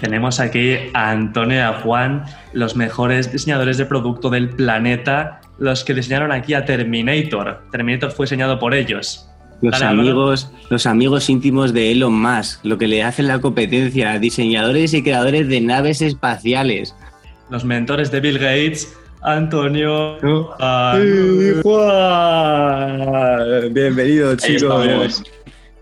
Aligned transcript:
Tenemos 0.00 0.40
aquí 0.40 0.76
a 0.94 1.10
Antonio 1.10 1.56
y 1.58 1.60
a 1.60 1.74
Juan, 1.74 2.24
los 2.52 2.76
mejores 2.76 3.32
diseñadores 3.32 3.78
de 3.78 3.86
producto 3.86 4.30
del 4.30 4.50
planeta, 4.50 5.40
los 5.58 5.84
que 5.84 5.94
diseñaron 5.94 6.30
aquí 6.32 6.54
a 6.54 6.64
Terminator. 6.64 7.62
Terminator 7.70 8.10
fue 8.12 8.26
diseñado 8.26 8.58
por 8.58 8.74
ellos. 8.74 9.28
Los 9.60 9.82
amigos, 9.82 10.52
los 10.70 10.86
amigos 10.86 11.28
íntimos 11.28 11.72
de 11.72 11.90
Elon 11.90 12.20
Musk, 12.20 12.64
lo 12.64 12.78
que 12.78 12.86
le 12.86 13.02
hacen 13.02 13.26
la 13.26 13.40
competencia, 13.40 14.16
diseñadores 14.20 14.94
y 14.94 15.02
creadores 15.02 15.48
de 15.48 15.60
naves 15.60 16.00
espaciales. 16.00 16.94
Los 17.50 17.64
mentores 17.64 18.12
de 18.12 18.20
Bill 18.20 18.38
Gates, 18.38 18.96
Antonio. 19.22 20.16
Juan. 21.62 23.02
Bienvenidos, 23.74 24.36
chicos. 24.44 25.24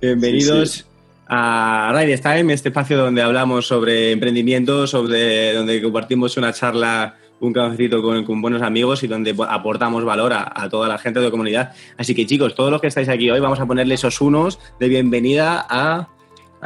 Bienvenidos 0.00 0.86
a 1.28 1.92
Ride 1.94 2.18
Time, 2.18 2.52
este 2.52 2.68
espacio 2.68 2.96
donde 2.96 3.22
hablamos 3.22 3.66
sobre 3.66 4.12
emprendimiento, 4.12 4.86
sobre 4.86 5.52
donde 5.54 5.82
compartimos 5.82 6.36
una 6.36 6.52
charla, 6.52 7.16
un 7.40 7.52
cafecito 7.52 8.00
con, 8.02 8.40
buenos 8.40 8.62
amigos 8.62 9.02
y 9.02 9.08
donde 9.08 9.34
aportamos 9.48 10.04
valor 10.04 10.32
a, 10.32 10.68
toda 10.70 10.88
la 10.88 10.98
gente 10.98 11.18
de 11.18 11.26
la 11.26 11.30
comunidad. 11.30 11.72
Así 11.96 12.14
que 12.14 12.26
chicos, 12.26 12.54
todos 12.54 12.70
los 12.70 12.80
que 12.80 12.86
estáis 12.86 13.08
aquí 13.08 13.30
hoy, 13.30 13.40
vamos 13.40 13.60
a 13.60 13.66
ponerle 13.66 13.94
esos 13.94 14.20
unos 14.20 14.58
de 14.78 14.88
bienvenida 14.88 15.66
a, 15.68 16.08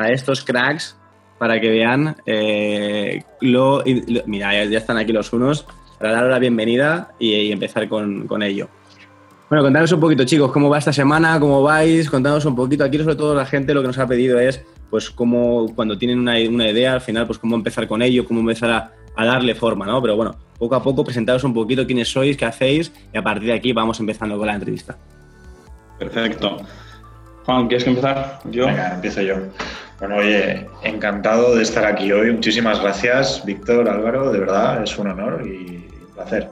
estos 0.09 0.45
cracks 0.45 0.97
para 1.39 1.61
que 1.61 1.69
vean 1.69 2.17
eh, 2.27 3.23
lo, 3.41 3.83
Mira, 4.27 4.65
ya, 4.65 4.79
están 4.79 4.99
aquí 4.99 5.13
los 5.13 5.33
unos, 5.33 5.67
para 5.99 6.13
dar 6.13 6.25
la 6.25 6.39
bienvenida 6.39 7.13
y, 7.19 7.51
empezar 7.51 7.89
con, 7.89 8.27
con 8.27 8.43
ello. 8.43 8.69
Bueno, 9.51 9.65
contanos 9.65 9.91
un 9.91 9.99
poquito, 9.99 10.23
chicos, 10.23 10.53
cómo 10.53 10.71
va 10.71 10.79
esta 10.79 10.93
semana, 10.93 11.41
cómo 11.41 11.61
vais, 11.61 12.09
contanos 12.09 12.45
un 12.45 12.55
poquito. 12.55 12.85
Aquí, 12.85 12.99
sobre 12.99 13.17
todo, 13.17 13.35
la 13.35 13.45
gente 13.45 13.75
lo 13.75 13.81
que 13.81 13.89
nos 13.89 13.99
ha 13.99 14.07
pedido 14.07 14.39
es, 14.39 14.65
pues, 14.89 15.11
cómo, 15.11 15.75
cuando 15.75 15.99
tienen 15.99 16.21
una, 16.21 16.39
idea, 16.39 16.93
al 16.93 17.01
final, 17.01 17.27
pues, 17.27 17.37
cómo 17.37 17.57
empezar 17.57 17.89
con 17.89 18.01
ello, 18.01 18.25
cómo 18.25 18.39
empezar 18.39 18.71
a, 18.71 19.25
darle 19.25 19.57
forma, 19.57 19.85
¿no? 19.87 20.01
Pero 20.01 20.15
bueno, 20.15 20.37
poco 20.57 20.77
a 20.77 20.83
poco 20.83 21.05
presentaros 21.05 21.43
un 21.43 21.53
poquito 21.53 21.85
quiénes 21.85 22.09
sois, 22.09 22.37
qué 22.37 22.45
hacéis, 22.45 22.93
y 23.13 23.19
a 23.19 23.23
partir 23.23 23.49
de 23.49 23.55
aquí 23.55 23.73
vamos 23.73 23.99
empezando 23.99 24.39
con 24.39 24.47
la 24.47 24.55
entrevista. 24.55 24.97
Perfecto. 25.99 26.59
Juan, 27.45 27.67
¿quieres 27.67 27.89
empezar? 27.89 28.39
Yo. 28.45 28.67
Venga, 28.67 28.95
empiezo 28.95 29.21
yo. 29.21 29.35
Bueno, 29.99 30.17
oye, 30.19 30.69
encantado 30.85 31.57
de 31.57 31.65
estar 31.65 31.85
aquí 31.85 32.13
hoy. 32.13 32.31
Muchísimas 32.31 32.81
gracias, 32.81 33.45
Víctor, 33.45 33.89
Álvaro, 33.89 34.31
de 34.31 34.39
verdad, 34.39 34.83
es 34.85 34.97
un 34.97 35.09
honor 35.09 35.43
y 35.45 35.89
un 36.07 36.15
placer. 36.15 36.49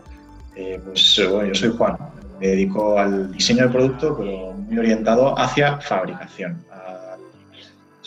Eh, 0.57 0.81
pues 0.85 1.29
bueno, 1.31 1.47
yo 1.47 1.55
soy 1.55 1.71
Juan, 1.71 1.97
me 2.41 2.49
dedico 2.49 2.99
al 2.99 3.33
diseño 3.33 3.63
del 3.63 3.73
producto, 3.73 4.17
pero 4.17 4.53
muy 4.53 4.79
orientado 4.79 5.39
hacia 5.39 5.79
fabricación. 5.79 6.65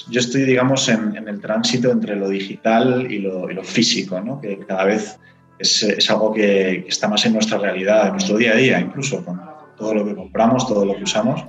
Yo 0.09 0.19
estoy, 0.19 0.43
digamos, 0.43 0.87
en, 0.89 1.15
el 1.15 1.39
tránsito 1.39 1.91
entre 1.91 2.15
lo 2.15 2.29
digital 2.29 3.11
y 3.11 3.19
lo, 3.19 3.63
físico, 3.63 4.19
¿no? 4.19 4.41
que 4.41 4.57
cada 4.59 4.85
vez 4.85 5.19
es, 5.59 6.09
algo 6.09 6.33
que, 6.33 6.85
está 6.87 7.07
más 7.07 7.25
en 7.25 7.33
nuestra 7.33 7.59
realidad, 7.59 8.07
en 8.07 8.13
nuestro 8.13 8.37
día 8.37 8.53
a 8.53 8.55
día, 8.55 8.79
incluso 8.79 9.23
con 9.23 9.39
todo 9.77 9.93
lo 9.93 10.05
que 10.05 10.15
compramos, 10.15 10.67
todo 10.67 10.85
lo 10.85 10.95
que 10.95 11.03
usamos. 11.03 11.43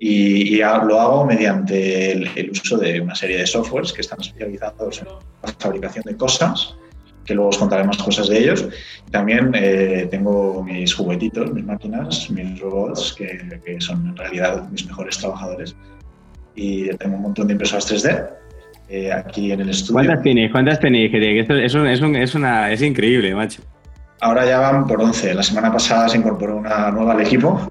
Y, 0.00 0.56
lo 0.58 1.00
hago 1.00 1.24
mediante 1.24 2.12
el, 2.12 2.50
uso 2.50 2.76
de 2.78 3.00
una 3.00 3.14
serie 3.14 3.38
de 3.38 3.46
softwares 3.46 3.92
que 3.92 4.00
están 4.00 4.20
especializados 4.20 5.00
en 5.00 5.06
la 5.06 5.52
fabricación 5.58 6.04
de 6.04 6.16
cosas 6.16 6.76
que 7.24 7.34
luego 7.34 7.50
os 7.50 7.58
contaré 7.58 7.84
más 7.84 7.96
cosas 7.98 8.28
de 8.28 8.38
ellos. 8.38 8.68
También 9.10 9.52
eh, 9.54 10.06
tengo 10.10 10.62
mis 10.62 10.94
juguetitos, 10.94 11.52
mis 11.52 11.64
máquinas, 11.64 12.30
mis 12.30 12.58
robots, 12.60 13.14
que, 13.16 13.60
que, 13.64 13.80
son 13.80 14.08
en 14.08 14.16
realidad 14.16 14.68
mis 14.70 14.86
mejores 14.86 15.18
trabajadores. 15.18 15.74
Y 16.54 16.88
tengo 16.96 17.16
un 17.16 17.22
montón 17.22 17.46
de 17.48 17.52
impresoras 17.52 17.90
3D 17.90 18.28
eh, 18.88 19.12
aquí 19.12 19.52
en 19.52 19.60
el 19.60 19.70
estudio. 19.70 19.94
¿Cuántas 19.94 20.22
tenéis? 20.22 20.52
¿Cuántas 20.52 20.80
tenéis? 20.80 21.12
Es, 21.14 21.74
es, 21.74 22.34
una, 22.34 22.70
es 22.70 22.82
increíble, 22.82 23.34
macho. 23.34 23.62
Ahora 24.20 24.46
ya 24.46 24.58
van 24.58 24.86
por 24.86 25.00
11. 25.00 25.34
La 25.34 25.42
semana 25.42 25.72
pasada 25.72 26.08
se 26.08 26.18
incorporó 26.18 26.56
una 26.56 26.90
nueva 26.90 27.12
al 27.12 27.20
equipo 27.20 27.70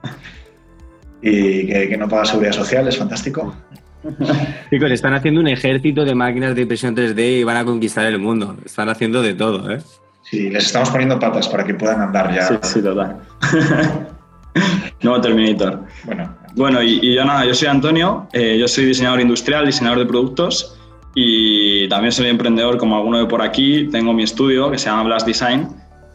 y 1.22 1.68
que, 1.68 1.90
que 1.90 1.98
no 1.98 2.08
paga 2.08 2.26
seguridad 2.26 2.54
social, 2.54 2.88
es 2.88 2.98
fantástico. 2.98 3.56
Chicos, 4.70 4.92
están 4.92 5.14
haciendo 5.14 5.40
un 5.42 5.48
ejército 5.48 6.04
de 6.04 6.16
máquinas 6.16 6.56
de 6.56 6.62
impresión 6.62 6.96
3D 6.96 7.40
y 7.40 7.44
van 7.44 7.58
a 7.58 7.66
conquistar 7.66 8.06
el 8.06 8.20
mundo. 8.20 8.58
Están 8.66 8.90
haciendo 8.90 9.22
de 9.22 9.34
todo, 9.34 9.72
¿eh? 9.72 9.82
Sí, 10.24 10.50
les 10.50 10.66
estamos 10.66 10.90
poniendo 10.90 11.20
patas 11.20 11.48
para 11.48 11.64
que 11.64 11.74
puedan 11.74 12.02
andar 12.02 12.34
ya. 12.34 12.48
Sí, 12.48 12.56
sí, 12.62 12.82
total. 12.82 13.20
Nuevo 15.02 15.22
Terminator. 15.22 15.82
Bueno, 16.06 16.36
bueno 16.56 16.82
y, 16.82 17.14
yo 17.16 17.26
nada, 17.26 17.46
yo 17.46 17.54
soy 17.54 17.68
Antonio, 17.68 18.28
eh, 18.34 18.58
yo 18.58 18.68
soy 18.68 18.86
diseñador 18.86 19.20
industrial, 19.20 19.66
diseñador 19.66 20.00
de 20.00 20.06
productos 20.06 20.80
y 21.16 21.88
también 21.90 22.12
soy 22.12 22.28
emprendedor 22.28 22.78
como 22.78 22.96
alguno 22.96 23.20
de 23.20 23.26
por 23.26 23.42
aquí. 23.42 23.90
Tengo 23.92 24.14
mi 24.14 24.24
estudio 24.24 24.72
que 24.72 24.78
se 24.78 24.86
llama 24.86 25.04
Blast 25.04 25.28
Design 25.28 25.68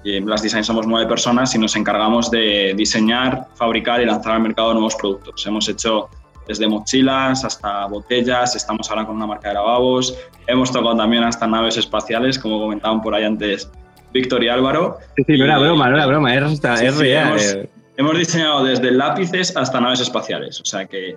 y 0.04 0.16
en 0.16 0.24
Blast 0.24 0.44
Design 0.44 0.64
somos 0.64 0.86
nueve 0.86 1.06
personas 1.08 1.54
y 1.54 1.58
nos 1.58 1.76
encargamos 1.76 2.30
de 2.30 2.72
diseñar, 2.76 3.48
fabricar 3.56 4.00
y 4.00 4.06
lanzar 4.06 4.32
al 4.32 4.40
mercado 4.40 4.72
nuevos 4.72 4.94
productos. 4.96 5.46
Hemos 5.46 5.68
hecho 5.68 6.08
desde 6.48 6.66
mochilas 6.66 7.44
hasta 7.44 7.86
botellas, 7.86 8.56
estamos 8.56 8.90
ahora 8.90 9.06
con 9.06 9.16
una 9.16 9.26
marca 9.26 9.48
de 9.48 9.54
lavabos, 9.54 10.18
hemos 10.46 10.72
tocado 10.72 10.96
también 10.96 11.22
hasta 11.22 11.46
naves 11.46 11.76
espaciales, 11.76 12.38
como 12.38 12.58
comentaban 12.58 13.02
por 13.02 13.14
ahí 13.14 13.24
antes 13.24 13.70
Víctor 14.12 14.42
y 14.42 14.48
Álvaro. 14.48 14.96
Sí, 15.16 15.24
sí, 15.26 15.38
no 15.38 15.44
era 15.44 15.58
broma, 15.58 15.90
no 15.90 15.96
era 15.96 16.06
broma, 16.06 16.34
es, 16.34 16.96
real. 16.96 17.36
Eh. 17.38 17.68
Hemos, 17.98 18.16
diseñado 18.16 18.64
desde 18.64 18.90
lápices 18.90 19.54
hasta 19.56 19.78
naves 19.80 20.00
espaciales, 20.00 20.60
o 20.60 20.64
sea 20.64 20.86
que 20.86 21.16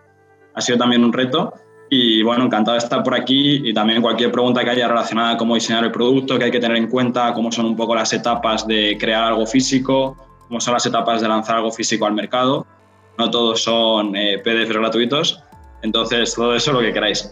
ha 0.54 0.62
sido 0.62 0.78
también 0.78 1.04
un 1.04 1.14
reto. 1.14 1.54
Y 1.94 2.24
bueno, 2.24 2.46
encantado 2.46 2.74
de 2.78 2.84
estar 2.84 3.04
por 3.04 3.14
aquí 3.14 3.68
y 3.70 3.74
también 3.74 4.02
cualquier 4.02 4.32
pregunta 4.32 4.64
que 4.64 4.70
haya 4.70 4.88
relacionada 4.88 5.32
a 5.32 5.38
cómo 5.38 5.56
diseñar 5.56 5.84
el 5.84 5.92
producto, 5.92 6.40
que 6.40 6.46
hay 6.46 6.52
que 6.52 6.60
tener 6.60 6.78
en 6.78 6.88
cuenta, 6.88 7.34
cómo 7.34 7.52
son 7.52 7.66
un 7.66 7.76
poco 7.76 7.96
las 7.96 8.14
etapas 8.14 8.66
de 8.66 8.98
crear 8.98 9.26
algo 9.26 9.46
físico, 9.46 10.16
cómo 10.48 10.62
son 10.62 10.74
las 10.74 10.86
etapas 10.86 11.22
de 11.22 11.28
lanzar 11.28 11.58
algo 11.58 11.70
físico 11.70 12.06
al 12.06 12.14
mercado 12.14 12.66
no 13.22 13.30
todos 13.30 13.64
son 13.64 14.16
eh, 14.16 14.42
PDFs 14.44 14.74
gratuitos, 14.74 15.44
entonces 15.84 16.34
todo 16.34 16.56
eso 16.56 16.74
lo 16.74 16.80
que 16.80 16.92
queráis. 16.92 17.32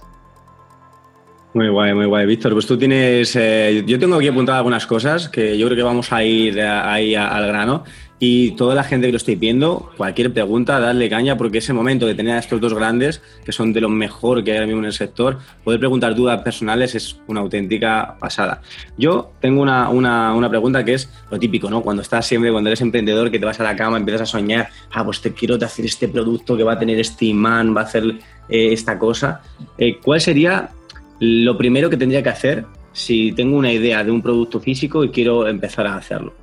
Muy 1.55 1.67
guay, 1.67 1.95
muy 1.95 2.05
guay. 2.05 2.27
Víctor, 2.27 2.53
pues 2.53 2.67
tú 2.67 2.77
tienes. 2.77 3.35
Eh, 3.35 3.83
yo 3.87 3.97
tengo 3.97 4.17
aquí 4.17 4.27
apuntadas 4.27 4.59
algunas 4.59 4.85
cosas 4.85 5.29
que 5.29 5.57
yo 5.57 5.65
creo 5.65 5.77
que 5.77 5.83
vamos 5.83 6.13
a 6.13 6.23
ir 6.23 6.61
ahí 6.61 7.15
al 7.15 7.47
grano. 7.47 7.83
Y 8.21 8.51
toda 8.51 8.75
la 8.75 8.83
gente 8.83 9.07
que 9.07 9.13
lo 9.13 9.17
esté 9.17 9.35
viendo, 9.35 9.91
cualquier 9.95 10.33
pregunta, 10.33 10.77
darle 10.77 11.09
caña, 11.09 11.37
porque 11.37 11.59
ese 11.59 11.71
momento 11.71 12.05
de 12.05 12.15
tener 12.15 12.35
a 12.35 12.39
estos 12.39 12.59
dos 12.59 12.73
grandes, 12.73 13.21
que 13.45 13.53
son 13.53 13.71
de 13.71 13.79
lo 13.79 13.87
mejor 13.87 14.43
que 14.43 14.51
hay 14.51 14.57
ahora 14.57 14.67
mismo 14.67 14.81
en 14.81 14.87
el 14.87 14.93
sector, 14.93 15.39
poder 15.63 15.79
preguntar 15.79 16.13
dudas 16.15 16.41
personales 16.41 16.95
es 16.95 17.17
una 17.27 17.39
auténtica 17.39 18.17
pasada. 18.19 18.61
Yo 18.97 19.31
tengo 19.39 19.61
una, 19.61 19.87
una, 19.87 20.35
una, 20.35 20.49
pregunta 20.49 20.83
que 20.83 20.95
es 20.95 21.09
lo 21.31 21.39
típico, 21.39 21.69
¿no? 21.69 21.81
Cuando 21.81 22.01
estás 22.01 22.25
siempre, 22.25 22.51
cuando 22.51 22.69
eres 22.69 22.81
emprendedor, 22.81 23.31
que 23.31 23.39
te 23.39 23.45
vas 23.45 23.59
a 23.61 23.63
la 23.63 23.75
cama, 23.77 23.95
empiezas 23.95 24.23
a 24.23 24.25
soñar, 24.25 24.67
ah, 24.91 25.05
pues 25.05 25.21
te 25.21 25.31
quiero 25.31 25.55
hacer 25.55 25.85
este 25.85 26.09
producto 26.09 26.57
que 26.57 26.63
va 26.63 26.73
a 26.73 26.79
tener 26.79 26.99
este 26.99 27.25
imán, 27.25 27.73
va 27.73 27.81
a 27.81 27.83
hacer 27.85 28.03
eh, 28.49 28.73
esta 28.73 28.99
cosa. 28.99 29.41
Eh, 29.77 29.97
¿Cuál 30.03 30.19
sería 30.19 30.71
lo 31.19 31.57
primero 31.57 31.89
que 31.89 31.95
tendría 31.95 32.21
que 32.21 32.29
hacer 32.29 32.65
si 32.91 33.31
tengo 33.31 33.57
una 33.57 33.71
idea 33.71 34.03
de 34.03 34.11
un 34.11 34.21
producto 34.21 34.59
físico 34.59 35.05
y 35.05 35.09
quiero 35.09 35.47
empezar 35.47 35.87
a 35.87 35.95
hacerlo? 35.95 36.33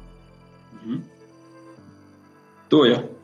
¿Tú 2.69 2.83
o 2.83 2.87
yo? 2.87 3.17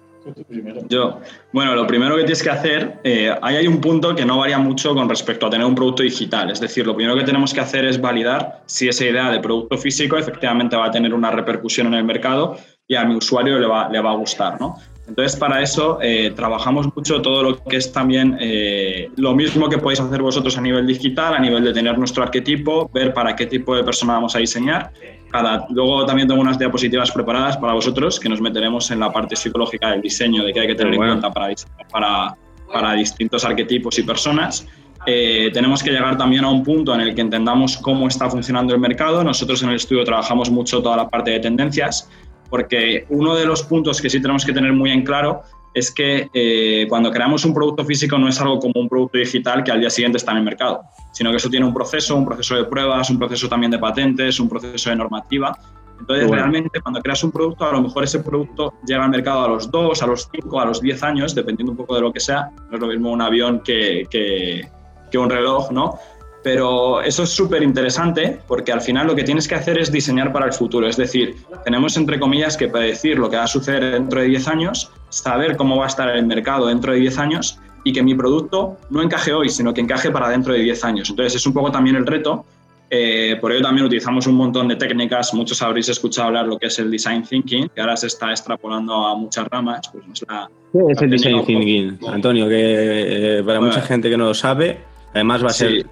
Yo. 0.89 1.21
Bueno, 1.53 1.75
lo 1.75 1.87
primero 1.87 2.15
que 2.15 2.23
tienes 2.23 2.43
que 2.43 2.51
hacer, 2.51 3.01
eh, 3.03 3.35
ahí 3.43 3.57
hay 3.57 3.67
un 3.67 3.81
punto 3.81 4.15
que 4.15 4.25
no 4.25 4.39
varía 4.39 4.59
mucho 4.59 4.95
con 4.95 5.09
respecto 5.09 5.47
a 5.47 5.51
tener 5.51 5.67
un 5.67 5.75
producto 5.75 6.05
digital. 6.05 6.51
Es 6.51 6.61
decir, 6.61 6.87
lo 6.87 6.95
primero 6.95 7.17
que 7.17 7.25
tenemos 7.25 7.53
que 7.53 7.61
hacer 7.61 7.85
es 7.85 8.01
validar 8.01 8.63
si 8.67 8.89
esa 8.89 9.05
idea 9.05 9.31
de 9.31 9.41
producto 9.41 9.77
físico 9.77 10.17
efectivamente 10.17 10.77
va 10.77 10.87
a 10.87 10.91
tener 10.91 11.13
una 11.13 11.31
repercusión 11.31 11.89
en 11.89 11.95
el 11.95 12.05
mercado 12.05 12.57
y 12.87 12.95
a 12.95 13.05
mi 13.05 13.17
usuario 13.17 13.59
le 13.59 13.67
va, 13.67 13.89
le 13.89 14.01
va 14.01 14.13
a 14.13 14.17
gustar. 14.17 14.61
¿no? 14.61 14.77
Entonces, 15.09 15.39
para 15.39 15.61
eso 15.61 15.99
eh, 16.01 16.33
trabajamos 16.35 16.95
mucho 16.95 17.21
todo 17.21 17.43
lo 17.43 17.65
que 17.65 17.77
es 17.77 17.93
también 17.93 18.37
eh, 18.41 19.11
lo 19.17 19.35
mismo 19.35 19.69
que 19.69 19.79
podéis 19.79 20.01
hacer 20.01 20.23
vosotros 20.23 20.57
a 20.57 20.61
nivel 20.61 20.87
digital, 20.87 21.35
a 21.35 21.41
nivel 21.41 21.65
de 21.65 21.73
tener 21.73 21.99
nuestro 21.99 22.23
arquetipo, 22.23 22.89
ver 22.95 23.13
para 23.13 23.35
qué 23.35 23.47
tipo 23.47 23.75
de 23.75 23.83
persona 23.83 24.15
vamos 24.15 24.37
a 24.37 24.39
diseñar. 24.39 24.93
Cada, 25.31 25.67
luego 25.71 26.07
también 26.07 26.29
tengo 26.29 26.41
unas 26.41 26.59
diapositivas 26.59 27.11
preparadas 27.11 27.57
para 27.57 27.73
vosotros 27.73 28.21
que 28.21 28.29
nos 28.29 28.41
meteremos 28.41 28.91
en 28.91 29.01
la 29.01 29.13
parte 29.13 29.35
psicológica 29.35 29.91
del 29.91 30.03
diseño, 30.03 30.45
de 30.45 30.53
qué 30.53 30.61
hay 30.61 30.67
que 30.69 30.75
tener 30.75 30.95
en 30.95 31.01
cuenta 31.01 31.31
para, 31.33 31.53
para, 31.91 32.37
para 32.73 32.95
distintos 32.95 33.45
arquetipos 33.45 33.99
y 33.99 34.03
personas. 34.03 34.67
Eh, 35.05 35.51
tenemos 35.53 35.83
que 35.83 35.91
llegar 35.91 36.17
también 36.17 36.45
a 36.45 36.51
un 36.51 36.63
punto 36.63 36.95
en 36.95 37.01
el 37.01 37.15
que 37.15 37.23
entendamos 37.23 37.77
cómo 37.79 38.07
está 38.07 38.31
funcionando 38.31 38.73
el 38.73 38.81
mercado. 38.81 39.25
Nosotros 39.25 39.63
en 39.63 39.71
el 39.71 39.77
estudio 39.77 40.05
trabajamos 40.05 40.49
mucho 40.51 40.81
toda 40.81 40.97
la 40.97 41.09
parte 41.09 41.33
de 41.33 41.41
tendencias 41.41 42.09
porque 42.53 43.07
uno 43.09 43.35
de 43.35 43.47
los 43.47 43.63
puntos 43.63 43.99
que 44.03 44.11
sí 44.11 44.21
tenemos 44.21 44.45
que 44.45 44.53
tener 44.53 44.75
muy 44.75 44.91
en 44.91 45.05
claro 45.05 45.41
es 45.73 45.91
que 45.91 46.29
eh, 46.35 46.85
cuando 46.87 47.11
creamos 47.11 47.47
un 47.47 47.55
producto 47.55 47.83
físico 47.83 48.19
no 48.19 48.29
es 48.29 48.39
algo 48.43 48.59
como 48.59 48.75
un 48.77 48.91
producto 48.91 49.17
digital 49.17 49.65
que 49.65 49.71
al 49.71 49.81
día 49.81 49.89
siguiente 49.89 50.19
está 50.19 50.33
en 50.33 50.39
el 50.39 50.45
mercado, 50.45 50.83
sino 51.13 51.31
que 51.31 51.39
eso 51.39 51.49
tiene 51.49 51.65
un 51.65 51.73
proceso, 51.73 52.15
un 52.15 52.27
proceso 52.27 52.55
de 52.57 52.65
pruebas, 52.65 53.09
un 53.09 53.19
proceso 53.19 53.49
también 53.49 53.71
de 53.71 53.79
patentes, 53.79 54.39
un 54.39 54.51
proceso 54.51 54.91
de 54.91 54.97
normativa. 54.97 55.59
Entonces, 55.99 56.29
realmente, 56.29 56.79
cuando 56.83 57.01
creas 57.01 57.25
un 57.25 57.33
producto, 57.33 57.65
a 57.65 57.73
lo 57.73 57.81
mejor 57.81 58.05
ese 58.05 58.19
producto 58.19 58.75
llega 58.87 59.03
al 59.03 59.11
mercado 59.11 59.47
a 59.47 59.49
los 59.49 59.71
2, 59.71 60.03
a 60.03 60.07
los 60.07 60.29
5, 60.31 60.61
a 60.61 60.67
los 60.67 60.83
10 60.83 61.03
años, 61.05 61.35
dependiendo 61.35 61.71
un 61.71 61.79
poco 61.79 61.95
de 61.95 62.03
lo 62.03 62.13
que 62.13 62.21
sea. 62.21 62.51
No 62.69 62.75
es 62.77 62.81
lo 62.81 62.89
mismo 62.89 63.13
un 63.13 63.23
avión 63.23 63.61
que, 63.61 64.07
que, 64.11 64.69
que 65.11 65.17
un 65.17 65.31
reloj, 65.31 65.71
¿no? 65.71 65.99
Pero 66.43 67.03
eso 67.03 67.23
es 67.23 67.31
súper 67.31 67.63
interesante 67.63 68.41
porque 68.49 68.73
al 68.73 68.81
final 68.81 69.07
lo 69.07 69.15
que 69.15 69.23
tienes 69.23 69.47
que 69.47 69.55
hacer 69.55 69.79
es 69.79 69.93
diseñar 69.93 70.33
para 70.33 70.47
el 70.47 70.53
futuro. 70.53 70.89
Es 70.89 70.97
decir, 70.97 71.37
tenemos 71.65 71.97
entre 71.97 72.19
comillas 72.19 72.57
que 72.57 72.69
predecir 72.69 73.19
lo 73.19 73.31
que 73.31 73.37
va 73.37 73.45
a 73.45 73.49
suceder 73.49 73.93
dentro 73.93 74.21
de 74.21 74.27
10 74.27 74.49
años, 74.49 74.91
saber 75.09 75.57
cómo 75.57 75.77
va 75.77 75.85
a 75.85 75.89
estar 75.89 76.09
el 76.09 76.27
mercado 76.27 76.67
dentro 76.67 76.93
de 76.93 76.99
10 76.99 77.19
años 77.19 77.59
y 77.85 77.93
que 77.93 78.03
mi 78.03 78.15
producto 78.15 78.77
no 78.91 79.03
encaje 79.03 79.33
hoy, 79.33 79.49
sino 79.49 79.73
que 79.73 79.81
encaje 79.81 80.11
para 80.11 80.29
dentro 80.29 80.53
de 80.53 80.61
10 80.61 80.85
años. 80.85 81.11
Entonces 81.11 81.37
es 81.37 81.47
un 81.47 81.53
poco 81.53 81.71
también 81.71 81.97
el 81.97 82.07
reto. 82.07 82.45
Eh, 82.91 83.39
por 83.41 83.53
ello 83.53 83.63
también 83.63 83.87
utilizamos 83.87 84.27
un 84.27 84.35
montón 84.35 84.69
de 84.69 84.77
técnicas. 84.77 85.33
Muchos 85.33 85.63
habréis 85.63 85.89
escuchado 85.89 86.29
hablar 86.29 86.47
lo 86.47 86.59
que 86.59 86.67
es 86.67 86.79
el 86.79 86.91
design 86.91 87.23
thinking, 87.23 87.69
que 87.69 87.81
ahora 87.81 87.97
se 87.97 88.09
está 88.09 88.31
extrapolando 88.31 88.95
a 89.07 89.17
muchas 89.17 89.47
ramas. 89.49 89.89
Pues 89.91 90.05
es 90.13 90.25
la, 90.29 90.51
¿Qué 90.73 90.79
es 90.91 91.03
el 91.03 91.11
design 91.11 91.45
thinking, 91.45 91.99
Antonio? 92.09 92.49
Que 92.49 93.39
eh, 93.39 93.43
para 93.45 93.61
mucha 93.61 93.81
gente 93.81 94.11
que 94.11 94.17
no 94.19 94.27
lo 94.27 94.35
sabe, 94.35 94.81
además 95.15 95.43
va 95.43 95.49
a 95.49 95.53
ser 95.53 95.87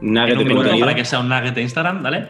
nugget 0.00 0.32
en 0.32 0.38
un 0.38 0.48
minuto 0.48 0.78
para 0.78 0.94
que 0.94 1.04
sea 1.04 1.20
un 1.20 1.28
nugget 1.28 1.54
de 1.54 1.62
Instagram, 1.62 2.02
¿vale? 2.02 2.28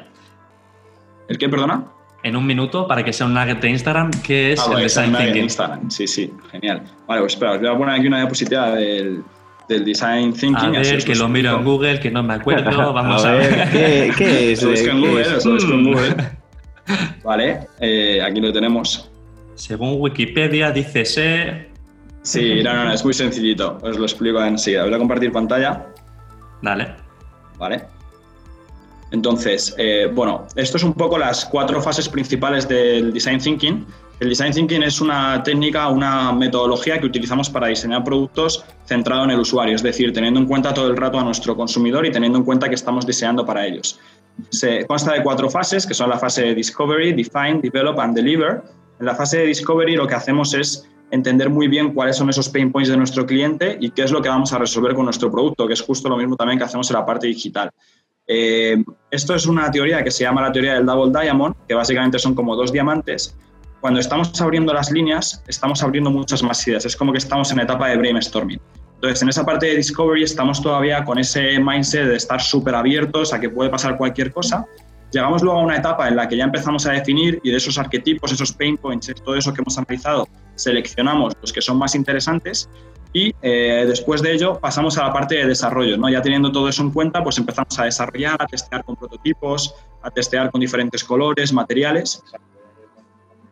¿El 1.29 1.39
qué, 1.39 1.49
perdona? 1.49 1.85
En 2.23 2.37
un 2.37 2.47
minuto 2.47 2.87
para 2.87 3.05
que 3.05 3.13
sea 3.13 3.27
un 3.27 3.35
nugget 3.35 3.61
de 3.61 3.71
Instagram, 3.71 4.11
¿qué 4.23 4.53
es 4.53 4.61
ah, 4.61 4.73
el 4.75 4.83
design 4.83 5.15
thinking? 5.15 5.43
Instagram. 5.45 5.91
Sí, 5.91 6.07
sí, 6.07 6.33
genial. 6.51 6.83
Vale, 7.07 7.21
pues 7.21 7.35
espera, 7.35 7.53
os 7.53 7.61
voy 7.61 7.69
a 7.69 7.77
poner 7.77 7.95
aquí 7.95 8.07
una 8.07 8.19
diapositiva 8.19 8.71
del, 8.71 9.23
del 9.69 9.85
design 9.85 10.33
thinking. 10.33 10.77
A 10.77 10.81
ver, 10.81 11.05
que 11.05 11.15
lo 11.15 11.29
miro 11.29 11.57
en 11.57 11.65
Google, 11.65 12.01
que 12.01 12.11
no 12.11 12.23
me 12.23 12.35
acuerdo. 12.35 12.93
Vamos 12.93 13.25
a, 13.25 13.33
ver. 13.33 13.69
¿Qué, 13.71 14.13
¿Qué, 14.17 14.53
es? 14.53 14.63
Lo 14.63 14.75
en 14.75 15.01
Google, 15.01 15.27
lo 15.45 15.75
en 15.75 15.85
Google. 15.85 16.17
Vale, 17.25 17.67
eh, 17.81 18.23
aquí 18.23 18.41
lo 18.41 18.53
tenemos. 18.53 19.11
Según 19.55 20.01
Wikipedia, 20.01 20.71
dice 20.71 21.05
se. 21.05 21.69
Sí, 22.23 22.63
no, 22.63 22.75
no, 22.75 22.85
no, 22.85 22.93
es 22.93 23.05
muy 23.05 23.15
sencillito. 23.15 23.79
Os 23.83 23.97
lo 23.97 24.05
explico 24.05 24.43
enseguida. 24.43 24.85
Voy 24.85 24.95
a 24.95 24.99
compartir 24.99 25.31
pantalla. 25.31 25.87
Dale. 26.61 27.06
¿Vale? 27.59 27.85
Entonces, 29.13 29.75
eh, 29.79 30.11
bueno, 30.13 30.47
esto 30.57 30.77
es 30.77 30.83
un 30.83 30.93
poco 30.93 31.17
las 31.17 31.45
cuatro 31.45 31.81
fases 31.81 32.09
principales 32.09 32.69
del 32.69 33.13
Design 33.13 33.39
Thinking. 33.39 33.87
El 34.19 34.31
Design 34.31 34.53
Thinking 34.53 34.83
es 34.83 35.01
una 35.01 35.43
técnica, 35.43 35.89
una 35.89 36.33
metodología 36.33 36.99
que 36.99 37.07
utilizamos 37.07 37.49
para 37.51 37.69
diseñar 37.69 38.03
productos 38.03 38.65
centrado 38.87 39.25
en 39.25 39.31
el 39.31 39.41
usuario, 39.41 39.77
es 39.77 39.83
decir, 39.83 40.13
teniendo 40.13 40.41
en 40.41 40.47
cuenta 40.47 40.75
todo 40.75 40.89
el 40.89 40.97
rato 40.97 41.19
a 41.19 41.25
nuestro 41.25 41.55
consumidor 41.55 42.07
y 42.07 42.11
teniendo 42.11 42.39
en 42.39 42.45
cuenta 42.45 42.69
que 42.69 42.75
estamos 42.75 43.07
diseñando 43.07 43.45
para 43.45 43.67
ellos. 43.67 44.01
Se 44.51 44.87
consta 44.87 45.13
de 45.13 45.23
cuatro 45.23 45.49
fases, 45.51 45.87
que 45.87 45.95
son 45.95 46.11
la 46.11 46.19
fase 46.19 46.43
de 46.43 46.55
Discovery, 46.55 47.13
Define, 47.13 47.61
Develop 47.63 47.99
and 48.01 48.15
Deliver. 48.15 48.63
En 48.99 49.07
la 49.07 49.15
fase 49.15 49.39
de 49.39 49.47
Discovery 49.47 49.97
lo 49.97 50.07
que 50.07 50.15
hacemos 50.15 50.55
es 50.55 50.89
entender 51.11 51.51
muy 51.51 51.69
bien 51.69 51.93
cuáles 51.95 52.17
son 52.17 52.29
esos 52.31 52.49
pain 52.49 52.73
points 52.73 52.91
de 52.91 52.97
nuestro 52.97 53.27
cliente 53.27 53.77
y 53.81 53.91
qué 53.91 54.03
es 54.03 54.11
lo 54.11 54.21
que 54.21 54.29
vamos 54.29 54.53
a 54.53 54.59
resolver 54.59 54.95
con 54.95 55.05
nuestro 55.05 55.31
producto, 55.31 55.67
que 55.67 55.75
es 55.75 55.81
justo 55.81 56.09
lo 56.09 56.17
mismo 56.17 56.37
también 56.37 56.59
que 56.59 56.65
hacemos 56.65 56.91
en 56.91 56.97
la 56.97 57.07
parte 57.07 57.27
digital. 57.27 57.71
Eh, 58.27 58.83
esto 59.11 59.35
es 59.35 59.47
una 59.47 59.71
teoría 59.71 60.03
que 60.03 60.11
se 60.11 60.25
llama 60.25 60.43
la 60.43 60.53
teoría 60.53 60.75
del 60.75 60.87
Double 60.87 61.19
Diamond, 61.19 61.55
que 61.69 61.75
básicamente 61.75 62.19
son 62.19 62.35
como 62.35 62.57
dos 62.57 62.73
diamantes. 62.73 63.37
Cuando 63.81 64.01
estamos 64.01 64.41
abriendo 64.41 64.73
las 64.73 64.91
líneas, 64.91 65.45
estamos 65.47 65.83
abriendo 65.83 66.11
muchas 66.11 66.43
más 66.43 66.67
ideas. 66.67 66.85
Es 66.85 66.97
como 66.97 67.13
que 67.13 67.19
estamos 67.19 67.53
en 67.53 67.61
etapa 67.61 67.89
de 67.89 67.97
brainstorming. 67.97 68.61
Entonces, 68.95 69.23
en 69.23 69.29
esa 69.29 69.45
parte 69.45 69.67
de 69.67 69.77
Discovery 69.77 70.23
estamos 70.23 70.61
todavía 70.61 71.05
con 71.05 71.19
ese 71.19 71.61
mindset 71.61 72.09
de 72.09 72.17
estar 72.17 72.41
súper 72.41 72.75
abiertos 72.75 73.33
a 73.33 73.39
que 73.39 73.51
puede 73.51 73.71
pasar 73.71 73.97
cualquier 73.97 74.33
cosa. 74.33 74.67
Llegamos 75.13 75.43
luego 75.43 75.61
a 75.61 75.63
una 75.63 75.77
etapa 75.77 76.09
en 76.09 76.17
la 76.17 76.27
que 76.27 76.37
ya 76.37 76.45
empezamos 76.45 76.87
a 76.87 76.93
definir 76.93 77.39
y 77.45 77.51
de 77.51 77.59
esos 77.59 77.79
arquetipos, 77.79 78.33
esos 78.33 78.53
pain 78.53 78.77
points, 78.77 79.15
todo 79.23 79.37
eso 79.37 79.53
que 79.53 79.61
hemos 79.61 79.79
analizado, 79.79 80.27
seleccionamos 80.57 81.35
los 81.41 81.53
que 81.53 81.61
son 81.61 81.79
más 81.79 81.95
interesantes 81.95 82.69
y 83.13 83.35
eh, 83.41 83.85
después 83.89 84.21
de 84.21 84.35
ello 84.35 84.59
pasamos 84.61 84.99
a 84.99 85.07
la 85.07 85.13
parte 85.13 85.37
de 85.37 85.47
desarrollo. 85.47 85.97
¿no? 85.97 86.09
Ya 86.09 86.21
teniendo 86.21 86.53
todo 86.53 86.69
eso 86.69 86.83
en 86.83 86.91
cuenta, 86.91 87.23
pues 87.23 87.39
empezamos 87.39 87.79
a 87.79 87.85
desarrollar, 87.85 88.37
a 88.39 88.47
testear 88.47 88.85
con 88.85 88.95
prototipos, 88.95 89.75
a 90.03 90.11
testear 90.11 90.51
con 90.51 90.61
diferentes 90.61 91.03
colores, 91.03 91.53
materiales. 91.53 92.23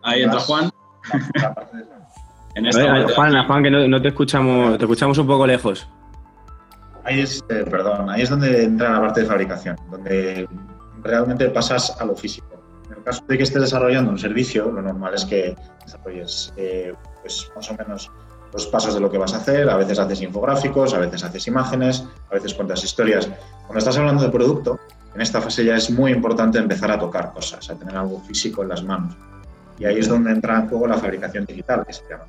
Ahí 0.02 0.22
entra 0.22 0.40
Juan. 0.40 0.70
en 2.54 2.70
Juan, 3.14 3.46
Juan, 3.46 3.62
que 3.62 3.70
no, 3.70 4.02
te 4.02 4.08
escuchamos, 4.08 4.76
te 4.76 4.84
escuchamos 4.84 5.16
un 5.16 5.26
poco 5.26 5.46
lejos. 5.46 5.88
Ahí 7.04 7.20
es, 7.20 7.42
eh, 7.48 7.64
perdón, 7.70 8.10
ahí 8.10 8.22
es 8.22 8.30
donde 8.30 8.64
entra 8.64 8.90
la 8.90 9.00
parte 9.00 9.22
de 9.22 9.26
fabricación, 9.26 9.76
donde 9.90 10.48
realmente 11.02 11.48
pasas 11.48 11.98
a 12.00 12.04
lo 12.04 12.14
físico. 12.14 12.53
En 12.86 12.98
el 12.98 13.02
caso 13.02 13.24
de 13.26 13.36
que 13.36 13.42
estés 13.42 13.62
desarrollando 13.62 14.10
un 14.10 14.18
servicio, 14.18 14.70
lo 14.70 14.82
normal 14.82 15.14
es 15.14 15.24
que 15.24 15.56
desarrolles 15.84 16.52
eh, 16.56 16.94
pues 17.22 17.50
más 17.56 17.70
o 17.70 17.76
menos 17.76 18.10
los 18.52 18.66
pasos 18.66 18.94
de 18.94 19.00
lo 19.00 19.10
que 19.10 19.18
vas 19.18 19.34
a 19.34 19.38
hacer. 19.38 19.68
A 19.68 19.76
veces 19.76 19.98
haces 19.98 20.22
infográficos, 20.22 20.94
a 20.94 20.98
veces 20.98 21.24
haces 21.24 21.46
imágenes, 21.46 22.04
a 22.30 22.34
veces 22.34 22.54
cuentas 22.54 22.84
historias. 22.84 23.28
Cuando 23.66 23.78
estás 23.78 23.96
hablando 23.96 24.22
de 24.22 24.30
producto, 24.30 24.78
en 25.14 25.20
esta 25.20 25.40
fase 25.40 25.64
ya 25.64 25.76
es 25.76 25.90
muy 25.90 26.12
importante 26.12 26.58
empezar 26.58 26.90
a 26.90 26.98
tocar 26.98 27.32
cosas, 27.32 27.68
a 27.70 27.74
tener 27.74 27.96
algo 27.96 28.20
físico 28.20 28.62
en 28.62 28.68
las 28.68 28.82
manos. 28.82 29.16
Y 29.78 29.86
ahí 29.86 29.98
es 29.98 30.08
donde 30.08 30.30
entra 30.30 30.60
en 30.60 30.68
juego 30.68 30.86
la 30.86 30.98
fabricación 30.98 31.44
digital, 31.46 31.84
que 31.86 31.92
se 31.92 32.02
llama 32.08 32.24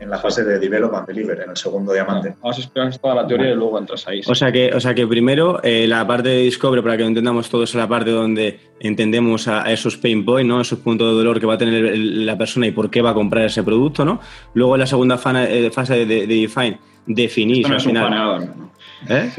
en 0.00 0.08
la 0.08 0.18
fase 0.18 0.42
de 0.44 0.58
Develop 0.58 0.94
and 0.94 1.06
Deliver, 1.06 1.40
en 1.40 1.50
el 1.50 1.56
segundo 1.56 1.92
diamante. 1.92 2.34
Vamos 2.40 2.56
a 2.56 2.60
explicar 2.62 2.98
toda 2.98 3.14
la 3.14 3.26
teoría 3.26 3.50
y 3.50 3.54
luego 3.54 3.78
entras 3.78 4.08
ahí. 4.08 4.22
O 4.26 4.34
sea 4.34 4.50
que, 4.50 4.72
o 4.72 4.80
sea 4.80 4.94
que 4.94 5.06
primero 5.06 5.60
eh, 5.62 5.86
la 5.86 6.06
parte 6.06 6.30
de 6.30 6.38
Discovery, 6.38 6.82
para 6.82 6.96
que 6.96 7.02
lo 7.02 7.08
entendamos 7.08 7.50
todos, 7.50 7.68
es 7.68 7.76
la 7.76 7.86
parte 7.86 8.10
donde 8.10 8.58
entendemos 8.80 9.46
a, 9.46 9.70
esos 9.70 9.98
pain 9.98 10.24
points, 10.24 10.48
¿no? 10.48 10.60
esos 10.62 10.78
puntos 10.78 11.06
de 11.08 11.14
dolor 11.14 11.38
que 11.38 11.44
va 11.44 11.54
a 11.54 11.58
tener 11.58 11.96
la 11.98 12.38
persona 12.38 12.66
y 12.66 12.70
por 12.70 12.90
qué 12.90 13.02
va 13.02 13.10
a 13.10 13.14
comprar 13.14 13.44
ese 13.44 13.62
producto. 13.62 14.04
¿no? 14.06 14.20
Luego 14.54 14.74
en 14.74 14.80
la 14.80 14.86
segunda 14.86 15.20
eh, 15.48 15.70
fase 15.70 16.06
de, 16.06 16.26
Define, 16.26 16.80
definís 17.06 17.68
al 17.68 17.80
final. 17.80 18.54
¿Eh? 19.08 19.30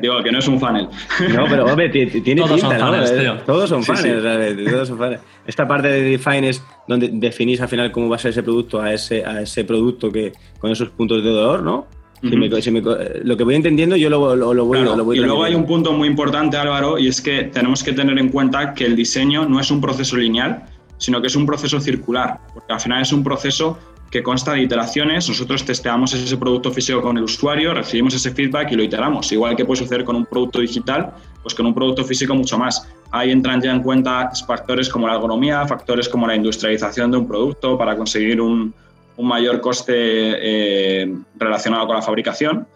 Digo, 0.00 0.22
que 0.22 0.30
no 0.30 0.38
es 0.38 0.48
un 0.48 0.60
funnel. 0.60 0.88
No, 1.34 1.46
pero 1.48 1.66
hombre, 1.66 1.88
tiene 1.88 2.42
todos 2.42 2.60
pinta, 2.60 2.78
son 2.78 3.24
¿no? 3.24 3.38
Todos 3.42 3.68
son 3.68 3.82
funnels, 3.82 4.70
todos 4.70 4.88
son 4.88 4.98
funnels. 4.98 5.20
Esta 5.46 5.66
parte 5.66 5.88
de 5.88 6.02
define 6.02 6.50
es 6.50 6.62
donde 6.86 7.08
definís 7.12 7.60
al 7.60 7.68
final 7.68 7.90
cómo 7.92 8.08
va 8.08 8.16
a 8.16 8.18
ser 8.18 8.30
ese 8.30 8.42
producto 8.42 8.80
a 8.80 8.92
ese, 8.92 9.24
a 9.24 9.42
ese 9.42 9.64
producto 9.64 10.10
que 10.10 10.32
con 10.58 10.70
esos 10.70 10.90
puntos 10.90 11.22
de 11.22 11.30
dolor, 11.30 11.62
¿no? 11.62 11.86
lo 12.22 13.36
que 13.36 13.44
voy 13.44 13.54
entendiendo 13.54 13.96
yo 13.96 14.10
lo, 14.10 14.36
lo, 14.36 14.64
voy, 14.66 14.82
lo 14.82 15.04
voy 15.04 15.16
Y 15.16 15.20
luego 15.20 15.44
hay 15.44 15.54
un 15.54 15.64
punto 15.64 15.92
muy 15.92 16.06
importante, 16.06 16.56
Álvaro, 16.56 16.98
y 16.98 17.08
es 17.08 17.20
que 17.20 17.44
tenemos 17.44 17.82
que 17.82 17.92
tener 17.92 18.18
en 18.18 18.28
cuenta 18.28 18.74
que 18.74 18.84
el 18.84 18.94
diseño 18.94 19.48
no 19.48 19.58
es 19.58 19.70
un 19.70 19.80
proceso 19.80 20.16
lineal, 20.16 20.64
sino 20.98 21.20
que 21.20 21.28
es 21.28 21.36
un 21.36 21.46
proceso 21.46 21.80
circular, 21.80 22.40
porque 22.52 22.72
al 22.72 22.80
final 22.80 23.00
es 23.00 23.12
un 23.12 23.24
proceso 23.24 23.78
que 24.10 24.22
consta 24.22 24.52
de 24.52 24.62
iteraciones. 24.62 25.28
Nosotros 25.28 25.64
testeamos 25.64 26.12
ese 26.12 26.36
producto 26.36 26.72
físico 26.72 27.00
con 27.00 27.16
el 27.16 27.24
usuario, 27.24 27.72
recibimos 27.72 28.14
ese 28.14 28.32
feedback 28.32 28.72
y 28.72 28.76
lo 28.76 28.82
iteramos. 28.82 29.30
Igual 29.30 29.56
que 29.56 29.64
puede 29.64 29.78
suceder 29.78 30.04
con 30.04 30.16
un 30.16 30.26
producto 30.26 30.60
digital, 30.60 31.12
pues 31.42 31.54
con 31.54 31.66
un 31.66 31.74
producto 31.74 32.04
físico 32.04 32.34
mucho 32.34 32.58
más. 32.58 32.88
Ahí 33.12 33.30
entran 33.30 33.60
ya 33.60 33.70
en 33.70 33.82
cuenta 33.82 34.30
factores 34.46 34.88
como 34.88 35.06
la 35.06 35.14
ergonomía, 35.14 35.66
factores 35.66 36.08
como 36.08 36.26
la 36.26 36.34
industrialización 36.34 37.10
de 37.10 37.18
un 37.18 37.28
producto 37.28 37.78
para 37.78 37.96
conseguir 37.96 38.40
un, 38.40 38.74
mayor 39.18 39.60
coste 39.60 39.92
eh, 39.94 41.14
relacionado 41.36 41.86
con 41.86 41.94
la 41.94 42.02
fabricación. 42.02 42.66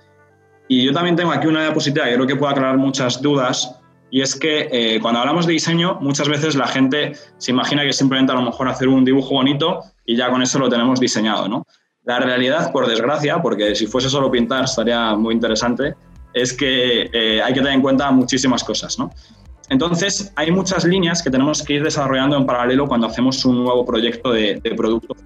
Y 0.68 0.84
yo 0.84 0.92
también 0.92 1.16
tengo 1.16 1.32
aquí 1.32 1.46
una 1.46 1.62
diapositiva 1.62 2.04
que 2.04 2.14
creo 2.14 2.26
que 2.26 2.36
puede 2.36 2.52
aclarar 2.52 2.76
muchas 2.76 3.20
dudas. 3.20 3.74
Y 4.14 4.20
es 4.20 4.36
que 4.36 4.68
eh, 4.70 5.00
cuando 5.02 5.18
hablamos 5.18 5.44
de 5.44 5.54
diseño, 5.54 5.98
muchas 6.00 6.28
veces 6.28 6.54
la 6.54 6.68
gente 6.68 7.14
se 7.36 7.50
imagina 7.50 7.82
que 7.82 7.92
simplemente 7.92 8.30
a 8.30 8.36
lo 8.36 8.42
mejor 8.42 8.68
hacer 8.68 8.86
un 8.86 9.04
dibujo 9.04 9.30
bonito 9.30 9.80
y 10.06 10.14
ya 10.14 10.30
con 10.30 10.40
eso 10.40 10.60
lo 10.60 10.68
tenemos 10.68 11.00
diseñado, 11.00 11.48
¿no? 11.48 11.66
La 12.04 12.20
realidad, 12.20 12.70
por 12.70 12.86
desgracia, 12.86 13.42
porque 13.42 13.74
si 13.74 13.88
fuese 13.88 14.08
solo 14.08 14.30
pintar 14.30 14.66
estaría 14.66 15.16
muy 15.16 15.34
interesante, 15.34 15.96
es 16.32 16.52
que 16.52 17.10
eh, 17.12 17.42
hay 17.42 17.52
que 17.52 17.58
tener 17.58 17.74
en 17.74 17.82
cuenta 17.82 18.08
muchísimas 18.12 18.62
cosas, 18.62 19.00
¿no? 19.00 19.10
Entonces, 19.68 20.32
hay 20.36 20.52
muchas 20.52 20.84
líneas 20.84 21.20
que 21.20 21.30
tenemos 21.30 21.60
que 21.64 21.72
ir 21.72 21.82
desarrollando 21.82 22.36
en 22.36 22.46
paralelo 22.46 22.86
cuando 22.86 23.08
hacemos 23.08 23.44
un 23.44 23.64
nuevo 23.64 23.84
proyecto 23.84 24.30
de, 24.30 24.60
de 24.62 24.74
producto. 24.76 25.16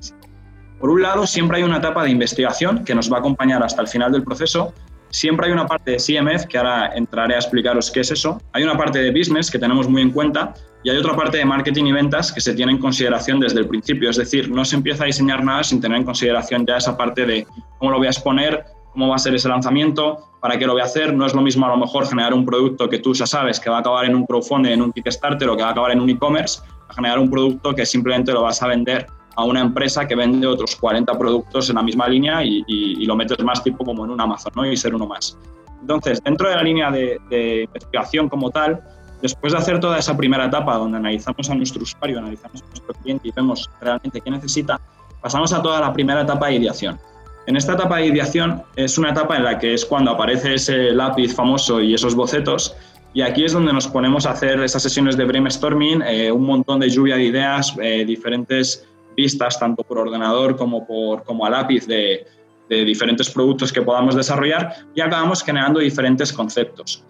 Por 0.81 0.89
un 0.89 1.03
lado, 1.03 1.27
siempre 1.27 1.59
hay 1.59 1.63
una 1.63 1.77
etapa 1.77 2.05
de 2.05 2.11
investigación 2.11 2.87
que 2.87 2.95
nos 2.95 3.13
va 3.13 3.19
a 3.19 3.21
acompañar 3.21 3.63
hasta 3.63 3.83
el 3.83 3.89
final 3.89 4.13
del 4.13 4.23
proceso. 4.23 4.73
Siempre 5.11 5.47
hay 5.47 5.53
una 5.53 5.67
parte 5.67 5.93
de 5.93 5.97
CMF, 5.97 6.47
que 6.47 6.59
ahora 6.59 6.93
entraré 6.95 7.35
a 7.35 7.39
explicaros 7.39 7.91
qué 7.91 8.01
es 8.01 8.11
eso. 8.11 8.41
Hay 8.53 8.63
una 8.63 8.77
parte 8.77 8.99
de 8.99 9.11
business 9.11 9.51
que 9.51 9.59
tenemos 9.59 9.89
muy 9.89 10.03
en 10.03 10.11
cuenta 10.11 10.55
y 10.85 10.91
hay 10.91 10.97
otra 10.97 11.17
parte 11.17 11.39
de 11.39 11.45
marketing 11.45 11.87
y 11.87 11.93
ventas 11.93 12.33
que 12.33 12.41
se 12.41 12.55
tiene 12.55 12.73
en 12.73 12.79
consideración 12.79 13.41
desde 13.41 13.61
el 13.61 13.69
principio. 13.69 14.11
Es 14.11 14.17
decir, 14.17 14.51
no 14.51 14.65
se 14.65 14.77
empieza 14.77 15.05
a 15.05 15.07
diseñar 15.07 15.43
nada 15.43 15.65
sin 15.65 15.81
tener 15.81 15.99
en 15.99 16.05
consideración 16.05 16.67
ya 16.67 16.77
esa 16.77 16.97
parte 16.97 17.25
de 17.25 17.47
cómo 17.79 17.93
lo 17.93 17.99
voy 17.99 18.07
a 18.07 18.11
exponer, 18.11 18.65
cómo 18.93 19.09
va 19.09 19.17
a 19.17 19.19
ser 19.19 19.35
ese 19.35 19.49
lanzamiento, 19.49 20.19
para 20.41 20.59
qué 20.59 20.67
lo 20.67 20.75
voy 20.75 20.83
a 20.83 20.85
hacer. 20.85 21.15
No 21.15 21.25
es 21.25 21.35
lo 21.35 21.41
mismo 21.41 21.67
a 21.67 21.71
lo 21.71 21.79
mejor 21.79 22.07
generar 22.07 22.35
un 22.35 22.45
producto 22.45 22.89
que 22.89 22.99
tú 22.99 23.15
ya 23.15 23.27
sabes 23.27 23.59
que 23.59 23.71
va 23.71 23.79
a 23.79 23.81
acabar 23.81 24.05
en 24.05 24.15
un 24.15 24.27
crowdfunding, 24.27 24.73
en 24.73 24.83
un 24.83 24.93
Kickstarter 24.93 25.49
o 25.49 25.57
que 25.57 25.63
va 25.63 25.71
a 25.71 25.73
acabar 25.73 25.93
en 25.93 26.01
un 26.01 26.11
e-commerce, 26.11 26.61
a 26.89 26.95
generar 26.95 27.19
un 27.19 27.31
producto 27.31 27.75
que 27.75 27.87
simplemente 27.87 28.33
lo 28.33 28.43
vas 28.43 28.63
a 28.63 28.67
vender 28.67 29.07
a 29.39 29.45
una 29.45 29.61
empresa 29.61 30.05
que 30.05 30.17
vende 30.17 30.49
otros 30.49 30.75
40 30.75 31.17
productos 31.17 31.71
en 31.71 31.77
la 31.77 31.83
misma 31.85 32.09
línea 32.09 32.43
y, 32.43 33.07
lo 33.07 33.15
metes 33.15 33.39
más 33.45 33.63
tipo 33.63 33.85
como 33.85 34.05
en 34.05 34.11
un 34.11 34.21
Amazon 34.21 34.53
¿no? 34.57 34.67
y 34.67 34.77
ser 34.77 34.97
uno 34.97 35.07
más. 35.07 35.39
Entonces, 35.81 36.21
dentro 36.25 36.49
de 36.49 36.57
la 36.57 36.63
línea 36.63 36.91
de, 36.91 37.63
investigación 37.65 38.29
como 38.29 38.51
tal, 38.51 38.83
Después 39.21 39.53
de 39.53 39.59
hacer 39.59 39.81
toda 39.81 39.99
esa 39.99 40.17
primera 40.17 40.45
etapa 40.45 40.77
donde 40.77 40.97
analizamos 40.97 41.51
a 41.51 41.55
nuestro 41.57 41.83
usuario, 41.83 42.21
analizamos 42.21 42.63
a 42.63 42.67
nuestro 42.67 42.95
cliente 43.03 43.27
y 43.27 43.33
vemos 43.33 43.69
realmente 43.81 44.21
qué 44.21 44.31
necesita, 44.31 44.81
pasamos 45.21 45.53
a 45.53 45.61
toda 45.61 45.81
la 45.81 45.93
primera 45.93 46.21
etapa 46.21 46.47
de 46.47 46.55
ideación. 46.55 47.01
En 47.49 47.57
esta 47.57 47.73
etapa 47.73 47.97
de 47.97 48.07
ideación 48.07 48.63
es 48.77 48.97
una 48.97 49.11
etapa 49.11 49.37
en 49.37 49.43
la 49.43 49.59
que 49.59 49.75
es 49.75 49.85
cuando 49.85 50.13
aparece 50.13 50.55
ese 50.55 50.93
lápiz 50.93 51.35
famoso 51.35 51.81
y 51.81 51.95
esos 51.95 52.15
bocetos 52.15 52.77
Y 53.13 53.23
aquí 53.23 53.45
es 53.45 53.53
donde 53.53 53.73
nos 53.73 53.89
ponemos 53.89 54.25
a 54.25 54.31
hacer 54.31 54.63
esas 54.63 54.85
sesiones 54.85 55.17
de 55.17 55.25
brainstorming, 55.25 56.03
eh, 56.03 56.31
un 56.31 56.45
montón 56.47 56.79
de 56.79 56.89
lluvia 56.89 57.17
de 57.17 57.25
ideas, 57.25 57.75
eh, 57.83 58.05
diferentes 58.05 58.87
vistas, 59.19 59.59
tanto 59.59 59.83
por 59.83 59.99
ordenador 59.99 60.57
como, 60.57 60.87
por, 60.87 61.25
como 61.25 61.45
a 61.45 61.51
lápiz, 61.51 61.87
de, 61.89 62.25
de 62.69 62.85
diferentes 62.85 63.29
productos 63.31 63.73
que 63.73 63.83
podamos 63.83 64.15
desarrollar 64.15 64.75
y 64.95 65.01
acabamos 65.01 65.43
generando 65.43 65.81
diferentes 65.81 66.33
conceptos. 66.33 67.05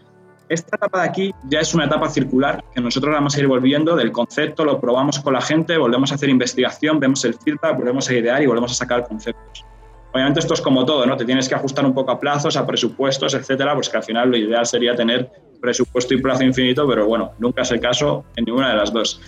Esta 0.48 0.76
etapa 0.76 1.02
de 1.02 1.08
aquí 1.08 1.34
ya 1.50 1.60
es 1.60 1.74
una 1.74 1.84
etapa 1.84 2.08
circular 2.08 2.64
que 2.74 2.80
nosotros 2.80 3.12
vamos 3.12 3.36
a 3.36 3.40
ir 3.40 3.46
volviendo 3.46 3.94
del 3.94 4.10
concepto, 4.10 4.64
lo 4.64 4.80
probamos 4.80 5.18
con 5.20 5.34
la 5.34 5.42
gente, 5.42 5.76
volvemos 5.76 6.10
a 6.10 6.14
hacer 6.14 6.30
investigación, 6.30 6.98
vemos 6.98 7.22
el 7.26 7.34
feedback, 7.34 7.76
volvemos 7.76 8.08
a 8.08 8.14
idear 8.14 8.42
y 8.42 8.46
volvemos 8.46 8.72
a 8.72 8.74
sacar 8.74 9.06
conceptos. 9.06 9.66
Obviamente 10.14 10.40
esto 10.40 10.54
es 10.54 10.62
como 10.62 10.86
todo, 10.86 11.04
¿no? 11.04 11.18
Te 11.18 11.26
tienes 11.26 11.50
que 11.50 11.54
ajustar 11.54 11.84
un 11.84 11.92
poco 11.92 12.12
a 12.12 12.18
plazos, 12.18 12.56
a 12.56 12.66
presupuestos, 12.66 13.34
etcétera, 13.34 13.74
pues 13.74 13.90
que 13.90 13.98
al 13.98 14.02
final 14.02 14.30
lo 14.30 14.38
ideal 14.38 14.64
sería 14.64 14.96
tener 14.96 15.30
presupuesto 15.60 16.14
y 16.14 16.22
plazo 16.22 16.44
infinito, 16.44 16.88
pero 16.88 17.06
bueno, 17.06 17.32
nunca 17.38 17.60
es 17.62 17.70
el 17.70 17.80
caso 17.80 18.24
en 18.36 18.46
ninguna 18.46 18.70
de 18.70 18.76
las 18.76 18.90
dos. 18.90 19.20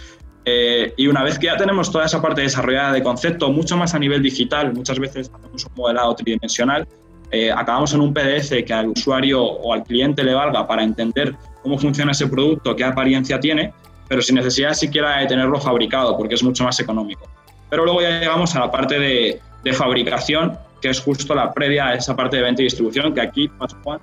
Eh, 0.52 0.94
y 0.96 1.06
una 1.06 1.22
vez 1.22 1.38
que 1.38 1.46
ya 1.46 1.56
tenemos 1.56 1.92
toda 1.92 2.06
esa 2.06 2.20
parte 2.20 2.42
desarrollada 2.42 2.92
de 2.92 3.02
concepto, 3.04 3.52
mucho 3.52 3.76
más 3.76 3.94
a 3.94 4.00
nivel 4.00 4.20
digital, 4.20 4.72
muchas 4.74 4.98
veces 4.98 5.30
hacemos 5.32 5.64
un 5.64 5.72
modelado 5.76 6.12
tridimensional, 6.16 6.88
eh, 7.30 7.52
acabamos 7.52 7.94
en 7.94 8.00
un 8.00 8.12
PDF 8.12 8.64
que 8.66 8.72
al 8.72 8.88
usuario 8.88 9.44
o 9.44 9.72
al 9.72 9.84
cliente 9.84 10.24
le 10.24 10.34
valga 10.34 10.66
para 10.66 10.82
entender 10.82 11.36
cómo 11.62 11.78
funciona 11.78 12.10
ese 12.10 12.26
producto, 12.26 12.74
qué 12.74 12.82
apariencia 12.82 13.38
tiene, 13.38 13.72
pero 14.08 14.20
sin 14.22 14.34
necesidad 14.34 14.72
siquiera 14.72 15.18
de 15.20 15.26
tenerlo 15.26 15.60
fabricado, 15.60 16.16
porque 16.16 16.34
es 16.34 16.42
mucho 16.42 16.64
más 16.64 16.80
económico. 16.80 17.30
Pero 17.68 17.84
luego 17.84 18.02
ya 18.02 18.18
llegamos 18.18 18.56
a 18.56 18.60
la 18.60 18.70
parte 18.72 18.98
de, 18.98 19.40
fabricación, 19.72 20.58
que 20.82 20.88
es 20.88 20.98
justo 20.98 21.32
la 21.32 21.52
previa 21.52 21.88
a 21.88 21.94
esa 21.94 22.16
parte 22.16 22.38
de 22.38 22.42
venta 22.42 22.62
y 22.62 22.64
distribución, 22.64 23.14
que 23.14 23.20
aquí, 23.20 23.48
más 23.60 23.72
Juan. 23.84 24.00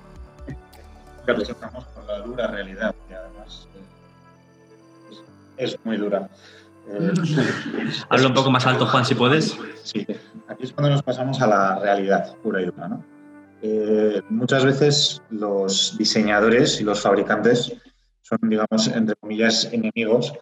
Que 1.26 1.34
con 1.34 2.06
la 2.06 2.18
dura 2.20 2.46
realidad, 2.46 2.94
es, 5.58 5.76
muy 5.84 5.96
dura. 5.96 6.28
Eh, 6.90 7.12
Habla 8.08 8.28
un 8.28 8.34
poco 8.34 8.50
más 8.50 8.66
alto, 8.66 8.86
Juan, 8.86 9.04
si 9.04 9.14
puedes. 9.14 9.56
Sí, 9.82 10.06
aquí 10.48 10.64
es 10.64 10.72
cuando 10.72 10.90
nos 10.90 11.02
pasamos 11.02 11.40
a 11.40 11.46
la 11.46 11.78
realidad 11.78 12.34
pura 12.42 12.62
y 12.62 12.66
dura. 12.66 12.88
¿no? 12.88 13.04
Eh, 13.62 14.22
muchas 14.28 14.64
veces 14.64 15.20
los 15.30 15.96
diseñadores 15.98 16.80
y 16.80 16.84
los 16.84 17.00
fabricantes 17.00 17.72
son, 18.22 18.38
digamos, 18.42 18.88
entre 18.88 19.16
comillas, 19.16 19.68
enemigos, 19.72 20.32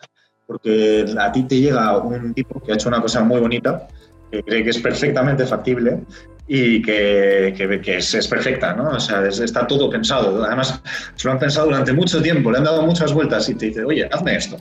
porque 0.47 1.07
a 1.19 1.33
ti 1.33 1.45
te 1.45 1.61
llega 1.61 1.97
un 1.99 2.35
tipo 2.35 2.63
que 2.63 2.73
ha 2.73 2.75
hecho 2.75 2.89
una 2.89 3.01
cosa 3.01 3.23
muy 3.23 3.41
bonita, 3.41 3.89
que 4.31 4.43
cree 4.43 4.65
que 4.65 4.71
es 4.71 4.79
perfectamente 4.79 5.47
factible 5.47 6.03
y 6.47 6.83
que, 6.83 7.55
que, 7.57 7.81
que 7.81 7.97
es, 7.97 8.15
es, 8.15 8.29
perfecta, 8.29 8.75
¿no? 8.75 8.91
O 8.91 9.01
sea, 9.01 9.27
es, 9.27 9.41
está 9.41 9.67
todo 9.67 9.89
pensado. 9.89 10.45
Además, 10.45 10.81
se 11.15 11.27
lo 11.27 11.33
han 11.33 11.39
pensado 11.39 11.67
durante 11.67 11.93
mucho 11.93 12.21
tiempo, 12.21 12.51
le 12.51 12.59
han 12.59 12.65
dado 12.65 12.83
muchas 12.83 13.13
vueltas 13.13 13.49
y 13.49 13.55
te 13.55 13.67
dice, 13.67 13.85
oye, 13.85 14.09
hazme 14.13 14.37
esto. 14.37 14.57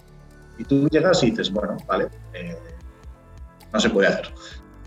Y 0.58 0.64
tú 0.64 0.88
llegas 0.90 1.24
y 1.24 1.32
dices, 1.32 1.52
bueno, 1.52 1.78
vale, 1.88 2.08
eh, 2.34 2.58
no 3.74 3.80
se 3.80 3.90
puede 3.90 4.08
hacer. 4.08 4.34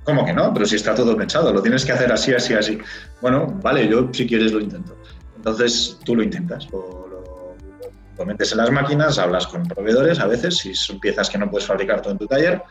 ¿Cómo 0.04 0.24
que 0.24 0.32
no? 0.32 0.52
Pero 0.54 0.64
si 0.64 0.76
está 0.76 0.94
todo 0.94 1.16
pensado, 1.16 1.52
lo 1.52 1.60
tienes 1.60 1.84
que 1.84 1.92
hacer 1.92 2.10
así, 2.10 2.32
así, 2.32 2.54
así. 2.54 2.78
Bueno, 3.20 3.46
vale, 3.62 3.86
yo 3.86 4.08
si 4.12 4.26
quieres 4.26 4.52
lo 4.52 4.60
intento. 4.60 4.96
Entonces 5.36 5.98
tú 6.04 6.16
lo 6.16 6.22
intentas, 6.22 6.66
o 6.72 7.06
lo, 8.16 8.24
metes 8.24 8.50
en 8.52 8.58
las 8.58 8.70
máquinas, 8.70 9.18
hablas 9.18 9.46
con 9.46 9.62
proveedores 9.64 10.18
a 10.18 10.26
veces, 10.26 10.56
si 10.56 10.74
son 10.74 10.98
piezas 10.98 11.30
que 11.30 11.38
no 11.38 11.50
puedes 11.50 11.66
fabricar 11.66 12.02
tú 12.02 12.10
en 12.10 12.18
tu 12.18 12.26
taller, 12.26 12.62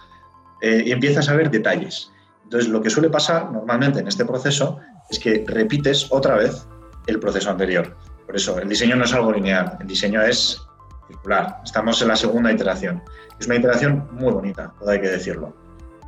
eh, 0.62 0.84
y 0.88 0.92
empiezas 0.92 1.30
a 1.30 1.36
ver 1.36 1.50
detalles. 1.50 2.12
Entonces 2.44 2.70
lo 2.70 2.82
que 2.82 2.90
suele 2.90 3.10
pasar 3.10 3.52
normalmente 3.52 4.00
en 4.00 4.08
este 4.08 4.26
proceso 4.26 4.80
es 5.10 5.20
que 5.20 5.46
repites 5.48 6.08
otra 6.10 6.36
vez 6.36 6.68
el 7.06 7.20
proceso 7.20 7.50
anterior. 7.50 7.96
Por 8.26 8.36
eso, 8.36 8.60
el 8.60 8.68
diseño 8.68 8.96
no 8.96 9.06
es 9.06 9.14
algo 9.14 9.32
lineal, 9.32 9.78
el 9.80 9.88
diseño 9.88 10.22
es 10.22 10.60
circular. 11.08 11.62
Estamos 11.64 12.02
en 12.02 12.10
la 12.10 12.16
segunda 12.16 12.52
iteración. 12.52 13.02
Es 13.40 13.48
una 13.48 13.56
iteración 13.56 14.08
muy 14.12 14.32
bonita, 14.32 14.74
todo 14.80 14.90
hay 14.90 15.02
que 15.02 15.10
decirlo. 15.10 15.54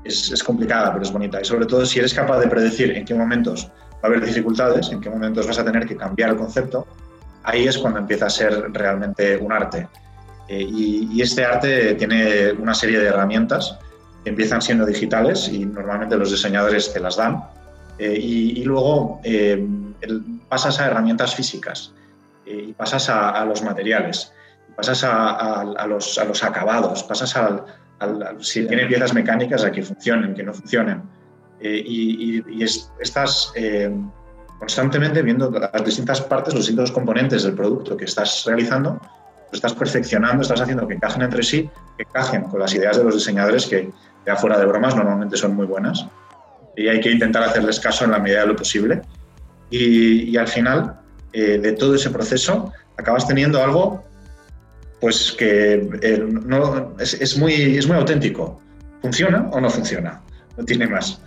Es, 0.04 0.32
es, 0.32 0.44
complicada, 0.44 0.92
pero 0.94 1.04
es 1.04 1.12
bonita. 1.12 1.42
Y 1.42 1.46
sobre 1.46 1.66
todo, 1.66 1.86
si 1.86 2.00
eres 2.00 2.14
capaz 2.14 2.40
de 2.40 2.48
predecir 2.48 2.92
en 2.92 3.06
qué 3.06 3.14
momentos 3.14 3.70
va 3.96 4.00
a 4.04 4.08
haber 4.08 4.26
dificultades, 4.26 4.90
en 4.92 5.02
qué 5.02 5.10
momentos 5.10 5.46
vas 5.46 5.60
a 5.60 5.66
tener 5.66 5.86
que 5.86 5.96
cambiar 5.96 6.30
el 6.30 6.38
concepto, 6.38 6.88
ahí 7.44 7.68
es 7.68 7.78
cuando 7.78 8.00
empieza 8.00 8.28
a 8.28 8.30
ser 8.30 8.72
realmente 8.72 9.38
un 9.38 9.52
arte. 9.52 9.88
Eh, 10.48 10.62
y, 10.62 11.10
y, 11.12 11.22
este 11.22 11.46
arte 11.46 11.94
tiene 11.96 12.54
una 12.54 12.74
serie 12.74 13.00
de 13.00 13.08
herramientas 13.08 13.78
que 14.24 14.32
empiezan 14.32 14.62
siendo 14.62 14.86
digitales 14.86 15.48
y 15.48 15.66
normalmente 15.66 16.18
los 16.18 16.32
diseñadores 16.32 16.92
te 16.92 17.00
las 17.00 17.18
dan. 17.18 17.44
Eh, 18.00 18.18
y, 18.20 18.62
y, 18.62 18.64
luego 18.64 19.20
eh, 19.24 19.64
el, 20.02 20.24
pasas 20.48 20.80
a 20.80 20.88
herramientas 20.88 21.36
físicas 21.36 21.94
y 22.46 22.74
pasas 22.74 23.10
a, 23.10 23.30
a 23.30 23.46
los 23.46 23.62
materiales 23.62 24.32
pasas 24.80 25.04
a, 25.04 25.32
a, 25.32 25.62
a, 25.62 25.88
los, 25.88 26.18
a 26.18 26.24
los, 26.24 26.42
acabados, 26.42 27.04
pasas 27.04 27.36
al, 27.36 27.66
al, 28.00 28.38
si 28.40 28.66
tiene 28.66 28.86
piezas 28.86 29.14
mecánicas 29.14 29.66
a 29.66 29.72
que 29.72 29.84
funcionen, 29.84 30.34
que 30.34 30.42
no 30.42 30.54
funcionen. 30.54 31.02
Eh, 31.60 31.84
y, 31.86 32.38
y, 32.38 32.44
y 32.50 32.64
es, 32.64 32.90
estás 33.02 33.52
eh, 33.56 33.94
constantemente 34.58 35.22
viendo 35.22 35.52
las 35.52 35.84
distintas 35.84 36.22
partes, 36.22 36.54
los 36.54 36.64
distintos 36.64 36.94
componentes 36.94 37.44
del 37.44 37.56
producto 37.56 37.98
que 37.98 38.06
estás 38.06 38.46
realizando, 38.46 38.92
lo 38.92 39.56
estás 39.56 39.74
perfeccionando, 39.74 40.44
estás 40.44 40.62
haciendo 40.62 40.88
que 40.88 40.94
encajen 40.94 41.24
entre 41.24 41.44
sí, 41.44 41.70
que 41.98 42.04
encajen 42.04 42.44
con 42.44 42.62
las 42.62 42.74
ideas 42.74 42.98
de 42.98 43.04
los 43.04 43.16
diseñadores 43.16 43.66
que, 43.66 43.92
ya 44.26 44.38
fuera 44.38 44.58
de 44.58 44.66
bromas, 44.66 44.96
normalmente 44.96 45.36
son 45.36 45.56
muy 45.58 45.66
buenas. 45.66 46.06
Y 46.78 46.88
hay 46.88 47.02
que 47.02 47.12
intentar 47.12 47.44
hacerles 47.44 47.82
caso 47.82 48.06
en 48.06 48.12
la 48.12 48.20
medida 48.20 48.42
de 48.42 48.48
lo 48.48 48.56
posible. 48.56 49.02
Y, 49.70 50.30
y 50.30 50.38
al 50.38 50.48
final 50.48 51.00
eh, 51.34 51.58
de 51.58 51.74
todo 51.74 51.96
ese 51.96 52.10
proceso 52.12 52.72
acabas 52.98 53.28
teniendo 53.28 53.62
algo 53.62 54.09
pues 55.00 55.32
que 55.32 55.90
eh, 56.02 56.26
no, 56.28 56.96
es, 57.00 57.14
es, 57.16 57.38
muy, 57.38 57.54
es 57.54 57.88
muy 57.88 57.98
auténtico. 57.98 58.62
¿Funciona 59.02 59.48
o 59.52 59.62
no 59.62 59.70
funciona? 59.70 60.22
No 60.58 60.66
tiene 60.66 60.88
más. 60.88 61.22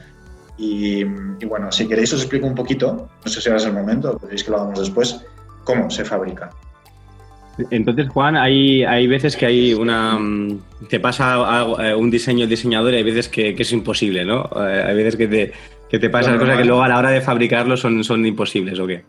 Y, 0.58 1.00
y, 1.00 1.46
bueno, 1.46 1.72
si 1.72 1.88
queréis 1.88 2.12
os 2.12 2.20
explico 2.20 2.46
un 2.46 2.54
poquito, 2.54 3.08
no 3.24 3.30
sé 3.30 3.40
si 3.40 3.48
ahora 3.48 3.60
es 3.60 3.66
el 3.66 3.72
momento, 3.72 4.18
podéis 4.18 4.44
que 4.44 4.50
lo 4.50 4.58
hagamos 4.58 4.78
después, 4.80 5.24
cómo 5.64 5.90
se 5.90 6.04
fabrica. 6.04 6.50
Entonces, 7.70 8.08
Juan, 8.08 8.36
hay, 8.36 8.82
hay 8.84 9.06
veces 9.06 9.36
que 9.36 9.46
hay 9.46 9.74
una. 9.74 10.18
Te 10.88 11.00
pasa 11.00 11.34
algo, 11.34 11.76
un 11.98 12.10
diseño 12.10 12.44
el 12.44 12.50
diseñador 12.50 12.94
y 12.94 12.96
hay 12.96 13.02
veces 13.02 13.28
que, 13.28 13.54
que 13.54 13.62
es 13.62 13.72
imposible, 13.72 14.24
¿no? 14.24 14.48
Hay 14.54 14.94
veces 14.96 15.16
que 15.16 15.28
te, 15.28 15.52
que 15.90 15.98
te 15.98 16.08
pasan 16.08 16.38
cosas 16.38 16.56
que 16.56 16.64
luego 16.64 16.82
a 16.82 16.88
la 16.88 16.98
hora 16.98 17.10
de 17.10 17.20
fabricarlo 17.20 17.76
son, 17.76 18.02
son 18.04 18.24
imposibles, 18.24 18.78
¿o 18.78 18.86
qué? 18.86 19.02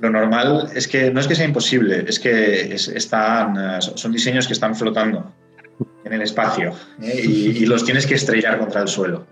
Lo 0.00 0.10
normal 0.10 0.70
es 0.74 0.86
que 0.86 1.10
no 1.10 1.20
es 1.20 1.26
que 1.26 1.34
sea 1.34 1.44
imposible, 1.44 2.04
es 2.06 2.20
que 2.20 2.74
es, 2.74 2.88
están, 2.88 3.82
son 3.82 4.12
diseños 4.12 4.46
que 4.46 4.52
están 4.52 4.76
flotando 4.76 5.32
en 6.04 6.12
el 6.12 6.22
espacio 6.22 6.72
¿eh? 7.02 7.20
y, 7.24 7.58
y, 7.58 7.66
los 7.66 7.84
tienes 7.84 8.06
que 8.06 8.14
estrellar 8.14 8.58
contra 8.58 8.80
el 8.80 8.88
suelo. 8.88 9.26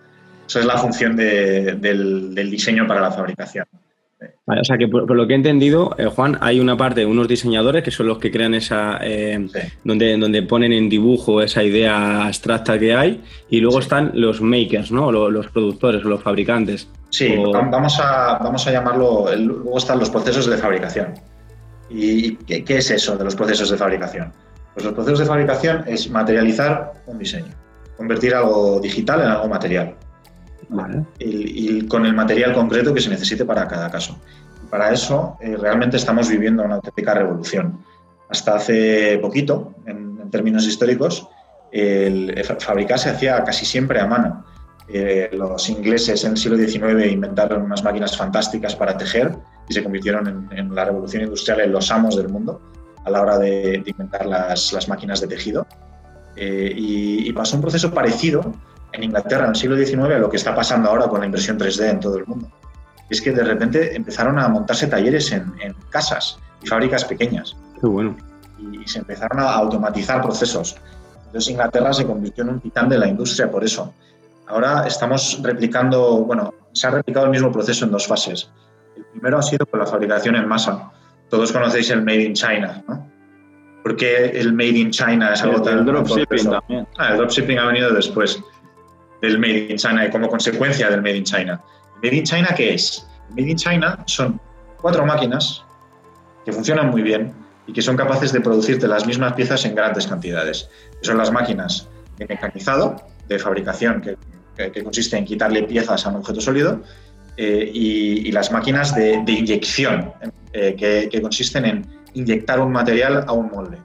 Esa 0.49 0.61
es 0.61 0.67
la 0.67 0.77
función 0.79 1.17
de, 1.17 1.75
del, 1.75 2.35
del, 2.35 2.51
diseño 2.51 2.87
para 2.87 3.01
la 3.01 3.11
fabricación. 3.11 3.67
Vale, 4.47 4.61
o 4.61 4.65
sea 4.65 4.79
que 4.79 4.89
por, 4.89 5.07
por, 5.07 5.17
lo 5.17 5.27
que 5.27 5.35
he 5.35 5.37
entendido, 5.37 5.95
eh, 5.99 6.07
Juan, 6.07 6.39
hay 6.41 6.59
una 6.61 6.77
parte 6.77 7.01
de 7.01 7.07
unos 7.07 7.29
diseñadores 7.29 7.83
que 7.83 7.91
son 7.91 8.07
los 8.07 8.19
que 8.19 8.31
crean 8.31 8.55
esa, 8.55 8.99
eh, 9.03 9.47
sí. 9.53 9.59
donde, 9.85 10.17
donde 10.17 10.43
ponen 10.43 10.73
en 10.73 10.89
dibujo 10.89 11.43
esa 11.43 11.63
idea 11.63 12.27
abstracta 12.27 12.79
que 12.79 12.95
hay, 12.95 13.23
y 13.51 13.61
luego 13.61 13.79
sí. 13.79 13.85
están 13.85 14.13
los 14.15 14.41
makers, 14.41 14.91
¿no? 14.91 15.13
Los, 15.13 15.33
los 15.33 15.51
productores, 15.51 16.03
los 16.05 16.23
fabricantes. 16.23 16.89
Sí, 17.17 17.35
o... 17.35 17.51
vamos, 17.51 17.99
a, 17.99 18.37
vamos 18.43 18.67
a 18.67 18.71
llamarlo, 18.71 19.35
luego 19.35 19.79
están 19.79 19.99
los 19.99 20.11
procesos 20.11 20.45
de 20.51 20.59
fabricación. 20.59 21.15
¿Y 21.89 22.37
qué, 22.45 22.63
qué 22.63 22.77
es 22.77 22.91
eso 22.91 23.17
de 23.17 23.25
los 23.25 23.35
procesos 23.35 23.71
de 23.71 23.79
fabricación? 23.79 24.35
Pues 24.75 24.85
los 24.85 24.93
procesos 24.93 25.21
de 25.21 25.25
fabricación 25.25 25.83
es 25.87 26.11
materializar 26.11 26.93
un 27.07 27.17
diseño, 27.17 27.55
convertir 27.97 28.35
algo 28.35 28.81
digital 28.81 29.23
en 29.23 29.29
algo 29.29 29.49
material. 29.49 29.95
Vale. 30.69 31.07
Y, 31.19 31.79
y, 31.79 31.89
con 31.89 32.05
el 32.05 32.13
material 32.13 32.53
concreto 32.53 32.93
que 32.93 33.01
se 33.01 33.09
necesite 33.09 33.47
para 33.47 33.67
cada 33.67 33.91
caso. 33.91 34.19
Y 34.63 34.67
para 34.67 34.93
eso 34.93 35.39
eh, 35.41 35.57
realmente 35.59 35.97
estamos 35.97 36.29
viviendo 36.29 36.65
una 36.65 36.75
auténtica 36.75 37.15
revolución. 37.15 37.83
Hasta 38.29 38.57
hace 38.57 39.19
poquito, 39.23 39.73
en, 39.87 40.19
en 40.21 40.31
términos 40.31 40.67
históricos, 40.67 41.27
el, 41.73 42.37
el, 42.37 42.45
fabricar 42.45 42.99
se 42.99 43.09
hacía 43.09 43.43
casi 43.43 43.65
siempre 43.65 44.01
a 44.01 44.07
mano. 44.07 44.45
Eh, 44.89 45.31
los 45.33 45.69
ingleses 45.69 46.25
en 46.25 46.33
el 46.33 46.37
siglo 46.37 46.57
XIX 46.57 47.11
inventaron 47.11 47.63
unas 47.63 47.83
máquinas 47.83 48.17
fantásticas 48.17 48.77
para 48.77 48.97
tejer 48.97 49.37
y 49.69 49.75
se 49.75 49.83
convirtieron 49.83 50.29
en, 50.29 50.59
en 50.59 50.75
la 50.75 50.85
revolución 50.85 51.25
industrial 51.25 51.61
en 51.61 51.73
los 51.73 51.91
amos 51.91 52.17
del 52.17 52.29
mundo 52.29 52.61
a 53.05 53.11
la 53.11 53.21
hora 53.21 53.39
de, 53.39 53.83
de 53.85 53.91
inventar 53.91 54.27
las, 54.27 54.73
las, 54.73 54.89
máquinas 54.89 55.21
de 55.21 55.29
tejido. 55.29 55.67
Eh, 56.37 56.73
y, 56.77 57.29
y 57.29 57.33
pasó 57.33 57.57
un 57.57 57.63
proceso 57.63 57.93
parecido 57.93 58.53
en 58.93 59.05
Inglaterra 59.05 59.45
en 59.45 59.51
el 59.51 59.57
siglo 59.57 59.77
XIX 59.77 60.15
a 60.15 60.19
lo 60.19 60.29
que 60.29 60.37
está 60.37 60.55
pasando 60.55 60.91
ahora 60.91 61.09
con 61.09 61.21
la 61.21 61.27
impresión 61.27 61.59
3D 61.59 61.91
en 61.91 62.01
todo 62.01 62.19
el 62.19 62.27
mundo. 62.27 62.51
Es 63.09 63.21
que 63.21 63.33
de 63.33 63.45
repente 63.45 63.95
empezaron 63.95 64.39
a 64.39 64.49
montarse 64.49 64.89
talleres 64.89 65.31
en, 65.33 65.53
en 65.61 65.75
casas 65.91 66.39
y 66.63 66.67
fábricas 66.67 67.05
pequeñas. 67.05 67.57
Qué 67.81 67.87
bueno. 67.87 68.17
Y, 68.59 68.83
y, 68.83 68.89
se 68.89 68.99
empezaron 68.99 69.39
a 69.39 69.53
automatizar 69.53 70.21
procesos. 70.23 70.77
Entonces 71.27 71.51
Inglaterra 71.51 71.93
se 71.93 72.07
convirtió 72.07 72.43
en 72.43 72.51
un 72.51 72.61
titán 72.61 72.89
de 72.89 72.99
la 72.99 73.07
industria 73.07 73.51
por 73.51 73.65
eso. 73.65 73.95
Ahora 74.49 74.87
estamos 74.87 75.41
replicando, 75.43 76.19
bueno, 76.25 76.55
se 76.73 76.87
ha 76.87 76.91
replicado 76.91 77.27
el 77.27 77.33
mismo 77.33 77.51
proceso 77.51 77.85
en 77.85 77.91
dos 77.91 78.07
fases. 78.07 78.51
El 78.97 79.05
primero 79.07 79.39
ha 79.39 79.43
sido 79.43 79.67
con 79.67 79.81
la 79.81 79.87
fabricación 79.87 80.37
en 80.37 80.47
masa. 80.47 80.93
Todos 81.29 81.53
conocéis 81.53 81.91
el 81.91 82.03
Made 82.03 82.23
in 82.23 82.35
China, 82.35 82.83
¿no? 82.87 83.11
¿Por 83.83 83.97
qué 83.97 84.27
el 84.27 84.53
Made 84.53 84.79
in 84.79 84.91
China 84.91 85.33
es 85.33 85.43
algo 85.43 85.63
tan... 85.63 85.79
El 85.79 85.85
dropshipping 85.85 86.51
también. 86.51 86.89
Ah, 86.99 87.11
el 87.11 87.19
dropshipping 87.19 87.59
ha 87.59 87.67
venido 87.67 87.93
después 87.93 88.43
del 89.23 89.39
Made 89.39 89.69
in 89.71 89.77
China 89.77 90.07
y 90.07 90.11
como 90.11 90.29
consecuencia 90.29 90.91
del 90.91 91.03
Made 91.03 91.17
in 91.17 91.25
China. 91.25 91.61
¿El 91.95 92.09
Made 92.11 92.17
in 92.17 92.25
China 92.25 92.49
qué 92.57 92.75
es? 92.75 93.07
El 93.29 93.37
Made 93.37 93.51
in 93.51 93.57
China 93.57 93.99
son 94.07 94.41
cuatro 94.81 95.05
máquinas 95.07 95.65
que 96.45 96.53
funcionan 96.53 96.91
muy 96.91 97.03
bien 97.03 97.33
y 97.67 97.73
que 97.73 97.83
son 97.83 97.97
capaces 97.97 98.33
de 98.33 98.41
producirte 98.41 98.87
las 98.87 99.07
mismas 99.07 99.33
piezas 99.35 99.65
en 99.65 99.75
grandes 99.75 100.07
cantidades. 100.07 100.69
Son 101.03 101.19
las 101.19 101.33
máquinas 101.33 101.89
de 102.19 102.27
mecanizado, 102.27 102.97
de 103.29 103.39
fabricación, 103.39 104.01
que, 104.01 104.17
consiste 104.83 105.17
en 105.17 105.25
quitarle 105.25 105.63
piezas 105.65 106.07
a 106.07 106.11
un 106.11 106.17
objeto 106.17 106.41
sólido, 106.41 106.83
eh, 107.39 107.71
y, 107.73 108.33
las 108.33 108.51
máquinas 108.51 108.95
de, 108.95 109.23
inyección, 109.27 110.13
eh, 110.55 110.75
que, 111.11 111.21
consisten 111.21 111.67
en 111.67 111.87
inyectar 112.15 112.61
un 112.61 112.73
material 112.73 113.25
a 113.27 113.33
un 113.33 113.51
molde, 113.51 113.77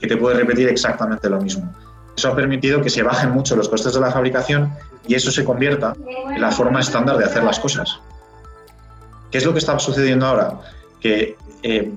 que 0.00 0.08
te 0.08 0.16
puede 0.16 0.36
repetir 0.36 0.68
exactamente 0.68 1.28
lo 1.30 1.40
mismo. 1.40 1.72
Eso 2.16 2.28
ha 2.28 2.34
permitido 2.34 2.80
que 2.80 2.90
se 2.90 3.04
bajen 3.04 3.30
mucho 3.30 3.54
los 3.54 3.68
costes 3.68 3.94
de 3.94 4.00
la 4.00 4.10
fabricación 4.10 4.72
y 5.06 5.14
eso 5.14 5.30
se 5.30 5.44
convierta 5.44 5.94
en 6.34 6.40
la 6.40 6.50
forma 6.50 6.80
estándar 6.80 7.18
de 7.18 7.24
hacer 7.26 7.44
las 7.44 7.60
cosas. 7.60 8.00
¿Qué 9.30 9.38
es 9.38 9.44
lo 9.44 9.52
que 9.52 9.60
está 9.60 9.78
sucediendo 9.78 10.26
ahora? 10.26 10.60
Que 11.00 11.36
eh, 11.62 11.92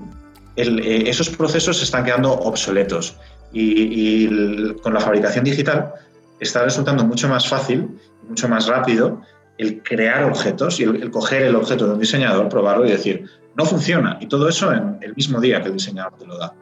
esos 0.56 1.30
procesos 1.30 1.78
se 1.78 1.84
están 1.84 2.04
quedando 2.04 2.32
obsoletos 2.32 3.16
y, 3.52 4.74
con 4.74 4.94
la 4.94 5.00
fabricación 5.00 5.44
digital 5.44 5.92
está 6.38 6.62
resultando 6.62 7.04
mucho 7.04 7.28
más 7.28 7.48
fácil, 7.48 7.88
mucho 8.30 8.48
más 8.48 8.66
rápido 8.66 9.20
el 9.58 9.82
crear 9.82 10.24
objetos 10.24 10.80
y 10.80 10.84
el, 10.84 11.10
coger 11.10 11.42
el 11.42 11.54
objeto 11.54 11.86
de 11.86 11.92
un 11.92 12.00
diseñador, 12.00 12.48
probarlo 12.48 12.86
y 12.86 12.90
decir, 12.90 13.28
no 13.56 13.66
funciona. 13.66 14.16
Y 14.20 14.26
todo 14.26 14.48
eso 14.48 14.72
en 14.72 14.96
el 15.02 15.14
mismo 15.14 15.38
día 15.38 15.60
que 15.60 15.68
el 15.68 15.74
diseñador 15.74 16.16
te 16.16 16.26
lo 16.26 16.38
da. 16.38 16.54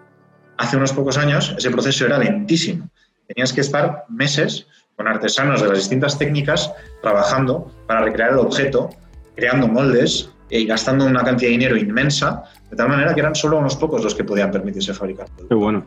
Hace 0.56 0.76
unos 0.76 0.92
pocos 0.92 1.16
años 1.16 1.54
ese 1.56 1.70
proceso 1.70 2.06
era 2.06 2.18
lentísimo. 2.18 2.88
Tenías 3.28 3.52
que 3.52 3.60
estar 3.60 4.04
meses 4.08 4.66
con 4.96 5.06
artesanos 5.06 5.62
de 5.62 5.68
las 5.68 5.78
distintas 5.78 6.18
técnicas 6.18 6.72
trabajando 7.00 7.70
para 7.86 8.00
recrear 8.00 8.32
el 8.32 8.38
objeto, 8.38 8.90
creando 9.36 9.68
moldes 9.68 10.30
y 10.50 10.66
gastando 10.66 11.04
una 11.04 11.22
cantidad 11.22 11.50
de 11.50 11.58
dinero 11.58 11.76
inmensa, 11.76 12.42
de 12.68 12.76
tal 12.76 12.88
manera 12.88 13.14
que 13.14 13.20
eran 13.20 13.36
solo 13.36 13.58
unos 13.58 13.76
pocos 13.76 14.02
los 14.02 14.14
que 14.14 14.24
podían 14.24 14.50
permitirse 14.50 14.92
fabricar. 14.92 15.28
Qué 15.48 15.54
bueno. 15.54 15.86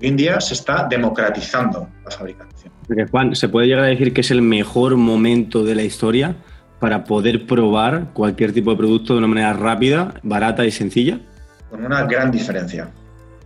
Hoy 0.00 0.08
en 0.08 0.16
día 0.16 0.40
se 0.40 0.54
está 0.54 0.86
democratizando 0.88 1.88
la 2.04 2.10
fabricación. 2.10 2.72
Porque, 2.86 3.06
Juan, 3.06 3.34
¿se 3.34 3.48
puede 3.48 3.66
llegar 3.66 3.84
a 3.84 3.88
decir 3.88 4.12
que 4.12 4.20
es 4.20 4.30
el 4.30 4.42
mejor 4.42 4.96
momento 4.96 5.64
de 5.64 5.74
la 5.74 5.82
historia 5.82 6.36
para 6.78 7.04
poder 7.04 7.46
probar 7.46 8.12
cualquier 8.12 8.52
tipo 8.52 8.70
de 8.70 8.76
producto 8.76 9.14
de 9.14 9.18
una 9.18 9.28
manera 9.28 9.52
rápida, 9.52 10.14
barata 10.22 10.64
y 10.64 10.70
sencilla? 10.70 11.18
Con 11.68 11.84
una 11.84 12.04
gran 12.04 12.30
diferencia. 12.30 12.90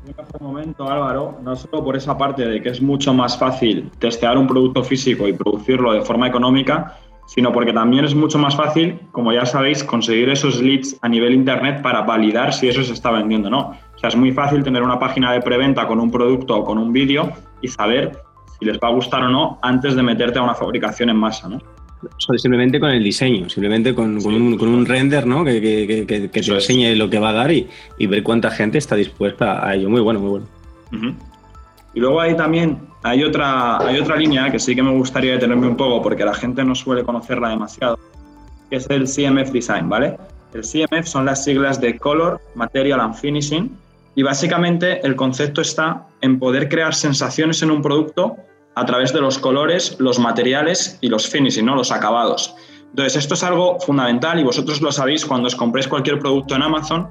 Es 0.05 0.11
el 0.11 0.15
mejor 0.17 0.43
momento, 0.43 0.91
Álvaro, 0.91 1.39
no 1.43 1.57
solo 1.57 1.83
por 1.83 1.97
esa 1.97 2.19
parte 2.19 2.47
de 2.47 2.61
que 2.61 2.69
es 2.69 2.83
mucho 2.83 3.15
más 3.15 3.39
fácil 3.39 3.91
testear 3.99 4.37
un 4.37 4.47
producto 4.47 4.85
físico 4.85 5.27
y 5.27 5.33
producirlo 5.33 5.93
de 5.93 6.03
forma 6.03 6.29
económica, 6.29 6.99
sino 7.27 7.51
porque 7.51 7.73
también 7.73 8.05
es 8.05 8.15
mucho 8.15 8.39
más 8.39 8.55
fácil, 8.55 9.01
como 9.11 9.33
ya 9.33 9.47
sabéis, 9.47 9.83
conseguir 9.83 10.29
esos 10.29 10.61
leads 10.61 10.99
a 11.01 11.09
nivel 11.09 11.33
internet 11.33 11.81
para 11.81 12.03
validar 12.03 12.53
si 12.53 12.69
eso 12.69 12.83
se 12.83 12.93
está 12.93 13.11
vendiendo 13.11 13.49
o 13.49 13.51
no. 13.51 13.77
O 14.03 14.05
sea, 14.05 14.09
es 14.09 14.17
muy 14.17 14.33
fácil 14.33 14.65
tener 14.65 14.83
una 14.83 14.99
página 14.99 15.33
de 15.33 15.41
preventa 15.41 15.87
con 15.87 16.01
un 16.01 16.11
producto 16.11 16.57
o 16.57 16.65
con 16.65 16.77
un 16.77 16.93
vídeo 16.93 17.31
y 17.61 17.69
saber 17.69 18.19
si 18.59 18.65
les 18.65 18.77
va 18.79 18.89
a 18.89 18.91
gustar 18.91 19.23
o 19.23 19.29
no 19.29 19.61
antes 19.63 19.95
de 19.95 20.03
meterte 20.03 20.41
a 20.41 20.43
una 20.43 20.57
fabricación 20.57 21.09
en 21.09 21.17
masa, 21.17 21.49
¿no? 21.49 21.61
simplemente 22.37 22.81
con 22.81 22.91
el 22.91 23.05
diseño, 23.05 23.49
simplemente 23.49 23.95
con, 23.95 24.17
un, 24.27 24.87
render 24.87 25.25
¿no? 25.25 25.45
que, 25.45 25.61
que, 25.61 26.05
que, 26.05 26.29
te 26.29 26.53
enseñe 26.53 26.97
lo 26.97 27.09
que 27.09 27.21
va 27.21 27.29
a 27.29 27.33
dar 27.33 27.53
y, 27.53 27.69
ver 28.01 28.25
cuánta 28.25 28.51
gente 28.51 28.79
está 28.79 28.97
dispuesta 28.97 29.65
a 29.65 29.77
ello. 29.77 29.89
Muy 29.89 30.01
bueno, 30.01 30.19
muy 30.19 30.31
bueno. 30.31 30.47
Y 31.95 32.01
luego 32.01 32.21
hay 32.21 32.37
también 32.37 32.81
hay 33.05 33.23
otra, 33.23 33.79
hay 33.79 34.01
otra 34.01 34.17
línea 34.17 34.51
que 34.51 34.59
sí 34.59 34.75
que 34.75 34.83
me 34.83 34.91
gustaría 34.91 35.35
detenerme 35.35 35.69
un 35.69 35.77
poco 35.77 36.03
porque 36.03 36.25
la 36.25 36.35
gente 36.35 36.65
no 36.65 36.75
suele 36.75 37.05
conocerla 37.05 37.51
demasiado, 37.51 37.97
que 38.69 38.77
es 38.77 38.91
el 38.91 39.05
CMF 39.05 39.53
Design, 39.53 39.88
¿vale? 39.88 40.17
El 40.55 40.62
CMF 40.62 41.07
son 41.07 41.25
las 41.25 41.45
siglas 41.45 41.81
de 41.81 41.97
Color, 41.99 42.41
Material 42.57 42.99
and 42.99 43.15
Finishing 43.15 43.82
y 44.14 44.22
básicamente 44.22 45.05
el 45.07 45.16
concepto 45.16 45.61
está 45.61 46.07
en 46.20 46.38
poder 46.38 46.68
crear 46.68 46.94
sensaciones 46.94 47.62
en 47.62 47.70
un 47.70 47.83
producto 47.83 48.37
a 48.75 48.87
través 48.87 49.12
de 49.12 49.20
los 49.20 49.38
colores, 49.38 49.96
los 49.98 50.18
materiales 50.18 50.98
y 51.01 51.09
los 51.09 51.29
finishing, 51.29 51.66
¿no? 51.66 51.75
los 51.75 51.92
acabados. 51.92 52.55
Entonces, 52.90 53.16
esto 53.16 53.35
es 53.35 53.42
algo 53.42 53.81
fundamental 53.81 54.38
y 54.38 54.44
vosotros 54.44 54.81
lo 54.83 54.92
sabéis 54.92 55.25
cuando 55.25 55.46
os 55.46 55.57
compréis 55.57 55.88
cualquier 55.88 56.18
producto 56.18 56.55
en 56.55 56.62
Amazon, 56.62 57.11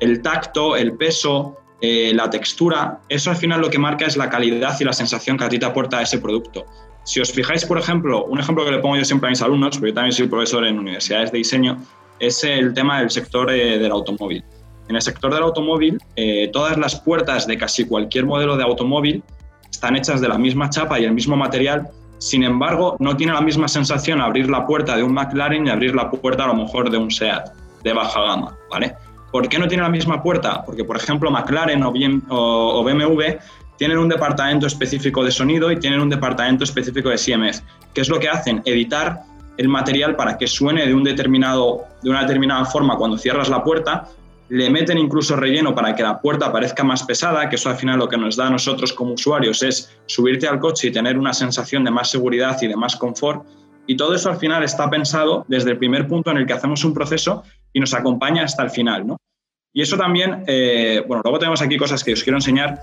el 0.00 0.20
tacto, 0.20 0.76
el 0.76 0.96
peso, 0.96 1.56
eh, 1.80 2.12
la 2.14 2.28
textura, 2.28 3.00
eso 3.08 3.30
al 3.30 3.36
final 3.36 3.60
lo 3.60 3.70
que 3.70 3.78
marca 3.78 4.04
es 4.04 4.16
la 4.16 4.28
calidad 4.28 4.76
y 4.78 4.84
la 4.84 4.92
sensación 4.92 5.38
que 5.38 5.44
a 5.44 5.48
ti 5.48 5.58
te 5.58 5.66
aporta 5.66 6.02
ese 6.02 6.18
producto. 6.18 6.66
Si 7.04 7.20
os 7.20 7.32
fijáis, 7.32 7.64
por 7.64 7.78
ejemplo, 7.78 8.24
un 8.26 8.38
ejemplo 8.38 8.64
que 8.64 8.70
le 8.70 8.78
pongo 8.78 8.96
yo 8.96 9.04
siempre 9.04 9.28
a 9.28 9.30
mis 9.30 9.42
alumnos, 9.42 9.76
porque 9.76 9.90
yo 9.90 9.94
también 9.94 10.12
soy 10.12 10.28
profesor 10.28 10.66
en 10.66 10.78
universidades 10.78 11.32
de 11.32 11.38
diseño, 11.38 11.78
es 12.20 12.44
el 12.44 12.72
tema 12.74 13.00
del 13.00 13.10
sector 13.10 13.50
eh, 13.50 13.78
del 13.78 13.90
automóvil. 13.90 14.44
En 14.92 14.96
el 14.96 15.00
sector 15.00 15.32
del 15.32 15.42
automóvil, 15.42 15.98
eh, 16.16 16.50
todas 16.52 16.76
las 16.76 17.00
puertas 17.00 17.46
de 17.46 17.56
casi 17.56 17.86
cualquier 17.86 18.26
modelo 18.26 18.58
de 18.58 18.62
automóvil 18.62 19.22
están 19.70 19.96
hechas 19.96 20.20
de 20.20 20.28
la 20.28 20.36
misma 20.36 20.68
chapa 20.68 21.00
y 21.00 21.04
el 21.04 21.14
mismo 21.14 21.34
material, 21.34 21.88
sin 22.18 22.44
embargo, 22.44 22.96
no 22.98 23.16
tiene 23.16 23.32
la 23.32 23.40
misma 23.40 23.68
sensación 23.68 24.20
abrir 24.20 24.50
la 24.50 24.66
puerta 24.66 24.94
de 24.94 25.02
un 25.02 25.14
McLaren 25.14 25.66
y 25.66 25.70
abrir 25.70 25.94
la 25.94 26.10
puerta 26.10 26.44
a 26.44 26.48
lo 26.48 26.56
mejor 26.56 26.90
de 26.90 26.98
un 26.98 27.10
SEAT 27.10 27.54
de 27.82 27.92
baja 27.94 28.20
gama, 28.20 28.54
¿vale? 28.70 28.94
¿Por 29.30 29.48
qué 29.48 29.58
no 29.58 29.66
tiene 29.66 29.82
la 29.82 29.88
misma 29.88 30.22
puerta? 30.22 30.62
Porque, 30.62 30.84
por 30.84 30.98
ejemplo, 30.98 31.30
McLaren 31.30 31.82
o, 32.28 32.84
BMW 32.84 33.22
tienen 33.78 33.96
un 33.96 34.10
departamento 34.10 34.66
específico 34.66 35.24
de 35.24 35.30
sonido 35.30 35.72
y 35.72 35.80
tienen 35.80 36.00
un 36.00 36.10
departamento 36.10 36.64
específico 36.64 37.08
de 37.08 37.16
CMF. 37.16 37.60
¿Qué 37.94 38.02
es 38.02 38.10
lo 38.10 38.20
que 38.20 38.28
hacen? 38.28 38.60
Editar 38.66 39.22
el 39.56 39.68
material 39.68 40.16
para 40.16 40.36
que 40.36 40.46
suene 40.46 40.86
de, 40.86 40.94
un 40.94 41.02
determinado, 41.02 41.84
de 42.02 42.10
una 42.10 42.20
determinada 42.20 42.66
forma 42.66 42.98
cuando 42.98 43.16
cierras 43.16 43.48
la 43.48 43.64
puerta. 43.64 44.06
Le 44.52 44.68
meten 44.68 44.98
incluso 44.98 45.34
relleno 45.34 45.74
para 45.74 45.94
que 45.94 46.02
la 46.02 46.20
puerta 46.20 46.52
parezca 46.52 46.84
más 46.84 47.04
pesada, 47.04 47.48
que 47.48 47.56
eso 47.56 47.70
al 47.70 47.76
final 47.76 47.98
lo 47.98 48.06
que 48.06 48.18
nos 48.18 48.36
da 48.36 48.48
a 48.48 48.50
nosotros 48.50 48.92
como 48.92 49.14
usuarios 49.14 49.62
es 49.62 49.98
subirte 50.04 50.46
al 50.46 50.58
coche 50.58 50.88
y 50.88 50.92
tener 50.92 51.18
una 51.18 51.32
sensación 51.32 51.84
de 51.84 51.90
más 51.90 52.10
seguridad 52.10 52.60
y 52.60 52.66
de 52.66 52.76
más 52.76 52.94
confort. 52.94 53.46
Y 53.86 53.96
todo 53.96 54.14
eso 54.14 54.28
al 54.28 54.36
final 54.36 54.62
está 54.62 54.90
pensado 54.90 55.46
desde 55.48 55.70
el 55.70 55.78
primer 55.78 56.06
punto 56.06 56.30
en 56.30 56.36
el 56.36 56.46
que 56.46 56.52
hacemos 56.52 56.84
un 56.84 56.92
proceso 56.92 57.44
y 57.72 57.80
nos 57.80 57.94
acompaña 57.94 58.44
hasta 58.44 58.62
el 58.62 58.68
final, 58.68 59.06
¿no? 59.06 59.16
Y 59.72 59.80
eso 59.80 59.96
también, 59.96 60.44
eh, 60.46 61.02
bueno, 61.08 61.22
luego 61.24 61.38
tenemos 61.38 61.62
aquí 61.62 61.78
cosas 61.78 62.04
que 62.04 62.12
os 62.12 62.22
quiero 62.22 62.36
enseñar. 62.36 62.78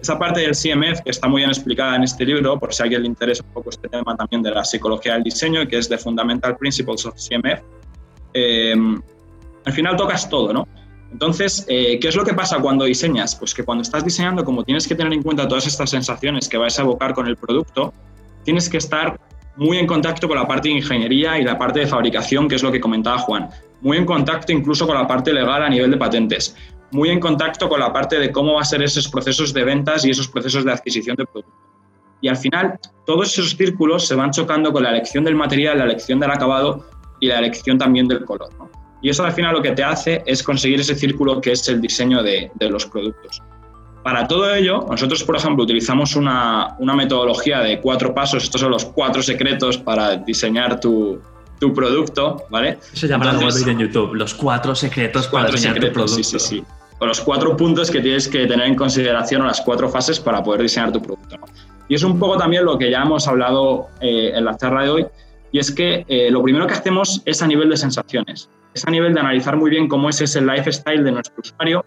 Esa 0.00 0.20
parte 0.20 0.42
del 0.42 0.52
CMF, 0.54 1.00
que 1.02 1.10
está 1.10 1.26
muy 1.26 1.40
bien 1.40 1.50
explicada 1.50 1.96
en 1.96 2.04
este 2.04 2.24
libro, 2.24 2.60
por 2.60 2.72
si 2.72 2.80
a 2.80 2.84
alguien 2.84 3.02
le 3.02 3.08
interesa 3.08 3.42
un 3.42 3.54
poco 3.54 3.70
este 3.70 3.88
tema 3.88 4.16
también 4.16 4.44
de 4.44 4.52
la 4.52 4.64
psicología 4.64 5.14
del 5.14 5.24
diseño, 5.24 5.66
que 5.66 5.78
es 5.78 5.88
de 5.88 5.98
Fundamental 5.98 6.56
Principles 6.56 7.04
of 7.06 7.16
CMF, 7.16 7.60
eh, 8.34 8.76
al 9.64 9.72
final 9.72 9.96
tocas 9.96 10.30
todo, 10.30 10.52
¿no? 10.52 10.68
Entonces, 11.10 11.64
eh, 11.68 11.98
¿qué 12.00 12.08
es 12.08 12.16
lo 12.16 12.24
que 12.24 12.34
pasa 12.34 12.58
cuando 12.58 12.84
diseñas? 12.84 13.34
Pues 13.34 13.54
que 13.54 13.64
cuando 13.64 13.82
estás 13.82 14.04
diseñando, 14.04 14.44
como 14.44 14.62
tienes 14.62 14.86
que 14.86 14.94
tener 14.94 15.12
en 15.12 15.22
cuenta 15.22 15.48
todas 15.48 15.66
estas 15.66 15.90
sensaciones 15.90 16.48
que 16.48 16.58
vais 16.58 16.78
a 16.78 16.82
evocar 16.82 17.14
con 17.14 17.26
el 17.26 17.36
producto, 17.36 17.92
tienes 18.44 18.68
que 18.68 18.76
estar 18.76 19.18
muy 19.56 19.78
en 19.78 19.86
contacto 19.86 20.28
con 20.28 20.36
la 20.36 20.46
parte 20.46 20.68
de 20.68 20.76
ingeniería 20.76 21.38
y 21.38 21.44
la 21.44 21.58
parte 21.58 21.80
de 21.80 21.86
fabricación, 21.86 22.46
que 22.46 22.56
es 22.56 22.62
lo 22.62 22.70
que 22.70 22.80
comentaba 22.80 23.18
Juan 23.18 23.48
muy 23.80 23.96
en 23.96 24.04
contacto 24.04 24.52
incluso 24.52 24.86
con 24.86 24.96
la 24.96 25.06
parte 25.06 25.32
legal 25.32 25.62
a 25.62 25.68
nivel 25.68 25.90
de 25.90 25.96
patentes, 25.96 26.56
muy 26.90 27.10
en 27.10 27.20
contacto 27.20 27.68
con 27.68 27.80
la 27.80 27.92
parte 27.92 28.18
de 28.18 28.32
cómo 28.32 28.54
va 28.54 28.62
a 28.62 28.64
ser 28.64 28.82
esos 28.82 29.08
procesos 29.08 29.52
de 29.52 29.64
ventas 29.64 30.04
y 30.04 30.10
esos 30.10 30.28
procesos 30.28 30.64
de 30.64 30.72
adquisición 30.72 31.16
de 31.16 31.26
productos. 31.26 31.54
Y 32.20 32.28
al 32.28 32.36
final, 32.36 32.78
todos 33.06 33.32
esos 33.32 33.56
círculos 33.56 34.06
se 34.06 34.14
van 34.16 34.32
chocando 34.32 34.72
con 34.72 34.82
la 34.82 34.90
elección 34.90 35.22
del 35.22 35.36
material, 35.36 35.78
la 35.78 35.84
elección 35.84 36.18
del 36.18 36.30
acabado 36.30 36.84
y 37.20 37.28
la 37.28 37.38
elección 37.38 37.78
también 37.78 38.08
del 38.08 38.24
color. 38.24 38.48
Y 39.02 39.10
eso 39.10 39.24
al 39.24 39.32
final 39.32 39.54
lo 39.54 39.62
que 39.62 39.72
te 39.72 39.84
hace 39.84 40.22
es 40.26 40.42
conseguir 40.42 40.80
ese 40.80 40.94
círculo 40.94 41.40
que 41.40 41.52
es 41.52 41.68
el 41.68 41.80
diseño 41.80 42.22
de, 42.22 42.50
de 42.54 42.68
los 42.68 42.86
productos. 42.86 43.42
Para 44.02 44.26
todo 44.26 44.54
ello, 44.54 44.86
nosotros, 44.88 45.22
por 45.22 45.36
ejemplo, 45.36 45.64
utilizamos 45.64 46.16
una, 46.16 46.76
una 46.78 46.94
metodología 46.94 47.60
de 47.60 47.80
cuatro 47.80 48.14
pasos. 48.14 48.44
Estos 48.44 48.60
son 48.60 48.70
los 48.70 48.84
cuatro 48.84 49.22
secretos 49.22 49.76
para 49.76 50.16
diseñar 50.16 50.80
tu, 50.80 51.20
tu 51.60 51.74
producto, 51.74 52.44
¿vale? 52.48 52.78
Eso 52.80 53.06
se 53.06 53.08
llama 53.08 53.32
vídeo 53.32 53.68
en 53.68 53.78
YouTube, 53.80 54.14
los 54.14 54.34
cuatro 54.34 54.74
secretos 54.74 55.26
para 55.28 55.50
diseñar 55.50 55.78
tu 55.80 55.92
producto. 55.92 56.16
Sí, 56.16 56.24
sí, 56.24 56.38
sí. 56.38 56.64
O 57.00 57.06
los 57.06 57.20
cuatro 57.20 57.56
puntos 57.56 57.90
que 57.90 58.00
tienes 58.00 58.26
que 58.26 58.46
tener 58.46 58.66
en 58.66 58.74
consideración 58.74 59.42
o 59.42 59.46
las 59.46 59.60
cuatro 59.60 59.88
fases 59.88 60.18
para 60.18 60.42
poder 60.42 60.62
diseñar 60.62 60.90
tu 60.90 61.00
producto. 61.02 61.36
Y 61.88 61.94
es 61.94 62.02
un 62.02 62.18
poco 62.18 62.36
también 62.36 62.64
lo 62.64 62.76
que 62.78 62.90
ya 62.90 63.02
hemos 63.02 63.28
hablado 63.28 63.88
eh, 64.00 64.32
en 64.34 64.44
la 64.44 64.56
charla 64.56 64.82
de 64.82 64.90
hoy, 64.90 65.06
y 65.52 65.58
es 65.58 65.70
que 65.70 66.04
eh, 66.08 66.30
lo 66.30 66.42
primero 66.42 66.66
que 66.66 66.74
hacemos 66.74 67.22
es 67.24 67.40
a 67.40 67.46
nivel 67.46 67.68
de 67.70 67.76
sensaciones, 67.76 68.48
es 68.74 68.86
a 68.86 68.90
nivel 68.90 69.14
de 69.14 69.20
analizar 69.20 69.56
muy 69.56 69.70
bien 69.70 69.88
cómo 69.88 70.08
es 70.08 70.20
ese 70.20 70.40
lifestyle 70.40 71.04
de 71.04 71.12
nuestro 71.12 71.34
usuario, 71.38 71.84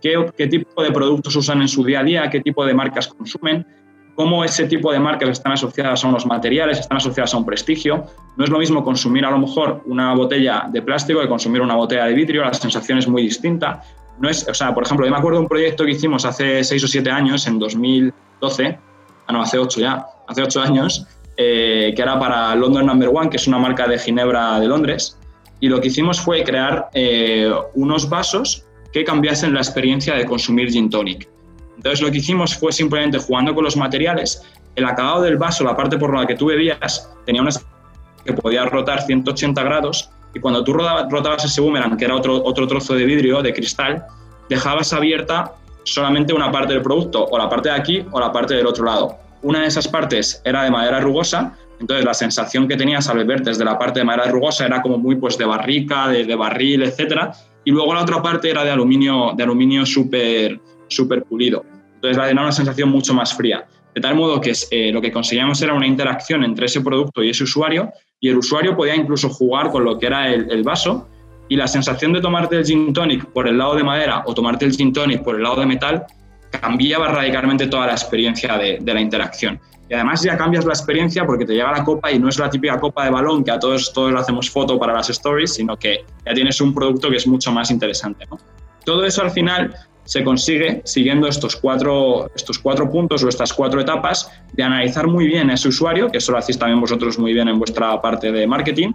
qué, 0.00 0.26
qué 0.36 0.46
tipo 0.46 0.82
de 0.82 0.90
productos 0.90 1.36
usan 1.36 1.60
en 1.60 1.68
su 1.68 1.84
día 1.84 2.00
a 2.00 2.04
día, 2.04 2.30
qué 2.30 2.40
tipo 2.40 2.64
de 2.64 2.74
marcas 2.74 3.08
consumen, 3.08 3.66
cómo 4.14 4.44
ese 4.44 4.66
tipo 4.66 4.92
de 4.92 5.00
marcas 5.00 5.30
están 5.30 5.52
asociadas 5.52 6.04
a 6.04 6.08
unos 6.08 6.26
materiales, 6.26 6.78
están 6.78 6.98
asociadas 6.98 7.32
a 7.34 7.38
un 7.38 7.46
prestigio. 7.46 8.04
No 8.36 8.44
es 8.44 8.50
lo 8.50 8.58
mismo 8.58 8.84
consumir 8.84 9.24
a 9.24 9.30
lo 9.30 9.38
mejor 9.38 9.82
una 9.86 10.14
botella 10.14 10.68
de 10.70 10.82
plástico 10.82 11.20
que 11.20 11.28
consumir 11.28 11.62
una 11.62 11.74
botella 11.74 12.04
de 12.04 12.14
vidrio, 12.14 12.44
la 12.44 12.52
sensación 12.52 12.98
es 12.98 13.08
muy 13.08 13.22
distinta. 13.22 13.82
no 14.18 14.28
es, 14.28 14.46
o 14.46 14.52
sea, 14.52 14.74
por 14.74 14.84
ejemplo, 14.84 15.06
yo 15.06 15.12
me 15.12 15.18
acuerdo 15.18 15.38
de 15.38 15.42
un 15.44 15.48
proyecto 15.48 15.84
que 15.84 15.92
hicimos 15.92 16.26
hace 16.26 16.62
seis 16.64 16.84
o 16.84 16.88
siete 16.88 17.10
años, 17.10 17.46
en 17.46 17.58
2012, 17.58 18.78
ah, 19.26 19.32
no, 19.32 19.40
hace 19.40 19.56
ocho 19.56 19.80
ya, 19.80 20.04
hace 20.28 20.42
ocho 20.42 20.60
años, 20.60 21.06
eh, 21.38 21.94
que 21.96 22.02
era 22.02 22.18
para 22.18 22.54
London 22.54 22.84
Number 22.84 23.08
One, 23.10 23.30
que 23.30 23.38
es 23.38 23.46
una 23.46 23.58
marca 23.58 23.88
de 23.88 23.98
Ginebra 23.98 24.60
de 24.60 24.68
Londres, 24.68 25.18
y 25.60 25.68
lo 25.68 25.80
que 25.80 25.88
hicimos 25.88 26.20
fue 26.20 26.42
crear 26.42 26.88
eh, 26.94 27.52
unos 27.74 28.08
vasos 28.08 28.64
que 28.92 29.04
cambiasen 29.04 29.54
la 29.54 29.60
experiencia 29.60 30.14
de 30.14 30.24
consumir 30.24 30.70
gin 30.70 30.90
tonic. 30.90 31.28
Entonces 31.76 32.00
lo 32.02 32.10
que 32.10 32.18
hicimos 32.18 32.56
fue 32.56 32.72
simplemente 32.72 33.18
jugando 33.18 33.54
con 33.54 33.64
los 33.64 33.76
materiales, 33.76 34.42
el 34.74 34.84
acabado 34.84 35.22
del 35.22 35.36
vaso, 35.36 35.64
la 35.64 35.76
parte 35.76 35.98
por 35.98 36.16
la 36.16 36.26
que 36.26 36.34
tú 36.34 36.46
bebías, 36.46 37.10
tenía 37.24 37.42
una 37.42 37.50
que 38.24 38.32
podía 38.32 38.64
rotar 38.66 39.02
180 39.02 39.62
grados 39.62 40.10
y 40.34 40.40
cuando 40.40 40.62
tú 40.62 40.74
rotabas 40.74 41.44
ese 41.44 41.60
boomerang, 41.60 41.96
que 41.96 42.04
era 42.04 42.14
otro, 42.14 42.42
otro 42.44 42.66
trozo 42.66 42.94
de 42.94 43.04
vidrio, 43.04 43.42
de 43.42 43.52
cristal, 43.52 44.04
dejabas 44.48 44.92
abierta 44.92 45.54
solamente 45.84 46.32
una 46.32 46.52
parte 46.52 46.74
del 46.74 46.82
producto, 46.82 47.24
o 47.24 47.38
la 47.38 47.48
parte 47.48 47.70
de 47.70 47.74
aquí 47.74 48.04
o 48.10 48.20
la 48.20 48.32
parte 48.32 48.54
del 48.54 48.66
otro 48.66 48.84
lado. 48.84 49.16
Una 49.42 49.60
de 49.60 49.66
esas 49.66 49.88
partes 49.88 50.40
era 50.44 50.62
de 50.64 50.70
madera 50.70 51.00
rugosa, 51.00 51.56
entonces 51.80 52.04
la 52.04 52.14
sensación 52.14 52.68
que 52.68 52.76
tenías 52.76 53.08
al 53.08 53.16
beber 53.16 53.42
desde 53.42 53.64
la 53.64 53.78
parte 53.78 54.00
de 54.00 54.04
madera 54.04 54.30
rugosa 54.30 54.66
era 54.66 54.82
como 54.82 54.98
muy 54.98 55.16
pues 55.16 55.38
de 55.38 55.46
barrica, 55.46 56.08
de, 56.08 56.34
barril, 56.34 56.82
etcétera, 56.82 57.32
y 57.64 57.70
luego 57.70 57.94
la 57.94 58.02
otra 58.02 58.20
parte 58.20 58.50
era 58.50 58.62
de 58.64 58.70
aluminio, 58.70 59.32
de 59.34 59.42
aluminio 59.42 59.86
súper 59.86 60.60
super 60.88 61.22
pulido. 61.24 61.64
Entonces 61.94 62.18
la 62.18 62.30
era 62.30 62.42
una 62.42 62.52
sensación 62.52 62.90
mucho 62.90 63.14
más 63.14 63.34
fría. 63.34 63.64
De 63.94 64.00
tal 64.00 64.14
modo 64.14 64.40
que 64.40 64.52
eh, 64.70 64.92
lo 64.92 65.00
que 65.00 65.10
conseguíamos 65.10 65.60
era 65.62 65.74
una 65.74 65.86
interacción 65.86 66.44
entre 66.44 66.66
ese 66.66 66.82
producto 66.82 67.22
y 67.22 67.30
ese 67.30 67.44
usuario, 67.44 67.90
y 68.20 68.28
el 68.28 68.36
usuario 68.36 68.76
podía 68.76 68.94
incluso 68.94 69.30
jugar 69.30 69.70
con 69.70 69.84
lo 69.84 69.98
que 69.98 70.06
era 70.06 70.32
el, 70.32 70.62
vaso, 70.62 71.08
y 71.48 71.56
la 71.56 71.66
sensación 71.66 72.12
de 72.12 72.20
tomarte 72.20 72.56
el 72.56 72.64
gin 72.64 72.92
tonic 72.92 73.24
por 73.26 73.48
el 73.48 73.56
lado 73.56 73.74
de 73.74 73.82
madera 73.82 74.22
o 74.26 74.34
tomarte 74.34 74.66
el 74.66 74.72
gin 74.72 74.92
tonic 74.92 75.22
por 75.22 75.36
el 75.36 75.42
lado 75.42 75.56
de 75.56 75.66
metal 75.66 76.06
cambiaba 76.50 77.08
radicalmente 77.08 77.66
toda 77.66 77.86
la 77.86 77.92
experiencia 77.92 78.56
de, 78.58 78.80
la 78.84 79.00
interacción. 79.00 79.60
Y 79.88 79.94
además 79.94 80.22
ya 80.22 80.36
cambias 80.36 80.64
la 80.64 80.72
experiencia 80.72 81.24
porque 81.26 81.44
te 81.44 81.54
llega 81.54 81.72
la 81.72 81.84
copa 81.84 82.12
y 82.12 82.18
no 82.18 82.28
es 82.28 82.38
la 82.38 82.48
típica 82.48 82.78
copa 82.78 83.04
de 83.04 83.10
balón 83.10 83.42
que 83.42 83.50
a 83.50 83.58
todos, 83.58 83.92
todos 83.92 84.12
le 84.12 84.18
hacemos 84.18 84.48
foto 84.48 84.78
para 84.78 84.92
las 84.92 85.10
stories, 85.10 85.54
sino 85.54 85.76
que 85.76 86.04
ya 86.24 86.32
tienes 86.32 86.60
un 86.60 86.72
producto 86.72 87.10
que 87.10 87.16
es 87.16 87.26
mucho 87.26 87.50
más 87.50 87.70
interesante. 87.70 88.26
Todo 88.84 89.04
eso 89.04 89.22
al 89.22 89.30
final 89.30 89.74
se 90.04 90.24
consigue 90.24 90.82
siguiendo 90.84 91.28
estos 91.28 91.56
cuatro, 91.56 92.30
estos 92.34 92.58
cuatro 92.58 92.90
puntos 92.90 93.22
o 93.22 93.28
estas 93.28 93.52
cuatro 93.52 93.80
etapas 93.80 94.30
de 94.52 94.62
analizar 94.62 95.06
muy 95.06 95.26
bien 95.26 95.50
a 95.50 95.54
ese 95.54 95.68
usuario, 95.68 96.10
que 96.10 96.18
eso 96.18 96.32
lo 96.32 96.38
hacéis 96.38 96.58
también 96.58 96.80
vosotros 96.80 97.18
muy 97.18 97.32
bien 97.32 97.48
en 97.48 97.58
vuestra 97.58 98.00
parte 98.00 98.32
de 98.32 98.46
marketing, 98.46 98.92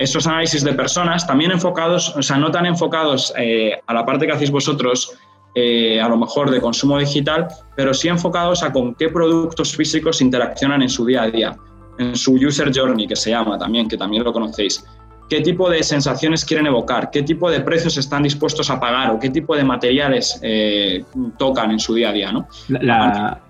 esos 0.00 0.26
análisis 0.26 0.64
de 0.64 0.72
personas, 0.72 1.26
también 1.26 1.50
enfocados, 1.50 2.16
o 2.16 2.22
sea, 2.22 2.38
no 2.38 2.50
tan 2.50 2.64
enfocados 2.64 3.34
eh, 3.36 3.80
a 3.86 3.94
la 3.94 4.04
parte 4.06 4.26
que 4.26 4.32
hacéis 4.32 4.50
vosotros, 4.50 5.18
eh, 5.54 6.00
a 6.00 6.08
lo 6.08 6.16
mejor 6.16 6.50
de 6.50 6.60
consumo 6.60 6.98
digital, 6.98 7.48
pero 7.76 7.92
sí 7.94 8.08
enfocados 8.08 8.62
a 8.62 8.72
con 8.72 8.94
qué 8.94 9.08
productos 9.08 9.76
físicos 9.76 10.20
interaccionan 10.20 10.82
en 10.82 10.88
su 10.88 11.04
día 11.04 11.22
a 11.22 11.30
día, 11.30 11.56
en 11.98 12.14
su 12.16 12.34
user 12.34 12.70
journey, 12.74 13.06
que 13.06 13.16
se 13.16 13.30
llama 13.30 13.58
también, 13.58 13.88
que 13.88 13.96
también 13.96 14.24
lo 14.24 14.32
conocéis 14.32 14.84
qué 15.30 15.40
tipo 15.40 15.70
de 15.70 15.82
sensaciones 15.82 16.44
quieren 16.44 16.66
evocar, 16.66 17.10
qué 17.10 17.22
tipo 17.22 17.48
de 17.50 17.60
precios 17.60 17.96
están 17.96 18.24
dispuestos 18.24 18.68
a 18.68 18.80
pagar 18.80 19.12
o 19.12 19.18
qué 19.18 19.30
tipo 19.30 19.56
de 19.56 19.62
materiales 19.62 20.38
eh, 20.42 21.04
tocan 21.38 21.70
en 21.70 21.78
su 21.78 21.94
día 21.94 22.10
a 22.10 22.12
día. 22.12 22.32
¿no? 22.32 22.48
La, 22.68 23.40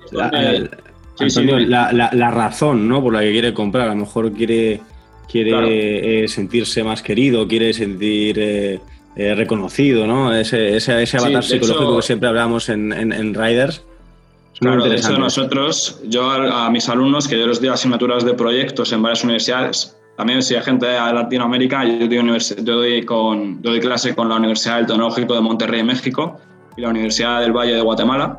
la, 2.12 2.30
razón 2.30 2.86
¿no? 2.86 3.02
por 3.02 3.14
la 3.14 3.20
que 3.20 3.32
quiere 3.32 3.54
comprar, 3.54 3.88
a 3.88 3.94
lo 3.94 4.00
mejor 4.00 4.30
quiere, 4.32 4.80
quiere 5.26 6.24
eh, 6.24 6.28
sentirse 6.28 6.84
más 6.84 7.02
querido, 7.02 7.48
quiere 7.48 7.72
sentir... 7.72 8.38
Eh, 8.38 8.80
reconocido, 9.34 10.06
¿no? 10.06 10.34
Ese, 10.34 10.76
ese, 10.76 11.02
ese 11.02 11.16
avatar 11.18 11.44
psicológico 11.44 11.96
que 11.96 12.02
siempre 12.02 12.28
hablamos 12.28 12.68
en, 12.68 12.92
en, 12.92 13.34
Riders. 13.34 13.84
Claro, 14.58 14.84
de 14.84 14.96
hecho 14.96 15.16
nosotros, 15.18 16.00
yo 16.04 16.30
a, 16.30 16.66
a, 16.66 16.70
mis 16.70 16.88
alumnos, 16.88 17.26
que 17.26 17.38
yo 17.38 17.46
les 17.46 17.60
doy 17.60 17.70
asignaturas 17.70 18.24
de 18.24 18.34
proyectos 18.34 18.92
en 18.92 19.02
varias 19.02 19.24
universidades, 19.24 19.96
también 20.20 20.42
si 20.42 20.54
hay 20.54 20.62
gente 20.62 20.84
de 20.84 20.98
Latinoamérica, 20.98 21.82
yo 21.82 22.76
doy, 22.76 23.06
con, 23.06 23.62
doy 23.62 23.80
clase 23.80 24.14
con 24.14 24.28
la 24.28 24.36
Universidad 24.36 24.76
del 24.76 24.86
Tecnológico 24.86 25.34
de 25.34 25.40
Monterrey, 25.40 25.82
México, 25.82 26.38
y 26.76 26.82
la 26.82 26.90
Universidad 26.90 27.40
del 27.40 27.52
Valle 27.52 27.74
de 27.74 27.80
Guatemala. 27.80 28.38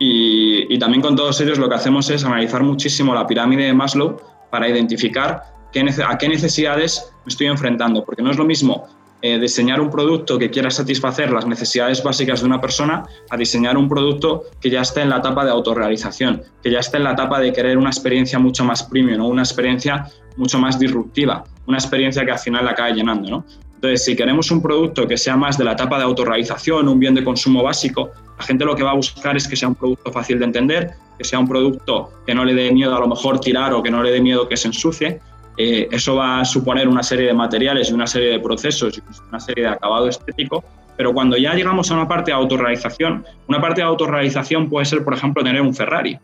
Y, 0.00 0.76
también 0.80 1.02
con 1.02 1.14
todos 1.14 1.40
ellos 1.40 1.58
lo 1.58 1.68
que 1.68 1.76
hacemos 1.76 2.10
es 2.10 2.24
analizar 2.24 2.64
muchísimo 2.64 3.14
la 3.14 3.28
pirámide 3.28 3.66
de 3.66 3.72
Maslow 3.72 4.16
para 4.50 4.68
identificar 4.68 5.44
qué, 5.72 5.88
a 6.04 6.18
qué 6.18 6.28
necesidades 6.28 7.12
me 7.24 7.30
estoy 7.30 7.46
enfrentando, 7.46 8.04
porque 8.04 8.22
no 8.22 8.32
es 8.32 8.36
lo 8.36 8.44
mismo 8.44 8.88
eh, 9.22 9.38
diseñar 9.38 9.80
un 9.80 9.90
producto 9.90 10.38
que 10.38 10.50
quiera 10.50 10.70
satisfacer 10.70 11.30
las 11.30 11.46
necesidades 11.46 12.02
básicas 12.02 12.40
de 12.40 12.46
una 12.46 12.60
persona 12.60 13.04
a 13.28 13.36
diseñar 13.36 13.76
un 13.76 13.88
producto 13.88 14.44
que 14.60 14.70
ya 14.70 14.80
esté 14.80 15.02
en 15.02 15.10
la 15.10 15.18
etapa 15.18 15.44
de 15.44 15.50
autorrealización, 15.50 16.42
que 16.62 16.70
ya 16.70 16.80
esté 16.80 16.96
en 16.96 17.04
la 17.04 17.12
etapa 17.12 17.38
de 17.38 17.52
querer 17.52 17.76
una 17.76 17.90
experiencia 17.90 18.38
mucho 18.38 18.64
más 18.64 18.82
premium, 18.82 19.24
una 19.26 19.42
experiencia 19.42 20.06
mucho 20.36 20.58
más 20.58 20.78
disruptiva, 20.78 21.44
una 21.66 21.76
experiencia 21.76 22.24
que 22.24 22.30
al 22.30 22.38
final 22.38 22.64
la 22.64 22.70
acabe 22.70 22.94
llenando. 22.94 23.28
¿no? 23.28 23.44
Entonces, 23.74 24.04
si 24.04 24.16
queremos 24.16 24.50
un 24.50 24.60
producto 24.60 25.06
que 25.06 25.16
sea 25.16 25.36
más 25.36 25.56
de 25.56 25.64
la 25.64 25.72
etapa 25.72 25.98
de 25.98 26.04
autorrealización, 26.04 26.88
un 26.88 26.98
bien 26.98 27.14
de 27.14 27.24
consumo 27.24 27.62
básico, 27.62 28.10
la 28.38 28.44
gente 28.44 28.64
lo 28.64 28.74
que 28.74 28.82
va 28.82 28.90
a 28.92 28.94
buscar 28.94 29.36
es 29.36 29.46
que 29.46 29.56
sea 29.56 29.68
un 29.68 29.74
producto 29.74 30.12
fácil 30.12 30.38
de 30.38 30.44
entender, 30.46 30.90
que 31.16 31.24
sea 31.24 31.38
un 31.38 31.48
producto 31.48 32.10
que 32.26 32.34
no 32.34 32.44
le 32.44 32.54
dé 32.54 32.70
miedo 32.72 32.96
a 32.96 33.00
lo 33.00 33.08
mejor 33.08 33.40
tirar 33.40 33.72
o 33.74 33.82
que 33.82 33.90
no 33.90 34.02
le 34.02 34.10
dé 34.10 34.20
miedo 34.20 34.48
que 34.48 34.56
se 34.56 34.68
ensucie, 34.68 35.20
eh, 35.56 35.88
eso 35.90 36.16
va 36.16 36.40
a 36.40 36.44
suponer 36.44 36.88
una 36.88 37.02
serie 37.02 37.26
de 37.26 37.34
materiales 37.34 37.90
y 37.90 37.92
una 37.92 38.06
serie 38.06 38.30
de 38.30 38.40
procesos 38.40 38.96
y 38.96 39.02
una 39.28 39.40
serie 39.40 39.64
de 39.64 39.70
acabado 39.70 40.08
estético, 40.08 40.64
pero 40.96 41.12
cuando 41.12 41.36
ya 41.36 41.54
llegamos 41.54 41.90
a 41.90 41.94
una 41.94 42.08
parte 42.08 42.30
de 42.30 42.36
autorrealización, 42.36 43.24
una 43.48 43.60
parte 43.60 43.80
de 43.80 43.86
autorrealización 43.86 44.68
puede 44.68 44.86
ser, 44.86 45.04
por 45.04 45.14
ejemplo, 45.14 45.42
tener 45.42 45.62
un 45.62 45.74
Ferrari. 45.74 46.18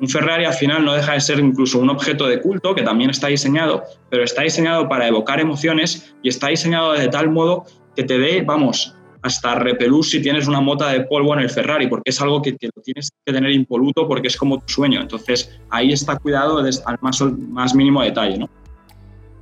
Un 0.00 0.08
Ferrari 0.08 0.44
al 0.44 0.52
final 0.52 0.84
no 0.84 0.92
deja 0.92 1.12
de 1.14 1.20
ser 1.20 1.38
incluso 1.38 1.78
un 1.78 1.88
objeto 1.88 2.26
de 2.26 2.40
culto 2.40 2.74
que 2.74 2.82
también 2.82 3.10
está 3.10 3.28
diseñado, 3.28 3.84
pero 4.10 4.24
está 4.24 4.42
diseñado 4.42 4.88
para 4.88 5.08
evocar 5.08 5.40
emociones 5.40 6.14
y 6.22 6.28
está 6.28 6.48
diseñado 6.48 6.92
de 6.92 7.08
tal 7.08 7.30
modo 7.30 7.64
que 7.94 8.04
te 8.04 8.18
dé, 8.18 8.42
vamos, 8.42 8.94
hasta 9.26 9.56
repelús 9.56 10.10
si 10.10 10.22
tienes 10.22 10.46
una 10.46 10.60
mota 10.60 10.90
de 10.90 11.00
polvo 11.00 11.34
en 11.34 11.40
el 11.40 11.50
Ferrari, 11.50 11.88
porque 11.88 12.10
es 12.10 12.20
algo 12.20 12.40
que, 12.40 12.52
lo 12.52 12.82
tienes 12.82 13.10
que 13.24 13.32
tener 13.32 13.50
impoluto 13.50 14.06
porque 14.06 14.28
es 14.28 14.36
como 14.36 14.60
tu 14.60 14.72
sueño. 14.72 15.00
Entonces, 15.00 15.58
ahí 15.70 15.92
está 15.92 16.16
cuidado 16.16 16.58
al 16.58 16.98
más, 17.00 17.74
mínimo 17.74 18.02
detalle, 18.02 18.38
¿no? 18.38 18.48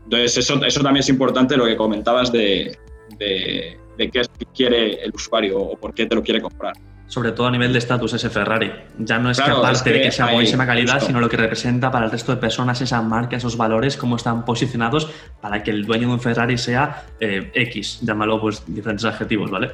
Entonces, 0.04 0.38
eso, 0.38 0.64
eso 0.64 0.80
también 0.82 1.00
es 1.00 1.08
importante 1.08 1.56
lo 1.56 1.66
que 1.66 1.76
comentabas 1.76 2.32
de, 2.32 2.76
de, 3.18 3.78
qué 4.10 4.20
es 4.20 4.28
que 4.28 4.46
quiere 4.54 5.04
el 5.04 5.12
usuario 5.14 5.60
o 5.60 5.76
por 5.76 5.94
qué 5.94 6.06
te 6.06 6.14
lo 6.14 6.22
quiere 6.22 6.40
comprar. 6.40 6.74
Sobre 7.06 7.32
todo 7.32 7.46
a 7.46 7.50
nivel 7.50 7.72
de 7.72 7.78
estatus 7.78 8.14
ese 8.14 8.30
Ferrari. 8.30 8.72
Ya 8.98 9.18
no 9.18 9.30
es 9.30 9.40
que 9.40 9.50
aparte 9.50 9.92
de 9.92 10.02
que 10.02 10.10
sea 10.10 10.32
buenísima 10.32 10.66
calidad, 10.66 11.00
sino 11.00 11.20
lo 11.20 11.28
que 11.28 11.36
representa 11.36 11.90
para 11.90 12.06
el 12.06 12.10
resto 12.10 12.34
de 12.34 12.40
personas 12.40 12.80
esa 12.80 13.02
marca, 13.02 13.36
esos 13.36 13.56
valores, 13.56 13.96
cómo 13.96 14.16
están 14.16 14.44
posicionados 14.44 15.10
para 15.40 15.62
que 15.62 15.70
el 15.70 15.84
dueño 15.84 16.08
de 16.08 16.14
un 16.14 16.20
Ferrari 16.20 16.56
sea 16.56 17.04
eh, 17.20 17.52
X, 17.54 18.00
llámalo 18.02 18.40
pues 18.40 18.62
diferentes 18.66 19.04
adjetivos, 19.04 19.50
¿vale? 19.50 19.72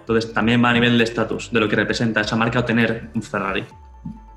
Entonces 0.00 0.32
también 0.34 0.62
va 0.62 0.70
a 0.70 0.72
nivel 0.74 0.98
de 0.98 1.04
estatus, 1.04 1.50
de 1.50 1.60
lo 1.60 1.68
que 1.68 1.76
representa 1.76 2.20
esa 2.20 2.36
marca 2.36 2.58
o 2.58 2.64
tener 2.64 3.08
un 3.14 3.22
Ferrari. 3.22 3.64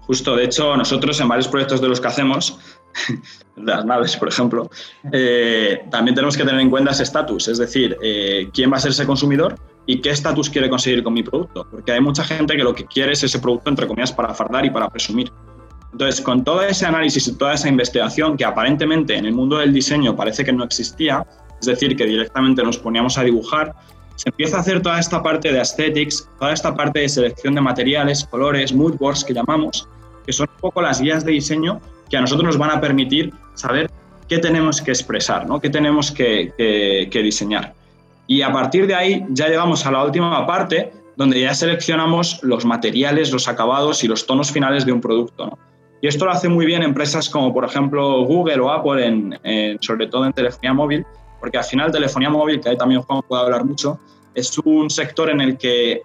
Justo, 0.08 0.38
de 0.38 0.46
hecho, 0.46 0.78
nosotros 0.78 1.20
en 1.20 1.28
varios 1.28 1.50
proyectos 1.50 1.82
de 1.82 1.90
los 1.90 2.00
que 2.00 2.08
hacemos, 2.08 2.58
las 3.56 3.86
naves, 3.86 4.16
por 4.18 4.30
ejemplo, 4.30 4.70
eh, 5.12 5.84
también 5.90 6.16
tenemos 6.16 6.38
que 6.38 6.44
tener 6.44 6.60
en 6.60 6.70
cuenta 6.70 6.92
ese 6.92 7.04
estatus, 7.04 7.48
es 7.48 7.58
decir, 7.58 7.98
eh, 8.02 8.50
quién 8.54 8.72
va 8.72 8.78
a 8.78 8.80
ser 8.80 8.92
ese 8.92 9.06
consumidor 9.06 9.56
y 9.86 10.02
qué 10.02 10.10
estatus 10.10 10.50
quiere 10.50 10.70
conseguir 10.70 11.04
con 11.04 11.14
mi 11.14 11.24
producto, 11.24 11.68
porque 11.70 11.92
hay 11.92 12.02
mucha 12.02 12.24
gente 12.24 12.56
que 12.56 12.64
lo 12.64 12.74
que 12.76 12.86
quiere 12.86 13.14
es 13.14 13.24
ese 13.24 13.40
producto, 13.40 13.70
entre 13.70 13.88
comillas, 13.88 14.12
para 14.12 14.34
fardar 14.34 14.66
y 14.66 14.70
para 14.70 14.90
presumir. 14.90 15.32
Entonces, 15.92 16.22
con 16.22 16.44
todo 16.44 16.62
ese 16.62 16.86
análisis 16.86 17.28
y 17.28 17.38
toda 17.38 17.54
esa 17.54 17.70
investigación 17.70 18.36
que 18.36 18.46
aparentemente 18.46 19.16
en 19.16 19.26
el 19.26 19.34
mundo 19.34 19.58
del 19.58 19.74
diseño 19.74 20.16
parece 20.16 20.44
que 20.44 20.52
no 20.52 20.64
existía, 20.64 21.26
es 21.60 21.66
decir, 21.66 21.96
que 21.96 22.06
directamente 22.06 22.62
nos 22.62 22.78
poníamos 22.78 23.18
a 23.18 23.24
dibujar, 23.24 23.74
se 24.16 24.30
empieza 24.30 24.58
a 24.58 24.60
hacer 24.62 24.82
toda 24.82 25.00
esta 25.00 25.24
parte 25.24 25.52
de 25.52 25.60
aesthetics, 25.60 26.30
toda 26.40 26.52
esta 26.52 26.76
parte 26.76 27.00
de 27.00 27.10
selección 27.10 27.56
de 27.56 27.62
materiales, 27.62 28.26
colores, 28.26 28.74
mood 28.74 28.96
boards 28.98 29.24
que 29.24 29.34
llamamos, 29.34 29.88
que 30.26 30.34
son 30.34 30.48
un 30.50 30.60
poco 30.60 30.82
las 30.82 31.02
guías 31.02 31.24
de 31.24 31.34
diseño 31.34 31.80
que 32.10 32.18
a 32.18 32.22
nosotros 32.22 32.46
nos 32.46 32.58
van 32.58 32.72
a 32.72 32.82
permitir 32.82 33.34
saber 33.54 33.90
qué 34.28 34.40
tenemos 34.40 34.82
que 34.82 34.92
expresar, 34.92 35.48
¿no? 35.48 35.60
qué 35.60 35.70
tenemos 35.70 36.12
que, 36.12 37.10
diseñar. 37.12 37.74
Y 38.28 38.42
a 38.42 38.52
partir 38.52 38.88
de 38.88 38.96
ahí 38.96 39.26
ya 39.30 39.48
llegamos 39.48 39.86
a 39.86 39.92
la 39.92 40.04
última 40.04 40.46
parte 40.46 40.92
donde 41.16 41.42
ya 41.42 41.54
seleccionamos 41.54 42.40
los 42.44 42.66
materiales, 42.66 43.32
los 43.32 43.48
acabados 43.48 44.04
y 44.04 44.08
los 44.08 44.28
tonos 44.28 44.52
finales 44.52 44.86
de 44.86 44.92
un 44.92 45.02
producto. 45.02 45.58
Y 46.02 46.08
esto 46.08 46.26
lo 46.26 46.32
hace 46.32 46.48
muy 46.48 46.66
bien 46.66 46.84
empresas 46.84 47.30
como 47.30 47.54
por 47.54 47.66
ejemplo 47.66 48.24
Google 48.26 48.60
o 48.60 48.70
Apple, 48.70 49.78
sobre 49.82 50.08
todo 50.08 50.26
en 50.26 50.34
telefonía 50.34 50.74
móvil, 50.74 51.06
porque 51.40 51.58
al 51.58 51.64
final 51.64 51.92
telefonía 51.92 52.30
móvil, 52.30 52.60
que 52.60 52.70
ahí 52.70 52.78
también 52.78 53.02
Juan 53.02 53.22
puede 53.28 53.42
hablar 53.42 53.66
mucho, 53.66 54.00
es 54.36 54.56
un 54.60 54.90
sector 54.90 55.30
en 55.32 55.42
el 55.42 55.58
que 55.58 56.04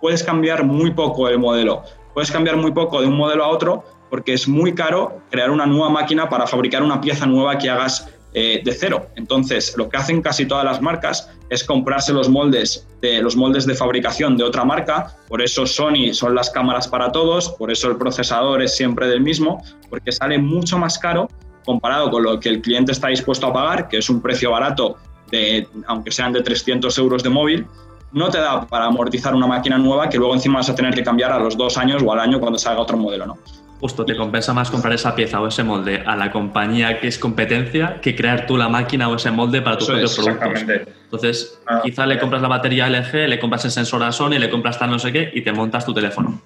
puedes 0.00 0.22
cambiar 0.22 0.64
muy 0.64 0.92
poco 0.92 1.28
el 1.28 1.38
modelo 1.38 1.82
puedes 2.18 2.32
cambiar 2.32 2.56
muy 2.56 2.72
poco 2.72 3.00
de 3.00 3.06
un 3.06 3.16
modelo 3.16 3.44
a 3.44 3.48
otro 3.48 3.84
porque 4.10 4.32
es 4.32 4.48
muy 4.48 4.74
caro 4.74 5.20
crear 5.30 5.50
una 5.50 5.66
nueva 5.66 5.90
máquina 5.90 6.28
para 6.28 6.46
fabricar 6.46 6.82
una 6.82 7.00
pieza 7.00 7.26
nueva 7.26 7.58
que 7.58 7.70
hagas 7.70 8.08
eh, 8.34 8.60
de 8.62 8.72
cero. 8.72 9.06
Entonces, 9.16 9.74
lo 9.76 9.88
que 9.88 9.96
hacen 9.96 10.20
casi 10.20 10.44
todas 10.44 10.64
las 10.64 10.82
marcas 10.82 11.30
es 11.48 11.64
comprarse 11.64 12.12
los 12.12 12.28
moldes 12.28 12.86
de 13.00 13.22
los 13.22 13.36
moldes 13.36 13.66
de 13.66 13.74
fabricación 13.74 14.36
de 14.36 14.44
otra 14.44 14.64
marca. 14.64 15.16
Por 15.28 15.40
eso 15.40 15.66
Sony 15.66 16.12
son 16.12 16.34
las 16.34 16.50
cámaras 16.50 16.86
para 16.88 17.10
todos, 17.10 17.48
por 17.50 17.70
eso 17.70 17.88
el 17.88 17.96
procesador 17.96 18.62
es 18.62 18.76
siempre 18.76 19.08
del 19.08 19.22
mismo, 19.22 19.62
porque 19.88 20.12
sale 20.12 20.38
mucho 20.38 20.78
más 20.78 20.98
caro 20.98 21.28
comparado 21.64 22.10
con 22.10 22.22
lo 22.22 22.38
que 22.38 22.48
el 22.48 22.60
cliente 22.60 22.92
está 22.92 23.08
dispuesto 23.08 23.46
a 23.46 23.52
pagar, 23.52 23.88
que 23.88 23.98
es 23.98 24.08
un 24.10 24.20
precio 24.20 24.50
barato 24.50 24.96
de, 25.30 25.66
aunque 25.86 26.10
sean 26.10 26.32
de 26.32 26.42
300 26.42 26.96
euros 26.98 27.22
de 27.22 27.30
móvil, 27.30 27.66
no 28.12 28.30
te 28.30 28.38
da 28.38 28.66
para 28.66 28.86
amortizar 28.86 29.34
una 29.34 29.46
máquina 29.46 29.78
nueva 29.78 30.08
que 30.08 30.16
luego 30.16 30.34
encima 30.34 30.58
vas 30.58 30.70
a 30.70 30.74
tener 30.74 30.94
que 30.94 31.02
cambiar 31.02 31.32
a 31.32 31.38
los 31.38 31.56
dos 31.56 31.76
años 31.76 32.02
o 32.04 32.12
al 32.12 32.20
año 32.20 32.40
cuando 32.40 32.58
salga 32.58 32.80
otro 32.80 32.96
modelo, 32.96 33.26
¿no? 33.26 33.38
Justo, 33.80 34.04
te 34.04 34.16
compensa 34.16 34.52
más 34.52 34.70
comprar 34.70 34.92
esa 34.92 35.14
pieza 35.14 35.40
o 35.40 35.46
ese 35.46 35.62
molde 35.62 36.02
a 36.04 36.16
la 36.16 36.32
compañía 36.32 36.98
que 36.98 37.06
es 37.06 37.18
competencia 37.18 38.00
que 38.00 38.16
crear 38.16 38.46
tú 38.46 38.56
la 38.56 38.68
máquina 38.68 39.08
o 39.08 39.14
ese 39.14 39.30
molde 39.30 39.62
para 39.62 39.78
tus 39.78 39.86
propios 39.86 40.16
productos. 40.16 40.64
Entonces, 41.04 41.60
ah, 41.66 41.80
quizá 41.84 42.04
le 42.04 42.18
compras 42.18 42.42
la 42.42 42.48
batería 42.48 42.88
LG, 42.88 43.28
le 43.28 43.38
compras 43.38 43.64
el 43.66 43.70
sensor 43.70 44.02
a 44.02 44.10
Sony, 44.10 44.38
le 44.38 44.50
compras 44.50 44.78
tal 44.78 44.90
no 44.90 44.98
sé 44.98 45.12
qué 45.12 45.30
y 45.32 45.42
te 45.42 45.52
montas 45.52 45.86
tu 45.86 45.94
teléfono. 45.94 46.40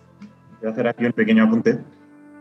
Voy 0.61 0.69
a 0.69 0.73
hacer 0.73 0.87
aquí 0.87 1.07
un 1.07 1.13
pequeño 1.13 1.45
apunte. 1.45 1.79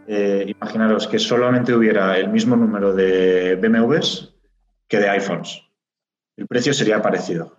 Eh, 0.07 0.45
imaginaros 0.47 1.07
que 1.07 1.19
solamente 1.19 1.73
hubiera 1.73 2.17
el 2.17 2.29
mismo 2.29 2.57
número 2.57 2.93
de 2.93 3.55
BMWs 3.55 4.33
que 4.89 4.97
de 4.97 5.09
iPhones. 5.09 5.63
El 6.35 6.47
precio 6.47 6.73
sería 6.73 7.01
parecido. 7.01 7.55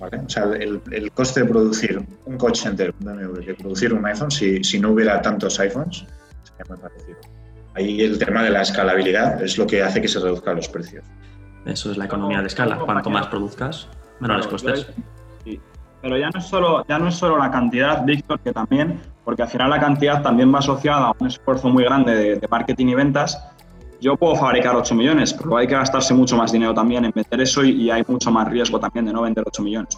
O 0.00 0.28
sea, 0.28 0.44
el, 0.44 1.12
coste 1.12 1.40
de 1.40 1.46
producir 1.46 2.02
un 2.24 2.38
coche 2.38 2.68
entero, 2.68 2.94
de 2.98 3.54
producir 3.54 3.92
un 3.92 4.04
iPhone, 4.06 4.30
si, 4.30 4.64
si, 4.64 4.80
no 4.80 4.92
hubiera 4.92 5.20
tantos 5.20 5.60
iPhones, 5.60 6.06
sería 6.42 6.64
muy 6.68 6.78
parecido. 6.78 7.18
Ahí 7.74 8.00
el 8.00 8.18
tema 8.18 8.42
de 8.42 8.50
la 8.50 8.62
escalabilidad 8.62 9.42
es 9.42 9.58
lo 9.58 9.66
que 9.66 9.82
hace 9.82 10.00
que 10.00 10.08
se 10.08 10.18
reduzcan 10.18 10.56
los 10.56 10.68
precios. 10.68 11.04
Eso 11.66 11.90
es 11.90 11.98
la 11.98 12.06
economía 12.06 12.40
de 12.40 12.46
escala. 12.46 12.78
Cuanto 12.78 13.10
más 13.10 13.26
produzcas, 13.26 13.88
menores 14.20 14.46
costes. 14.46 14.86
Sí. 15.44 15.60
Pero 16.00 16.16
ya 16.16 16.30
no, 16.30 16.38
es 16.38 16.46
solo, 16.46 16.84
ya 16.88 16.98
no 16.98 17.08
es 17.08 17.14
solo 17.14 17.36
la 17.36 17.50
cantidad, 17.50 18.02
Víctor, 18.04 18.40
que 18.40 18.52
también, 18.52 19.00
porque 19.22 19.42
al 19.42 19.48
final 19.48 19.68
la 19.68 19.80
cantidad 19.80 20.22
también 20.22 20.52
va 20.52 20.60
asociada 20.60 21.08
a 21.08 21.12
un 21.18 21.26
esfuerzo 21.26 21.68
muy 21.68 21.84
grande 21.84 22.14
de, 22.14 22.36
de 22.36 22.48
marketing 22.48 22.86
y 22.86 22.94
ventas, 22.94 23.38
yo 24.00 24.16
puedo 24.16 24.34
fabricar 24.34 24.74
8 24.74 24.94
millones, 24.94 25.32
pero 25.34 25.56
hay 25.56 25.66
que 25.66 25.74
gastarse 25.74 26.14
mucho 26.14 26.36
más 26.36 26.52
dinero 26.52 26.74
también 26.74 27.04
en 27.04 27.12
meter 27.14 27.40
eso 27.40 27.62
y, 27.64 27.90
hay 27.90 28.02
mucho 28.06 28.30
más 28.30 28.48
riesgo 28.48 28.80
también 28.80 29.06
de 29.06 29.12
no 29.12 29.22
vender 29.22 29.44
8 29.46 29.62
millones. 29.62 29.96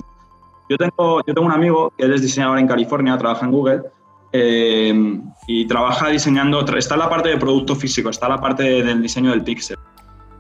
Yo 0.69 0.77
tengo, 0.77 1.21
yo 1.27 1.35
tengo 1.35 1.47
un 1.47 1.53
amigo 1.53 1.93
que 1.97 2.05
él 2.05 2.15
es 2.15 2.23
diseñador 2.23 2.59
en 2.59 2.67
California, 2.67 3.17
trabaja 3.17 3.45
en 3.45 3.53
Google 3.53 3.83
eh, 4.33 5.21
y 5.47 5.67
trabaja 5.67 6.09
diseñando, 6.09 6.65
está 6.77 6.97
la 6.97 7.09
parte 7.09 7.29
de 7.29 7.37
producto 7.37 7.75
físico, 7.75 8.11
está 8.11 8.29
la 8.29 8.39
parte 8.39 8.63
del 8.63 9.03
diseño 9.03 9.31
del 9.31 9.43
pixel. 9.43 9.77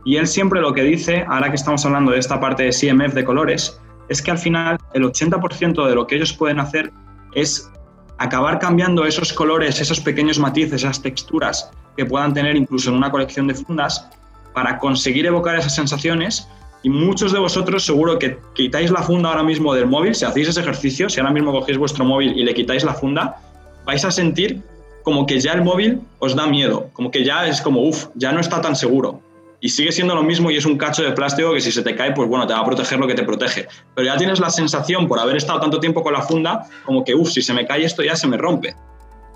Y 0.05 0.16
él 0.16 0.27
siempre 0.27 0.61
lo 0.61 0.72
que 0.72 0.83
dice, 0.83 1.25
ahora 1.29 1.48
que 1.48 1.57
estamos 1.57 1.85
hablando 1.87 2.12
de 2.12 2.18
esta 2.18 2.40
parte 2.40 2.64
de 2.64 2.70
CMF 2.70 3.14
de 3.14 3.25
colores, 3.25 3.81
es 4.09 4.20
que 4.20 4.31
al 4.33 4.38
final 4.38 4.79
el 4.94 5.05
80% 5.05 5.87
de 5.87 5.94
lo 5.94 6.07
que 6.07 6.16
ellos 6.16 6.33
pueden 6.33 6.59
hacer 6.59 6.92
es 7.35 7.70
acabar 8.18 8.59
cambiando 8.59 9.05
esos 9.05 9.33
colores, 9.33 9.81
esos 9.81 10.01
pequeños 10.01 10.38
matices, 10.38 10.83
esas 10.83 11.01
texturas 11.01 11.70
que 11.96 12.05
puedan 12.05 12.35
tener 12.35 12.57
incluso 12.57 12.90
en 12.90 12.96
una 12.96 13.11
colección 13.11 13.46
de 13.46 13.55
fundas 13.55 14.09
para 14.55 14.78
conseguir 14.78 15.26
evocar 15.26 15.57
esas 15.57 15.74
sensaciones. 15.74 16.48
Y 16.83 16.90
muchos 16.90 17.33
de 17.33 17.38
vosotros 17.38 17.85
seguro 17.85 18.18
que 18.18 18.38
quitáis 18.55 18.90
la 18.90 19.02
funda 19.02 19.28
ahora 19.28 19.44
mismo 19.44 19.72
del 19.72 19.87
móvil, 19.87 20.14
si 20.14 20.24
hacéis 20.24 20.48
ese 20.48 20.61
ejercicio, 20.61 21.09
si 21.09 21.20
ahora 21.20 21.33
mismo 21.33 21.52
cogéis 21.52 21.78
vuestro 21.78 22.05
móvil 22.05 22.37
y 22.37 22.42
le 22.42 22.55
quitáis 22.55 22.83
la 22.83 22.92
funda, 22.92 23.37
vais 23.85 24.05
a 24.05 24.11
sentir 24.11 24.62
como 25.05 25.26
que 25.26 25.40
ya 25.40 25.52
el 25.52 25.62
móvil 25.62 26.00
os 26.18 26.35
da 26.35 26.46
miedo, 26.46 26.90
como 26.92 27.11
que 27.11 27.24
ya 27.24 27.46
es 27.46 27.61
como, 27.61 27.83
uff, 27.83 28.07
ya 28.14 28.33
no 28.33 28.40
está 28.40 28.61
tan 28.61 28.74
seguro. 28.74 29.20
Y 29.61 29.68
sigue 29.68 29.92
siendo 29.92 30.16
lo 30.16 30.24
mismo 30.24 30.50
y 30.50 30.57
es 30.57 30.66
un 30.66 30.76
cacho 30.76 31.05
de 31.05 31.12
plástico 31.12 31.55
que 31.55 31.61
si 31.61 31.70
se 31.70 31.83
te 31.83 31.94
cae, 31.94 32.12
pues 32.12 32.28
bueno, 32.28 32.48
te 32.48 32.52
va 32.52 32.61
a 32.61 32.64
proteger 32.64 32.98
lo 32.98 33.07
que 33.07 33.14
te 33.14 33.22
protege. 33.22 33.68
Pero 33.94 34.05
ya 34.05 34.16
tienes 34.16 34.40
la 34.40 34.50
sensación, 34.50 35.07
por 35.07 35.20
haber 35.20 35.37
estado 35.37 35.61
tanto 35.61 35.78
tiempo 35.78 36.02
con 36.02 36.12
la 36.12 36.22
funda, 36.22 36.66
como 36.85 37.05
que, 37.05 37.14
uff, 37.14 37.31
si 37.31 37.42
se 37.42 37.55
me 37.55 37.64
cae 37.64 37.85
esto 37.85 38.02
ya 38.02 38.16
se 38.16 38.26
me 38.26 38.37
rompe. 38.37 38.74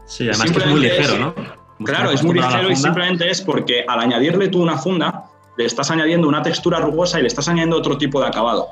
Sí, 0.06 0.28
además 0.28 0.50
que 0.50 0.58
es 0.58 0.66
muy 0.66 0.80
ligero, 0.80 1.18
¿no? 1.18 1.65
Claro, 1.84 2.10
es 2.10 2.22
muy 2.22 2.34
ligero 2.34 2.70
y 2.70 2.76
simplemente 2.76 3.30
es 3.30 3.42
porque 3.42 3.84
al 3.86 4.00
añadirle 4.00 4.48
tú 4.48 4.62
una 4.62 4.78
funda, 4.78 5.24
le 5.56 5.64
estás 5.64 5.90
añadiendo 5.90 6.28
una 6.28 6.42
textura 6.42 6.78
rugosa 6.78 7.18
y 7.18 7.22
le 7.22 7.28
estás 7.28 7.48
añadiendo 7.48 7.76
otro 7.76 7.98
tipo 7.98 8.20
de 8.20 8.26
acabado. 8.26 8.68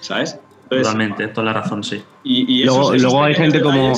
¿Sabes? 0.00 0.38
Totalmente, 0.68 1.28
toda 1.28 1.46
la 1.46 1.52
razón, 1.52 1.84
sí. 1.84 2.02
Y, 2.24 2.64
luego, 2.64 3.22
hay 3.22 3.34
gente 3.34 3.60
como 3.60 3.92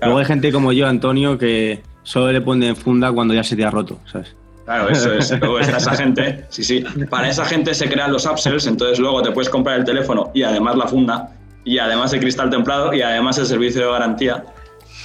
luego 0.00 0.18
hay 0.18 0.24
gente 0.24 0.52
como 0.52 0.72
yo, 0.72 0.86
Antonio, 0.86 1.38
que 1.38 1.82
solo 2.02 2.32
le 2.32 2.40
pone 2.40 2.74
funda 2.74 3.12
cuando 3.12 3.34
ya 3.34 3.44
se 3.44 3.56
te 3.56 3.64
ha 3.64 3.70
roto, 3.70 3.98
¿sabes? 4.10 4.34
Claro, 4.64 4.88
eso 4.90 5.12
es. 5.12 5.30
Luego 5.40 5.60
está 5.60 5.76
esa 5.76 5.94
gente. 5.94 6.44
Sí, 6.48 6.64
sí. 6.64 6.84
Para 7.08 7.28
esa 7.28 7.44
gente 7.44 7.72
se 7.72 7.88
crean 7.88 8.12
los 8.12 8.26
upsells, 8.26 8.66
entonces 8.66 8.98
luego 8.98 9.22
te 9.22 9.30
puedes 9.30 9.48
comprar 9.48 9.78
el 9.78 9.84
teléfono 9.84 10.32
y 10.34 10.42
además 10.42 10.74
la 10.76 10.88
funda, 10.88 11.30
y 11.64 11.78
además 11.78 12.12
el 12.12 12.18
cristal 12.18 12.50
templado, 12.50 12.92
y 12.92 13.00
además 13.00 13.38
el 13.38 13.46
servicio 13.46 13.86
de 13.86 13.92
garantía. 13.92 14.44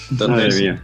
Entonces, 0.10 0.80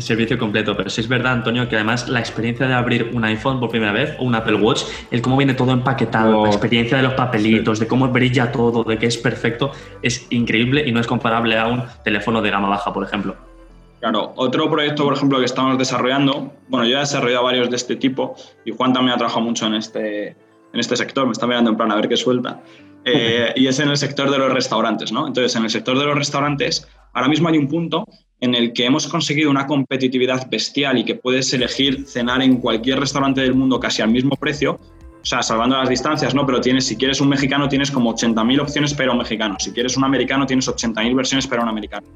el 0.00 0.06
servicio 0.06 0.38
completo. 0.38 0.76
Pero 0.76 0.90
sí 0.90 1.00
es 1.00 1.08
verdad, 1.08 1.32
Antonio, 1.32 1.68
que 1.68 1.76
además 1.76 2.08
la 2.08 2.20
experiencia 2.20 2.66
de 2.66 2.74
abrir 2.74 3.10
un 3.12 3.24
iPhone 3.24 3.60
por 3.60 3.70
primera 3.70 3.92
vez 3.92 4.16
o 4.18 4.24
un 4.24 4.34
Apple 4.34 4.56
Watch, 4.56 4.82
el 5.10 5.22
cómo 5.22 5.36
viene 5.36 5.54
todo 5.54 5.72
empaquetado, 5.72 6.32
la 6.32 6.38
oh, 6.38 6.46
experiencia 6.46 6.96
de 6.96 7.02
los 7.04 7.14
papelitos, 7.14 7.78
de 7.78 7.86
cómo 7.86 8.08
brilla 8.08 8.50
todo, 8.50 8.82
de 8.82 8.98
que 8.98 9.06
es 9.06 9.16
perfecto, 9.16 9.72
es 10.02 10.26
increíble 10.30 10.86
y 10.86 10.92
no 10.92 11.00
es 11.00 11.06
comparable 11.06 11.58
a 11.58 11.66
un 11.66 11.84
teléfono 12.02 12.42
de 12.42 12.50
gama 12.50 12.68
baja, 12.68 12.92
por 12.92 13.04
ejemplo. 13.04 13.36
Claro, 14.00 14.32
otro 14.36 14.70
proyecto, 14.70 15.04
por 15.04 15.12
ejemplo, 15.12 15.38
que 15.38 15.44
estamos 15.44 15.76
desarrollando, 15.76 16.54
bueno, 16.68 16.86
yo 16.86 16.96
he 16.96 17.00
desarrollado 17.00 17.44
varios 17.44 17.68
de 17.68 17.76
este 17.76 17.96
tipo 17.96 18.34
y 18.64 18.72
Juan 18.72 18.94
también 18.94 19.14
ha 19.14 19.18
trabajado 19.18 19.44
mucho 19.44 19.66
en 19.66 19.74
este, 19.74 20.28
en 20.28 20.80
este 20.80 20.96
sector, 20.96 21.26
me 21.26 21.32
está 21.32 21.46
mirando 21.46 21.70
en 21.70 21.76
plan 21.76 21.92
a 21.92 21.96
ver 21.96 22.08
qué 22.08 22.16
suelta, 22.16 22.62
eh, 23.04 23.52
y 23.56 23.66
es 23.66 23.78
en 23.78 23.90
el 23.90 23.98
sector 23.98 24.30
de 24.30 24.38
los 24.38 24.50
restaurantes, 24.50 25.12
¿no? 25.12 25.26
Entonces, 25.26 25.54
en 25.56 25.64
el 25.64 25.70
sector 25.70 25.98
de 25.98 26.06
los 26.06 26.14
restaurantes, 26.14 26.88
ahora 27.12 27.28
mismo 27.28 27.50
hay 27.50 27.58
un 27.58 27.68
punto 27.68 28.06
en 28.40 28.54
el 28.54 28.72
que 28.72 28.86
hemos 28.86 29.06
conseguido 29.06 29.50
una 29.50 29.66
competitividad 29.66 30.48
bestial 30.48 30.98
y 30.98 31.04
que 31.04 31.14
puedes 31.14 31.52
elegir 31.52 32.06
cenar 32.06 32.42
en 32.42 32.56
cualquier 32.56 32.98
restaurante 32.98 33.42
del 33.42 33.54
mundo 33.54 33.78
casi 33.78 34.02
al 34.02 34.10
mismo 34.10 34.36
precio, 34.36 34.80
o 35.22 35.24
sea, 35.24 35.42
salvando 35.42 35.76
las 35.76 35.88
distancias, 35.88 36.34
¿no? 36.34 36.46
Pero 36.46 36.60
tienes, 36.60 36.86
si 36.86 36.96
quieres 36.96 37.20
un 37.20 37.28
mexicano, 37.28 37.68
tienes 37.68 37.90
como 37.90 38.14
80.000 38.14 38.60
opciones 38.60 38.94
para 38.94 39.12
un 39.12 39.18
mexicano. 39.18 39.56
Si 39.58 39.70
quieres 39.72 39.96
un 39.96 40.04
americano, 40.04 40.46
tienes 40.46 40.66
80.000 40.66 41.14
versiones 41.14 41.46
para 41.46 41.62
un 41.62 41.68
americano. 41.68 42.06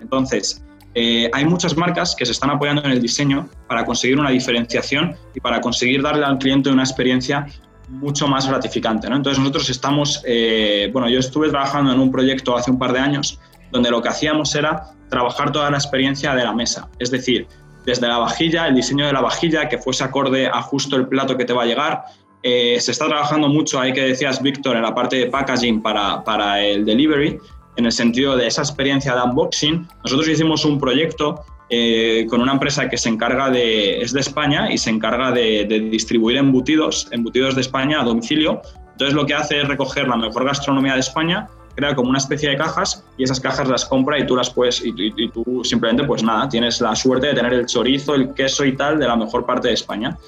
Entonces, 0.00 0.64
eh, 0.94 1.30
hay 1.32 1.44
muchas 1.44 1.76
marcas 1.76 2.16
que 2.16 2.26
se 2.26 2.32
están 2.32 2.50
apoyando 2.50 2.82
en 2.84 2.90
el 2.90 3.00
diseño 3.00 3.48
para 3.68 3.84
conseguir 3.84 4.18
una 4.18 4.30
diferenciación 4.30 5.14
y 5.34 5.40
para 5.40 5.60
conseguir 5.60 6.02
darle 6.02 6.24
al 6.24 6.38
cliente 6.38 6.70
una 6.70 6.82
experiencia 6.82 7.46
mucho 7.88 8.26
más 8.26 8.48
gratificante. 8.48 9.08
¿no? 9.08 9.16
Entonces 9.16 9.38
nosotros 9.38 9.70
estamos, 9.70 10.22
eh, 10.26 10.90
bueno, 10.92 11.08
yo 11.08 11.20
estuve 11.20 11.50
trabajando 11.50 11.92
en 11.92 12.00
un 12.00 12.10
proyecto 12.10 12.56
hace 12.56 12.70
un 12.70 12.78
par 12.78 12.92
de 12.92 12.98
años 12.98 13.38
donde 13.70 13.90
lo 13.90 14.02
que 14.02 14.08
hacíamos 14.08 14.54
era 14.54 14.90
trabajar 15.08 15.52
toda 15.52 15.70
la 15.70 15.76
experiencia 15.76 16.34
de 16.34 16.44
la 16.44 16.52
mesa, 16.52 16.88
es 16.98 17.10
decir, 17.10 17.46
desde 17.84 18.06
la 18.06 18.18
vajilla, 18.18 18.66
el 18.66 18.74
diseño 18.74 19.06
de 19.06 19.12
la 19.12 19.20
vajilla, 19.20 19.68
que 19.68 19.78
fuese 19.78 20.04
acorde 20.04 20.46
a 20.46 20.60
justo 20.62 20.96
el 20.96 21.08
plato 21.08 21.36
que 21.36 21.44
te 21.44 21.52
va 21.52 21.62
a 21.62 21.66
llegar. 21.66 22.04
Eh, 22.42 22.78
se 22.80 22.92
está 22.92 23.06
trabajando 23.06 23.48
mucho, 23.48 23.80
ahí 23.80 23.92
que 23.92 24.02
decías, 24.02 24.42
Víctor, 24.42 24.76
en 24.76 24.82
la 24.82 24.94
parte 24.94 25.16
de 25.16 25.26
packaging 25.26 25.80
para, 25.80 26.22
para 26.22 26.62
el 26.62 26.84
delivery, 26.84 27.38
en 27.76 27.86
el 27.86 27.92
sentido 27.92 28.36
de 28.36 28.46
esa 28.46 28.60
experiencia 28.62 29.14
de 29.14 29.22
unboxing. 29.22 29.88
Nosotros 30.04 30.28
hicimos 30.28 30.64
un 30.64 30.78
proyecto 30.78 31.44
eh, 31.70 32.26
con 32.30 32.40
una 32.40 32.52
empresa 32.52 32.88
que 32.88 32.96
se 32.96 33.10
encarga 33.10 33.50
de, 33.50 34.00
es 34.00 34.12
de 34.12 34.20
España 34.20 34.72
y 34.72 34.78
se 34.78 34.88
encarga 34.88 35.32
de, 35.32 35.64
distribuir 35.90 36.38
embutidos, 36.38 37.08
embutidos 37.12 37.54
de 37.54 37.60
España 37.60 38.00
a 38.00 38.04
domicilio. 38.04 38.62
Entonces 38.92 39.14
lo 39.14 39.26
que 39.26 39.34
hace 39.34 39.60
es 39.60 39.68
recoger 39.68 40.08
la 40.08 40.16
mejor 40.16 40.44
gastronomía 40.44 40.94
de 40.94 41.00
España 41.00 41.48
crea 41.78 41.94
como 41.94 42.10
una 42.10 42.18
especie 42.18 42.50
de 42.50 42.56
cajas 42.56 43.04
y 43.16 43.22
esas 43.22 43.38
cajas 43.38 43.68
las 43.68 43.84
compra 43.84 44.18
y 44.18 44.26
tú 44.26 44.34
las 44.34 44.50
puedes, 44.50 44.84
y, 44.84 45.28
tú 45.28 45.62
simplemente, 45.62 46.02
pues 46.02 46.24
nada, 46.24 46.48
tienes 46.48 46.80
la 46.80 46.96
suerte 46.96 47.28
de 47.28 47.34
tener 47.34 47.52
el 47.52 47.66
chorizo, 47.66 48.16
el 48.16 48.34
queso 48.34 48.64
y 48.64 48.76
tal 48.76 48.98
de 48.98 49.06
la 49.06 49.14
mejor 49.14 49.46
parte 49.46 49.68
de 49.68 49.74
España. 49.74 50.18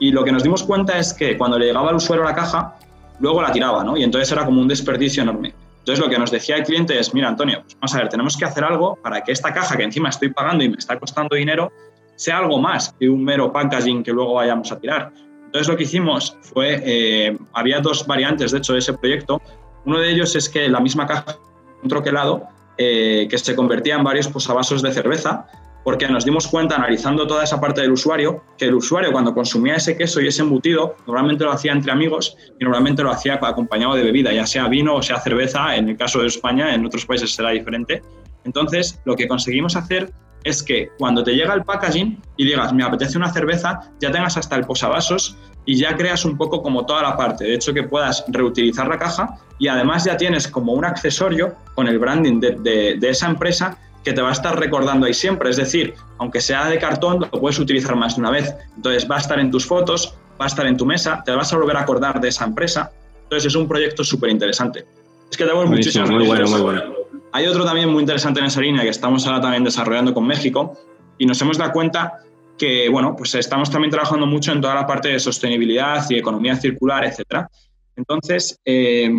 Y 0.00 0.10
lo 0.10 0.24
que 0.24 0.32
nos 0.32 0.42
dimos 0.42 0.64
cuenta 0.64 0.98
es 0.98 1.14
que 1.14 1.38
cuando 1.38 1.60
le 1.60 1.66
llegaba 1.66 1.90
al 1.90 1.94
usuario 1.94 2.24
la 2.24 2.34
caja, 2.34 2.74
luego 3.20 3.40
la 3.40 3.52
tiraba, 3.52 3.84
¿no? 3.84 3.96
Y 3.96 4.02
entonces 4.02 4.32
era 4.32 4.44
como 4.44 4.60
un 4.60 4.66
desperdicio 4.66 5.22
enorme. 5.22 5.54
Entonces 5.78 6.04
lo 6.04 6.10
que 6.10 6.18
nos 6.18 6.32
decía 6.32 6.56
el 6.56 6.64
cliente 6.64 6.98
es, 6.98 7.14
mira 7.14 7.28
Antonio, 7.28 7.60
pues 7.62 7.76
vamos 7.76 7.94
a 7.94 7.98
ver, 7.98 8.08
tenemos 8.08 8.36
que 8.36 8.44
hacer 8.44 8.64
algo 8.64 8.96
para 8.96 9.20
que 9.22 9.30
esta 9.30 9.54
caja 9.54 9.76
que 9.76 9.84
encima 9.84 10.08
estoy 10.08 10.30
pagando 10.30 10.64
y 10.64 10.70
me 10.70 10.76
está 10.76 10.98
costando 10.98 11.36
dinero, 11.36 11.70
sea 12.16 12.38
algo 12.38 12.58
más 12.58 12.92
que 12.98 13.08
un 13.08 13.22
mero 13.22 13.52
packaging 13.52 14.02
que 14.02 14.10
luego 14.10 14.34
vayamos 14.34 14.72
a 14.72 14.80
tirar. 14.80 15.12
Entonces 15.44 15.68
lo 15.68 15.76
que 15.76 15.84
hicimos 15.84 16.36
fue, 16.40 16.82
eh, 16.84 17.38
había 17.52 17.80
dos 17.80 18.04
variantes 18.08 18.50
de 18.50 18.58
hecho 18.58 18.72
de 18.72 18.80
ese 18.80 18.94
proyecto. 18.94 19.40
Uno 19.86 20.00
de 20.00 20.10
ellos 20.10 20.34
es 20.34 20.48
que 20.48 20.68
la 20.68 20.80
misma 20.80 21.06
caja, 21.06 21.38
un 21.82 21.88
troquelado, 21.88 22.48
eh, 22.76 23.26
que 23.30 23.38
se 23.38 23.54
convertía 23.56 23.94
en 23.94 24.04
varios 24.04 24.28
posavasos 24.28 24.82
de 24.82 24.92
cerveza, 24.92 25.46
porque 25.84 26.08
nos 26.08 26.24
dimos 26.24 26.48
cuenta, 26.48 26.74
analizando 26.74 27.28
toda 27.28 27.44
esa 27.44 27.60
parte 27.60 27.80
del 27.80 27.92
usuario, 27.92 28.42
que 28.58 28.64
el 28.64 28.74
usuario 28.74 29.12
cuando 29.12 29.32
consumía 29.32 29.76
ese 29.76 29.96
queso 29.96 30.20
y 30.20 30.26
ese 30.26 30.42
embutido, 30.42 30.96
normalmente 31.06 31.44
lo 31.44 31.52
hacía 31.52 31.70
entre 31.70 31.92
amigos 31.92 32.36
y 32.58 32.64
normalmente 32.64 33.04
lo 33.04 33.12
hacía 33.12 33.38
acompañado 33.40 33.94
de 33.94 34.02
bebida, 34.02 34.32
ya 34.32 34.44
sea 34.44 34.66
vino 34.66 34.96
o 34.96 35.02
sea 35.02 35.20
cerveza, 35.20 35.76
en 35.76 35.88
el 35.88 35.96
caso 35.96 36.20
de 36.20 36.26
España, 36.26 36.74
en 36.74 36.84
otros 36.84 37.06
países 37.06 37.32
será 37.32 37.50
diferente. 37.50 38.02
Entonces, 38.44 39.00
lo 39.04 39.14
que 39.14 39.28
conseguimos 39.28 39.76
hacer 39.76 40.10
es 40.46 40.62
que 40.62 40.90
cuando 40.98 41.24
te 41.24 41.32
llega 41.32 41.52
el 41.54 41.64
packaging 41.64 42.22
y 42.36 42.44
digas, 42.44 42.72
me 42.72 42.84
apetece 42.84 43.18
una 43.18 43.32
cerveza, 43.32 43.90
ya 44.00 44.12
tengas 44.12 44.36
hasta 44.36 44.54
el 44.54 44.64
posavasos 44.64 45.36
y 45.64 45.76
ya 45.76 45.96
creas 45.96 46.24
un 46.24 46.36
poco 46.36 46.62
como 46.62 46.86
toda 46.86 47.02
la 47.02 47.16
parte. 47.16 47.44
De 47.44 47.54
hecho, 47.54 47.74
que 47.74 47.82
puedas 47.82 48.24
reutilizar 48.28 48.86
la 48.86 48.96
caja 48.96 49.38
y 49.58 49.66
además 49.66 50.04
ya 50.04 50.16
tienes 50.16 50.46
como 50.46 50.72
un 50.72 50.84
accesorio 50.84 51.56
con 51.74 51.88
el 51.88 51.98
branding 51.98 52.38
de, 52.38 52.96
de 52.98 53.08
esa 53.10 53.26
empresa 53.26 53.76
que 54.04 54.12
te 54.12 54.22
va 54.22 54.28
a 54.28 54.32
estar 54.32 54.56
recordando 54.56 55.06
ahí 55.06 55.14
siempre. 55.14 55.50
Es 55.50 55.56
decir, 55.56 55.94
aunque 56.18 56.40
sea 56.40 56.68
de 56.68 56.78
cartón, 56.78 57.18
lo 57.20 57.40
puedes 57.40 57.58
utilizar 57.58 57.96
más 57.96 58.14
de 58.14 58.20
una 58.20 58.30
vez. 58.30 58.54
Entonces 58.76 59.10
va 59.10 59.16
a 59.16 59.18
estar 59.18 59.40
en 59.40 59.50
tus 59.50 59.66
fotos, 59.66 60.14
va 60.40 60.44
a 60.44 60.48
estar 60.48 60.64
en 60.64 60.76
tu 60.76 60.86
mesa, 60.86 61.24
te 61.26 61.32
vas 61.32 61.52
a 61.52 61.56
volver 61.56 61.76
a 61.76 61.80
acordar 61.80 62.20
de 62.20 62.28
esa 62.28 62.44
empresa. 62.44 62.92
Entonces 63.24 63.46
es 63.46 63.56
un 63.56 63.66
proyecto 63.66 64.04
súper 64.04 64.30
interesante. 64.30 64.86
Es 65.28 65.36
que 65.36 65.44
tenemos 65.44 65.68
muchísimos. 65.68 66.08
Muy 66.08 66.24
bueno, 66.24 66.46
muy 66.46 66.60
bueno. 66.60 66.95
Hay 67.36 67.46
otro 67.46 67.66
también 67.66 67.90
muy 67.90 68.00
interesante 68.00 68.40
en 68.40 68.46
esa 68.46 68.62
línea 68.62 68.82
que 68.82 68.88
estamos 68.88 69.26
ahora 69.26 69.42
también 69.42 69.62
desarrollando 69.62 70.14
con 70.14 70.26
México 70.26 70.72
y 71.18 71.26
nos 71.26 71.38
hemos 71.42 71.58
dado 71.58 71.70
cuenta 71.70 72.20
que, 72.56 72.88
bueno, 72.88 73.14
pues 73.14 73.34
estamos 73.34 73.70
también 73.70 73.90
trabajando 73.90 74.24
mucho 74.24 74.52
en 74.52 74.62
toda 74.62 74.74
la 74.74 74.86
parte 74.86 75.08
de 75.08 75.20
sostenibilidad 75.20 76.02
y 76.08 76.16
economía 76.16 76.56
circular, 76.56 77.04
etcétera. 77.04 77.46
Entonces, 77.94 78.58
eh, 78.64 79.10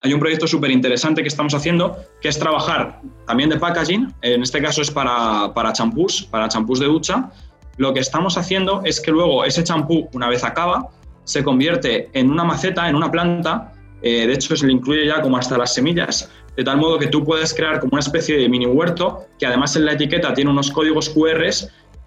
hay 0.00 0.12
un 0.12 0.20
proyecto 0.20 0.46
súper 0.46 0.70
interesante 0.70 1.22
que 1.22 1.28
estamos 1.28 1.54
haciendo, 1.54 1.96
que 2.20 2.28
es 2.28 2.38
trabajar 2.38 3.00
también 3.26 3.50
de 3.50 3.56
packaging, 3.56 4.14
en 4.22 4.42
este 4.44 4.62
caso 4.62 4.82
es 4.82 4.92
para, 4.92 5.52
para 5.52 5.72
champús, 5.72 6.22
para 6.30 6.48
champús 6.48 6.78
de 6.78 6.86
ducha. 6.86 7.32
Lo 7.78 7.92
que 7.92 7.98
estamos 7.98 8.38
haciendo 8.38 8.80
es 8.84 9.00
que 9.00 9.10
luego 9.10 9.44
ese 9.44 9.64
champú, 9.64 10.08
una 10.12 10.28
vez 10.28 10.44
acaba, 10.44 10.88
se 11.24 11.42
convierte 11.42 12.10
en 12.12 12.30
una 12.30 12.44
maceta, 12.44 12.88
en 12.88 12.94
una 12.94 13.10
planta, 13.10 13.72
eh, 14.02 14.26
de 14.26 14.34
hecho 14.34 14.54
se 14.54 14.66
le 14.66 14.72
incluye 14.72 15.06
ya 15.06 15.20
como 15.20 15.36
hasta 15.36 15.56
las 15.56 15.74
semillas, 15.74 16.30
de 16.56 16.64
tal 16.64 16.76
modo 16.78 16.98
que 16.98 17.08
tú 17.08 17.24
puedes 17.24 17.52
crear 17.54 17.80
como 17.80 17.90
una 17.92 18.00
especie 18.00 18.36
de 18.36 18.48
mini 18.48 18.66
huerto, 18.66 19.26
que 19.38 19.46
además 19.46 19.74
en 19.76 19.86
la 19.86 19.92
etiqueta 19.92 20.34
tiene 20.34 20.50
unos 20.50 20.70
códigos 20.70 21.08
QR, 21.08 21.44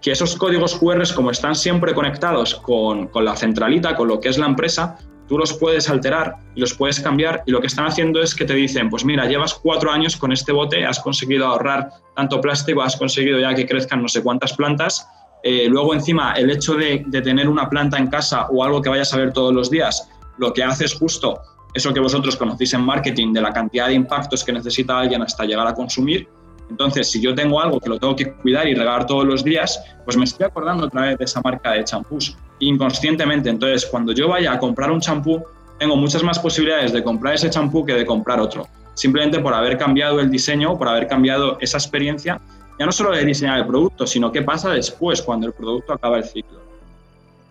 que 0.00 0.12
esos 0.12 0.36
códigos 0.36 0.76
QR, 0.76 1.02
como 1.14 1.30
están 1.30 1.54
siempre 1.54 1.94
conectados 1.94 2.54
con, 2.54 3.08
con 3.08 3.24
la 3.24 3.36
centralita, 3.36 3.96
con 3.96 4.08
lo 4.08 4.20
que 4.20 4.28
es 4.28 4.38
la 4.38 4.46
empresa, 4.46 4.96
tú 5.28 5.38
los 5.38 5.52
puedes 5.52 5.90
alterar 5.90 6.36
y 6.54 6.60
los 6.60 6.74
puedes 6.74 7.00
cambiar 7.00 7.42
y 7.46 7.50
lo 7.50 7.60
que 7.60 7.66
están 7.66 7.86
haciendo 7.86 8.22
es 8.22 8.34
que 8.34 8.44
te 8.44 8.54
dicen, 8.54 8.88
pues 8.88 9.04
mira, 9.04 9.26
llevas 9.26 9.54
cuatro 9.54 9.90
años 9.90 10.16
con 10.16 10.32
este 10.32 10.52
bote, 10.52 10.84
has 10.84 10.98
conseguido 11.00 11.46
ahorrar 11.46 11.90
tanto 12.16 12.40
plástico, 12.40 12.82
has 12.82 12.96
conseguido 12.96 13.38
ya 13.38 13.54
que 13.54 13.66
crezcan 13.66 14.02
no 14.02 14.08
sé 14.08 14.22
cuántas 14.22 14.54
plantas. 14.54 15.06
Eh, 15.44 15.68
luego 15.68 15.94
encima 15.94 16.32
el 16.32 16.50
hecho 16.50 16.74
de, 16.74 17.04
de, 17.06 17.22
tener 17.22 17.48
una 17.48 17.68
planta 17.68 17.96
en 17.96 18.08
casa 18.08 18.48
o 18.50 18.64
algo 18.64 18.82
que 18.82 18.88
vayas 18.88 19.14
a 19.14 19.18
ver 19.18 19.32
todos 19.32 19.54
los 19.54 19.70
días, 19.70 20.08
lo 20.38 20.52
que 20.52 20.64
hace 20.64 20.86
es 20.86 20.94
justo 20.94 21.40
eso 21.74 21.92
que 21.92 22.00
vosotros 22.00 22.36
conocéis 22.36 22.74
en 22.74 22.82
marketing 22.82 23.32
de 23.32 23.40
la 23.40 23.52
cantidad 23.52 23.88
de 23.88 23.94
impactos 23.94 24.44
que 24.44 24.52
necesita 24.52 24.98
alguien 24.98 25.22
hasta 25.22 25.44
llegar 25.44 25.66
a 25.66 25.74
consumir 25.74 26.28
entonces, 26.70 27.10
si 27.10 27.20
yo 27.20 27.34
tengo 27.34 27.60
algo 27.60 27.80
que 27.80 27.88
lo 27.88 27.98
tengo 27.98 28.14
que 28.14 28.32
cuidar 28.32 28.68
y 28.68 28.74
regar 28.74 29.06
todos 29.06 29.24
los 29.24 29.42
días, 29.42 29.82
pues 30.04 30.16
me 30.16 30.24
estoy 30.24 30.46
acordando 30.46 30.86
otra 30.86 31.02
vez 31.02 31.18
de 31.18 31.24
esa 31.24 31.40
marca 31.42 31.72
de 31.72 31.84
champús 31.84 32.36
inconscientemente. 32.60 33.48
Entonces, 33.48 33.86
cuando 33.86 34.12
yo 34.12 34.28
vaya 34.28 34.52
a 34.52 34.58
comprar 34.58 34.90
un 34.90 35.00
champú, 35.00 35.42
tengo 35.78 35.96
muchas 35.96 36.22
más 36.22 36.38
posibilidades 36.38 36.92
de 36.92 37.02
comprar 37.02 37.34
ese 37.34 37.48
champú 37.50 37.84
que 37.84 37.94
de 37.94 38.04
comprar 38.04 38.40
otro. 38.40 38.66
Simplemente 38.94 39.38
por 39.38 39.54
haber 39.54 39.78
cambiado 39.78 40.20
el 40.20 40.30
diseño, 40.30 40.76
por 40.76 40.88
haber 40.88 41.06
cambiado 41.06 41.56
esa 41.60 41.78
experiencia, 41.78 42.40
ya 42.78 42.86
no 42.86 42.92
solo 42.92 43.12
de 43.12 43.24
diseñar 43.24 43.58
el 43.58 43.66
producto, 43.66 44.06
sino 44.06 44.30
qué 44.30 44.42
pasa 44.42 44.70
después 44.70 45.22
cuando 45.22 45.46
el 45.46 45.52
producto 45.52 45.92
acaba 45.92 46.18
el 46.18 46.24
ciclo. 46.24 46.67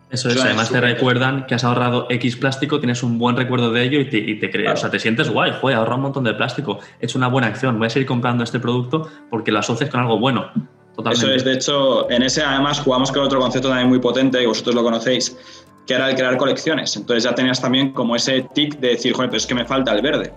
Eso 0.10 0.30
es, 0.30 0.42
además 0.42 0.70
te 0.70 0.80
recuerdan 0.80 1.46
que 1.48 1.56
has 1.56 1.66
ahorrado 1.66 2.08
X 2.10 2.38
plástico, 2.38 2.80
tienes 2.80 3.04
un 3.04 3.18
buen 3.18 3.36
recuerdo 3.36 3.72
de 3.72 3.84
ello 3.84 4.00
y 4.00 4.10
te, 4.10 4.18
y 4.18 4.40
crees, 4.40 4.72
o 4.72 4.78
sea, 4.78 4.90
te 4.90 5.00
sientes 5.00 5.30
guay, 5.30 5.52
joder, 5.60 5.78
ahorra 5.78 5.96
un 5.96 6.02
montón 6.02 6.24
de 6.24 6.34
plástico, 6.34 6.80
he 7.02 7.06
hecho 7.06 7.18
una 7.18 7.28
buena 7.28 7.48
acción, 7.48 7.78
voy 7.78 7.88
a 7.88 7.90
seguir 7.90 8.08
comprando 8.08 8.44
este 8.44 8.60
producto 8.60 9.10
porque 9.30 9.52
lo 9.52 9.60
asocias 9.60 9.90
con 9.90 10.00
algo 10.00 10.18
bueno. 10.18 10.50
Totalmente. 10.96 11.28
Eso 11.28 11.36
es, 11.36 11.44
de 11.44 11.54
hecho, 11.54 12.10
en 12.10 12.24
ese 12.24 12.42
además 12.42 12.80
jugamos 12.80 13.12
con 13.12 13.22
otro 13.22 13.40
concepto 13.40 13.68
también 13.68 13.90
muy 13.90 14.00
potente, 14.00 14.42
y 14.42 14.46
vosotros 14.46 14.74
lo 14.74 14.82
conocéis, 14.82 15.38
que 15.86 15.94
era 15.94 16.10
el 16.10 16.16
crear 16.16 16.38
colecciones. 16.38 16.96
Entonces 16.96 17.24
ya 17.24 17.36
tenías 17.36 17.62
también 17.62 17.92
como 17.94 18.16
ese 18.16 18.48
tic 18.56 18.80
de 18.80 18.90
decir, 18.90 19.14
joder, 19.14 19.30
pero 19.30 19.38
es 19.38 19.46
que 19.46 19.56
me 19.56 19.66
falta 19.66 19.94
el 19.94 20.02
verde. 20.02 20.34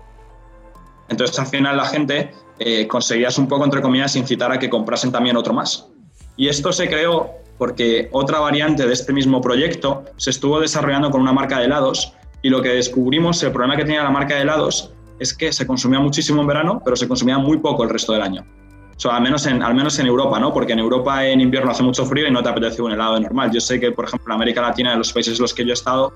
Entonces 1.09 1.39
al 1.39 1.47
final 1.47 1.77
la 1.77 1.87
gente 1.87 2.33
eh, 2.59 2.87
conseguías 2.87 3.39
un 3.39 3.49
poco, 3.49 3.65
entre 3.65 3.81
comillas, 3.81 4.15
incitar 4.17 4.53
a 4.53 4.59
que 4.59 4.69
comprasen 4.69 5.11
también 5.11 5.37
otro 5.37 5.55
más. 5.55 5.89
Y 6.37 6.49
esto 6.49 6.73
se 6.73 6.89
creó 6.89 7.40
porque 7.61 8.09
otra 8.13 8.41
variante 8.41 8.87
de 8.87 8.95
este 8.95 9.13
mismo 9.13 9.43
proyecto 9.43 10.05
se 10.17 10.31
estuvo 10.31 10.59
desarrollando 10.59 11.11
con 11.11 11.21
una 11.21 11.35
marca 11.35 11.59
de 11.59 11.67
helados 11.67 12.15
y 12.41 12.49
lo 12.49 12.63
que 12.63 12.71
descubrimos, 12.71 13.43
el 13.43 13.53
problema 13.53 13.77
que 13.77 13.85
tenía 13.85 14.03
la 14.03 14.09
marca 14.09 14.35
de 14.35 14.41
helados 14.41 14.95
es 15.19 15.35
que 15.35 15.53
se 15.53 15.67
consumía 15.67 16.01
muchísimo 16.01 16.41
en 16.41 16.47
verano, 16.47 16.81
pero 16.83 16.97
se 16.97 17.07
consumía 17.07 17.37
muy 17.37 17.59
poco 17.59 17.85
el 17.85 17.91
resto 17.91 18.15
del 18.15 18.23
año. 18.23 18.47
O 18.97 18.99
sea, 18.99 19.15
al 19.15 19.23
menos 19.23 19.45
en, 19.45 19.63
al 19.63 19.75
menos 19.75 19.99
en 19.99 20.07
Europa, 20.07 20.41
¿no? 20.41 20.55
Porque 20.55 20.73
en 20.73 20.79
Europa 20.79 21.27
en 21.27 21.43
invierno 21.43 21.71
hace 21.71 21.83
mucho 21.83 22.07
frío 22.07 22.27
y 22.27 22.31
no 22.31 22.43
te 22.43 22.49
apetece 22.49 22.81
un 22.81 22.93
helado 22.93 23.21
normal. 23.21 23.51
Yo 23.53 23.61
sé 23.61 23.79
que, 23.79 23.93
por 23.93 24.07
ejemplo, 24.07 24.33
en 24.33 24.37
América 24.37 24.63
Latina, 24.63 24.95
en 24.95 24.99
los 24.99 25.13
países 25.13 25.37
en 25.39 25.43
los 25.43 25.53
que 25.53 25.63
yo 25.63 25.73
he 25.73 25.75
estado, 25.75 26.15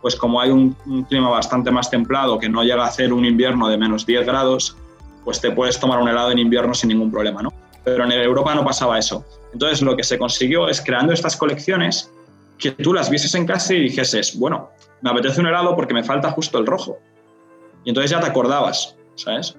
pues 0.00 0.14
como 0.14 0.40
hay 0.40 0.50
un, 0.50 0.76
un 0.86 1.02
clima 1.02 1.28
bastante 1.28 1.72
más 1.72 1.90
templado, 1.90 2.38
que 2.38 2.48
no 2.48 2.62
llega 2.62 2.84
a 2.84 2.86
hacer 2.86 3.12
un 3.12 3.24
invierno 3.24 3.66
de 3.66 3.76
menos 3.78 4.06
10 4.06 4.26
grados, 4.26 4.76
pues 5.24 5.40
te 5.40 5.50
puedes 5.50 5.80
tomar 5.80 5.98
un 5.98 6.08
helado 6.08 6.30
en 6.30 6.38
invierno 6.38 6.72
sin 6.72 6.90
ningún 6.90 7.10
problema, 7.10 7.42
¿no? 7.42 7.52
Pero 7.84 8.04
en 8.04 8.12
Europa 8.12 8.54
no 8.54 8.64
pasaba 8.64 8.98
eso. 8.98 9.24
Entonces 9.52 9.82
lo 9.82 9.96
que 9.96 10.02
se 10.02 10.18
consiguió 10.18 10.68
es 10.68 10.80
creando 10.80 11.12
estas 11.12 11.36
colecciones 11.36 12.10
que 12.58 12.70
tú 12.70 12.92
las 12.92 13.10
vieses 13.10 13.34
en 13.34 13.46
casa 13.46 13.74
y 13.74 13.80
dijeses, 13.80 14.38
bueno, 14.38 14.70
me 15.02 15.10
apetece 15.10 15.40
un 15.40 15.46
helado 15.46 15.76
porque 15.76 15.94
me 15.94 16.02
falta 16.02 16.30
justo 16.30 16.58
el 16.58 16.66
rojo. 16.66 16.98
Y 17.84 17.90
entonces 17.90 18.10
ya 18.10 18.20
te 18.20 18.26
acordabas, 18.26 18.96
¿sabes? 19.16 19.56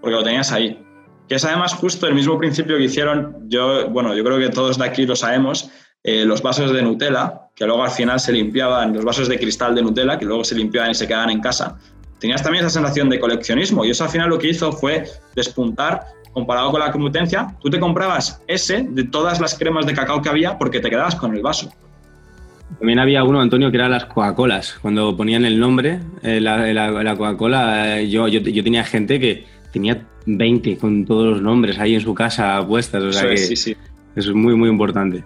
Porque 0.00 0.16
lo 0.16 0.24
tenías 0.24 0.50
ahí. 0.52 0.80
Que 1.28 1.36
es 1.36 1.44
además 1.44 1.74
justo 1.74 2.06
el 2.06 2.14
mismo 2.14 2.36
principio 2.38 2.76
que 2.76 2.84
hicieron, 2.84 3.48
yo, 3.48 3.88
bueno, 3.88 4.14
yo 4.14 4.24
creo 4.24 4.38
que 4.38 4.48
todos 4.48 4.78
de 4.78 4.84
aquí 4.84 5.06
lo 5.06 5.16
sabemos, 5.16 5.70
eh, 6.02 6.24
los 6.24 6.42
vasos 6.42 6.72
de 6.72 6.82
Nutella, 6.82 7.48
que 7.54 7.64
luego 7.64 7.82
al 7.82 7.90
final 7.90 8.20
se 8.20 8.32
limpiaban, 8.32 8.92
los 8.92 9.04
vasos 9.04 9.28
de 9.28 9.38
cristal 9.38 9.74
de 9.74 9.82
Nutella, 9.82 10.18
que 10.18 10.26
luego 10.26 10.44
se 10.44 10.54
limpiaban 10.54 10.90
y 10.90 10.94
se 10.94 11.06
quedaban 11.06 11.30
en 11.30 11.40
casa. 11.40 11.78
Tenías 12.18 12.42
también 12.42 12.64
esa 12.64 12.74
sensación 12.74 13.08
de 13.08 13.20
coleccionismo 13.20 13.84
y 13.84 13.90
eso 13.90 14.04
al 14.04 14.10
final 14.10 14.28
lo 14.28 14.38
que 14.38 14.48
hizo 14.48 14.72
fue 14.72 15.04
despuntar 15.34 16.06
comparado 16.34 16.70
con 16.70 16.80
la 16.80 16.90
competencia, 16.92 17.54
tú 17.62 17.70
te 17.70 17.80
comprabas 17.80 18.42
ese 18.46 18.82
de 18.82 19.04
todas 19.04 19.40
las 19.40 19.56
cremas 19.56 19.86
de 19.86 19.94
cacao 19.94 20.20
que 20.20 20.28
había 20.28 20.58
porque 20.58 20.80
te 20.80 20.90
quedabas 20.90 21.14
con 21.14 21.34
el 21.34 21.40
vaso. 21.40 21.70
También 22.78 22.98
había 22.98 23.22
uno, 23.24 23.40
Antonio, 23.40 23.70
que 23.70 23.76
era 23.76 23.88
las 23.88 24.06
Coca-Colas. 24.06 24.78
Cuando 24.82 25.16
ponían 25.16 25.44
el 25.44 25.60
nombre, 25.60 26.00
eh, 26.22 26.40
la, 26.40 27.16
Coca-Cola, 27.16 28.00
eh, 28.00 28.10
yo, 28.10 28.26
yo, 28.26 28.42
tenía 28.42 28.82
gente 28.84 29.20
que 29.20 29.46
tenía 29.72 30.06
20 30.26 30.76
con 30.78 31.04
todos 31.04 31.34
los 31.34 31.42
nombres 31.42 31.78
ahí 31.78 31.94
en 31.94 32.00
su 32.00 32.14
casa 32.14 32.62
puestas. 32.66 33.02
O 33.02 33.12
sea 33.12 33.28
que 33.28 33.36
sí, 33.36 33.54
sí. 33.54 33.76
Eso 34.16 34.30
es 34.30 34.36
muy, 34.36 34.56
muy 34.56 34.68
importante. 34.68 35.24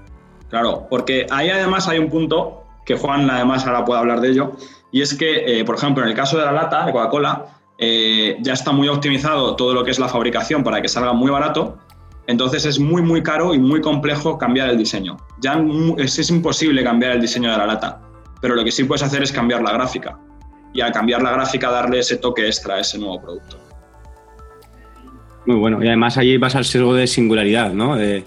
Claro, 0.50 0.86
porque 0.88 1.26
ahí 1.30 1.48
además 1.50 1.88
hay 1.88 1.98
un 1.98 2.10
punto 2.10 2.64
que 2.84 2.96
Juan 2.96 3.30
además 3.30 3.66
ahora 3.66 3.84
puede 3.84 4.00
hablar 4.00 4.20
de 4.20 4.30
ello, 4.30 4.52
y 4.90 5.02
es 5.02 5.14
que, 5.14 5.60
eh, 5.60 5.64
por 5.64 5.76
ejemplo, 5.76 6.02
en 6.02 6.08
el 6.08 6.14
caso 6.14 6.38
de 6.38 6.44
la 6.44 6.52
lata 6.52 6.86
de 6.86 6.92
Coca-Cola, 6.92 7.57
eh, 7.80 8.36
ya 8.40 8.54
está 8.54 8.72
muy 8.72 8.88
optimizado 8.88 9.54
todo 9.54 9.72
lo 9.72 9.84
que 9.84 9.92
es 9.92 10.00
la 10.00 10.08
fabricación 10.08 10.64
para 10.64 10.82
que 10.82 10.88
salga 10.88 11.12
muy 11.12 11.30
barato, 11.30 11.78
entonces 12.26 12.66
es 12.66 12.80
muy, 12.80 13.02
muy 13.02 13.22
caro 13.22 13.54
y 13.54 13.58
muy 13.58 13.80
complejo 13.80 14.36
cambiar 14.36 14.68
el 14.68 14.76
diseño. 14.76 15.16
Ya 15.40 15.64
es, 15.96 16.30
imposible 16.30 16.82
cambiar 16.82 17.12
el 17.12 17.20
diseño 17.20 17.50
de 17.52 17.56
la 17.56 17.66
lata, 17.66 18.00
pero 18.40 18.56
lo 18.56 18.64
que 18.64 18.72
sí 18.72 18.82
puedes 18.82 19.02
hacer 19.04 19.22
es 19.22 19.30
cambiar 19.30 19.62
la 19.62 19.72
gráfica 19.72 20.18
y 20.74 20.80
al 20.80 20.92
cambiar 20.92 21.22
la 21.22 21.30
gráfica 21.30 21.70
darle 21.70 22.00
ese 22.00 22.16
toque 22.16 22.46
extra 22.46 22.74
a 22.74 22.80
ese 22.80 22.98
nuevo 22.98 23.22
producto. 23.22 23.58
Muy 25.46 25.56
bueno, 25.56 25.82
y 25.82 25.86
además 25.86 26.18
ahí 26.18 26.36
vas 26.36 26.56
al 26.56 26.64
sesgo 26.64 26.94
de 26.94 27.06
singularidad, 27.06 27.72
¿no? 27.72 27.96
De, 27.96 28.24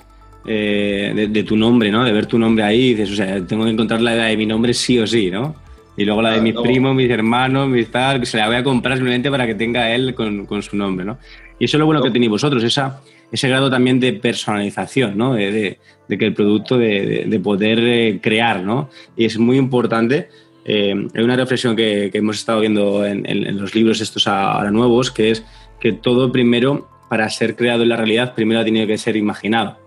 eh, 0.47 1.43
tu 1.45 1.57
nombre, 1.57 1.91
¿no? 1.91 2.05
De 2.05 2.13
ver 2.13 2.25
tu 2.25 2.39
nombre 2.39 2.63
ahí, 2.63 2.93
dices, 2.93 3.11
o 3.11 3.15
sea, 3.15 3.45
tengo 3.45 3.65
que 3.65 3.71
encontrar 3.71 4.01
la 4.01 4.15
idea 4.15 4.25
de 4.25 4.37
mi 4.37 4.45
nombre 4.45 4.73
sí 4.73 4.97
o 4.97 5.05
sí, 5.05 5.29
¿no? 5.29 5.55
Y 6.01 6.05
luego 6.05 6.23
la 6.23 6.31
de 6.31 6.41
mis 6.41 6.55
primos, 6.55 6.95
mis 6.95 7.11
hermanos, 7.11 7.69
mis 7.69 7.91
tal, 7.91 8.19
que 8.19 8.25
se 8.25 8.35
la 8.37 8.47
voy 8.47 8.55
a 8.55 8.63
comprar 8.63 8.97
simplemente 8.97 9.29
para 9.29 9.45
que 9.45 9.53
tenga 9.53 9.93
él 9.93 10.15
con, 10.15 10.47
con 10.47 10.63
su 10.63 10.75
nombre, 10.75 11.05
¿no? 11.05 11.19
Y 11.59 11.65
eso 11.65 11.77
es 11.77 11.79
lo 11.79 11.85
bueno 11.85 12.01
que 12.01 12.09
tenéis 12.09 12.31
vosotros, 12.31 12.63
esa, 12.63 13.01
ese 13.31 13.47
grado 13.47 13.69
también 13.69 13.99
de 13.99 14.13
personalización, 14.13 15.15
¿no? 15.15 15.35
De, 15.35 15.77
de, 16.07 16.17
que 16.17 16.25
el 16.25 16.33
producto 16.33 16.79
de, 16.79 17.25
de 17.27 17.39
poder 17.39 17.77
eh, 17.81 18.19
crear, 18.19 18.63
¿no? 18.63 18.89
Y 19.15 19.25
es 19.25 19.37
muy 19.37 19.57
importante. 19.57 20.29
Eh, 20.65 20.95
hay 21.13 21.23
una 21.23 21.35
reflexión 21.35 21.75
que, 21.75 22.09
que 22.11 22.17
hemos 22.17 22.37
estado 22.37 22.61
viendo 22.61 23.05
en, 23.05 23.29
en, 23.29 23.59
los 23.59 23.75
libros 23.75 24.01
estos 24.01 24.27
ahora 24.27 24.71
nuevos, 24.71 25.11
que 25.11 25.29
es 25.29 25.45
que 25.79 25.93
todo 25.93 26.31
primero, 26.31 26.89
para 27.09 27.29
ser 27.29 27.55
creado 27.55 27.83
en 27.83 27.89
la 27.89 27.95
realidad, 27.95 28.33
primero 28.33 28.59
ha 28.59 28.63
tenido 28.63 28.87
que 28.87 28.97
ser 28.97 29.17
imaginado. 29.17 29.77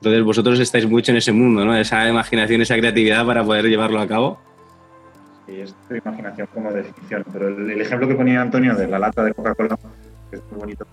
Entonces 0.00 0.22
vosotros 0.22 0.60
estáis 0.60 0.86
mucho 0.86 1.12
en 1.12 1.16
ese 1.16 1.32
mundo, 1.32 1.64
¿no? 1.64 1.74
Esa 1.74 2.06
imaginación, 2.06 2.60
esa 2.60 2.76
creatividad 2.76 3.24
para 3.24 3.42
poder 3.42 3.64
llevarlo 3.70 3.98
a 3.98 4.06
cabo 4.06 4.51
y 5.46 5.60
es 5.60 5.74
tu 5.88 5.94
imaginación 5.94 6.48
como 6.54 6.72
definición. 6.72 7.24
Pero 7.32 7.48
el, 7.48 7.80
ejemplo 7.80 8.08
que 8.08 8.14
ponía 8.14 8.40
Antonio 8.40 8.74
de 8.74 8.86
la 8.86 8.98
lata 8.98 9.24
de 9.24 9.34
Coca-Cola, 9.34 9.78
que 10.30 10.36
es 10.36 10.42
muy 10.50 10.60
bonito, 10.60 10.86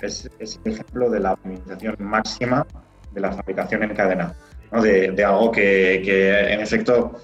es, 0.00 0.30
el 0.38 0.72
ejemplo 0.72 1.10
de 1.10 1.20
la 1.20 1.32
optimización 1.32 1.96
máxima 1.98 2.66
de 3.12 3.20
la 3.20 3.32
fabricación 3.32 3.82
en 3.82 3.94
cadena, 3.94 4.34
¿no? 4.70 4.82
de, 4.82 5.24
algo 5.24 5.50
que, 5.50 6.52
en 6.52 6.60
efecto 6.60 7.20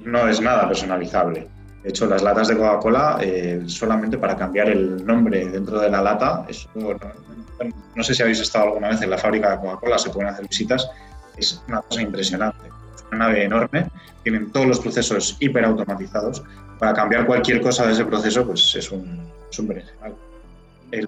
no 0.00 0.28
es 0.28 0.40
nada 0.40 0.66
personalizable. 0.66 1.48
De 1.82 1.90
hecho, 1.90 2.06
las 2.06 2.22
latas 2.22 2.48
de 2.48 2.56
Coca-Cola, 2.56 3.18
eh, 3.20 3.62
solamente 3.66 4.18
para 4.18 4.36
cambiar 4.36 4.68
el 4.68 5.04
nombre 5.06 5.46
dentro 5.46 5.78
de 5.78 5.88
la 5.88 6.02
lata, 6.02 6.44
no, 7.94 8.02
sé 8.02 8.14
si 8.14 8.22
habéis 8.22 8.40
estado 8.40 8.66
alguna 8.66 8.88
vez 8.88 9.02
en 9.02 9.10
la 9.10 9.18
fábrica 9.18 9.52
de 9.52 9.58
Coca-Cola, 9.58 9.98
se 9.98 10.10
pueden 10.10 10.30
hacer 10.30 10.48
visitas, 10.48 10.90
es 11.36 11.62
una 11.68 11.82
cosa 11.82 12.02
impresionante. 12.02 12.75
Una 13.10 13.26
nave 13.26 13.44
enorme, 13.44 13.86
tienen 14.22 14.50
todos 14.50 14.66
los 14.66 14.80
procesos 14.80 15.36
hiperautomatizados. 15.40 16.42
Para 16.78 16.92
cambiar 16.92 17.26
cualquier 17.26 17.60
cosa 17.60 17.86
de 17.86 17.92
ese 17.92 18.04
proceso, 18.04 18.46
pues 18.46 18.74
es 18.74 18.90
un, 18.90 19.20
es 20.90 21.06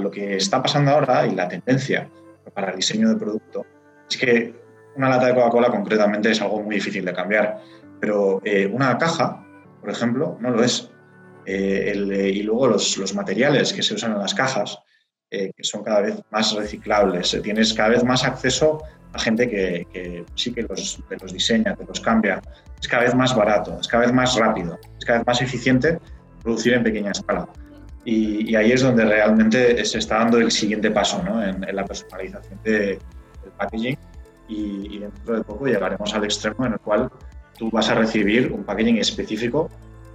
lo 0.00 0.10
que 0.10 0.36
está 0.36 0.62
pasando 0.62 0.90
ahora 0.90 1.26
y 1.26 1.34
la 1.34 1.48
tendencia 1.48 2.08
para 2.54 2.70
el 2.70 2.76
diseño 2.76 3.08
de 3.08 3.16
producto 3.16 3.64
es 4.08 4.16
que 4.16 4.54
una 4.96 5.08
lata 5.08 5.26
de 5.26 5.34
Coca-Cola 5.34 5.68
concretamente 5.68 6.30
es 6.30 6.40
algo 6.40 6.62
muy 6.62 6.76
difícil 6.76 7.04
de 7.04 7.12
cambiar, 7.12 7.60
pero 8.00 8.40
eh, 8.44 8.66
una 8.66 8.96
caja 8.98 9.46
por 9.86 9.94
ejemplo, 9.94 10.36
no 10.40 10.50
lo 10.50 10.64
es. 10.64 10.90
Eh, 11.44 12.32
y 12.34 12.42
luego 12.42 12.66
los, 12.66 13.14
materiales 13.14 13.72
que 13.72 13.84
se 13.84 13.94
usan 13.94 14.10
en 14.10 14.18
las 14.18 14.34
cajas, 14.34 14.80
eh, 15.30 15.52
que 15.56 15.62
son 15.62 15.84
cada 15.84 16.00
vez 16.00 16.20
más 16.32 16.52
reciclables. 16.56 17.40
tienes 17.40 17.72
cada 17.72 17.90
vez 17.90 18.02
más 18.02 18.24
acceso 18.24 18.82
a 19.16 19.18
gente 19.18 19.48
que, 19.48 20.24
sí 20.34 20.52
que 20.52 20.62
los, 20.62 21.02
los, 21.20 21.32
diseña, 21.32 21.74
que 21.74 21.84
los 21.84 22.00
cambia. 22.00 22.40
Es 22.80 22.86
cada 22.86 23.04
vez 23.04 23.14
más 23.14 23.34
barato, 23.34 23.78
es 23.80 23.88
cada 23.88 24.04
vez 24.04 24.12
más 24.12 24.36
rápido, 24.36 24.78
es 24.98 25.04
cada 25.04 25.18
vez 25.20 25.26
más 25.26 25.42
eficiente 25.42 25.98
producir 26.42 26.74
en 26.74 26.82
pequeña 26.82 27.10
escala. 27.10 27.48
Y, 28.04 28.54
ahí 28.54 28.70
es 28.70 28.82
donde 28.82 29.04
realmente 29.04 29.84
se 29.84 29.98
está 29.98 30.18
dando 30.18 30.38
el 30.38 30.52
siguiente 30.52 30.90
paso 30.90 31.22
¿no? 31.24 31.42
en, 31.42 31.64
la 31.74 31.84
personalización 31.84 32.60
del 32.62 32.98
packaging. 33.56 33.98
Y, 34.48 34.96
y 34.96 34.98
dentro 35.00 35.34
de 35.34 35.42
poco 35.42 35.66
llegaremos 35.66 36.14
al 36.14 36.22
extremo 36.24 36.66
en 36.66 36.74
el 36.74 36.78
cual 36.78 37.10
tú 37.58 37.68
vas 37.70 37.88
a 37.88 37.94
recibir 37.94 38.52
un 38.52 38.62
packaging 38.62 38.98
específico 38.98 39.68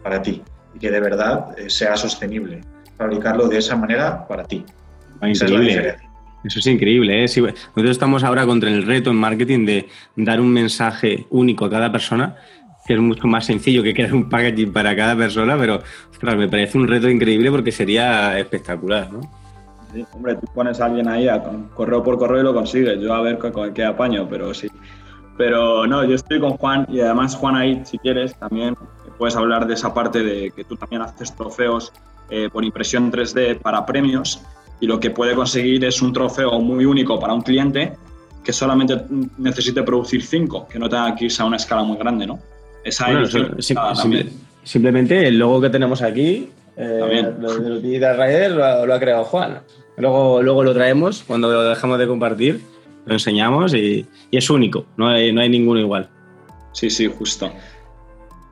para 0.04 0.22
ti 0.22 0.41
y 0.74 0.80
que 0.80 0.89
de 0.89 1.02
verdad 1.02 1.58
eh, 1.58 1.70
sea 1.70 1.97
sostenible. 1.97 2.62
Fabricarlo 2.97 3.47
de 3.47 3.58
esa 3.58 3.76
manera 3.76 4.26
para 4.28 4.43
ti. 4.45 4.64
Increíble. 5.22 5.97
Eso 6.44 6.60
es 6.60 6.68
increíble. 6.68 7.24
¿eh? 7.24 7.26
nosotros 7.26 7.92
estamos 7.92 8.24
ahora 8.24 8.46
contra 8.46 8.70
el 8.70 8.84
reto 8.84 9.12
en 9.12 9.18
marketing 9.18 9.66
de 9.66 9.89
dar 10.16 10.42
un 10.42 10.52
mensaje 10.52 11.28
único 11.30 11.66
a 11.66 11.70
cada 11.70 11.92
persona, 11.92 12.36
que 12.86 12.94
es 12.94 13.00
mucho 13.00 13.28
más 13.28 13.46
sencillo 13.46 13.84
que 13.84 13.94
crear 13.94 14.14
un 14.14 14.30
packaging 14.30 14.74
para 14.74 14.96
cada 14.96 15.16
persona, 15.16 15.56
pero 15.58 15.82
me 16.38 16.48
parece 16.48 16.78
un 16.78 16.88
reto 16.88 17.10
increíble 17.10 17.52
porque 17.52 17.72
sería 17.72 18.38
espectacular. 18.39 19.12
¿no? 19.12 19.22
Sí, 19.94 20.06
hombre, 20.14 20.36
tú 20.36 20.48
pones 20.54 20.80
a 20.80 20.86
alguien 20.86 21.08
ahí 21.08 21.28
a 21.28 21.44
correo 21.76 22.04
por 22.04 22.18
correo 22.18 22.42
y 22.42 22.44
lo 22.44 22.54
consigues. 22.54 23.00
Yo 23.00 23.14
a 23.14 23.22
ver 23.22 23.38
con 23.38 23.74
qué 23.74 23.84
apaño, 23.84 24.28
pero 24.30 24.54
sí. 24.54 24.68
Pero 25.38 25.88
no, 25.88 26.04
yo 26.06 26.16
estoy 26.16 26.39
con 26.39 26.52
Juan 26.52 26.86
y 26.89 27.00
además 27.02 27.36
Juan 27.36 27.56
ahí, 27.56 27.82
si 27.86 27.98
quieres, 27.98 28.36
también 28.36 28.76
puedes 29.18 29.36
hablar 29.36 29.68
de 29.68 29.74
esa 29.74 29.94
parte 29.94 30.24
de 30.24 30.52
que 30.52 30.64
tú 30.64 30.76
también 30.76 31.02
haces 31.02 31.36
trofeos 31.36 31.92
eh, 32.30 32.50
por 32.52 32.64
impresión 32.64 33.12
3D 33.12 33.60
para 33.60 33.86
premios 33.86 34.42
y 34.82 34.88
lo 34.88 34.99
que 34.99 35.11
puede 35.11 35.34
conseguir 35.36 35.86
es 35.86 36.01
un 36.01 36.11
trofeo 36.11 36.59
muy 36.59 36.86
único 36.86 37.19
para 37.19 37.34
un 37.34 37.41
cliente 37.41 37.93
que 38.43 38.51
solamente 38.51 38.97
necesite 39.38 39.84
producir 39.84 40.23
cinco, 40.23 40.67
que 40.67 40.79
no 40.79 40.89
tenga 40.89 41.15
que 41.15 41.25
irse 41.25 41.41
a 41.41 41.45
una 41.45 41.57
escala 41.57 41.84
muy 41.84 41.97
grande, 41.97 42.27
¿no? 42.27 42.39
Esa 42.84 43.07
simplemente 44.63 45.27
el 45.27 45.38
logo 45.38 45.61
que 45.61 45.69
tenemos 45.69 46.01
aquí, 46.01 46.49
eh, 46.75 47.34
lo 47.39 47.47
de 47.47 48.13
Rider 48.13 48.51
lo, 48.51 48.86
lo, 48.86 48.93
ha 48.93 48.99
creado 48.99 49.23
Juan. 49.23 49.59
Luego, 49.97 50.41
luego 50.41 50.63
lo 50.63 50.73
traemos 50.73 51.23
cuando 51.25 51.51
lo 51.51 51.63
dejamos 51.63 51.99
de 51.99 52.07
compartir 52.07 52.61
lo 53.05 53.13
enseñamos 53.13 53.73
y, 53.73 54.05
es 54.32 54.49
único, 54.49 54.86
no 54.97 55.07
hay, 55.07 55.32
no 55.34 55.41
hay 55.41 55.49
ninguno 55.49 55.79
igual. 55.79 56.09
Sí, 56.73 56.89
sí, 56.89 57.07
justo. 57.07 57.51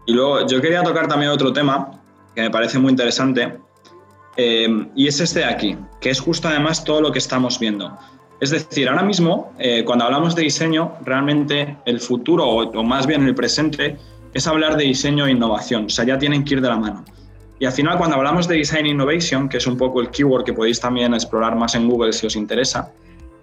Y 0.06 0.14
luego 0.14 0.48
yo 0.48 0.60
quería 0.62 0.84
tocar 0.84 1.08
también 1.08 1.32
otro 1.32 1.54
tema 1.54 1.92
que 2.36 2.42
me 2.42 2.50
parece 2.50 2.80
muy 2.80 2.92
interesante 2.92 3.58
eh, 4.38 4.88
y 4.96 5.08
es 5.08 5.20
este 5.20 5.40
de 5.40 5.46
aquí, 5.46 5.78
que 6.00 6.10
es 6.10 6.20
justo 6.20 6.48
además 6.48 6.84
todo 6.84 7.02
lo 7.02 7.12
que 7.12 7.20
estamos 7.20 7.60
viendo. 7.60 7.98
Es 8.40 8.52
decir, 8.52 8.88
ahora 8.88 9.04
mismo, 9.04 9.54
eh, 9.60 9.84
cuando 9.84 10.06
hablamos 10.06 10.34
de 10.36 10.44
diseño, 10.44 10.94
realmente 11.04 11.78
el 11.86 12.00
futuro, 12.00 12.46
o, 12.48 12.84
más 12.84 13.06
bien 13.06 13.26
el 13.26 13.36
presente, 13.36 13.98
es 14.34 14.48
hablar 14.48 14.78
de 14.78 14.86
diseño 14.86 15.28
e 15.28 15.32
innovación. 15.32 15.86
O 15.86 15.90
sea, 15.90 16.06
ya 16.06 16.18
tienen 16.18 16.46
que 16.46 16.56
ir 16.56 16.62
de 16.62 16.70
la 16.70 16.78
mano. 16.78 17.04
Y 17.60 17.66
al 17.66 17.74
final, 17.74 17.98
cuando 17.98 18.16
hablamos 18.16 18.48
de 18.48 18.56
Design 18.56 18.86
Innovation, 18.86 19.50
que 19.50 19.58
es 19.58 19.68
un 19.68 19.78
poco 19.78 20.00
el 20.00 20.10
keyword 20.10 20.46
que 20.46 20.54
podéis 20.54 20.80
también 20.80 21.14
explorar 21.14 21.58
más 21.58 21.76
en 21.76 21.90
Google 21.90 22.14
si 22.14 22.26
os 22.28 22.38
interesa, 22.38 22.94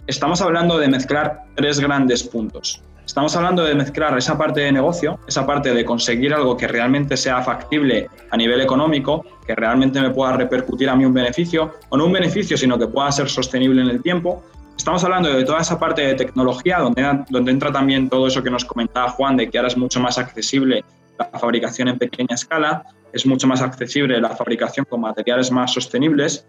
estamos 0.06 0.40
hablando 0.40 0.78
de 0.78 0.88
mezclar 0.88 1.44
tres 1.54 1.78
grandes 1.78 2.22
puntos. 2.22 2.80
Estamos 3.06 3.36
hablando 3.36 3.62
de 3.62 3.74
mezclar 3.74 4.18
esa 4.18 4.36
parte 4.36 4.60
de 4.60 4.72
negocio, 4.72 5.20
esa 5.28 5.46
parte 5.46 5.72
de 5.72 5.84
conseguir 5.84 6.34
algo 6.34 6.56
que 6.56 6.66
realmente 6.66 7.16
sea 7.16 7.40
factible 7.40 8.10
a 8.30 8.36
nivel 8.36 8.60
económico, 8.60 9.24
que 9.46 9.54
realmente 9.54 10.00
me 10.00 10.10
pueda 10.10 10.32
repercutir 10.32 10.90
a 10.90 10.96
mí 10.96 11.04
un 11.04 11.14
beneficio, 11.14 11.72
o 11.88 11.96
no 11.96 12.06
un 12.06 12.12
beneficio, 12.12 12.58
sino 12.58 12.76
que 12.76 12.88
pueda 12.88 13.10
ser 13.12 13.28
sostenible 13.28 13.80
en 13.80 13.88
el 13.88 14.02
tiempo. 14.02 14.42
Estamos 14.76 15.04
hablando 15.04 15.32
de 15.32 15.44
toda 15.44 15.60
esa 15.60 15.78
parte 15.78 16.02
de 16.02 16.14
tecnología, 16.16 16.80
donde, 16.80 17.50
entra 17.50 17.72
también 17.72 18.10
todo 18.10 18.26
eso 18.26 18.42
que 18.42 18.50
nos 18.50 18.64
comentaba 18.64 19.08
Juan, 19.10 19.36
de 19.36 19.48
que 19.48 19.56
ahora 19.56 19.68
es 19.68 19.76
mucho 19.76 20.00
más 20.00 20.18
accesible 20.18 20.84
la 21.16 21.38
fabricación 21.38 21.86
en 21.88 21.98
pequeña 21.98 22.34
escala, 22.34 22.84
es 23.12 23.24
mucho 23.24 23.46
más 23.46 23.62
accesible 23.62 24.20
la 24.20 24.30
fabricación 24.30 24.84
con 24.84 25.00
materiales 25.00 25.52
más 25.52 25.72
sostenibles 25.72 26.44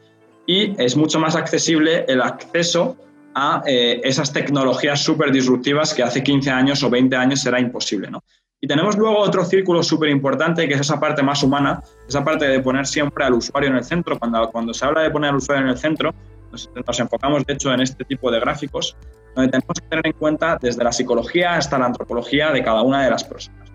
y 0.48 0.74
es 0.82 0.98
mucho 0.98 1.20
más 1.20 1.36
accesible 1.36 2.04
el 2.08 2.22
acceso 2.22 2.98
a 3.40 3.62
eh, 3.68 4.02
esas 4.04 4.34
tecnologías 4.34 5.00
súper 5.00 5.32
disruptivas 5.32 5.94
que 5.94 6.02
hace 6.02 6.24
15 6.24 6.50
años 6.50 6.82
o 6.82 6.90
20 6.90 7.16
años 7.16 7.46
era 7.46 7.60
imposible. 7.60 8.10
¿no? 8.10 8.24
Y 8.60 8.68
tenemos 8.68 8.98
luego 8.98 9.20
otro 9.20 9.46
círculo 9.46 9.84
súper 9.84 10.10
importante 10.10 10.68
que 10.68 10.74
es 10.74 10.82
esa 10.82 11.00
parte 11.00 11.22
más 11.22 11.44
humana, 11.44 11.84
esa 12.08 12.24
parte 12.24 12.48
de 12.48 12.60
poner 12.62 12.88
siempre 12.88 13.24
al 13.24 13.34
usuario 13.34 13.70
en 13.70 13.76
el 13.76 13.84
centro. 13.84 14.18
Cuando, 14.18 14.50
cuando 14.50 14.74
se 14.74 14.84
habla 14.86 15.02
de 15.02 15.12
poner 15.12 15.30
al 15.30 15.36
usuario 15.36 15.66
en 15.66 15.70
el 15.70 15.78
centro, 15.78 16.16
nos, 16.52 16.68
nos 16.74 17.00
enfocamos 17.00 17.46
de 17.46 17.54
hecho 17.54 17.72
en 17.72 17.82
este 17.82 18.04
tipo 18.06 18.32
de 18.32 18.40
gráficos, 18.40 18.98
donde 19.36 19.52
tenemos 19.52 19.80
que 19.80 19.88
tener 19.88 20.08
en 20.08 20.14
cuenta 20.14 20.58
desde 20.60 20.84
la 20.84 20.92
psicología 20.92 21.58
hasta 21.58 21.78
la 21.78 21.86
antropología 21.86 22.52
de 22.52 22.64
cada 22.64 22.82
una 22.82 23.04
de 23.04 23.12
las 23.12 23.24
personas. 23.24 23.70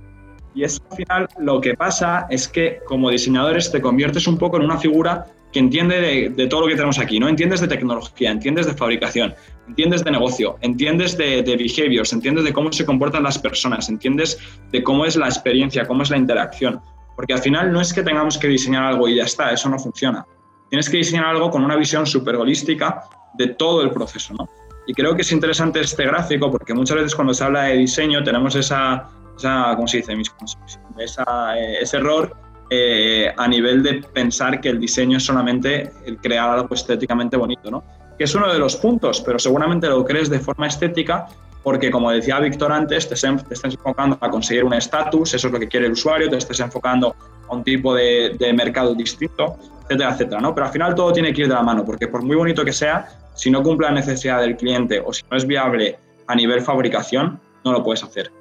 Y 0.56 0.64
eso 0.64 0.82
al 0.90 0.96
final 0.96 1.28
lo 1.38 1.60
que 1.60 1.74
pasa 1.74 2.26
es 2.28 2.48
que 2.48 2.80
como 2.84 3.10
diseñadores 3.10 3.70
te 3.70 3.80
conviertes 3.80 4.26
un 4.26 4.38
poco 4.38 4.56
en 4.56 4.64
una 4.64 4.78
figura 4.78 5.28
que 5.52 5.58
entiende 5.58 6.30
de, 6.34 6.46
todo 6.46 6.62
lo 6.62 6.66
que 6.66 6.74
tenemos 6.74 6.98
aquí, 6.98 7.20
¿no? 7.20 7.28
Entiendes 7.28 7.60
de 7.60 7.68
tecnología, 7.68 8.30
entiendes 8.30 8.66
de 8.66 8.74
fabricación, 8.74 9.34
entiendes 9.68 10.02
de 10.02 10.10
negocio, 10.10 10.56
entiendes 10.62 11.16
de, 11.18 11.42
de, 11.42 11.56
behaviors, 11.56 12.12
entiendes 12.12 12.44
de 12.44 12.52
cómo 12.52 12.72
se 12.72 12.86
comportan 12.86 13.22
las 13.22 13.38
personas, 13.38 13.88
entiendes 13.88 14.38
de 14.70 14.82
cómo 14.82 15.04
es 15.04 15.16
la 15.16 15.26
experiencia, 15.26 15.86
cómo 15.86 16.02
es 16.02 16.10
la 16.10 16.16
interacción. 16.16 16.80
Porque 17.14 17.34
al 17.34 17.40
final 17.40 17.72
no 17.72 17.80
es 17.80 17.92
que 17.92 18.02
tengamos 18.02 18.38
que 18.38 18.48
diseñar 18.48 18.84
algo 18.84 19.06
y 19.08 19.16
ya 19.16 19.24
está, 19.24 19.50
eso 19.52 19.68
no 19.68 19.78
funciona. 19.78 20.26
Tienes 20.70 20.88
que 20.88 20.96
diseñar 20.96 21.26
algo 21.26 21.50
con 21.50 21.62
una 21.62 21.76
visión 21.76 22.06
súper 22.06 22.36
holística 22.36 23.02
de 23.34 23.48
todo 23.48 23.82
el 23.82 23.90
proceso, 23.90 24.32
¿no? 24.34 24.48
Y 24.86 24.94
creo 24.94 25.14
que 25.14 25.22
es 25.22 25.30
interesante 25.30 25.80
este 25.80 26.04
gráfico 26.04 26.50
porque 26.50 26.74
muchas 26.74 26.96
veces 26.96 27.14
cuando 27.14 27.34
se 27.34 27.44
habla 27.44 27.64
de 27.64 27.76
diseño 27.76 28.24
tenemos 28.24 28.56
esa, 28.56 29.08
esa 29.36 29.74
¿cómo 29.76 29.86
se 29.86 29.98
dice? 29.98 30.12
Eh, 30.12 31.76
ese 31.80 31.96
error 31.96 32.34
eh, 32.74 33.30
a 33.36 33.46
nivel 33.46 33.82
de 33.82 34.02
pensar 34.14 34.58
que 34.58 34.70
el 34.70 34.80
diseño 34.80 35.18
es 35.18 35.26
solamente 35.26 35.92
el 36.06 36.16
crear 36.16 36.48
algo 36.48 36.74
estéticamente 36.74 37.36
bonito, 37.36 37.70
¿no? 37.70 37.84
Que 38.16 38.24
es 38.24 38.34
uno 38.34 38.50
de 38.50 38.58
los 38.58 38.76
puntos, 38.76 39.20
pero 39.20 39.38
seguramente 39.38 39.88
lo 39.88 40.02
crees 40.06 40.30
de 40.30 40.40
forma 40.40 40.68
estética 40.68 41.26
porque, 41.62 41.90
como 41.90 42.10
decía 42.10 42.40
Víctor 42.40 42.72
antes, 42.72 43.06
te, 43.06 43.12
estás 43.12 43.74
enfocando 43.74 44.16
a 44.18 44.30
conseguir 44.30 44.64
un 44.64 44.72
estatus, 44.72 45.34
eso 45.34 45.48
es 45.48 45.52
lo 45.52 45.60
que 45.60 45.68
quiere 45.68 45.84
el 45.84 45.92
usuario, 45.92 46.30
te 46.30 46.38
estás 46.38 46.60
enfocando 46.60 47.14
a 47.46 47.54
un 47.54 47.62
tipo 47.62 47.94
de, 47.94 48.54
mercado 48.56 48.94
distinto, 48.94 49.58
etcétera, 49.82 50.12
etcétera, 50.12 50.40
¿no? 50.40 50.54
Pero 50.54 50.68
al 50.68 50.72
final 50.72 50.94
todo 50.94 51.12
tiene 51.12 51.34
que 51.34 51.42
ir 51.42 51.48
de 51.48 51.54
la 51.54 51.62
mano, 51.62 51.84
porque 51.84 52.08
por 52.08 52.22
muy 52.22 52.36
bonito 52.36 52.64
que 52.64 52.72
sea, 52.72 53.06
si 53.34 53.50
no 53.50 53.62
cumple 53.62 53.88
la 53.88 53.92
necesidad 53.92 54.40
del 54.40 54.56
cliente 54.56 55.02
o 55.04 55.12
si 55.12 55.24
no 55.30 55.36
es 55.36 55.46
viable 55.46 55.98
a 56.26 56.34
nivel 56.34 56.62
fabricación, 56.62 57.38
no 57.66 57.72
lo 57.72 57.84
puedes 57.84 58.02
hacer. 58.02 58.32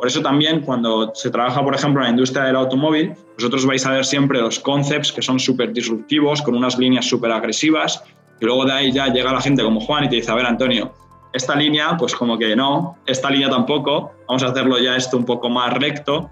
Por 0.00 0.08
eso 0.08 0.22
también 0.22 0.62
cuando 0.62 1.12
se 1.14 1.28
trabaja, 1.28 1.62
por 1.62 1.74
ejemplo, 1.74 2.00
en 2.00 2.06
la 2.06 2.10
industria 2.12 2.44
del 2.44 2.56
automóvil, 2.56 3.12
vosotros 3.34 3.66
vais 3.66 3.84
a 3.84 3.90
ver 3.90 4.06
siempre 4.06 4.40
los 4.40 4.58
concepts 4.58 5.12
que 5.12 5.20
son 5.20 5.38
súper 5.38 5.74
disruptivos, 5.74 6.40
con 6.40 6.54
unas 6.54 6.78
líneas 6.78 7.04
súper 7.04 7.30
agresivas, 7.30 8.02
y 8.40 8.46
luego 8.46 8.64
de 8.64 8.72
ahí 8.72 8.92
ya 8.92 9.08
llega 9.08 9.30
la 9.30 9.42
gente 9.42 9.62
como 9.62 9.78
Juan 9.78 10.04
y 10.04 10.08
te 10.08 10.16
dice, 10.16 10.30
a 10.30 10.36
ver, 10.36 10.46
Antonio, 10.46 10.94
esta 11.34 11.54
línea, 11.54 11.98
pues 11.98 12.14
como 12.14 12.38
que 12.38 12.56
no, 12.56 12.96
esta 13.04 13.28
línea 13.28 13.50
tampoco, 13.50 14.12
vamos 14.26 14.42
a 14.42 14.46
hacerlo 14.46 14.78
ya 14.78 14.96
esto 14.96 15.18
un 15.18 15.26
poco 15.26 15.50
más 15.50 15.74
recto, 15.74 16.30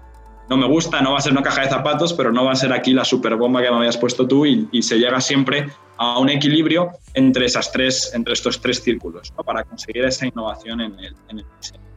no 0.49 0.57
me 0.57 0.65
gusta, 0.65 0.99
no 1.01 1.11
va 1.11 1.19
a 1.19 1.21
ser 1.21 1.33
una 1.33 1.43
caja 1.43 1.61
de 1.61 1.69
zapatos, 1.69 2.11
pero 2.13 2.31
no 2.31 2.45
va 2.45 2.53
a 2.53 2.55
ser 2.55 2.73
aquí 2.73 2.93
la 2.93 3.05
super 3.05 3.35
bomba 3.35 3.61
que 3.61 3.69
me 3.69 3.77
habías 3.77 3.97
puesto 3.97 4.27
tú 4.27 4.47
y, 4.47 4.81
se 4.81 4.97
llega 4.97 5.21
siempre 5.21 5.67
a 5.97 6.17
un 6.17 6.29
equilibrio 6.29 6.89
entre, 7.13 7.45
esas 7.45 7.71
tres, 7.71 8.11
entre 8.15 8.33
estos 8.33 8.59
tres 8.59 8.81
círculos 8.81 9.31
para 9.45 9.63
conseguir 9.63 10.05
esa 10.05 10.25
innovación 10.25 10.81
en 10.81 10.93
el, 10.97 11.15
en 11.27 11.37
el 11.37 11.45
diseño. 11.61 11.88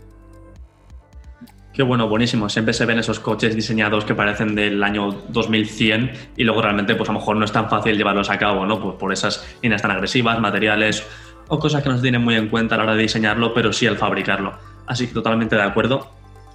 Qué 1.72 1.82
bueno, 1.82 2.06
buenísimo. 2.08 2.50
Siempre 2.50 2.74
se 2.74 2.84
ven 2.84 2.98
esos 2.98 3.18
coches 3.18 3.56
diseñados 3.56 4.04
que 4.04 4.14
parecen 4.14 4.54
del 4.54 4.82
año 4.82 5.10
2100 5.28 6.12
y 6.36 6.44
luego 6.44 6.60
realmente 6.60 6.94
pues 6.94 7.08
a 7.08 7.12
lo 7.12 7.18
mejor 7.18 7.36
no 7.36 7.44
es 7.46 7.52
tan 7.52 7.70
fácil 7.70 7.96
llevarlos 7.96 8.28
a 8.28 8.38
cabo, 8.38 8.66
¿no? 8.66 8.78
Pues 8.80 8.96
por 8.96 9.12
esas 9.12 9.56
líneas 9.62 9.80
tan 9.80 9.90
agresivas, 9.90 10.38
materiales 10.38 11.06
o 11.48 11.58
cosas 11.58 11.82
que 11.82 11.88
no 11.88 11.96
se 11.96 12.02
tienen 12.02 12.22
muy 12.22 12.34
en 12.34 12.48
cuenta 12.48 12.74
a 12.74 12.78
la 12.78 12.84
hora 12.84 12.94
de 12.94 13.02
diseñarlo, 13.02 13.54
pero 13.54 13.72
sí 13.72 13.86
al 13.86 13.96
fabricarlo. 13.96 14.52
Así 14.86 15.06
que 15.06 15.14
totalmente 15.14 15.56
de 15.56 15.62
acuerdo. 15.62 16.10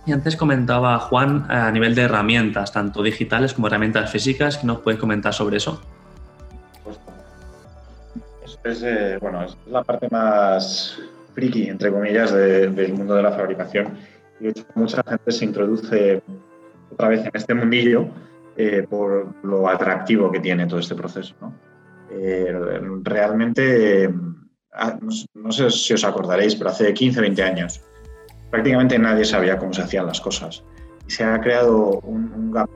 Y 0.05 0.11
antes 0.11 0.35
comentaba 0.35 0.99
Juan 0.99 1.47
a 1.49 1.71
nivel 1.71 1.95
de 1.95 2.03
herramientas, 2.03 2.71
tanto 2.71 3.01
digitales 3.01 3.53
como 3.53 3.67
herramientas 3.67 4.11
físicas, 4.11 4.57
¿qué 4.57 4.67
nos 4.67 4.79
puedes 4.79 4.99
comentar 4.99 5.33
sobre 5.33 5.57
eso? 5.57 5.81
es, 8.63 8.83
eh, 8.83 9.17
bueno, 9.21 9.43
es 9.43 9.57
la 9.67 9.83
parte 9.83 10.07
más 10.09 10.99
friki, 11.33 11.69
entre 11.69 11.91
comillas, 11.91 12.33
del 12.33 12.93
mundo 12.93 13.15
de 13.15 13.23
la 13.23 13.31
fabricación. 13.31 13.97
Y 14.39 14.53
mucha 14.75 15.03
gente 15.03 15.31
se 15.31 15.45
introduce 15.45 16.21
otra 16.91 17.09
vez 17.09 17.21
en 17.21 17.31
este 17.33 17.53
mundillo 17.53 18.07
eh, 18.55 18.85
por 18.89 19.35
lo 19.43 19.69
atractivo 19.69 20.31
que 20.31 20.39
tiene 20.39 20.65
todo 20.65 20.79
este 20.79 20.95
proceso. 20.95 21.35
Eh, 22.09 22.51
realmente, 23.03 24.09
ah, 24.73 24.97
no, 25.33 25.51
sé 25.51 25.69
si 25.69 25.93
os 25.93 26.03
acordaréis, 26.03 26.55
pero 26.55 26.69
hace 26.69 26.93
15, 26.93 27.21
20 27.21 27.43
años 27.43 27.81
prácticamente 28.49 28.97
nadie 28.97 29.25
sabía 29.25 29.57
cómo 29.57 29.73
se 29.73 29.81
hacían 29.81 30.05
las 30.05 30.21
cosas. 30.21 30.63
Y 31.07 31.11
se 31.11 31.23
ha 31.23 31.39
creado 31.39 31.99
un, 31.99 32.51
gap 32.51 32.69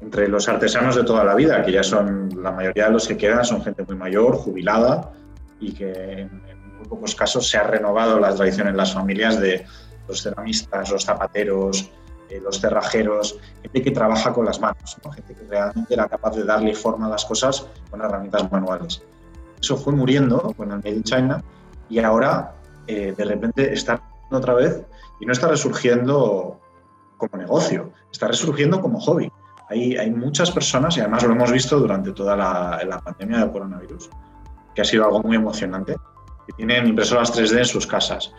entre 0.00 0.28
los 0.28 0.48
artesanos 0.48 0.96
de 0.96 1.04
toda 1.04 1.24
la 1.24 1.34
vida, 1.34 1.62
que 1.64 1.72
ya 1.72 1.82
son 1.82 2.28
la 2.42 2.50
mayoría 2.50 2.86
de 2.86 2.92
los 2.92 3.06
que 3.06 3.16
quedan, 3.16 3.44
son 3.44 3.62
gente 3.62 3.84
muy 3.84 3.96
mayor, 3.96 4.34
jubilada, 4.34 5.12
y 5.60 5.72
que 5.72 5.92
en, 5.92 6.30
muy 6.76 6.88
pocos 6.88 7.14
casos 7.14 7.48
se 7.48 7.56
ha 7.56 7.62
renovado 7.62 8.18
la 8.18 8.34
tradición 8.34 8.68
en 8.68 8.76
las 8.76 8.92
familias 8.92 9.40
de 9.40 9.64
los 10.08 10.22
ceramistas, 10.22 10.90
los 10.90 11.04
zapateros, 11.04 11.90
eh, 12.28 12.40
los 12.42 12.60
cerrajeros, 12.60 13.38
gente 13.62 13.82
que 13.82 13.90
trabaja 13.90 14.32
con 14.32 14.46
las 14.46 14.60
manos, 14.60 14.96
gente 15.14 15.34
que 15.34 15.46
realmente 15.48 15.92
era 15.92 16.08
capaz 16.08 16.34
de 16.34 16.44
darle 16.44 16.74
forma 16.74 17.06
a 17.06 17.10
las 17.10 17.24
cosas 17.24 17.66
con 17.90 18.00
herramientas 18.00 18.50
manuales. 18.50 19.02
Eso 19.60 19.76
fue 19.76 19.92
muriendo 19.92 20.40
con 20.56 20.72
el 20.72 20.78
Made 20.78 20.90
in 20.90 21.02
China 21.02 21.42
y 21.88 21.98
ahora 21.98 22.54
eh, 22.86 23.14
de 23.16 23.24
repente 23.24 23.72
está 23.72 24.02
otra 24.30 24.54
vez 24.54 24.82
y 25.20 25.26
no 25.26 25.32
está 25.32 25.48
resurgiendo 25.48 26.58
como 27.16 27.36
negocio, 27.36 27.92
está 28.10 28.28
resurgiendo 28.28 28.80
como 28.80 28.98
hobby. 29.00 29.30
Hay, 29.68 29.96
hay 29.96 30.10
muchas 30.10 30.50
personas, 30.50 30.96
y 30.96 31.00
además 31.00 31.22
lo 31.22 31.32
hemos 31.32 31.52
visto 31.52 31.78
durante 31.78 32.12
toda 32.12 32.36
la, 32.36 32.82
la 32.84 32.98
pandemia 32.98 33.38
del 33.38 33.52
coronavirus, 33.52 34.10
que 34.74 34.82
ha 34.82 34.84
sido 34.84 35.04
algo 35.04 35.22
muy 35.22 35.36
emocionante, 35.36 35.96
que 36.46 36.52
tienen 36.54 36.86
impresoras 36.86 37.32
3D 37.32 37.58
en 37.58 37.64
sus 37.64 37.86
casas. 37.86 38.32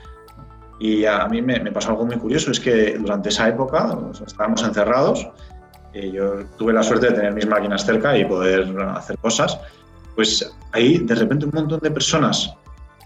Y 0.84 1.06
a 1.06 1.26
mí 1.30 1.42
me, 1.42 1.72
pasó 1.72 1.92
algo 1.92 2.06
muy 2.06 2.18
curioso, 2.18 2.52
es 2.52 2.60
que 2.60 2.98
durante 2.98 3.30
esa 3.30 3.48
época 3.48 3.98
estábamos 4.28 4.62
encerrados, 4.64 5.26
y 5.94 6.12
yo 6.12 6.44
tuve 6.58 6.74
la 6.74 6.84
suerte 6.84 7.08
de 7.08 7.14
tener 7.14 7.34
mis 7.34 7.48
máquinas 7.48 7.86
cerca 7.86 8.18
y 8.18 8.26
poder 8.26 8.68
hacer 8.94 9.18
cosas, 9.20 9.58
pues 10.14 10.54
ahí 10.74 10.98
de 10.98 11.16
repente 11.16 11.46
un 11.46 11.52
montón 11.54 11.80
de 11.80 11.90
personas 11.90 12.54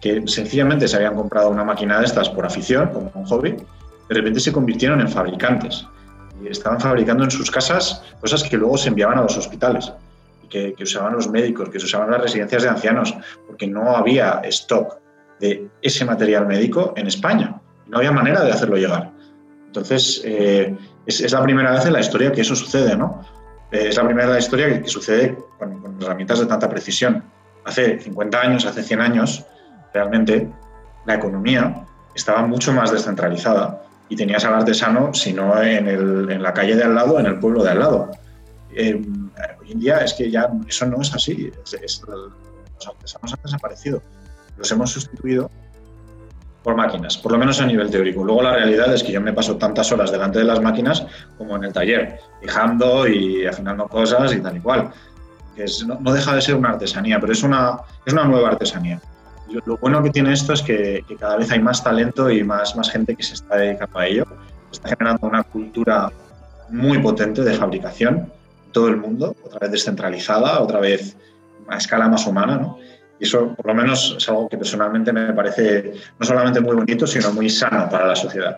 que 0.02 0.28
sencillamente 0.28 0.88
se 0.88 0.96
habían 0.96 1.14
comprado 1.14 1.52
una 1.52 1.64
máquina 1.64 2.00
de 2.00 2.06
estas 2.06 2.28
por 2.30 2.48
afición, 2.48 2.90
como 2.90 3.12
un 3.14 3.26
hobby, 3.26 3.52
de 3.52 4.16
repente 4.16 4.40
se 4.40 4.52
convirtieron 4.52 5.00
en 5.00 5.08
fabricantes 5.10 5.86
y 6.44 6.48
estaban 6.48 6.80
fabricando 6.80 7.26
en 7.26 7.30
sus 7.30 7.52
casas 7.52 8.02
cosas 8.20 8.42
que 8.44 8.58
luego 8.58 8.76
se 8.80 8.90
enviaban 8.90 9.20
a 9.20 9.22
los 9.22 9.38
hospitales 9.38 9.94
que, 10.50 10.74
usaban 10.82 11.14
los 11.14 11.30
médicos, 11.30 11.70
que 11.70 11.80
se 11.80 11.86
usaban 11.86 12.10
las 12.10 12.22
residencias 12.22 12.64
de 12.64 12.70
ancianos, 12.70 13.14
porque 13.46 13.68
no 13.68 13.96
había 13.96 14.42
stock 14.46 14.98
de 15.40 15.68
ese 15.84 16.06
material 16.06 16.48
médico 16.48 16.94
en 16.96 17.06
España. 17.06 17.62
No 17.90 17.98
había 17.98 18.12
manera 18.12 18.44
de 18.44 18.52
hacerlo 18.52 18.78
llegar. 18.78 19.12
Entonces, 19.68 20.22
eh, 20.26 20.76
es, 21.06 21.32
la 21.32 21.44
primera 21.44 21.72
vez 21.72 21.86
en 21.86 21.94
la 21.94 22.00
historia 22.00 22.32
que 22.32 22.42
eso 22.42 22.56
sucede, 22.56 22.96
¿no? 22.96 23.22
Eh, 23.72 23.88
es 23.90 23.98
la 23.98 24.06
primera 24.06 24.28
vez 24.28 24.34
la 24.36 24.40
historia 24.40 24.82
que, 24.82 24.88
sucede 24.88 25.38
con, 25.58 25.98
herramientas 26.02 26.40
de 26.40 26.46
tanta 26.46 26.70
precisión. 26.70 27.24
Hace 27.66 28.00
50 28.00 28.40
años, 28.40 28.66
hace 28.66 28.84
100 28.84 29.02
años, 29.02 29.46
realmente 29.94 30.50
la 31.06 31.16
economía 31.16 31.86
estaba 32.16 32.46
mucho 32.46 32.74
más 32.74 32.92
descentralizada 32.92 33.84
y 34.10 34.16
tenías 34.16 34.46
al 34.46 34.54
artesano, 34.54 35.14
si 35.14 35.34
no 35.34 35.62
en, 35.62 35.88
en 35.88 36.42
la 36.42 36.54
calle 36.54 36.76
de 36.76 36.84
al 36.84 36.96
lado, 36.96 37.20
en 37.20 37.26
el 37.26 37.40
pueblo 37.40 37.64
de 37.64 37.72
al 37.72 37.80
lado. 37.80 38.12
Eh, 38.74 39.02
hoy 39.60 39.72
en 39.72 39.80
día 39.80 39.98
es 40.00 40.14
que 40.14 40.30
ya 40.30 40.50
eso 40.68 40.86
no 40.86 41.02
es 41.02 41.14
así. 41.14 41.52
los 41.56 42.88
artesanos 42.88 43.34
han 43.34 43.40
desaparecido. 43.44 44.02
Los 44.58 44.72
hemos 44.72 44.92
sustituido 44.92 45.50
por 46.68 46.76
máquinas, 46.76 47.18
por 47.18 47.32
lo 47.32 47.38
menos 47.38 47.62
a 47.62 47.66
nivel 47.66 47.90
teórico. 47.90 48.26
Luego 48.26 48.42
la 48.42 48.52
realidad 48.52 48.94
es 48.94 49.02
que 49.02 49.14
yo 49.14 49.22
me 49.22 49.32
paso 49.32 49.56
tantas 49.56 49.90
horas 49.94 50.12
delante 50.12 50.40
de 50.40 50.44
las 50.44 50.62
máquinas 50.62 51.06
como 51.38 51.56
en 51.56 51.64
el 51.64 51.72
taller, 51.72 52.20
fijando 52.42 53.08
y 53.08 53.46
afinando 53.46 53.88
cosas 53.88 54.34
y 54.34 54.42
tal 54.42 54.58
y 54.58 54.60
cual. 54.60 54.90
no, 56.02 56.12
deja 56.12 56.36
de 56.36 56.42
ser 56.42 56.56
una 56.56 56.72
artesanía, 56.72 57.22
pero 57.22 57.32
es 57.32 57.42
una, 57.42 57.78
es 58.06 58.12
una 58.12 58.26
nueva 58.26 58.50
artesanía. 58.50 59.00
lo 59.66 59.78
bueno 59.78 60.04
que 60.04 60.10
tiene 60.10 60.34
esto 60.34 60.52
es 60.52 60.62
que, 60.62 61.06
cada 61.18 61.38
vez 61.38 61.50
hay 61.52 61.60
más 61.60 61.82
talento 61.82 62.30
y 62.30 62.44
más, 62.44 62.76
más 62.76 62.92
gente 62.92 63.16
que 63.16 63.24
se 63.24 63.36
está 63.36 63.56
dedicando 63.56 64.00
a 64.00 64.06
ello. 64.06 64.28
Está 64.70 64.90
generando 64.90 65.26
una 65.26 65.44
cultura 65.44 66.12
muy 66.68 66.98
potente 66.98 67.46
de 67.46 67.54
fabricación 67.54 68.30
todo 68.74 68.90
el 68.90 68.98
mundo, 68.98 69.38
otra 69.42 69.60
vez 69.60 69.72
descentralizada, 69.72 70.60
otra 70.60 70.82
vez 70.82 71.16
a 71.70 71.78
escala 71.78 72.10
más 72.10 72.28
humana, 72.28 72.58
¿no? 72.58 72.78
Y 73.20 73.26
eso, 73.26 73.54
por 73.56 73.68
lo 73.68 73.76
menos, 73.76 74.16
es 74.18 74.30
algo 74.30 74.48
que 74.48 74.58
personalmente 74.58 75.12
me 75.12 75.34
parece 75.34 75.94
no 76.20 76.26
solamente 76.26 76.60
muy 76.62 76.76
bonito, 76.76 77.08
sino 77.08 77.32
muy 77.34 77.50
sano 77.50 77.90
para 77.90 78.08
la 78.08 78.16
sociedad. 78.16 78.58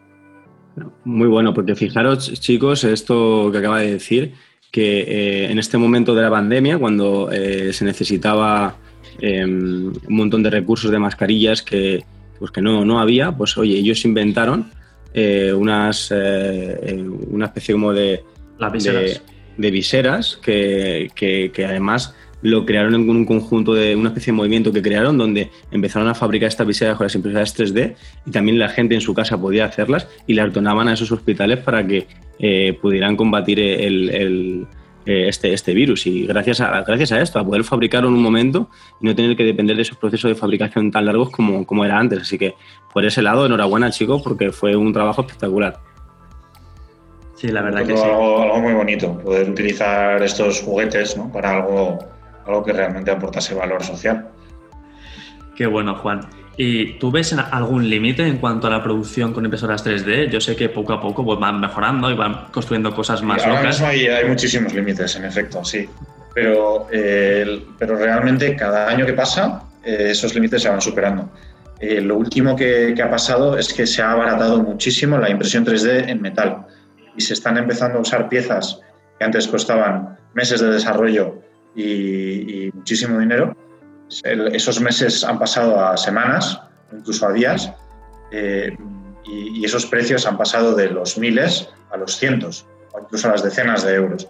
Muy 1.04 1.28
bueno, 1.28 1.54
porque 1.54 1.76
fijaros, 1.76 2.32
chicos, 2.40 2.84
esto 2.84 3.50
que 3.52 3.58
acaba 3.58 3.80
de 3.80 3.94
decir, 3.94 4.34
que 4.72 5.02
eh, 5.02 5.52
en 5.52 5.60
este 5.60 5.78
momento 5.78 6.14
de 6.14 6.22
la 6.22 6.30
pandemia, 6.30 6.78
cuando 6.78 7.30
eh, 7.32 7.74
se 7.74 7.86
necesitaba 7.86 8.76
em, 9.20 9.88
un 9.88 10.16
montón 10.16 10.44
de 10.44 10.50
recursos 10.50 10.92
de 10.92 11.00
mascarillas 11.00 11.62
que, 11.62 12.04
pues 12.38 12.52
que 12.52 12.62
no, 12.62 12.86
no 12.86 13.00
había, 13.00 13.32
pues 13.32 13.58
oye, 13.58 13.78
ellos 13.78 14.06
inventaron 14.06 14.72
eh, 15.14 15.52
unas, 15.54 16.12
una 16.12 17.46
especie 17.46 17.74
como 17.74 17.92
de, 17.94 18.24
de 18.60 19.22
de 19.60 19.72
viseras 19.72 20.40
que, 20.42 21.10
que, 21.14 21.66
además 21.66 22.16
lo 22.42 22.66
crearon 22.66 22.96
en 22.96 23.10
un 23.10 23.26
conjunto 23.26 23.74
de 23.74 23.96
una 23.96 24.10
especie 24.10 24.32
de 24.32 24.38
movimiento 24.38 24.72
que 24.72 24.82
crearon 24.82 25.18
donde 25.18 25.50
empezaron 25.72 26.08
a 26.08 26.16
fabricar 26.16 26.48
estas 26.48 26.66
viseras 26.66 26.98
con 26.98 27.06
las 27.06 27.16
impresoras 27.16 27.58
3D 27.58 27.96
y 28.26 28.32
también 28.32 28.58
la 28.60 28.70
gente 28.70 28.96
en 28.96 29.02
su 29.02 29.14
casa 29.14 29.40
podía 29.40 29.66
hacerlas 29.66 30.08
y 30.28 30.34
las 30.34 30.54
donaban 30.54 30.88
a 30.88 30.94
esos 30.94 31.12
hospitales 31.12 31.60
para 31.60 31.86
que 31.86 32.08
eh, 32.40 32.78
pudieran 32.82 33.18
combatir 33.18 33.60
el, 33.60 34.68
eh, 35.06 35.28
este, 35.28 35.54
este 35.54 35.74
virus 35.74 36.08
y 36.08 36.28
gracias 36.28 36.62
a, 36.62 36.82
gracias 36.84 37.12
a 37.12 37.22
esto, 37.22 37.40
a 37.40 37.46
poder 37.46 37.64
fabricarlo 37.64 38.10
en 38.10 38.16
un 38.16 38.22
momento 38.22 38.70
y 39.02 39.08
no 39.08 39.16
tener 39.16 39.36
que 39.36 39.44
depender 39.44 39.76
de 39.76 39.82
esos 39.82 39.98
procesos 39.98 40.30
de 40.30 40.36
fabricación 40.36 40.92
tan 40.92 41.06
largos 41.06 41.32
como, 41.32 41.66
como 41.66 41.84
era 41.84 41.98
antes. 41.98 42.22
Así 42.22 42.38
que 42.38 42.56
por 42.94 43.06
ese 43.06 43.22
lado, 43.22 43.46
enhorabuena 43.46 43.92
chicos 43.92 44.22
porque 44.22 44.52
fue 44.52 44.76
un 44.76 44.94
trabajo 44.94 45.22
espectacular. 45.22 45.80
Sí, 47.36 47.48
la 47.48 47.62
verdad 47.62 47.86
que 47.86 47.96
sí. 47.96 48.04
Algo, 48.04 48.60
muy 48.60 48.74
bonito, 48.74 49.18
poder 49.20 49.50
utilizar 49.50 50.22
estos 50.22 50.62
juguetes 50.62 51.16
¿no? 51.16 51.32
para 51.32 51.56
algo, 51.56 51.98
algo 52.46 52.64
que 52.64 52.74
realmente 52.74 53.12
aportase 53.12 53.54
valor 53.54 53.84
social. 53.84 54.30
Qué 55.56 55.66
bueno, 55.66 55.96
Juan. 55.96 56.22
¿Y 56.62 57.00
tú 57.00 57.10
ves 57.10 57.34
algún 57.34 57.90
límite 57.90 58.28
en 58.28 58.38
cuanto 58.38 58.68
a 58.68 58.70
la 58.70 58.84
producción 58.84 59.32
con 59.32 59.46
impresoras 59.46 59.86
3D? 59.86 60.30
Yo 60.30 60.42
sé 60.42 60.58
que 60.58 60.68
poco 60.68 60.92
a 60.92 61.02
poco 61.02 61.24
pues, 61.24 61.40
van 61.40 61.58
mejorando 61.60 62.12
y 62.12 62.16
van 62.16 62.48
construyendo 62.52 62.94
cosas 62.94 63.24
más 63.24 63.48
locas. 63.48 63.82
Hay, 63.82 64.08
hay 64.08 64.28
muchísimos 64.28 64.74
límites, 64.74 65.16
en 65.16 65.24
efecto, 65.24 65.64
sí. 65.64 65.90
Pero, 66.34 66.88
eh, 66.92 67.64
pero 67.78 67.96
realmente 67.96 68.58
cada 68.58 68.90
año 68.90 69.06
que 69.06 69.14
pasa, 69.14 69.64
eh, 69.86 70.08
esos 70.10 70.36
límites 70.36 70.62
se 70.62 70.68
van 70.68 70.82
superando. 70.82 71.30
Eh, 71.80 72.02
lo 72.02 72.18
último 72.18 72.58
que, 72.58 72.94
que, 72.94 73.02
ha 73.02 73.10
pasado 73.10 73.58
es 73.58 73.74
que 73.74 73.88
se 73.88 74.02
ha 74.02 74.12
abaratado 74.12 74.62
muchísimo 74.62 75.18
la 75.18 75.30
impresión 75.30 75.66
3D 75.66 76.10
en 76.10 76.22
metal 76.22 76.68
y 77.16 77.22
se 77.22 77.36
están 77.36 77.58
empezando 77.58 78.00
a 78.00 78.02
usar 78.02 78.28
piezas 78.28 78.82
que 79.18 79.24
antes 79.24 79.48
costaban 79.48 80.18
meses 80.34 80.60
de 80.60 80.72
desarrollo 80.72 81.42
y, 81.76 82.72
muchísimo 82.74 83.20
dinero. 83.20 83.56
esos 84.24 84.82
meses 84.82 85.24
han 85.24 85.40
pasado 85.40 85.80
a 85.84 85.98
semanas, 85.98 86.60
incluso 86.92 87.28
a 87.28 87.34
días, 87.34 87.72
eh, 88.32 88.76
y, 89.26 89.64
esos 89.64 89.86
precios 89.86 90.26
han 90.26 90.38
pasado 90.38 90.76
de 90.76 90.90
los 90.90 91.18
miles 91.18 91.70
a 91.92 91.98
los 91.98 92.18
cientos, 92.18 92.66
o 92.94 93.00
incluso 93.00 93.28
a 93.28 93.32
las 93.32 93.44
decenas 93.44 93.84
de 93.84 93.96
euros. 93.96 94.28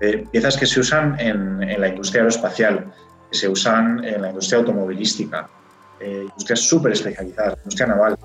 Eh, 0.00 0.24
piezas 0.30 0.56
que 0.56 0.66
se 0.66 0.80
usan 0.80 1.18
en, 1.18 1.80
la 1.80 1.88
industria 1.88 2.22
aeroespacial, 2.22 2.92
que 3.30 3.36
se 3.36 3.48
usan 3.48 4.04
en 4.04 4.22
la 4.22 4.28
industria 4.28 4.60
automovilística, 4.60 5.48
eh, 6.00 6.22
industrias 6.22 6.60
súper 6.60 6.92
especializadas, 6.92 7.58
industria 7.58 7.86
naval. 7.88 8.16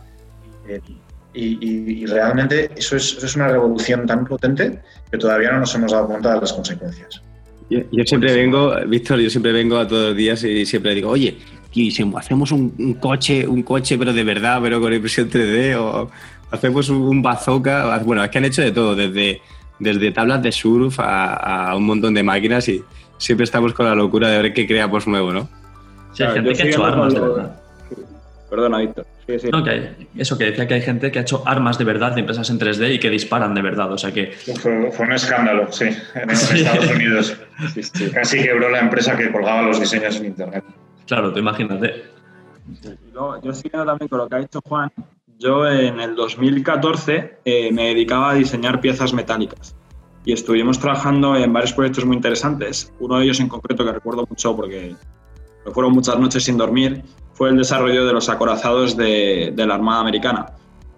Y, 1.35 2.05
realmente 2.05 2.69
eso 2.75 2.95
es, 2.95 3.35
una 3.35 3.47
revolución 3.47 4.05
tan 4.05 4.25
potente 4.25 4.81
que 5.11 5.17
todavía 5.17 5.51
no 5.51 5.61
nos 5.61 5.73
hemos 5.73 5.91
dado 5.91 6.07
cuenta 6.07 6.35
de 6.35 6.41
las 6.41 6.53
consecuencias. 6.53 7.23
Yo, 7.91 8.03
siempre 8.05 8.33
vengo, 8.33 8.73
Víctor, 8.87 9.19
yo 9.19 9.29
siempre 9.29 9.51
vengo 9.51 9.77
a 9.77 9.87
todos 9.87 10.09
los 10.09 10.17
días 10.17 10.43
y 10.43 10.65
siempre 10.65 10.93
digo, 10.95 11.09
oye, 11.09 11.37
y 11.73 11.91
si 11.91 12.03
hacemos 12.15 12.51
un, 12.51 12.97
coche, 12.99 13.47
un 13.47 13.63
coche 13.63 13.97
pero 13.97 14.13
de 14.13 14.23
verdad, 14.23 14.59
pero 14.61 14.79
con 14.79 14.93
impresión 14.93 15.29
3D, 15.29 15.75
o 15.77 16.09
hacemos 16.51 16.89
un 16.89 17.21
bazooka, 17.21 17.97
bueno, 17.99 18.23
es 18.23 18.29
que 18.29 18.37
han 18.37 18.45
hecho 18.45 18.61
de 18.61 18.71
todo, 18.71 18.95
desde, 18.95 19.41
desde 19.79 20.11
tablas 20.11 20.43
de 20.43 20.51
surf 20.51 20.99
a, 20.99 21.73
un 21.75 21.85
montón 21.85 22.13
de 22.13 22.23
máquinas 22.23 22.67
y 22.69 22.83
siempre 23.17 23.45
estamos 23.45 23.73
con 23.73 23.85
la 23.85 23.95
locura 23.95 24.29
de 24.29 24.41
ver 24.41 24.53
qué 24.53 24.67
creamos 24.67 25.07
nuevo, 25.07 25.33
¿no? 25.33 25.49
Sí, 26.13 26.23
hay 26.23 26.33
gente 26.33 26.53
que 26.53 26.63
ha 26.63 26.65
hecho 26.67 26.85
armas, 26.85 27.13
de 27.13 27.19
verdad 27.19 27.62
Perdona, 28.53 28.77
Víctor. 28.77 29.07
No, 29.51 29.63
que 29.63 29.95
eso 30.15 30.37
que 30.37 30.45
decía 30.45 30.67
que 30.67 30.75
hay 30.75 30.81
gente 30.83 31.11
que 31.11 31.17
ha 31.17 31.23
hecho 31.23 31.41
armas 31.43 31.79
de 31.79 31.85
verdad 31.85 32.11
de 32.11 32.19
empresas 32.19 32.51
en 32.51 32.59
3D 32.59 32.93
y 32.93 32.99
que 32.99 33.09
disparan 33.09 33.55
de 33.55 33.63
verdad. 33.63 33.91
O 33.91 33.97
sea 33.97 34.11
que. 34.11 34.31
Fue, 34.31 34.91
un 34.99 35.11
escándalo, 35.11 35.71
sí. 35.71 35.85
En, 36.13 36.29
Estados 36.29 36.91
Unidos. 36.91 37.35
Casi 38.13 38.43
quebró 38.43 38.69
la 38.69 38.81
empresa 38.81 39.17
que 39.17 39.31
colgaba 39.31 39.63
los 39.63 39.79
diseños 39.79 40.17
en 40.17 40.25
internet. 40.27 40.63
Claro, 41.07 41.33
tú 41.33 41.39
imagínate. 41.39 42.03
Yo, 43.11 43.41
yo 43.41 43.53
siguiendo 43.55 43.87
también 43.87 44.07
con 44.07 44.19
lo 44.19 44.29
que 44.29 44.35
ha 44.35 44.39
dicho 44.39 44.61
Juan, 44.63 44.91
yo 45.39 45.67
en 45.67 45.99
el 45.99 46.13
2014 46.13 47.39
eh, 47.43 47.71
me 47.71 47.87
dedicaba 47.87 48.29
a 48.29 48.33
diseñar 48.35 48.79
piezas 48.79 49.13
metálicas 49.13 49.75
y 50.25 50.33
estuvimos 50.33 50.77
trabajando 50.77 51.35
en 51.35 51.51
varios 51.51 51.73
proyectos 51.73 52.05
muy 52.05 52.17
interesantes. 52.17 52.93
Uno 52.99 53.17
de 53.17 53.23
ellos 53.23 53.39
en 53.39 53.47
concreto 53.47 53.83
que 53.83 53.93
recuerdo 53.93 54.27
mucho 54.29 54.55
porque 54.55 54.95
fueron 55.73 55.93
muchas 55.93 56.19
noches 56.19 56.43
sin 56.43 56.55
dormir 56.55 57.03
fue 57.33 57.49
el 57.49 57.57
desarrollo 57.57 58.05
de 58.05 58.13
los 58.13 58.29
acorazados 58.29 58.95
de, 58.95 59.53
la 59.55 59.75
Armada 59.75 60.01
Americana. 60.01 60.45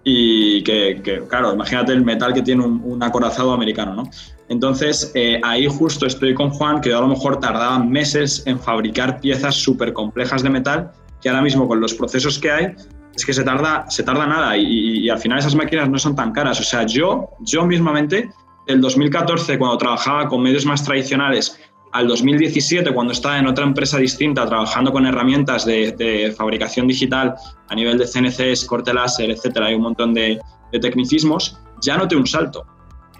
Y 0.04 0.62
que, 0.64 1.24
claro, 1.28 1.54
imagínate 1.54 1.92
el 1.92 2.06
metal 2.06 2.34
que 2.34 2.44
tiene 2.44 2.64
un, 2.64 3.02
acorazado 3.02 3.54
americano, 3.54 3.96
¿no? 3.96 4.10
Entonces, 4.50 5.12
eh, 5.16 5.42
ahí 5.44 5.68
justo 5.68 6.06
estoy 6.06 6.36
con 6.36 6.52
Juan, 6.52 6.80
que 6.80 6.90
yo 6.90 7.00
a 7.00 7.02
lo 7.02 7.08
mejor 7.08 7.40
tardaba 7.40 7.80
meses 7.80 8.44
en 8.46 8.60
fabricar 8.60 9.20
piezas 9.20 9.56
súper 9.56 9.94
complejas 9.94 10.44
de 10.44 10.52
metal, 10.52 10.92
que 11.22 11.30
ahora 11.30 11.42
mismo 11.42 11.68
con 11.68 11.82
los 11.82 11.96
procesos 11.96 12.38
que 12.38 12.52
hay, 12.52 12.76
es 13.16 13.26
que 13.26 13.34
se 13.34 13.44
tarda, 13.44 13.86
se 13.90 14.04
tarda 14.04 14.28
nada 14.28 14.58
y, 14.58 15.10
al 15.10 15.18
final 15.18 15.40
esas 15.40 15.56
máquinas 15.56 15.90
no 15.90 15.98
son 15.98 16.16
tan 16.16 16.32
caras. 16.32 16.60
O 16.60 16.64
sea, 16.64 16.86
yo, 16.86 17.30
yo 17.40 17.66
mismamente, 17.66 18.30
el 18.68 18.82
2014, 18.82 19.58
cuando 19.58 19.78
trabajaba 19.78 20.28
con 20.28 20.42
medios 20.42 20.66
más 20.66 20.84
tradicionales, 20.84 21.60
al 21.96 22.10
2017, 22.10 22.94
cuando 22.94 23.14
estaba 23.14 23.40
en 23.40 23.48
otra 23.48 23.64
empresa 23.64 23.98
distinta, 23.98 24.46
trabajando 24.46 24.92
con 24.92 25.06
herramientas 25.06 25.66
de, 25.66 26.34
fabricación 26.38 26.88
digital 26.88 27.36
a 27.70 27.76
nivel 27.76 27.98
de 27.98 28.06
CNCs, 28.06 28.66
corte 28.66 28.94
láser, 28.94 29.32
etcétera, 29.32 29.68
hay 29.68 29.76
un 29.76 29.84
montón 29.84 30.14
de, 30.14 30.38
de 30.74 30.80
tecnicismos, 30.80 31.58
ya 31.82 31.96
noté 31.96 32.18
un 32.18 32.28
salto 32.28 32.66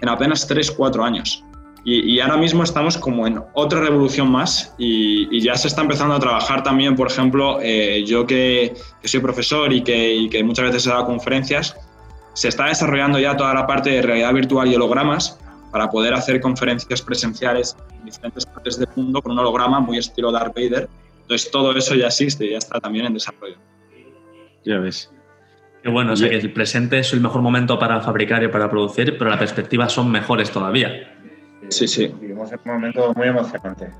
en 0.02 0.10
apenas 0.10 0.46
3-4 0.46 1.02
años. 1.02 1.42
Y, 1.88 2.18
ahora 2.18 2.36
mismo 2.36 2.64
estamos 2.64 2.98
como 2.98 3.26
en 3.26 3.40
otra 3.54 3.80
revolución 3.80 4.28
más 4.28 4.74
y, 4.76 5.40
ya 5.40 5.54
se 5.54 5.68
está 5.68 5.80
empezando 5.80 6.14
a 6.14 6.20
trabajar 6.20 6.62
también, 6.62 6.96
por 6.96 7.06
ejemplo, 7.06 7.60
eh, 7.62 8.04
yo 8.04 8.26
que, 8.26 8.74
soy 9.04 9.20
profesor 9.20 9.72
y 9.72 9.82
que, 9.82 10.42
muchas 10.44 10.66
veces 10.66 10.86
he 10.86 10.90
dado 10.90 11.06
conferencias, 11.06 11.76
se 12.34 12.48
está 12.48 12.66
desarrollando 12.66 13.18
ya 13.20 13.36
toda 13.36 13.54
la 13.54 13.66
parte 13.66 13.88
de 13.88 14.02
realidad 14.02 14.34
virtual 14.34 14.70
y 14.70 14.74
hologramas 14.74 15.38
para 15.70 15.88
poder 15.88 16.12
hacer 16.12 16.40
conferencias 16.40 17.00
presenciales 17.00 17.76
en 17.90 17.95
diferentes 18.06 18.46
partes 18.46 18.78
del 18.78 18.88
mundo 18.96 19.20
con 19.20 19.32
un 19.32 19.38
holograma 19.38 19.80
muy 19.80 19.98
estilo 19.98 20.32
Darth 20.32 20.54
Vader. 20.54 20.88
Entonces 21.22 21.50
todo 21.50 21.76
eso 21.76 21.94
ya 21.94 22.06
existe 22.06 22.46
y 22.46 22.50
ya 22.52 22.58
está 22.58 22.80
también 22.80 23.06
en 23.06 23.14
desarrollo. 23.14 23.56
Ya 24.64 24.78
ves. 24.78 25.12
Qué 25.82 25.90
bueno, 25.90 26.14
o 26.14 26.16
sea 26.16 26.28
que 26.28 26.36
el 26.36 26.52
presente 26.52 26.98
es 26.98 27.12
el 27.12 27.20
mejor 27.20 27.42
momento 27.42 27.78
para 27.78 28.00
fabricar 28.00 28.42
y 28.42 28.48
para 28.48 28.68
producir, 28.68 29.16
pero 29.18 29.30
las 29.30 29.38
perspectivas 29.38 29.92
son 29.92 30.10
mejores 30.10 30.50
todavía. 30.50 31.14
Sí, 31.68 31.86
sí. 31.86 32.12
Vivimos 32.20 32.50
en 32.50 32.58
un 32.64 32.72
momento 32.72 33.12
muy 33.14 33.28
emocionante. 33.28 33.90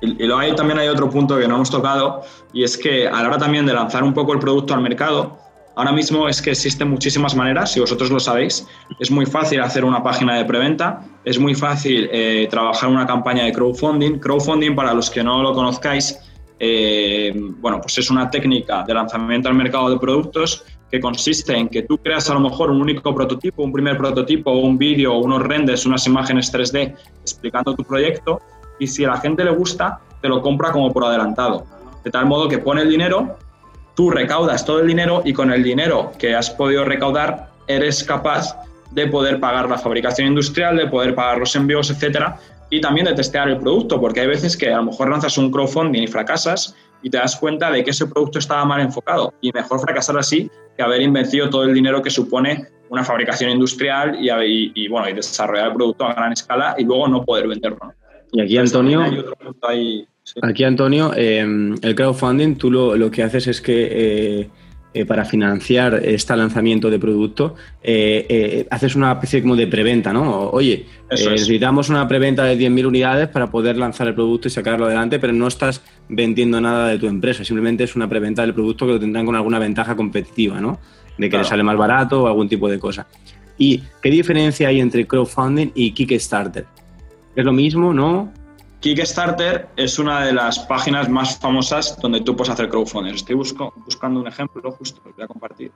Y, 0.00 0.26
luego 0.26 0.38
ahí 0.38 0.54
también 0.54 0.78
hay 0.78 0.88
otro 0.88 1.08
punto 1.08 1.38
que 1.38 1.46
no 1.46 1.54
hemos 1.54 1.70
tocado 1.70 2.22
y 2.52 2.64
es 2.64 2.76
que 2.76 3.06
a 3.06 3.22
la 3.22 3.28
hora 3.28 3.38
también 3.38 3.64
de 3.64 3.72
lanzar 3.72 4.02
un 4.02 4.12
poco 4.12 4.32
el 4.32 4.38
producto 4.38 4.74
al 4.74 4.80
mercado, 4.80 5.38
ahora 5.76 5.92
mismo 5.92 6.28
es 6.28 6.40
que 6.40 6.50
existen 6.50 6.88
muchísimas 6.88 7.34
maneras, 7.34 7.72
si 7.72 7.80
vosotros 7.80 8.10
lo 8.10 8.20
sabéis. 8.20 8.66
Es 8.98 9.10
muy 9.10 9.26
fácil 9.26 9.60
hacer 9.60 9.84
una 9.84 10.02
página 10.02 10.36
de 10.36 10.44
preventa, 10.44 11.02
es 11.24 11.38
muy 11.38 11.54
fácil 11.54 12.08
eh, 12.12 12.46
trabajar 12.50 12.88
una 12.88 13.06
campaña 13.06 13.44
de 13.44 13.52
crowdfunding. 13.52 14.18
Crowdfunding, 14.18 14.74
para 14.74 14.94
los 14.94 15.10
que 15.10 15.22
no 15.22 15.42
lo 15.42 15.52
conozcáis, 15.52 16.18
eh, 16.58 17.32
bueno, 17.60 17.80
pues 17.80 17.98
es 17.98 18.10
una 18.10 18.30
técnica 18.30 18.84
de 18.84 18.94
lanzamiento 18.94 19.48
al 19.48 19.54
mercado 19.54 19.90
de 19.90 19.98
productos 19.98 20.64
que 20.90 21.00
consiste 21.00 21.56
en 21.56 21.68
que 21.68 21.82
tú 21.82 21.98
creas 21.98 22.30
a 22.30 22.34
lo 22.34 22.40
mejor 22.40 22.70
un 22.70 22.80
único 22.80 23.14
prototipo, 23.14 23.64
un 23.64 23.72
primer 23.72 23.98
prototipo, 23.98 24.52
un 24.52 24.78
vídeo, 24.78 25.16
unos 25.18 25.42
renders, 25.42 25.84
unas 25.86 26.06
imágenes 26.06 26.54
3D 26.54 26.94
explicando 27.20 27.74
tu 27.74 27.82
proyecto 27.82 28.40
y 28.78 28.86
si 28.86 29.04
a 29.04 29.08
la 29.08 29.16
gente 29.16 29.44
le 29.44 29.50
gusta, 29.50 30.00
te 30.22 30.28
lo 30.28 30.40
compra 30.40 30.70
como 30.72 30.92
por 30.92 31.04
adelantado. 31.04 31.66
De 32.04 32.10
tal 32.10 32.26
modo 32.26 32.48
que 32.48 32.58
pone 32.58 32.82
el 32.82 32.90
dinero, 32.90 33.36
tú 33.94 34.10
recaudas 34.10 34.64
todo 34.64 34.80
el 34.80 34.86
dinero 34.86 35.22
y 35.24 35.32
con 35.32 35.52
el 35.52 35.62
dinero 35.62 36.12
que 36.18 36.34
has 36.34 36.50
podido 36.50 36.84
recaudar 36.84 37.48
eres 37.66 38.04
capaz 38.04 38.56
de 38.90 39.06
poder 39.06 39.40
pagar 39.40 39.68
la 39.68 39.78
fabricación 39.78 40.28
industrial, 40.28 40.76
de 40.76 40.86
poder 40.86 41.14
pagar 41.14 41.38
los 41.38 41.56
envíos, 41.56 41.90
etcétera, 41.90 42.38
y 42.70 42.80
también 42.80 43.06
de 43.06 43.14
testear 43.14 43.48
el 43.48 43.58
producto, 43.58 44.00
porque 44.00 44.20
hay 44.20 44.26
veces 44.26 44.56
que 44.56 44.72
a 44.72 44.76
lo 44.76 44.84
mejor 44.84 45.10
lanzas 45.10 45.36
un 45.38 45.50
crowdfunding 45.50 46.02
y 46.02 46.06
fracasas 46.06 46.74
y 47.02 47.10
te 47.10 47.18
das 47.18 47.36
cuenta 47.36 47.70
de 47.70 47.84
que 47.84 47.90
ese 47.90 48.06
producto 48.06 48.38
estaba 48.38 48.64
mal 48.64 48.80
enfocado 48.80 49.34
y 49.40 49.52
mejor 49.52 49.80
fracasar 49.80 50.16
así 50.18 50.50
que 50.76 50.82
haber 50.82 51.02
invertido 51.02 51.50
todo 51.50 51.64
el 51.64 51.74
dinero 51.74 52.02
que 52.02 52.10
supone 52.10 52.66
una 52.88 53.04
fabricación 53.04 53.50
industrial 53.50 54.16
y, 54.20 54.88
bueno, 54.88 55.08
y 55.08 55.12
desarrollar 55.12 55.68
el 55.68 55.74
producto 55.74 56.04
a 56.04 56.14
gran 56.14 56.32
escala 56.32 56.74
y 56.78 56.84
luego 56.84 57.08
no 57.08 57.24
poder 57.24 57.48
venderlo. 57.48 57.92
Y 58.32 58.40
aquí, 58.40 58.56
Antonio, 58.56 59.02
aquí, 60.42 60.64
Antonio, 60.64 61.12
em, 61.14 61.74
el 61.82 61.94
crowdfunding, 61.94 62.56
tú 62.56 62.70
lo, 62.70 62.96
lo, 62.96 63.10
que 63.10 63.22
haces 63.22 63.46
es 63.46 63.60
que 63.60 63.88
eh, 63.90 64.48
eh, 64.94 65.04
para 65.04 65.24
financiar 65.24 66.00
este 66.04 66.36
lanzamiento 66.36 66.88
de 66.90 66.98
producto, 66.98 67.56
eh, 67.82 68.66
haces 68.70 68.94
una 68.94 69.12
especie 69.12 69.42
como 69.42 69.56
de 69.56 69.66
preventa, 69.66 70.12
¿no? 70.12 70.50
Oye, 70.50 70.86
necesitamos 71.10 71.88
una 71.88 72.06
preventa 72.08 72.44
de 72.44 72.58
10.000 72.58 72.86
unidades 72.86 73.28
para 73.28 73.50
poder 73.50 73.76
lanzar 73.76 74.08
el 74.08 74.14
producto 74.14 74.48
y 74.48 74.50
sacarlo 74.50 74.86
adelante, 74.86 75.18
pero 75.18 75.32
no 75.32 75.46
estás 75.46 75.82
vendiendo 76.08 76.60
nada 76.60 76.88
de 76.88 76.98
tu 76.98 77.06
empresa, 77.06 77.44
simplemente 77.44 77.84
es 77.84 77.96
una 77.96 78.08
preventa 78.08 78.42
del 78.42 78.54
producto 78.54 78.86
que 78.86 78.92
lo 78.92 79.00
tendrán 79.00 79.26
con 79.26 79.36
alguna 79.36 79.58
ventaja 79.58 79.96
competitiva, 79.96 80.60
¿no? 80.60 80.78
De 81.18 81.28
que 81.28 81.38
le 81.38 81.44
sale 81.44 81.62
más 81.62 81.76
barato 81.76 82.22
o 82.22 82.26
algún 82.26 82.48
tipo 82.48 82.68
de 82.68 82.78
cosa. 82.78 83.06
¿Y 83.56 83.82
qué 84.02 84.10
diferencia 84.10 84.68
hay 84.68 84.80
entre 84.80 85.06
crowdfunding 85.06 85.70
y 85.74 85.92
Kickstarter? 85.92 86.66
¿Es 87.36 87.44
lo 87.44 87.52
mismo, 87.52 87.92
no? 87.92 88.32
Kickstarter 88.84 89.68
es 89.76 89.98
una 89.98 90.26
de 90.26 90.34
las 90.34 90.58
páginas 90.58 91.08
más 91.08 91.38
famosas 91.38 91.98
donde 92.02 92.20
tú 92.20 92.36
puedes 92.36 92.52
hacer 92.52 92.68
crowdfunding. 92.68 93.14
Estoy 93.14 93.34
buscando 93.34 94.20
un 94.20 94.26
ejemplo 94.26 94.70
justo, 94.72 95.00
lo 95.06 95.12
voy 95.14 95.24
a 95.24 95.26
compartir. 95.26 95.72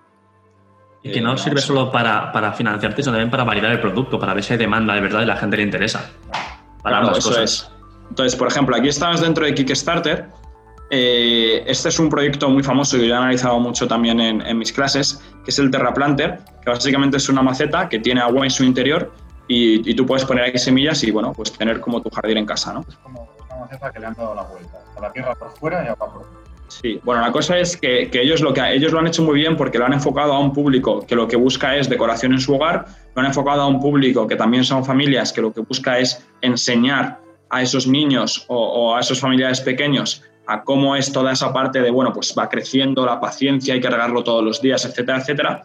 Y 1.02 1.12
que 1.12 1.22
no 1.22 1.32
eh, 1.32 1.38
sirve 1.38 1.62
solo 1.62 1.90
para, 1.90 2.30
para, 2.32 2.52
financiarte, 2.52 3.02
sino 3.02 3.14
también 3.14 3.30
para 3.30 3.44
validar 3.44 3.72
el 3.72 3.80
producto, 3.80 4.18
para 4.18 4.34
ver 4.34 4.44
si 4.44 4.52
hay 4.52 4.58
demanda 4.58 4.92
de 4.92 5.00
verdad 5.00 5.22
y 5.22 5.24
la 5.24 5.38
gente 5.38 5.56
le 5.56 5.62
interesa. 5.62 6.10
Para 6.82 6.98
ambas 6.98 7.16
eso 7.16 7.40
Es. 7.40 7.70
Entonces, 8.10 8.36
por 8.36 8.46
ejemplo, 8.46 8.76
aquí 8.76 8.88
estamos 8.88 9.22
dentro 9.22 9.46
de 9.46 9.54
Kickstarter. 9.54 10.26
Eh, 10.90 11.64
este 11.66 11.88
es 11.88 11.98
un 11.98 12.10
proyecto 12.10 12.50
muy 12.50 12.62
famoso 12.62 12.98
que 12.98 13.08
yo 13.08 13.14
he 13.14 13.16
analizado 13.16 13.58
mucho 13.58 13.88
también 13.88 14.20
en, 14.20 14.58
mis 14.58 14.70
clases, 14.70 15.22
que 15.44 15.50
es 15.50 15.58
el 15.58 15.70
Terra 15.70 15.94
Planter, 15.94 16.40
que 16.62 16.68
básicamente 16.68 17.16
es 17.16 17.30
una 17.30 17.40
maceta 17.40 17.88
que 17.88 18.00
tiene 18.00 18.20
agua 18.20 18.44
en 18.44 18.50
su 18.50 18.64
interior 18.64 19.10
y, 19.48 19.94
tú 19.94 20.04
puedes 20.04 20.24
poner 20.24 20.44
ahí 20.44 20.58
semillas 20.58 21.02
y, 21.02 21.10
bueno, 21.10 21.32
pues 21.32 21.52
tener 21.52 21.80
como 21.80 22.02
tu 22.02 22.10
jardín 22.10 22.38
en 22.38 22.46
casa, 22.46 22.74
¿no? 22.74 22.84
Es 22.86 22.96
como 22.96 23.28
una 23.46 23.60
maceta 23.60 23.90
que 23.90 23.98
le 23.98 24.06
han 24.06 24.14
dado 24.14 24.34
la 24.34 24.42
vuelta, 24.42 24.78
con 24.94 25.02
la 25.02 25.12
tierra 25.12 25.34
por 25.34 25.50
fuera 25.52 25.84
y 25.84 25.88
agua 25.88 26.12
por 26.12 26.22
dentro. 26.22 26.48
Sí, 26.68 27.00
bueno, 27.02 27.22
la 27.22 27.32
cosa 27.32 27.58
es 27.58 27.76
que, 27.76 28.10
ellos, 28.12 28.42
lo 28.42 28.52
que 28.52 28.60
ellos 28.74 28.92
lo 28.92 28.98
han 28.98 29.06
hecho 29.06 29.22
muy 29.22 29.36
bien 29.36 29.56
porque 29.56 29.78
lo 29.78 29.86
han 29.86 29.94
enfocado 29.94 30.34
a 30.34 30.38
un 30.38 30.52
público 30.52 31.04
que 31.06 31.16
lo 31.16 31.26
que 31.26 31.36
busca 31.36 31.76
es 31.76 31.88
decoración 31.88 32.32
en 32.32 32.40
su 32.40 32.54
hogar, 32.54 32.84
lo 33.14 33.20
han 33.20 33.26
enfocado 33.26 33.62
a 33.62 33.66
un 33.66 33.80
público 33.80 34.26
que 34.26 34.36
también 34.36 34.64
son 34.64 34.84
familias 34.84 35.32
que 35.32 35.40
lo 35.40 35.52
que 35.52 35.62
busca 35.62 35.98
es 35.98 36.26
enseñar 36.42 37.20
a 37.48 37.62
esos 37.62 37.86
niños 37.86 38.44
o, 38.48 38.94
a 38.94 39.00
esos 39.00 39.18
familiares 39.18 39.62
pequeños 39.62 40.22
a 40.46 40.62
cómo 40.62 40.96
es 40.96 41.10
toda 41.10 41.32
esa 41.32 41.52
parte 41.52 41.80
de, 41.80 41.90
bueno, 41.90 42.12
pues 42.12 42.34
va 42.38 42.48
creciendo 42.48 43.04
la 43.04 43.20
paciencia, 43.20 43.74
hay 43.74 43.80
que 43.80 43.90
regarlo 43.90 44.24
todos 44.24 44.42
los 44.42 44.62
días, 44.62 44.82
etcétera, 44.86 45.18
etcétera. 45.18 45.62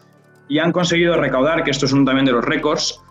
Y 0.50 0.60
han 0.60 0.74
conseguido 0.74 1.16
recaudar, 1.16 1.64
que 1.64 1.72
esto 1.72 1.86
es 1.86 1.94
uno 1.94 2.04
también 2.04 2.26
de 2.26 2.34
los 2.34 2.44
récords, 2.44 3.02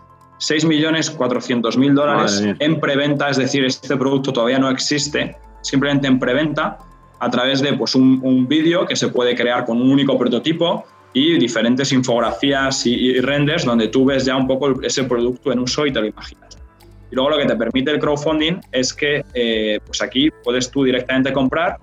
6.400.000 0.43 1.93
dólares 1.93 2.43
en 2.59 2.79
preventa, 2.79 3.29
es 3.29 3.37
decir, 3.37 3.63
este 3.63 3.95
producto 3.95 4.33
todavía 4.33 4.59
no 4.59 4.69
existe, 4.69 5.37
simplemente 5.61 6.07
en 6.07 6.19
preventa, 6.19 6.77
a 7.19 7.29
través 7.29 7.61
de 7.61 7.73
pues, 7.73 7.95
un, 7.95 8.45
vídeo 8.47 8.85
que 8.85 8.97
se 8.97 9.07
puede 9.07 9.35
crear 9.35 9.65
con 9.65 9.81
un 9.81 9.89
único 9.89 10.17
prototipo 10.17 10.83
y 11.13 11.37
diferentes 11.37 11.93
infografías 11.93 12.85
y, 12.85 13.21
renders 13.21 13.63
donde 13.63 13.87
tú 13.87 14.03
ves 14.03 14.25
ya 14.25 14.35
un 14.35 14.45
poco 14.45 14.81
ese 14.81 15.05
producto 15.05 15.53
en 15.53 15.59
uso 15.59 15.85
y 15.85 15.93
te 15.93 16.01
lo 16.01 16.07
imaginas. 16.07 16.57
Y 17.09 17.15
luego 17.15 17.29
lo 17.29 17.37
que 17.37 17.45
te 17.45 17.55
permite 17.55 17.91
el 17.91 17.99
crowdfunding 17.99 18.59
es 18.73 18.93
que 18.93 19.23
eh, 19.33 19.79
pues 19.85 20.01
aquí 20.01 20.29
puedes 20.43 20.69
tú 20.69 20.83
directamente 20.83 21.31
comprar, 21.31 21.77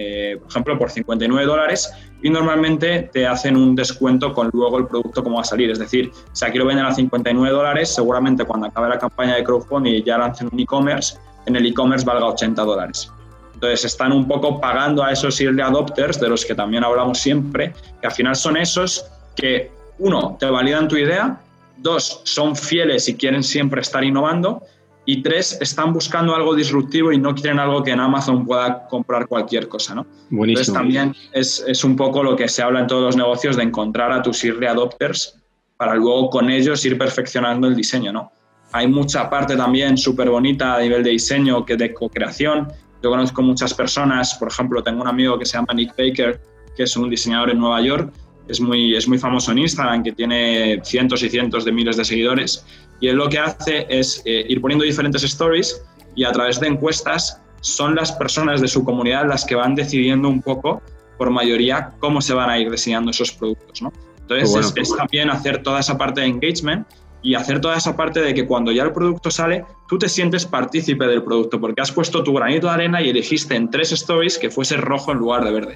eh, 0.00 0.36
por 0.38 0.48
ejemplo, 0.48 0.78
por 0.78 0.90
59 0.92 1.44
dólares 1.44 1.92
y 2.22 2.30
normalmente 2.30 3.10
te 3.12 3.26
hacen 3.26 3.56
un 3.56 3.74
descuento 3.74 4.32
con 4.32 4.48
luego 4.52 4.78
el 4.78 4.86
producto 4.86 5.24
como 5.24 5.36
va 5.36 5.42
a 5.42 5.44
salir. 5.44 5.72
Es 5.72 5.80
decir, 5.80 6.12
si 6.32 6.44
aquí 6.44 6.56
lo 6.56 6.66
venden 6.66 6.86
a 6.86 6.94
59 6.94 7.52
dólares, 7.52 7.92
seguramente 7.92 8.44
cuando 8.44 8.68
acabe 8.68 8.90
la 8.90 8.98
campaña 9.00 9.34
de 9.34 9.42
crowdfunding 9.42 9.94
y 9.94 10.02
ya 10.04 10.16
lancen 10.16 10.50
un 10.52 10.60
e-commerce, 10.60 11.18
en 11.46 11.56
el 11.56 11.66
e-commerce 11.66 12.06
valga 12.06 12.26
80 12.26 12.62
dólares. 12.62 13.10
Entonces 13.54 13.86
están 13.86 14.12
un 14.12 14.28
poco 14.28 14.60
pagando 14.60 15.02
a 15.02 15.10
esos 15.10 15.40
early 15.40 15.62
adopters, 15.62 16.20
de 16.20 16.28
los 16.28 16.44
que 16.44 16.54
también 16.54 16.84
hablamos 16.84 17.18
siempre, 17.18 17.72
que 18.00 18.06
al 18.06 18.12
final 18.12 18.36
son 18.36 18.56
esos 18.56 19.04
que, 19.34 19.72
uno, 19.98 20.36
te 20.38 20.46
validan 20.46 20.86
tu 20.86 20.96
idea, 20.96 21.40
dos, 21.76 22.20
son 22.22 22.54
fieles 22.54 23.08
y 23.08 23.16
quieren 23.16 23.42
siempre 23.42 23.80
estar 23.80 24.04
innovando, 24.04 24.62
Y 25.10 25.22
tres, 25.22 25.56
están 25.62 25.94
buscando 25.94 26.34
algo 26.34 26.54
disruptivo 26.54 27.10
y 27.10 27.16
no 27.16 27.34
quieren 27.34 27.58
algo 27.58 27.82
que 27.82 27.92
en 27.92 27.98
Amazon 27.98 28.44
pueda 28.44 28.86
comprar 28.88 29.26
cualquier 29.26 29.66
cosa, 29.66 29.94
¿no? 29.94 30.06
Entonces 30.30 30.70
también 30.70 31.14
es, 31.32 31.64
es, 31.66 31.82
un 31.82 31.96
poco 31.96 32.22
lo 32.22 32.36
que 32.36 32.46
se 32.46 32.60
habla 32.60 32.80
en 32.80 32.86
todos 32.86 33.04
los 33.04 33.16
negocios 33.16 33.56
de 33.56 33.62
encontrar 33.62 34.12
a 34.12 34.20
tus 34.20 34.44
early 34.44 34.66
adopters 34.66 35.40
para 35.78 35.94
luego 35.94 36.28
con 36.28 36.50
ellos 36.50 36.84
ir 36.84 36.98
perfeccionando 36.98 37.66
el 37.68 37.74
diseño, 37.74 38.12
¿no? 38.12 38.30
Hay 38.72 38.86
mucha 38.86 39.30
parte 39.30 39.56
también 39.56 39.96
súper 39.96 40.28
bonita 40.28 40.74
a 40.74 40.80
nivel 40.80 41.02
de 41.02 41.08
diseño, 41.12 41.64
que 41.64 41.78
de 41.78 41.94
co-creación. 41.94 42.68
Yo 43.02 43.08
conozco 43.08 43.40
muchas 43.40 43.72
personas, 43.72 44.34
por 44.34 44.48
ejemplo, 44.48 44.82
tengo 44.82 45.00
un 45.00 45.08
amigo 45.08 45.38
que 45.38 45.46
se 45.46 45.56
llama 45.56 45.72
Nick 45.72 45.96
Baker, 45.96 46.38
que 46.76 46.82
es 46.82 46.94
un 46.98 47.08
diseñador 47.08 47.48
en 47.48 47.60
Nueva 47.60 47.80
York, 47.80 48.12
es 48.48 48.60
muy, 48.60 48.94
es 48.94 49.06
muy 49.06 49.18
famoso 49.18 49.52
en 49.52 49.58
Instagram, 49.58 50.02
que 50.02 50.12
tiene 50.12 50.80
cientos 50.82 51.22
y 51.22 51.30
cientos 51.30 51.64
de 51.64 51.72
miles 51.72 51.96
de 51.96 52.04
seguidores, 52.04 52.64
y 53.00 53.08
él 53.08 53.16
lo 53.16 53.28
que 53.28 53.38
hace 53.38 53.86
es 53.88 54.22
eh, 54.24 54.44
ir 54.48 54.60
poniendo 54.60 54.84
diferentes 54.84 55.22
stories 55.22 55.82
y 56.14 56.24
a 56.24 56.32
través 56.32 56.58
de 56.60 56.68
encuestas 56.68 57.40
son 57.60 57.94
las 57.94 58.12
personas 58.12 58.60
de 58.60 58.68
su 58.68 58.84
comunidad 58.84 59.26
las 59.28 59.44
que 59.44 59.54
van 59.54 59.74
decidiendo 59.74 60.28
un 60.28 60.42
poco, 60.42 60.82
por 61.16 61.30
mayoría, 61.30 61.92
cómo 61.98 62.20
se 62.20 62.34
van 62.34 62.50
a 62.50 62.58
ir 62.58 62.70
diseñando 62.70 63.10
esos 63.10 63.32
productos. 63.32 63.82
¿no? 63.82 63.92
Entonces, 64.20 64.54
es, 64.54 64.72
es, 64.76 64.96
también 64.96 65.30
hacer 65.30 65.62
toda 65.62 65.80
esa 65.80 65.96
parte 65.96 66.20
de 66.20 66.28
engagement 66.28 66.86
y 67.22 67.34
hacer 67.34 67.60
toda 67.60 67.76
esa 67.76 67.96
parte 67.96 68.20
de 68.20 68.32
que 68.34 68.46
cuando 68.46 68.70
ya 68.70 68.84
el 68.84 68.92
producto 68.92 69.30
sale, 69.30 69.64
tú 69.88 69.98
te 69.98 70.08
sientes 70.08 70.46
partícipe 70.46 71.06
del 71.06 71.22
producto, 71.22 71.60
porque 71.60 71.80
has 71.80 71.90
puesto 71.90 72.22
tu 72.22 72.32
granito 72.32 72.68
de 72.68 72.74
arena 72.74 73.02
y 73.02 73.10
elegiste 73.10 73.56
en 73.56 73.70
tres 73.70 73.92
stories 73.92 74.38
que 74.38 74.50
fuese 74.50 74.76
rojo 74.76 75.12
en 75.12 75.18
lugar 75.18 75.44
de 75.44 75.52
verde. 75.52 75.74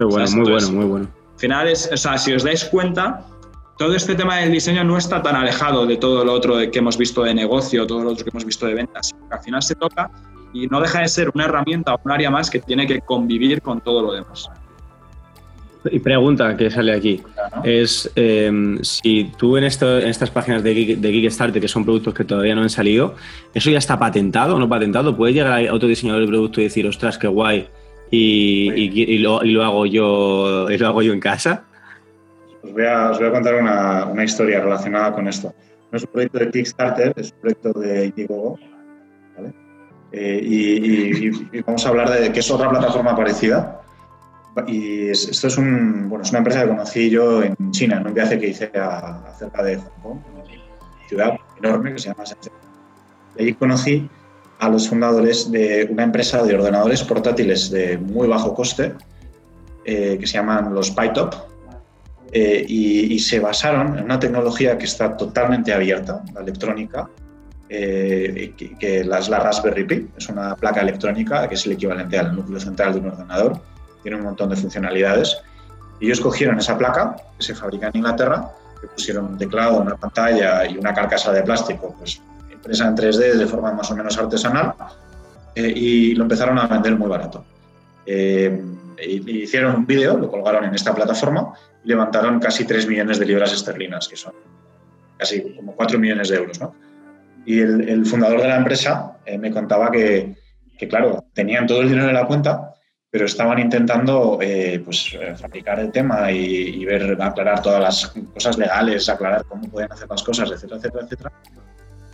bueno, 0.00 0.30
muy 0.32 0.50
bueno, 0.50 0.70
muy 0.72 0.84
bueno. 0.86 1.08
Al 1.34 1.40
final, 1.40 1.68
es, 1.68 1.88
o 1.92 1.96
sea, 1.96 2.18
si 2.18 2.32
os 2.32 2.42
dais 2.42 2.64
cuenta, 2.64 3.26
todo 3.78 3.94
este 3.94 4.16
tema 4.16 4.38
del 4.38 4.50
diseño 4.50 4.82
no 4.82 4.98
está 4.98 5.22
tan 5.22 5.36
alejado 5.36 5.86
de 5.86 5.96
todo 5.96 6.24
lo 6.24 6.32
otro 6.32 6.56
que 6.70 6.78
hemos 6.78 6.98
visto 6.98 7.22
de 7.22 7.32
negocio, 7.32 7.86
todo 7.86 8.02
lo 8.02 8.10
otro 8.10 8.24
que 8.24 8.30
hemos 8.30 8.44
visto 8.44 8.66
de 8.66 8.74
ventas. 8.74 9.14
Al 9.30 9.40
final 9.40 9.62
se 9.62 9.76
toca 9.76 10.10
y 10.52 10.66
no 10.66 10.80
deja 10.80 11.00
de 11.00 11.08
ser 11.08 11.30
una 11.32 11.44
herramienta 11.44 11.94
o 11.94 12.00
un 12.04 12.10
área 12.10 12.28
más 12.28 12.50
que 12.50 12.58
tiene 12.58 12.86
que 12.86 13.00
convivir 13.00 13.62
con 13.62 13.80
todo 13.80 14.02
lo 14.02 14.12
demás. 14.12 14.50
Y 15.90 16.00
pregunta 16.00 16.56
que 16.56 16.70
sale 16.72 16.92
aquí 16.92 17.22
es 17.62 18.10
em, 18.16 18.82
si 18.82 19.30
tú 19.38 19.56
en, 19.56 19.62
esto, 19.62 20.00
en 20.00 20.08
estas 20.08 20.28
páginas 20.28 20.64
de, 20.64 20.96
de 20.96 21.12
Kickstarter, 21.12 21.62
que 21.62 21.68
son 21.68 21.84
productos 21.84 22.12
que 22.14 22.24
todavía 22.24 22.56
no 22.56 22.62
han 22.62 22.70
salido, 22.70 23.14
¿eso 23.54 23.70
ya 23.70 23.78
está 23.78 23.96
patentado 23.96 24.56
o 24.56 24.58
no 24.58 24.68
patentado? 24.68 25.16
¿Puede 25.16 25.34
llegar 25.34 25.68
a 25.68 25.72
otro 25.72 25.88
diseñador 25.88 26.22
del 26.22 26.28
producto 26.28 26.60
y 26.60 26.64
decir, 26.64 26.84
ostras, 26.88 27.16
qué 27.16 27.28
guay, 27.28 27.68
y, 28.10 28.72
y, 28.72 29.18
lo, 29.18 29.44
y, 29.44 29.52
lo, 29.52 29.64
hago 29.64 29.86
yo, 29.86 30.68
y 30.68 30.76
lo 30.76 30.88
hago 30.88 31.02
yo 31.02 31.12
en 31.12 31.20
casa? 31.20 31.64
Os 32.62 32.72
voy 32.72 32.84
a, 32.84 33.10
os 33.10 33.18
voy 33.18 33.28
a 33.28 33.32
contar 33.32 33.54
una, 33.54 34.06
una, 34.06 34.24
historia 34.24 34.60
relacionada 34.60 35.12
con 35.12 35.28
esto. 35.28 35.54
No 35.90 35.96
es 35.96 36.04
un 36.04 36.10
proyecto 36.10 36.38
de 36.38 36.50
Kickstarter, 36.50 37.14
es 37.16 37.32
un 37.32 37.38
proyecto 37.40 37.72
de 37.72 38.06
Indiegogo. 38.06 38.58
¿vale? 39.36 39.54
Eh, 40.12 40.40
y, 40.42 41.56
y, 41.56 41.62
vamos 41.62 41.84
a 41.86 41.88
hablar 41.90 42.10
de 42.10 42.32
que 42.32 42.40
es 42.40 42.50
otra 42.50 42.68
plataforma 42.70 43.14
parecida 43.14 43.78
y 44.66 45.10
esto 45.10 45.46
es, 45.46 45.58
un, 45.58 46.08
bueno, 46.08 46.24
es 46.24 46.30
una 46.30 46.38
empresa 46.38 46.62
que 46.62 46.68
conocí 46.68 47.10
yo 47.10 47.42
en 47.42 47.54
China, 47.70 47.98
en 47.98 48.06
un 48.08 48.14
viaje 48.14 48.38
que 48.38 48.48
hice 48.48 48.70
a, 48.74 49.20
acerca 49.28 49.62
de 49.62 49.76
Hong 49.76 50.02
Kong, 50.02 50.18
una 50.34 51.08
ciudad 51.08 51.38
enorme 51.62 51.92
que 51.92 51.98
se 51.98 52.08
llama 52.08 52.24
Shenzhen. 52.24 52.52
Y 53.36 53.42
allí 53.42 53.54
conocí 53.54 54.10
a 54.58 54.68
los 54.68 54.88
fundadores 54.88 55.50
de 55.52 55.86
una 55.90 56.02
empresa 56.02 56.42
de 56.42 56.54
ordenadores 56.54 57.02
portátiles 57.04 57.70
de 57.70 57.98
muy 57.98 58.26
bajo 58.26 58.54
coste, 58.54 58.94
eh, 59.84 60.16
que 60.18 60.26
se 60.26 60.34
llaman 60.34 60.74
los 60.74 60.90
PyTop, 60.90 61.34
eh, 62.32 62.64
y, 62.68 63.14
y, 63.14 63.18
se 63.18 63.40
basaron 63.40 63.98
en 63.98 64.04
una 64.04 64.18
tecnología 64.18 64.76
que 64.76 64.84
está 64.84 65.16
totalmente 65.16 65.72
abierta, 65.72 66.22
la 66.34 66.40
electrónica, 66.40 67.08
eh, 67.70 68.54
que, 68.56 68.76
que, 68.78 69.04
la 69.04 69.20
Raspberry 69.20 69.84
Pi, 69.84 70.08
es 70.16 70.28
una 70.28 70.56
placa 70.56 70.80
electrónica 70.80 71.46
que 71.48 71.54
es 71.54 71.66
el 71.66 71.72
equivalente 71.72 72.18
al 72.18 72.34
núcleo 72.34 72.58
central 72.58 72.94
de 72.94 73.00
un 73.00 73.08
ordenador, 73.08 73.60
tiene 74.02 74.16
un 74.16 74.24
montón 74.24 74.48
de 74.48 74.56
funcionalidades. 74.56 75.38
Ellos 76.00 76.20
cogieron 76.20 76.58
esa 76.58 76.78
placa 76.78 77.16
que 77.36 77.44
se 77.44 77.54
fabrica 77.54 77.88
en 77.88 77.96
Inglaterra, 77.96 78.50
que 78.80 78.86
pusieron 78.86 79.26
un 79.26 79.38
teclado, 79.38 79.80
una 79.80 79.96
pantalla 79.96 80.66
y 80.66 80.78
una 80.78 80.94
carcasa 80.94 81.32
de 81.32 81.42
plástico, 81.42 81.94
pues 81.98 82.22
impresa 82.52 82.86
en 82.88 82.96
3D 82.96 83.34
de 83.34 83.46
forma 83.46 83.72
más 83.72 83.90
o 83.90 83.96
menos 83.96 84.16
artesanal, 84.16 84.74
eh, 85.54 85.72
y 85.74 86.14
lo 86.14 86.22
empezaron 86.22 86.58
a 86.58 86.66
vender 86.66 86.96
muy 86.96 87.08
barato. 87.08 87.44
Eh, 88.06 88.62
hicieron 89.04 89.76
un 89.76 89.86
vídeo, 89.86 90.16
lo 90.16 90.30
colgaron 90.30 90.64
en 90.64 90.74
esta 90.74 90.94
plataforma 90.94 91.52
y 91.84 91.88
levantaron 91.88 92.40
casi 92.40 92.64
3 92.64 92.86
millones 92.86 93.18
de 93.18 93.26
libras 93.26 93.52
esterlinas, 93.52 94.08
que 94.08 94.16
son 94.16 94.34
casi 95.16 95.54
como 95.54 95.74
4 95.74 95.98
millones 95.98 96.28
de 96.28 96.36
euros. 96.36 96.60
¿no? 96.60 96.74
Y 97.44 97.60
el, 97.60 97.88
el, 97.88 98.06
fundador 98.06 98.40
de 98.42 98.48
la 98.48 98.56
empresa 98.56 99.18
eh, 99.24 99.38
me 99.38 99.50
contaba 99.50 99.90
que, 99.90 100.34
que, 100.78 100.88
claro, 100.88 101.24
tenían 101.32 101.66
todo 101.66 101.82
el 101.82 101.88
dinero 101.88 102.08
en 102.08 102.14
la 102.14 102.26
cuenta, 102.26 102.74
pero 103.10 103.24
estaban 103.24 103.58
intentando 103.58 104.38
eh, 104.40 104.80
pues, 104.84 105.16
eh, 105.18 105.34
fabricar 105.34 105.80
el 105.80 105.90
tema 105.90 106.30
y, 106.30 106.82
y, 106.82 106.84
ver, 106.84 107.16
aclarar 107.20 107.62
todas 107.62 107.80
las 107.80 108.06
cosas 108.34 108.58
legales, 108.58 109.08
aclarar 109.08 109.44
cómo 109.44 109.68
pueden 109.68 109.90
hacer 109.90 110.08
las 110.10 110.22
cosas, 110.22 110.50
etcétera, 110.50 110.76
etcétera, 110.78 111.04
etcétera. 111.04 111.32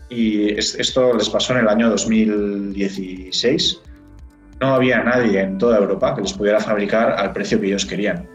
Y 0.08 0.56
es, 0.56 0.74
esto 0.76 1.14
les 1.14 1.28
pasó 1.28 1.54
en 1.54 1.60
el 1.60 1.68
año 1.68 1.90
2016. 1.90 3.80
No 4.60 4.74
había 4.74 5.02
nadie 5.02 5.40
en 5.40 5.58
toda 5.58 5.78
Europa 5.78 6.14
que 6.14 6.22
les 6.22 6.32
pudiera 6.32 6.60
fabricar 6.60 7.12
al 7.12 7.32
precio 7.32 7.60
que 7.60 7.66
ellos 7.66 7.84
querían. 7.84 8.28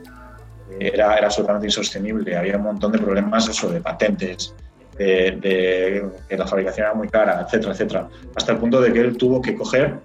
Era, 0.79 1.17
era 1.17 1.25
absolutamente 1.25 1.67
insostenible. 1.67 2.37
Había 2.37 2.57
un 2.57 2.63
montón 2.63 2.91
de 2.91 2.99
problemas 2.99 3.47
eso, 3.47 3.69
de 3.69 3.81
patentes, 3.81 4.53
de, 4.97 5.37
de 5.41 6.09
que 6.27 6.37
la 6.37 6.45
fabricación 6.45 6.87
era 6.87 6.95
muy 6.95 7.07
cara, 7.07 7.41
etcétera, 7.41 7.73
etcétera. 7.73 8.07
Hasta 8.35 8.51
el 8.51 8.57
punto 8.57 8.81
de 8.81 8.93
que 8.93 8.99
él 8.99 9.17
tuvo 9.17 9.41
que 9.41 9.55
coger 9.55 9.99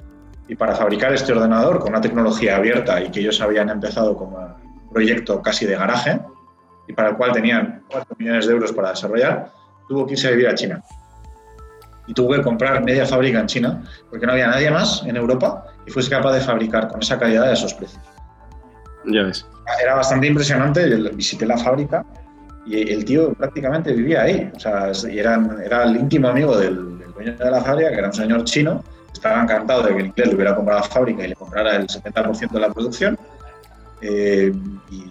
y 0.46 0.54
para 0.54 0.74
fabricar 0.74 1.12
este 1.12 1.32
ordenador 1.32 1.78
con 1.80 1.90
una 1.90 2.00
tecnología 2.00 2.56
abierta 2.56 3.02
y 3.02 3.10
que 3.10 3.20
ellos 3.20 3.40
habían 3.40 3.68
empezado 3.70 4.16
como 4.16 4.36
un 4.36 4.90
proyecto 4.90 5.40
casi 5.42 5.64
de 5.66 5.76
garaje 5.76 6.20
y 6.86 6.92
para 6.92 7.10
el 7.10 7.16
cual 7.16 7.32
tenían 7.32 7.82
4 7.90 8.16
millones 8.18 8.46
de 8.46 8.52
euros 8.52 8.72
para 8.72 8.90
desarrollar, 8.90 9.50
tuvo 9.88 10.06
que 10.06 10.12
irse 10.12 10.28
a 10.28 10.32
vivir 10.32 10.48
a 10.48 10.54
China. 10.54 10.82
Y 12.06 12.12
tuvo 12.12 12.34
que 12.34 12.42
comprar 12.42 12.84
media 12.84 13.06
fábrica 13.06 13.40
en 13.40 13.46
China 13.46 13.82
porque 14.10 14.26
no 14.26 14.32
había 14.32 14.48
nadie 14.48 14.70
más 14.70 15.02
en 15.06 15.16
Europa 15.16 15.64
y 15.86 15.90
fuese 15.90 16.10
capaz 16.10 16.32
de 16.32 16.40
fabricar 16.40 16.88
con 16.88 17.02
esa 17.02 17.18
calidad 17.18 17.44
a 17.44 17.52
esos 17.52 17.74
precios. 17.74 18.02
Ya 19.06 19.22
ves. 19.22 19.46
Era 19.82 19.94
bastante 19.94 20.26
impresionante. 20.26 20.88
Yo 20.88 21.10
visité 21.10 21.46
la 21.46 21.58
fábrica 21.58 22.04
y 22.66 22.90
el 22.90 23.04
tío 23.04 23.34
prácticamente 23.34 23.92
vivía 23.92 24.22
ahí. 24.22 24.50
O 24.54 24.60
sea, 24.60 24.92
era, 25.10 25.40
era 25.64 25.84
el 25.84 25.96
íntimo 25.96 26.28
amigo 26.28 26.56
del, 26.56 26.98
del 26.98 27.12
dueño 27.12 27.36
de 27.36 27.50
la 27.50 27.60
fábrica, 27.60 27.90
que 27.90 27.98
era 27.98 28.08
un 28.08 28.14
señor 28.14 28.44
chino, 28.44 28.82
estaba 29.12 29.42
encantado 29.42 29.82
de 29.84 29.94
que 29.94 30.00
el 30.00 30.06
inglés 30.06 30.28
le 30.28 30.34
hubiera 30.34 30.54
comprado 30.54 30.80
la 30.80 30.86
fábrica 30.86 31.24
y 31.24 31.28
le 31.28 31.36
comprara 31.36 31.76
el 31.76 31.86
70% 31.86 32.50
de 32.50 32.60
la 32.60 32.72
producción. 32.72 33.18
Eh, 34.00 34.52
y 34.90 35.04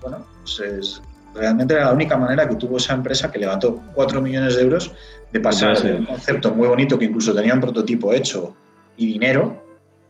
bueno, 0.00 0.24
pues 0.42 0.60
es, 0.60 1.02
realmente 1.34 1.74
era 1.74 1.86
la 1.86 1.92
única 1.92 2.16
manera 2.16 2.48
que 2.48 2.56
tuvo 2.56 2.76
esa 2.76 2.94
empresa 2.94 3.30
que 3.30 3.38
levantó 3.38 3.80
4 3.94 4.20
millones 4.20 4.56
de 4.56 4.62
euros 4.62 4.92
de 5.32 5.40
pasar 5.40 5.80
de 5.82 5.94
un 5.94 6.06
concepto 6.06 6.54
muy 6.54 6.68
bonito 6.68 6.98
que 6.98 7.06
incluso 7.06 7.34
tenía 7.34 7.54
un 7.54 7.60
prototipo 7.60 8.12
hecho 8.12 8.54
y 8.96 9.06
dinero 9.12 9.67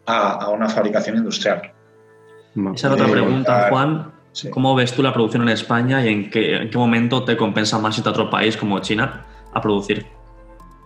a, 0.08 0.32
a 0.32 0.48
una 0.48 0.68
fabricación 0.68 1.16
industrial. 1.16 1.72
Esa 2.74 2.88
es 2.88 2.92
otra 2.94 3.06
pregunta, 3.06 3.68
Juan. 3.70 4.12
Sí. 4.32 4.50
¿Cómo 4.50 4.74
ves 4.74 4.92
tú 4.92 5.02
la 5.02 5.12
producción 5.12 5.42
en 5.42 5.50
España 5.50 6.04
y 6.04 6.08
en 6.08 6.30
qué, 6.30 6.56
en 6.56 6.70
qué 6.70 6.78
momento 6.78 7.24
te 7.24 7.36
compensa 7.36 7.78
más 7.78 7.96
irte 7.98 8.08
a 8.08 8.12
otro 8.12 8.30
país 8.30 8.56
como 8.56 8.78
China 8.80 9.24
a 9.52 9.60
producir? 9.60 10.06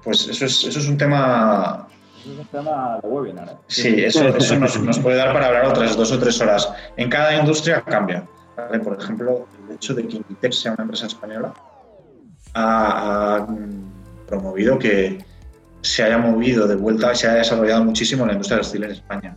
Pues 0.04 0.26
eso 0.28 0.46
es, 0.46 0.64
eso 0.64 0.78
es 0.78 0.88
un 0.88 0.96
tema 0.96 1.86
eso 2.20 2.32
es 2.32 2.38
un 2.38 2.46
tema 2.46 2.98
de 3.02 3.08
webinar. 3.08 3.48
¿eh? 3.48 3.56
Sí, 3.66 4.04
eso, 4.04 4.28
eso 4.28 4.58
nos, 4.58 4.80
nos, 4.80 4.98
puede 5.00 5.16
dar 5.16 5.32
para 5.32 5.48
hablar 5.48 5.66
otras 5.66 5.96
dos 5.96 6.12
o 6.12 6.18
tres 6.18 6.40
horas. 6.40 6.72
En 6.96 7.10
cada 7.10 7.36
industria 7.36 7.82
cambia. 7.82 8.26
¿vale? 8.56 8.78
Por 8.78 8.98
ejemplo, 8.98 9.46
el 9.68 9.74
hecho 9.74 9.92
de 9.94 10.06
que 10.06 10.16
Inditex 10.16 10.56
sea 10.56 10.72
una 10.72 10.84
empresa 10.84 11.06
española 11.06 11.52
ha, 12.54 13.36
ha, 13.38 13.46
promovido 14.26 14.78
que 14.78 15.24
se 15.82 16.02
haya 16.02 16.18
movido 16.18 16.66
de 16.66 16.76
vuelta 16.76 17.14
se 17.14 17.28
haya 17.28 17.38
desarrollado 17.38 17.84
muchísimo 17.84 18.24
la 18.24 18.32
industria 18.32 18.58
textil 18.58 18.84
en 18.84 18.92
España. 18.92 19.36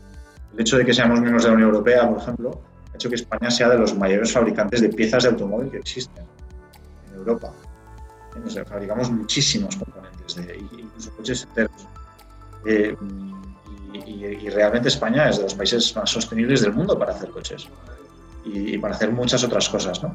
El 0.54 0.62
hecho 0.62 0.78
de 0.78 0.86
que 0.86 0.94
seamos 0.94 1.20
miembros 1.20 1.44
de 1.44 1.50
la 1.50 1.56
Unión 1.56 1.70
Europea, 1.70 2.08
por 2.08 2.22
ejemplo, 2.22 2.62
ha 2.94 2.96
hecho 2.96 3.10
que 3.10 3.16
España 3.16 3.52
sea 3.52 3.70
de 3.70 3.78
los 3.78 3.96
mayores 3.98 4.32
fabricantes 4.32 4.82
de 4.82 4.90
piezas 4.90 5.24
de 5.24 5.30
automóvil 5.30 5.70
que 5.70 5.78
existen 5.78 6.24
en 7.10 7.16
Europa. 7.16 7.52
Fabricamos 8.68 9.10
muchísimos 9.12 9.76
componentes, 9.76 10.36
de, 10.36 10.58
incluso 10.58 11.12
coches 11.16 11.44
enteros. 11.44 11.88
Eh, 12.66 12.96
y, 13.94 14.50
realmente 14.50 14.90
España 14.90 15.30
es 15.30 15.38
de 15.38 15.44
los 15.44 15.56
países 15.56 15.96
más 15.96 16.10
sostenibles 16.10 16.62
del 16.62 16.74
mundo 16.74 16.98
para 17.00 17.14
hacer 17.14 17.30
coches 17.30 17.68
y, 18.44 18.76
y 18.76 18.78
para 18.78 18.94
hacer 18.94 19.12
muchas 19.12 19.44
otras 19.44 19.70
cosas, 19.70 20.04
¿no? 20.04 20.14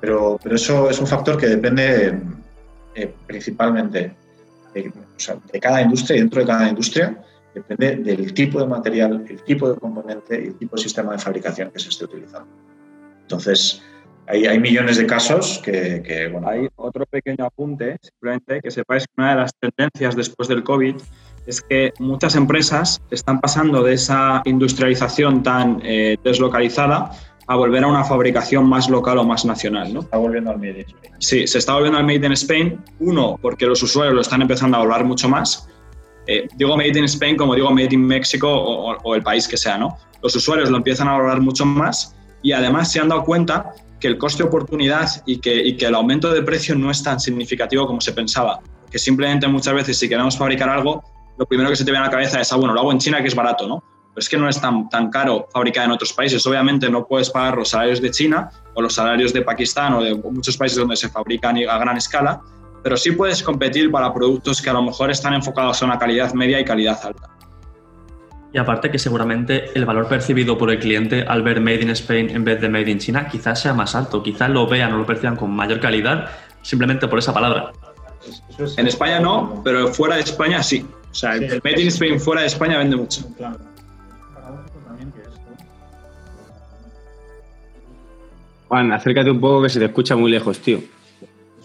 Pero, 0.00 0.38
pero, 0.42 0.56
eso 0.56 0.90
es 0.90 1.00
un 1.00 1.06
factor 1.06 1.36
que 1.38 1.46
depende 1.46 2.20
eh, 2.94 3.14
principalmente 3.26 4.14
de, 4.74 5.60
cada 5.60 5.82
industria 5.82 6.16
y 6.16 6.20
dentro 6.20 6.40
de 6.40 6.46
cada 6.46 6.68
industria 6.68 7.22
depende 7.54 7.96
del 7.96 8.32
tipo 8.34 8.60
de 8.60 8.66
material, 8.66 9.24
el 9.28 9.42
tipo 9.42 9.72
de 9.72 9.78
componente 9.78 10.40
y 10.40 10.46
el 10.48 10.54
tipo 10.54 10.76
de 10.76 10.82
sistema 10.82 11.12
de 11.12 11.18
fabricación 11.18 11.70
que 11.70 11.78
se 11.78 11.88
esté 11.88 12.04
utilizando. 12.04 12.48
Entonces, 13.22 13.82
hay, 14.26 14.46
hay 14.46 14.58
millones 14.58 14.98
de 14.98 15.06
casos 15.06 15.60
que, 15.64 16.02
que, 16.02 16.28
bueno. 16.28 16.48
Hay 16.48 16.68
otro 16.76 17.06
pequeño 17.06 17.46
apunte, 17.46 17.96
simplemente 18.02 18.60
que 18.60 18.70
sepáis 18.70 19.04
que 19.04 19.12
una 19.16 19.30
de 19.30 19.36
las 19.36 19.52
tendencias 19.58 20.14
después 20.14 20.48
del 20.48 20.62
COVID 20.62 20.96
es 21.46 21.62
que 21.62 21.94
muchas 21.98 22.36
empresas 22.36 23.00
están 23.10 23.40
pasando 23.40 23.82
de 23.82 23.94
esa 23.94 24.42
industrialización 24.44 25.42
tan 25.42 25.80
eh, 25.82 26.18
deslocalizada 26.22 27.10
a 27.48 27.56
volver 27.56 27.82
a 27.82 27.86
una 27.86 28.04
fabricación 28.04 28.68
más 28.68 28.88
local 28.88 29.18
o 29.18 29.24
más 29.24 29.44
nacional. 29.44 29.92
¿no? 29.92 30.00
Está 30.00 30.18
volviendo 30.18 30.50
al 30.50 30.58
Made 30.58 30.80
in 30.80 30.86
Spain. 30.86 31.14
Sí, 31.18 31.46
se 31.46 31.58
está 31.58 31.74
volviendo 31.74 31.98
al 31.98 32.04
Made 32.04 32.26
in 32.26 32.32
Spain. 32.32 32.80
Uno, 33.00 33.38
porque 33.40 33.66
los 33.66 33.82
usuarios 33.82 34.14
lo 34.14 34.20
están 34.20 34.42
empezando 34.42 34.76
a 34.76 34.80
valorar 34.80 35.04
mucho 35.04 35.28
más. 35.28 35.66
Eh, 36.26 36.46
digo 36.56 36.76
Made 36.76 36.98
in 36.98 37.04
Spain 37.04 37.36
como 37.36 37.54
digo 37.54 37.70
Made 37.70 37.88
in 37.90 38.06
México 38.06 38.48
o, 38.52 38.94
o, 39.02 39.14
el 39.14 39.22
país 39.22 39.48
que 39.48 39.56
sea, 39.56 39.78
¿no? 39.78 39.96
Los 40.22 40.36
usuarios 40.36 40.68
lo 40.68 40.76
empiezan 40.76 41.08
a 41.08 41.12
valorar 41.12 41.40
mucho 41.40 41.64
más 41.64 42.14
y 42.42 42.52
además 42.52 42.92
se 42.92 43.00
han 43.00 43.08
dado 43.08 43.24
cuenta 43.24 43.72
que 43.98 44.08
el 44.08 44.18
coste 44.18 44.42
de 44.42 44.48
oportunidad 44.50 45.08
y 45.24 45.38
que, 45.38 45.54
y 45.54 45.76
que 45.76 45.86
el 45.86 45.94
aumento 45.94 46.30
de 46.30 46.42
precio 46.42 46.74
no 46.74 46.90
es 46.90 47.02
tan 47.02 47.18
significativo 47.18 47.86
como 47.86 48.02
se 48.02 48.12
pensaba. 48.12 48.60
Que 48.90 48.98
simplemente 48.98 49.48
muchas 49.48 49.74
veces 49.74 49.98
si 49.98 50.08
queremos 50.08 50.36
fabricar 50.36 50.68
algo, 50.68 51.02
lo 51.38 51.46
primero 51.46 51.70
que 51.70 51.76
se 51.76 51.84
te 51.84 51.90
viene 51.90 52.04
a 52.04 52.08
la 52.08 52.12
cabeza 52.12 52.40
es, 52.40 52.52
ah, 52.52 52.56
bueno, 52.56 52.74
lo 52.74 52.80
hago 52.80 52.92
en 52.92 52.98
China 52.98 53.22
que 53.22 53.28
es 53.28 53.34
barato, 53.34 53.66
¿no? 53.66 53.82
Pero 54.18 54.24
es 54.24 54.28
que 54.28 54.36
no 54.36 54.48
es 54.48 54.60
tan, 54.60 54.88
tan 54.88 55.10
caro 55.10 55.46
fabricar 55.52 55.84
en 55.84 55.92
otros 55.92 56.12
países. 56.12 56.44
Obviamente 56.44 56.90
no 56.90 57.06
puedes 57.06 57.30
pagar 57.30 57.56
los 57.56 57.68
salarios 57.68 58.02
de 58.02 58.10
China 58.10 58.50
o 58.74 58.82
los 58.82 58.94
salarios 58.94 59.32
de 59.32 59.42
Pakistán 59.42 59.94
o 59.94 60.02
de 60.02 60.12
muchos 60.12 60.56
países 60.56 60.76
donde 60.76 60.96
se 60.96 61.08
fabrican 61.08 61.56
a 61.56 61.78
gran 61.78 61.96
escala, 61.96 62.40
pero 62.82 62.96
sí 62.96 63.12
puedes 63.12 63.44
competir 63.44 63.92
para 63.92 64.12
productos 64.12 64.60
que 64.60 64.70
a 64.70 64.72
lo 64.72 64.82
mejor 64.82 65.12
están 65.12 65.34
enfocados 65.34 65.80
a 65.80 65.84
una 65.84 66.00
calidad 66.00 66.34
media 66.34 66.58
y 66.58 66.64
calidad 66.64 66.98
alta. 67.04 67.30
Y 68.52 68.58
aparte 68.58 68.90
que 68.90 68.98
seguramente 68.98 69.70
el 69.76 69.86
valor 69.86 70.08
percibido 70.08 70.58
por 70.58 70.72
el 70.72 70.80
cliente 70.80 71.22
al 71.22 71.44
ver 71.44 71.60
Made 71.60 71.82
in 71.82 71.90
Spain 71.90 72.28
en 72.30 72.42
vez 72.42 72.60
de 72.60 72.68
Made 72.68 72.90
in 72.90 72.98
China 72.98 73.28
quizás 73.28 73.60
sea 73.60 73.72
más 73.72 73.94
alto, 73.94 74.20
quizás 74.24 74.50
lo 74.50 74.66
vean 74.66 74.94
o 74.94 74.98
lo 74.98 75.06
perciban 75.06 75.36
con 75.36 75.52
mayor 75.52 75.78
calidad 75.78 76.28
simplemente 76.62 77.06
por 77.06 77.20
esa 77.20 77.32
palabra. 77.32 77.70
En 78.78 78.88
España 78.88 79.20
no, 79.20 79.62
pero 79.62 79.94
fuera 79.94 80.16
de 80.16 80.22
España 80.22 80.60
sí. 80.60 80.84
O 81.08 81.14
sea, 81.14 81.38
sí, 81.38 81.44
el 81.44 81.60
Made 81.62 81.82
in 81.82 81.86
Spain 81.86 82.18
fuera 82.18 82.40
de 82.40 82.48
España 82.48 82.78
vende 82.78 82.96
mucho. 82.96 83.22
Juan, 88.68 88.92
acércate 88.92 89.30
un 89.30 89.40
poco 89.40 89.62
que 89.62 89.68
se 89.70 89.78
te 89.78 89.86
escucha 89.86 90.14
muy 90.14 90.30
lejos, 90.30 90.58
tío. 90.60 90.78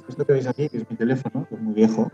Esto 0.08 0.26
que 0.26 0.34
veis 0.34 0.48
aquí, 0.48 0.70
que 0.70 0.78
es 0.78 0.90
mi 0.90 0.96
teléfono, 0.96 1.46
que 1.48 1.56
es 1.56 1.62
muy 1.62 1.74
viejo, 1.74 2.12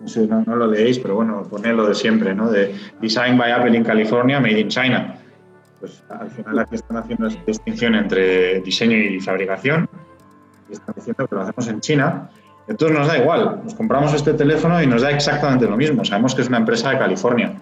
no 0.00 0.08
sé, 0.08 0.26
no, 0.26 0.42
no 0.46 0.56
lo 0.56 0.66
leéis, 0.66 0.98
pero 0.98 1.16
bueno, 1.16 1.42
ponedlo 1.48 1.86
de 1.86 1.94
siempre, 1.94 2.34
¿no? 2.34 2.50
De 2.50 2.74
Design 3.00 3.36
by 3.36 3.52
Apple 3.52 3.76
in 3.76 3.84
California, 3.84 4.40
Made 4.40 4.60
in 4.60 4.68
China. 4.68 5.16
Pues 5.78 6.02
al 6.08 6.30
final 6.30 6.58
aquí 6.58 6.74
están 6.74 6.98
haciendo 6.98 7.26
esta 7.26 7.42
distinción 7.46 7.94
entre 7.94 8.60
diseño 8.60 8.96
y 8.96 9.20
fabricación 9.20 9.88
y 10.68 10.72
están 10.72 10.94
diciendo 10.94 11.26
que 11.26 11.34
lo 11.34 11.42
hacemos 11.42 11.68
en 11.68 11.80
China. 11.80 12.30
Entonces 12.68 12.96
nos 12.96 13.08
da 13.08 13.18
igual, 13.18 13.62
nos 13.64 13.74
compramos 13.74 14.12
este 14.14 14.34
teléfono 14.34 14.82
y 14.82 14.86
nos 14.86 15.02
da 15.02 15.10
exactamente 15.10 15.66
lo 15.66 15.76
mismo. 15.76 16.04
Sabemos 16.04 16.34
que 16.34 16.42
es 16.42 16.48
una 16.48 16.58
empresa 16.58 16.90
de 16.90 16.98
California. 16.98 17.54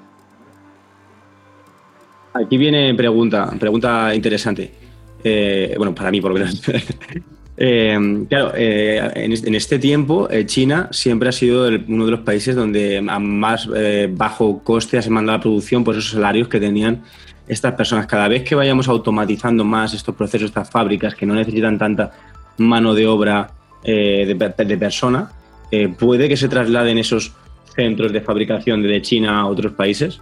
Aquí 2.45 2.57
viene 2.57 2.95
pregunta, 2.95 3.51
pregunta 3.59 4.15
interesante. 4.15 4.71
Eh, 5.25 5.75
bueno, 5.77 5.95
para 5.95 6.11
mí 6.11 6.21
por 6.21 6.33
lo 6.33 6.39
menos. 6.39 6.63
Eh, 7.61 8.25
claro, 8.29 8.53
eh, 8.55 9.11
en, 9.17 9.55
este 9.57 9.81
tiempo 9.81 10.29
eh, 10.31 10.47
China 10.47 10.89
siempre 10.93 11.29
ha 11.29 11.33
sido 11.33 11.69
uno 11.89 12.05
de 12.05 12.13
los 12.13 12.21
países 12.21 12.55
donde 12.55 12.99
a 12.99 13.19
más 13.19 13.69
eh, 13.75 14.09
bajo 14.09 14.63
coste 14.63 15.03
se 15.03 15.11
manda 15.11 15.33
la 15.33 15.41
producción 15.41 15.83
por 15.83 15.97
esos 15.97 16.13
salarios 16.13 16.47
que 16.47 16.61
tenían 16.61 17.03
estas 17.49 17.75
personas. 17.75 18.07
Cada 18.07 18.29
vez 18.29 18.45
que 18.45 18.55
vayamos 18.55 18.87
automatizando 18.87 19.65
más 19.65 19.93
estos 19.93 20.15
procesos, 20.15 20.51
estas 20.51 20.71
fábricas 20.71 21.17
que 21.17 21.27
no 21.27 21.35
necesitan 21.35 21.77
tanta 21.79 22.13
mano 22.59 22.95
de 22.95 23.09
obra 23.09 23.51
de, 23.83 24.37
de, 24.57 24.79
persona, 24.79 25.31
¿puede 25.99 26.29
que 26.29 26.37
se 26.37 26.49
trasladen 26.49 26.99
esos 26.99 27.33
centros 27.75 28.13
de 28.13 28.21
fabricación 28.21 28.83
de 28.83 29.03
China 29.03 29.41
a 29.41 29.47
otros 29.47 29.73
países? 29.73 30.21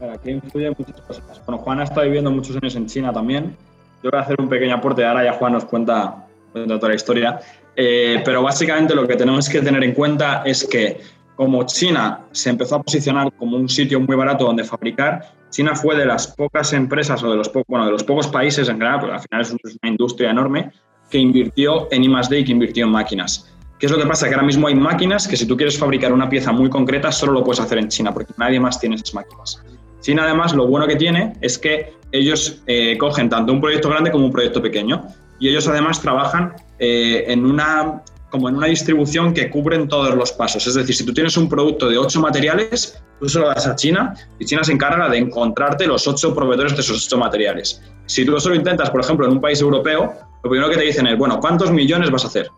Aquí 0.00 0.34
muchas 0.34 1.00
cosas. 1.02 1.42
Bueno, 1.46 1.62
Juan 1.62 1.80
ha 1.80 1.84
estado 1.84 2.02
viviendo 2.02 2.30
muchos 2.30 2.56
años 2.56 2.74
en 2.76 2.86
China 2.86 3.12
también. 3.12 3.56
Yo 4.02 4.10
voy 4.10 4.18
a 4.18 4.22
hacer 4.22 4.40
un 4.40 4.48
pequeño 4.48 4.76
aporte, 4.76 5.04
ahora 5.04 5.24
ya 5.24 5.34
Juan 5.34 5.52
nos 5.52 5.66
cuenta 5.66 6.26
de 6.54 6.66
toda 6.66 6.88
la 6.88 6.94
historia. 6.94 7.40
Eh, 7.76 8.22
pero 8.24 8.42
básicamente 8.42 8.94
lo 8.94 9.06
que 9.06 9.16
tenemos 9.16 9.48
que 9.48 9.60
tener 9.60 9.84
en 9.84 9.92
cuenta 9.92 10.42
es 10.44 10.64
que 10.64 11.00
como 11.36 11.64
China 11.64 12.20
se 12.32 12.50
empezó 12.50 12.76
a 12.76 12.82
posicionar 12.82 13.32
como 13.32 13.56
un 13.56 13.68
sitio 13.68 14.00
muy 14.00 14.16
barato 14.16 14.44
donde 14.44 14.64
fabricar, 14.64 15.32
China 15.50 15.74
fue 15.74 15.96
de 15.96 16.06
las 16.06 16.28
pocas 16.28 16.72
empresas 16.72 17.22
o 17.22 17.30
de 17.30 17.36
los, 17.36 17.48
po 17.48 17.64
bueno, 17.66 17.86
de 17.86 17.92
los 17.92 18.04
pocos 18.04 18.28
países 18.28 18.68
en 18.68 18.76
general, 18.76 19.00
porque 19.00 19.14
al 19.14 19.20
final 19.20 19.40
es 19.40 19.52
una 19.52 19.90
industria 19.90 20.30
enorme, 20.30 20.70
que 21.10 21.18
invirtió 21.18 21.88
en 21.90 22.04
I+.D. 22.04 22.38
y 22.38 22.44
que 22.44 22.52
invirtió 22.52 22.84
en 22.84 22.92
máquinas. 22.92 23.50
¿Qué 23.78 23.86
es 23.86 23.92
lo 23.92 23.98
que 23.98 24.06
pasa? 24.06 24.28
Que 24.28 24.34
ahora 24.34 24.46
mismo 24.46 24.68
hay 24.68 24.74
máquinas 24.74 25.26
que 25.26 25.36
si 25.36 25.46
tú 25.46 25.56
quieres 25.56 25.78
fabricar 25.78 26.12
una 26.12 26.28
pieza 26.28 26.52
muy 26.52 26.68
concreta 26.68 27.10
solo 27.10 27.32
lo 27.32 27.42
puedes 27.42 27.60
hacer 27.60 27.78
en 27.78 27.88
China, 27.88 28.12
porque 28.12 28.34
nadie 28.36 28.60
más 28.60 28.78
tiene 28.78 28.96
esas 28.96 29.14
máquinas. 29.14 29.62
China 30.00 30.24
además 30.24 30.54
lo 30.54 30.66
bueno 30.66 30.86
que 30.86 30.96
tiene 30.96 31.34
es 31.40 31.58
que 31.58 31.94
ellos 32.12 32.62
eh, 32.66 32.96
cogen 32.98 33.28
tanto 33.28 33.52
un 33.52 33.60
proyecto 33.60 33.88
grande 33.88 34.10
como 34.10 34.26
un 34.26 34.32
proyecto 34.32 34.60
pequeño 34.60 35.06
y 35.38 35.48
ellos 35.48 35.68
además 35.68 36.00
trabajan 36.00 36.54
eh, 36.78 37.24
en 37.28 37.44
una 37.44 38.02
como 38.30 38.48
en 38.48 38.56
una 38.56 38.68
distribución 38.68 39.34
que 39.34 39.50
cubren 39.50 39.88
todos 39.88 40.14
los 40.14 40.32
pasos. 40.32 40.66
Es 40.66 40.74
decir, 40.74 40.94
si 40.94 41.04
tú 41.04 41.12
tienes 41.12 41.36
un 41.36 41.48
producto 41.48 41.88
de 41.88 41.98
ocho 41.98 42.20
materiales, 42.20 43.02
tú 43.18 43.28
se 43.28 43.40
lo 43.40 43.48
das 43.48 43.66
a 43.66 43.74
China 43.74 44.14
y 44.38 44.44
China 44.44 44.62
se 44.62 44.72
encarga 44.72 45.08
de 45.08 45.18
encontrarte 45.18 45.86
los 45.86 46.06
ocho 46.06 46.32
proveedores 46.32 46.74
de 46.74 46.80
esos 46.80 47.06
ocho 47.06 47.18
materiales. 47.18 47.82
Si 48.06 48.24
tú 48.24 48.38
solo 48.38 48.54
intentas, 48.54 48.88
por 48.90 49.00
ejemplo, 49.00 49.26
en 49.26 49.32
un 49.32 49.40
país 49.40 49.60
europeo, 49.60 50.14
lo 50.44 50.50
primero 50.50 50.70
que 50.70 50.76
te 50.76 50.84
dicen 50.84 51.08
es, 51.08 51.18
bueno, 51.18 51.40
¿cuántos 51.40 51.72
millones 51.72 52.10
vas 52.10 52.24
a 52.24 52.28
hacer? 52.28 52.48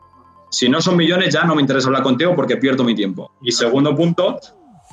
Si 0.51 0.69
no 0.69 0.83
son 0.83 0.97
millones, 0.97 1.33
ya 1.33 1.45
no 1.45 1.55
me 1.55 1.63
interesa 1.63 1.89
hablar 1.89 2.03
contigo 2.03 2.37
porque 2.37 2.59
pierdo 2.59 2.85
mi 2.85 2.95
tiempo. 2.95 3.33
Y 3.43 3.51
segundo 3.51 3.97
punto, 3.97 4.39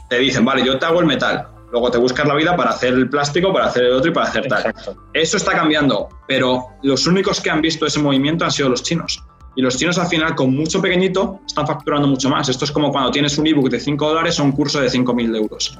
te 0.10 0.18
dicen, 0.18 0.46
vale, 0.46 0.66
yo 0.66 0.80
te 0.80 0.86
hago 0.86 1.02
el 1.02 1.06
metal, 1.06 1.48
Luego 1.72 1.92
te 1.92 1.98
buscas 1.98 2.28
la 2.28 2.36
vida 2.36 2.56
para 2.56 2.72
hacer 2.72 2.94
el 2.94 3.10
plástico, 3.10 3.54
para 3.54 3.68
hacer 3.68 3.86
el 3.86 3.94
otro 3.94 4.12
y 4.12 4.14
para 4.14 4.28
hacer 4.28 4.48
tal. 4.48 4.60
Exacto. 4.60 4.96
Eso 5.14 5.38
está 5.38 5.52
cambiando, 5.52 6.10
pero 6.28 6.68
los 6.84 7.06
únicos 7.06 7.40
que 7.40 7.50
han 7.50 7.62
visto 7.62 7.86
ese 7.86 8.00
movimiento 8.00 8.46
han 8.46 8.52
sido 8.52 8.70
los 8.70 8.82
chinos. 8.84 9.24
Y 9.56 9.62
los 9.62 9.78
chinos 9.78 9.98
al 9.98 10.08
final, 10.08 10.36
con 10.36 10.56
mucho 10.56 10.82
pequeñito, 10.82 11.42
están 11.46 11.68
facturando 11.68 12.08
mucho 12.08 12.30
más. 12.30 12.50
Esto 12.50 12.66
es 12.66 12.72
como 12.72 12.92
cuando 12.92 13.12
tienes 13.12 13.38
un 13.38 13.46
ebook 13.46 13.70
de 13.70 13.80
5 13.80 14.08
dólares 14.08 14.40
o 14.40 14.44
un 14.44 14.52
curso 14.52 14.80
de 14.80 14.88
5.000 14.88 15.36
euros. 15.36 15.78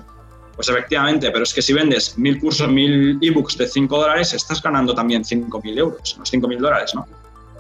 Pues 0.56 0.68
efectivamente, 0.68 1.32
pero 1.32 1.44
es 1.44 1.54
que 1.54 1.62
si 1.62 1.72
vendes 1.72 2.18
mil 2.18 2.38
cursos, 2.38 2.68
mil 2.68 3.18
ebooks 3.22 3.58
de 3.58 3.66
5 3.66 3.98
dólares, 3.98 4.34
estás 4.34 4.62
ganando 4.62 4.94
también 4.94 5.24
5.000 5.24 5.78
euros, 5.78 6.18
los 6.20 6.34
5.000 6.34 6.58
dólares, 6.60 6.94
¿no? 6.94 7.08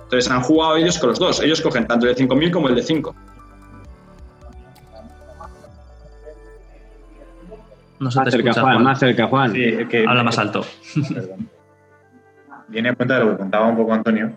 Entonces 0.04 0.30
han 0.30 0.42
jugado 0.42 0.76
ellos 0.76 0.98
con 0.98 1.10
los 1.10 1.20
dos. 1.20 1.40
Ellos 1.40 1.62
cogen 1.62 1.88
tanto 1.88 2.08
el 2.08 2.16
de 2.16 2.26
5.000 2.28 2.52
como 2.52 2.68
el 2.68 2.76
de 2.76 2.84
5. 2.84 3.16
No 8.00 8.10
se 8.12 8.20
más 8.20 8.26
te 8.26 8.32
cerca, 8.32 8.50
escucha, 8.50 8.62
Juan, 8.62 8.74
Juan. 8.76 8.84
más 8.84 9.00
cerca, 9.00 9.28
Juan. 9.28 9.52
Sí, 9.54 9.78
que- 9.90 10.06
Habla 10.08 10.24
más 10.24 10.38
alto. 10.38 10.66
Perdón. 11.14 11.50
Viene 12.68 12.90
a 12.90 12.96
cuenta 12.96 13.20
de 13.20 13.26
lo 13.26 13.32
que 13.32 13.38
contaba 13.38 13.68
un 13.68 13.76
poco 13.78 13.94
Antonio. 13.94 14.32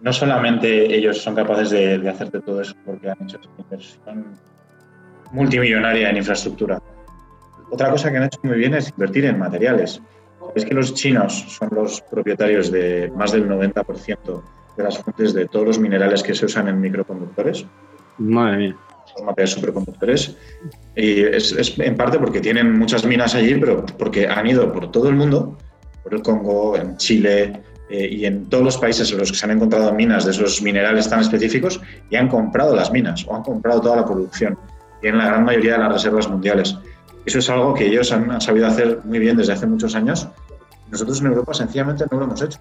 No 0.00 0.12
solamente 0.12 0.94
ellos 0.94 1.20
son 1.22 1.34
capaces 1.34 1.70
de, 1.70 1.98
de 1.98 2.08
hacerte 2.08 2.40
todo 2.40 2.60
eso 2.60 2.74
porque 2.84 3.10
han 3.10 3.16
hecho 3.22 3.38
esta 3.40 3.50
inversión 3.62 4.34
multimillonaria 5.32 6.10
en 6.10 6.16
infraestructura. 6.18 6.80
Otra 7.70 7.90
cosa 7.90 8.10
que 8.10 8.18
han 8.18 8.24
hecho 8.24 8.38
muy 8.42 8.56
bien 8.58 8.74
es 8.74 8.90
invertir 8.90 9.24
en 9.24 9.38
materiales. 9.38 10.00
Es 10.54 10.64
que 10.64 10.74
los 10.74 10.94
chinos 10.94 11.32
son 11.48 11.70
los 11.72 12.00
propietarios 12.02 12.70
de 12.70 13.10
más 13.16 13.32
del 13.32 13.48
90% 13.48 14.42
de 14.76 14.82
las 14.82 14.98
fuentes 14.98 15.32
de 15.34 15.46
todos 15.46 15.66
los 15.66 15.78
minerales 15.78 16.22
que 16.22 16.34
se 16.34 16.44
usan 16.46 16.68
en 16.68 16.80
microconductores 16.80 17.64
Madre 18.18 18.56
mía. 18.58 18.76
Los 19.16 19.24
materiales 19.24 19.50
superconductores. 19.54 20.36
Y 20.96 21.22
es, 21.22 21.52
es 21.52 21.78
en 21.78 21.96
parte 21.96 22.18
porque 22.18 22.40
tienen 22.40 22.78
muchas 22.78 23.04
minas 23.04 23.34
allí, 23.34 23.54
pero 23.56 23.84
porque 23.98 24.26
han 24.26 24.46
ido 24.46 24.72
por 24.72 24.90
todo 24.90 25.08
el 25.08 25.16
mundo, 25.16 25.58
por 26.02 26.14
el 26.14 26.22
Congo, 26.22 26.76
en 26.76 26.96
Chile 26.96 27.62
eh, 27.90 28.08
y 28.10 28.24
en 28.24 28.48
todos 28.48 28.64
los 28.64 28.78
países 28.78 29.10
en 29.12 29.18
los 29.18 29.30
que 29.30 29.36
se 29.36 29.44
han 29.44 29.52
encontrado 29.52 29.92
minas 29.92 30.24
de 30.24 30.30
esos 30.30 30.62
minerales 30.62 31.08
tan 31.08 31.20
específicos 31.20 31.80
y 32.10 32.16
han 32.16 32.28
comprado 32.28 32.74
las 32.74 32.90
minas 32.90 33.24
o 33.28 33.34
han 33.34 33.42
comprado 33.42 33.80
toda 33.80 33.96
la 33.96 34.04
producción. 34.04 34.58
Tienen 35.00 35.18
la 35.18 35.26
gran 35.26 35.44
mayoría 35.44 35.72
de 35.72 35.78
las 35.78 35.92
reservas 35.92 36.28
mundiales. 36.28 36.76
Eso 37.26 37.38
es 37.38 37.50
algo 37.50 37.74
que 37.74 37.86
ellos 37.86 38.12
han, 38.12 38.30
han 38.30 38.40
sabido 38.40 38.66
hacer 38.66 39.00
muy 39.04 39.18
bien 39.18 39.36
desde 39.36 39.52
hace 39.52 39.66
muchos 39.66 39.94
años. 39.94 40.28
Nosotros 40.90 41.20
en 41.20 41.26
Europa 41.26 41.54
sencillamente 41.54 42.04
no 42.10 42.18
lo 42.18 42.24
hemos 42.24 42.42
hecho. 42.42 42.58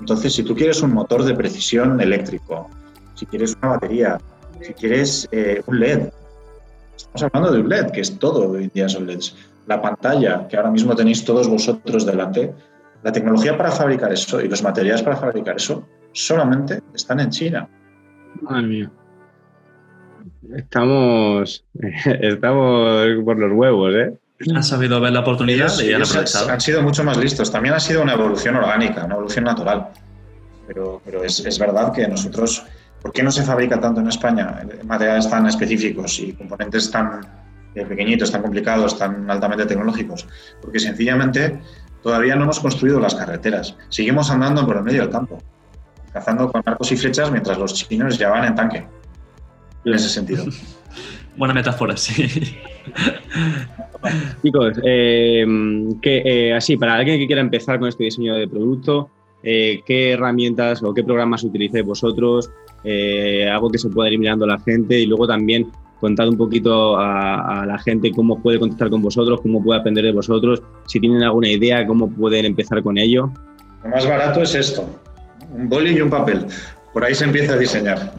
Entonces, 0.00 0.34
si 0.34 0.42
tú 0.42 0.54
quieres 0.54 0.82
un 0.82 0.92
motor 0.92 1.22
de 1.22 1.34
precisión 1.34 2.00
eléctrico, 2.00 2.68
si 3.14 3.26
quieres 3.26 3.56
una 3.62 3.74
batería, 3.74 4.18
si 4.62 4.74
quieres 4.74 5.28
eh, 5.32 5.62
un 5.66 5.80
LED, 5.80 6.08
estamos 6.96 7.22
hablando 7.22 7.52
de 7.52 7.60
un 7.60 7.68
LED, 7.68 7.90
que 7.90 8.00
es 8.00 8.18
todo 8.18 8.50
hoy 8.50 8.64
en 8.64 8.70
día 8.70 8.88
son 8.88 9.06
LEDs. 9.06 9.34
La 9.66 9.80
pantalla, 9.80 10.46
que 10.48 10.56
ahora 10.56 10.70
mismo 10.70 10.94
tenéis 10.94 11.24
todos 11.24 11.48
vosotros 11.48 12.04
delante, 12.04 12.52
la 13.02 13.12
tecnología 13.12 13.56
para 13.56 13.70
fabricar 13.70 14.12
eso 14.12 14.40
y 14.40 14.48
los 14.48 14.62
materiales 14.62 15.02
para 15.02 15.16
fabricar 15.16 15.56
eso 15.56 15.86
solamente 16.12 16.80
están 16.94 17.20
en 17.20 17.30
China. 17.30 17.68
Madre 18.40 18.66
mía. 18.66 18.90
Estamos, 20.54 21.64
estamos 22.04 23.06
por 23.24 23.38
los 23.38 23.52
huevos, 23.52 23.94
¿eh? 23.94 24.18
Han 24.54 24.64
sabido 24.64 25.00
ver 25.00 25.12
la 25.12 25.20
oportunidad 25.20 25.68
Ellos, 25.68 25.82
y 25.84 25.92
han 25.92 26.02
aprovechado. 26.02 26.50
han 26.50 26.60
sido 26.60 26.82
mucho 26.82 27.04
más 27.04 27.16
listos. 27.16 27.50
También 27.52 27.74
ha 27.74 27.80
sido 27.80 28.02
una 28.02 28.14
evolución 28.14 28.56
orgánica, 28.56 29.04
una 29.04 29.14
evolución 29.14 29.44
natural. 29.44 29.88
pero, 30.66 31.00
pero 31.04 31.22
es, 31.22 31.44
es, 31.46 31.58
verdad 31.58 31.92
que 31.92 32.08
nosotros, 32.08 32.64
¿por 33.02 33.12
qué 33.12 33.22
no 33.22 33.30
se 33.30 33.42
fabrica 33.42 33.80
tanto 33.80 34.00
en 34.00 34.08
España 34.08 34.60
materiales 34.84 35.28
tan 35.28 35.46
específicos 35.46 36.20
y 36.20 36.32
componentes 36.32 36.90
tan 36.90 37.20
eh, 37.74 37.84
pequeñitos, 37.84 38.30
tan 38.30 38.42
complicados, 38.42 38.98
tan 38.98 39.30
altamente 39.30 39.66
tecnológicos? 39.66 40.26
Porque 40.60 40.78
sencillamente 40.78 41.60
todavía 42.02 42.36
no 42.36 42.44
hemos 42.44 42.60
construido 42.60 43.00
las 43.00 43.14
carreteras, 43.14 43.76
seguimos 43.88 44.30
andando 44.30 44.64
por 44.64 44.76
el 44.76 44.82
medio 44.82 45.02
del 45.02 45.10
campo, 45.10 45.38
cazando 46.12 46.50
con 46.50 46.62
arcos 46.64 46.92
y 46.92 46.96
flechas 46.96 47.30
mientras 47.30 47.58
los 47.58 47.74
chinos 47.74 48.18
ya 48.18 48.30
van 48.30 48.44
en 48.44 48.54
tanque, 48.54 48.86
en 49.84 49.94
ese 49.94 50.08
sentido. 50.08 50.44
Buena 51.36 51.54
metáfora, 51.54 51.96
sí. 51.96 52.58
Chicos, 54.42 54.78
eh, 54.84 55.44
que, 56.02 56.22
eh, 56.24 56.54
así, 56.54 56.76
para 56.76 56.94
alguien 56.94 57.18
que 57.18 57.26
quiera 57.26 57.40
empezar 57.40 57.78
con 57.78 57.88
este 57.88 58.04
diseño 58.04 58.34
de 58.34 58.48
producto, 58.48 59.10
eh, 59.42 59.80
¿qué 59.86 60.12
herramientas 60.12 60.82
o 60.82 60.92
qué 60.92 61.02
programas 61.02 61.44
utilizáis 61.44 61.84
vosotros? 61.84 62.50
Algo 62.84 63.70
que 63.70 63.78
se 63.78 63.88
pueda 63.88 64.10
ir 64.10 64.18
mirando 64.18 64.44
a 64.44 64.48
la 64.48 64.58
gente 64.60 64.98
y 64.98 65.06
luego 65.06 65.26
también 65.26 65.70
contad 66.02 66.28
un 66.28 66.36
poquito 66.36 66.98
a, 66.98 67.64
la 67.64 67.78
gente 67.78 68.10
cómo 68.10 68.42
puede 68.42 68.58
contactar 68.58 68.90
con 68.90 69.00
vosotros, 69.00 69.40
cómo 69.40 69.62
puede 69.62 69.78
aprender 69.78 70.04
de 70.04 70.10
vosotros, 70.10 70.60
si 70.86 70.98
tienen 70.98 71.22
alguna 71.22 71.48
idea, 71.48 71.86
cómo 71.86 72.10
pueden 72.10 72.44
empezar 72.44 72.82
con 72.82 72.98
ello. 72.98 73.30
Lo 73.84 73.90
más 73.90 74.04
barato 74.04 74.42
es 74.42 74.52
esto, 74.56 74.84
un 75.54 75.68
boli 75.68 75.96
y 75.96 76.00
un 76.00 76.10
papel. 76.10 76.44
Por 76.92 77.04
ahí 77.04 77.14
se 77.14 77.24
empieza 77.24 77.52
a 77.52 77.56
diseñar. 77.56 78.12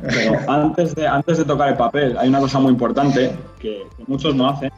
antes, 0.48 0.96
de, 0.96 1.06
antes 1.06 1.38
de 1.38 1.44
tocar 1.44 1.70
el 1.70 1.76
papel, 1.76 2.18
hay 2.18 2.30
una 2.30 2.40
cosa 2.40 2.58
muy 2.58 2.72
importante 2.72 3.32
que, 3.60 3.84
muchos 4.08 4.34
no 4.34 4.48
hacen. 4.48 4.72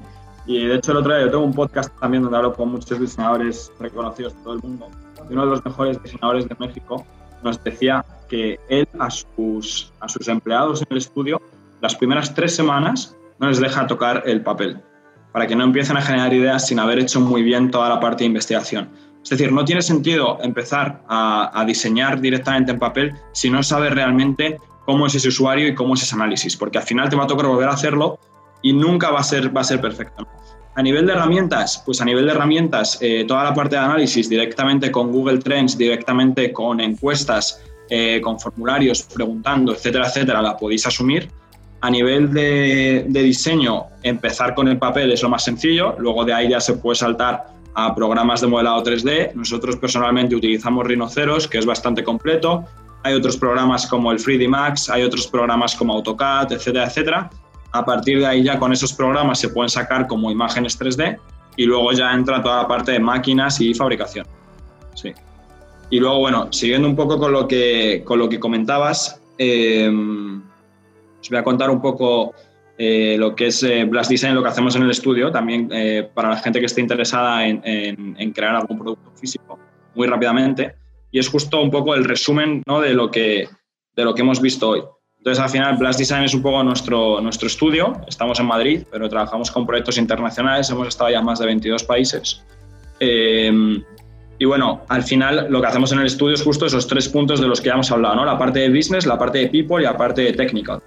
Y 0.47 0.65
de 0.65 0.75
hecho, 0.75 0.91
el 0.91 0.97
otro 0.97 1.15
día 1.15 1.25
yo 1.25 1.31
tengo 1.31 1.45
un 1.45 1.53
podcast 1.53 1.91
también 1.99 2.23
donde 2.23 2.37
hablo 2.37 2.53
con 2.53 2.71
muchos 2.71 2.99
diseñadores 2.99 3.71
reconocidos 3.79 4.35
de 4.35 4.43
todo 4.43 4.53
el 4.55 4.61
mundo. 4.63 4.87
Y 5.29 5.33
uno 5.33 5.45
de 5.45 5.51
los 5.51 5.63
mejores 5.63 6.01
diseñadores 6.01 6.49
de 6.49 6.55
México 6.59 7.05
nos 7.43 7.63
decía 7.63 8.03
que 8.27 8.59
él 8.69 8.87
a 8.99 9.09
sus, 9.09 9.91
a 9.99 10.09
sus 10.09 10.27
empleados 10.27 10.81
en 10.81 10.87
el 10.91 10.97
estudio, 10.97 11.41
las 11.81 11.95
primeras 11.95 12.33
tres 12.33 12.55
semanas 12.55 13.15
no 13.39 13.47
les 13.47 13.59
deja 13.59 13.87
tocar 13.87 14.23
el 14.25 14.41
papel, 14.41 14.79
para 15.31 15.47
que 15.47 15.55
no 15.55 15.63
empiecen 15.63 15.97
a 15.97 16.01
generar 16.01 16.33
ideas 16.33 16.67
sin 16.67 16.79
haber 16.79 16.99
hecho 16.99 17.19
muy 17.19 17.43
bien 17.43 17.71
toda 17.71 17.89
la 17.89 17.99
parte 17.99 18.23
de 18.23 18.27
investigación. 18.27 18.89
Es 19.25 19.29
decir, 19.31 19.51
no 19.51 19.65
tiene 19.65 19.81
sentido 19.81 20.37
empezar 20.43 21.01
a, 21.09 21.63
diseñar 21.65 22.21
directamente 22.21 22.71
en 22.71 22.79
papel 22.79 23.15
si 23.31 23.49
no 23.49 23.63
sabes 23.63 23.91
realmente 23.91 24.59
cómo 24.85 25.07
es 25.07 25.15
ese 25.15 25.29
usuario 25.29 25.67
y 25.67 25.73
cómo 25.73 25.95
es 25.95 26.03
ese 26.03 26.13
análisis, 26.13 26.55
porque 26.55 26.77
al 26.77 26.83
final 26.83 27.09
te 27.09 27.15
va 27.15 27.23
a 27.23 27.27
tocar 27.27 27.47
volver 27.47 27.67
a 27.67 27.73
hacerlo 27.73 28.19
y 28.61 28.71
nunca 28.71 29.09
va 29.09 29.21
a 29.21 29.23
ser, 29.23 29.55
va 29.55 29.61
a 29.61 29.63
ser 29.63 29.81
perfecto. 29.81 30.27
A 30.75 30.81
nivel 30.83 31.07
de 31.07 31.13
herramientas, 31.13 31.81
pues 31.85 32.01
a 32.01 32.05
nivel 32.05 32.25
de 32.25 32.33
herramientas, 32.33 32.99
eh, 33.01 33.25
toda 33.27 33.43
la 33.45 33.53
parte 33.53 33.77
de 33.77 33.81
análisis 33.81 34.29
directamente 34.29 34.91
con 34.91 35.11
Google 35.11 35.39
Trends, 35.39 35.75
directamente 35.75 36.53
con 36.53 36.79
encuestas, 36.79 37.63
eh, 37.89 38.19
con 38.21 38.39
formularios, 38.39 39.03
preguntando, 39.03 39.73
etcétera, 39.73 40.07
etcétera, 40.07 40.41
la 40.41 40.57
podéis 40.57 40.85
asumir. 40.87 41.29
A 41.81 41.89
nivel 41.89 42.33
de, 42.33 43.05
de, 43.07 43.23
diseño, 43.23 43.85
empezar 44.01 44.55
con 44.55 44.67
el 44.67 44.77
papel 44.77 45.11
es 45.11 45.21
lo 45.21 45.29
más 45.29 45.43
sencillo, 45.43 45.95
luego 45.99 46.25
de 46.25 46.33
ahí 46.33 46.49
ya 46.49 46.59
se 46.59 46.73
puede 46.73 46.95
saltar 46.95 47.55
a 47.75 47.93
programas 47.93 48.41
de 48.41 48.47
modelado 48.47 48.83
3D. 48.83 49.33
Nosotros 49.35 49.75
personalmente 49.75 50.35
utilizamos 50.35 50.85
Rhinoceros, 50.87 51.47
que 51.47 51.59
es 51.59 51.65
bastante 51.65 52.03
completo. 52.03 52.63
Hay 53.03 53.13
otros 53.13 53.37
programas 53.37 53.85
como 53.85 54.11
el 54.11 54.17
3D 54.17 54.47
Max, 54.47 54.89
hay 54.89 55.03
otros 55.03 55.27
programas 55.27 55.75
como 55.75 55.93
AutoCAD, 55.93 56.53
etcétera, 56.53 56.85
etcétera. 56.85 57.29
A 57.71 57.85
partir 57.85 58.19
de 58.19 58.25
ahí 58.25 58.43
ya 58.43 58.57
con 58.57 58.71
esos 58.71 58.93
programas 58.93 59.39
se 59.39 59.49
pueden 59.49 59.69
sacar 59.69 60.07
como 60.07 60.31
imágenes 60.31 60.79
3D 60.79 61.19
y 61.57 61.65
luego 61.65 61.91
ya 61.91 62.13
entra 62.13 62.41
toda 62.41 62.63
la 62.63 62.67
parte 62.67 62.93
de 62.93 62.99
máquinas 62.99 63.59
y 63.59 63.73
fabricación. 63.73 64.25
Sí. 64.95 65.13
Y 65.89 65.99
luego, 65.99 66.19
bueno, 66.19 66.51
siguiendo 66.51 66.87
un 66.87 66.95
poco 66.95 67.19
con 67.19 67.31
lo 67.31 67.47
que, 67.47 68.03
con 68.05 68.19
lo 68.19 68.27
que 68.27 68.39
comentabas, 68.39 69.21
eh, 69.37 69.89
os 71.21 71.29
voy 71.29 71.39
a 71.39 71.43
contar 71.43 71.69
un 71.69 71.81
poco 71.81 72.33
eh, 72.77 73.15
lo 73.17 73.35
que 73.35 73.47
es 73.47 73.63
eh, 73.63 73.85
Blast 73.85 74.11
Design, 74.11 74.35
lo 74.35 74.43
que 74.43 74.49
hacemos 74.49 74.75
en 74.75 74.83
el 74.83 74.91
estudio, 74.91 75.31
también 75.31 75.69
eh, 75.71 76.09
para 76.13 76.29
la 76.29 76.37
gente 76.37 76.59
que 76.59 76.65
esté 76.65 76.81
interesada 76.81 77.47
en, 77.47 78.31
crear 78.33 78.55
algún 78.55 78.77
producto 78.77 79.11
físico 79.15 79.57
muy 79.95 80.07
rápidamente. 80.07 80.75
Y 81.11 81.19
es 81.19 81.29
justo 81.29 81.61
un 81.61 81.71
poco 81.71 81.95
el 81.95 82.03
resumen 82.03 82.61
¿no? 82.67 82.81
de, 82.81 82.93
lo 82.93 83.09
que, 83.09 83.47
de 83.95 84.03
lo 84.03 84.13
que 84.13 84.21
hemos 84.21 84.41
visto 84.41 84.69
hoy. 84.69 84.83
Entonces, 85.17 85.41
al 85.41 85.49
final, 85.49 85.77
Blast 85.77 85.97
Design 85.97 86.23
es 86.23 86.33
un 86.33 86.41
poco 86.41 86.61
nuestro, 86.63 87.21
nuestro 87.21 87.47
estudio. 87.47 88.01
Estamos 88.07 88.39
en 88.39 88.45
Madrid, 88.45 88.83
pero 88.91 89.09
trabajamos 89.09 89.49
con 89.49 89.65
proyectos 89.65 89.97
internacionales. 89.97 90.69
Hemos 90.69 90.89
estado 90.89 91.09
ya 91.09 91.19
en 91.19 91.25
más 91.25 91.39
de 91.39 91.45
22 91.45 91.83
países. 91.85 92.43
Y 94.37 94.45
bueno, 94.45 94.81
al 94.89 95.03
final 95.03 95.47
lo 95.49 95.61
que 95.61 95.67
hacemos 95.67 95.91
en 95.91 95.99
el 95.99 96.07
estudio 96.07 96.35
es 96.35 96.43
justo 96.43 96.65
esos 96.65 96.87
tres 96.87 97.07
puntos 97.07 97.39
de 97.39 97.47
los 97.47 97.61
que 97.61 97.67
ya 97.67 97.73
hemos 97.73 97.91
hablado, 97.91 98.15
¿no? 98.15 98.25
La 98.25 98.37
parte 98.37 98.59
de 98.59 98.69
business, 98.69 99.05
la 99.05 99.17
parte 99.17 99.39
de 99.39 99.47
people 99.47 99.81
y 99.81 99.85
la 99.85 99.95
parte 99.95 100.21
de 100.23 100.33
technical. 100.33 100.81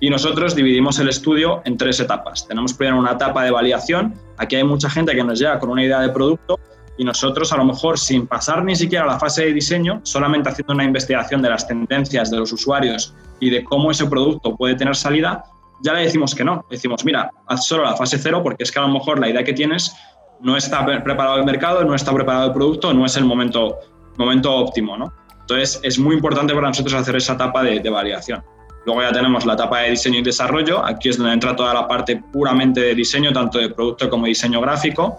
Y 0.00 0.10
nosotros 0.10 0.54
dividimos 0.54 0.98
el 0.98 1.08
estudio 1.08 1.62
en 1.64 1.76
tres 1.76 1.98
etapas. 1.98 2.46
Tenemos 2.46 2.74
primero 2.74 2.98
una 2.98 3.12
etapa 3.12 3.44
de 3.44 3.50
validación. 3.50 4.14
Aquí 4.36 4.56
hay 4.56 4.64
mucha 4.64 4.88
gente 4.90 5.14
que 5.14 5.24
nos 5.24 5.38
llega 5.38 5.58
con 5.58 5.70
una 5.70 5.82
idea 5.82 6.00
de 6.00 6.10
producto 6.10 6.58
y 6.96 7.04
nosotros 7.04 7.52
a 7.52 7.56
lo 7.56 7.64
mejor 7.64 7.98
sin 7.98 8.26
pasar 8.26 8.64
ni 8.64 8.76
siquiera 8.76 9.04
a 9.04 9.08
la 9.08 9.18
fase 9.18 9.46
de 9.46 9.52
diseño, 9.52 10.00
solamente 10.04 10.48
haciendo 10.48 10.74
una 10.74 10.84
investigación 10.84 11.42
de 11.42 11.50
las 11.50 11.66
tendencias 11.66 12.30
de 12.30 12.36
los 12.36 12.52
usuarios 12.52 13.14
y 13.40 13.50
de 13.50 13.64
cómo 13.64 13.90
ese 13.90 14.06
producto 14.06 14.56
puede 14.56 14.76
tener 14.76 14.94
salida, 14.94 15.44
ya 15.82 15.92
le 15.92 16.02
decimos 16.02 16.34
que 16.34 16.44
no. 16.44 16.64
Decimos, 16.70 17.04
mira, 17.04 17.30
haz 17.46 17.66
solo 17.66 17.82
la 17.82 17.96
fase 17.96 18.18
cero 18.18 18.40
porque 18.42 18.62
es 18.62 18.70
que 18.70 18.78
a 18.78 18.82
lo 18.82 18.88
mejor 18.88 19.18
la 19.18 19.28
idea 19.28 19.42
que 19.42 19.52
tienes 19.52 19.94
no 20.44 20.56
está 20.58 20.84
preparado 20.84 21.38
el 21.38 21.44
mercado, 21.44 21.82
no 21.84 21.94
está 21.94 22.12
preparado 22.12 22.46
el 22.48 22.52
producto, 22.52 22.92
no 22.92 23.06
es 23.06 23.16
el 23.16 23.24
momento, 23.24 23.78
momento 24.18 24.54
óptimo. 24.54 24.96
¿no? 24.96 25.12
Entonces 25.40 25.80
es 25.82 25.98
muy 25.98 26.14
importante 26.14 26.54
para 26.54 26.68
nosotros 26.68 26.94
hacer 26.94 27.16
esa 27.16 27.32
etapa 27.32 27.62
de, 27.62 27.80
de 27.80 27.90
validación. 27.90 28.44
Luego 28.84 29.00
ya 29.00 29.10
tenemos 29.10 29.46
la 29.46 29.54
etapa 29.54 29.80
de 29.80 29.90
diseño 29.90 30.18
y 30.18 30.22
desarrollo, 30.22 30.84
aquí 30.84 31.08
es 31.08 31.16
donde 31.16 31.32
entra 31.32 31.56
toda 31.56 31.72
la 31.72 31.88
parte 31.88 32.22
puramente 32.30 32.80
de 32.80 32.94
diseño, 32.94 33.32
tanto 33.32 33.58
de 33.58 33.70
producto 33.70 34.10
como 34.10 34.26
diseño 34.26 34.60
gráfico, 34.60 35.18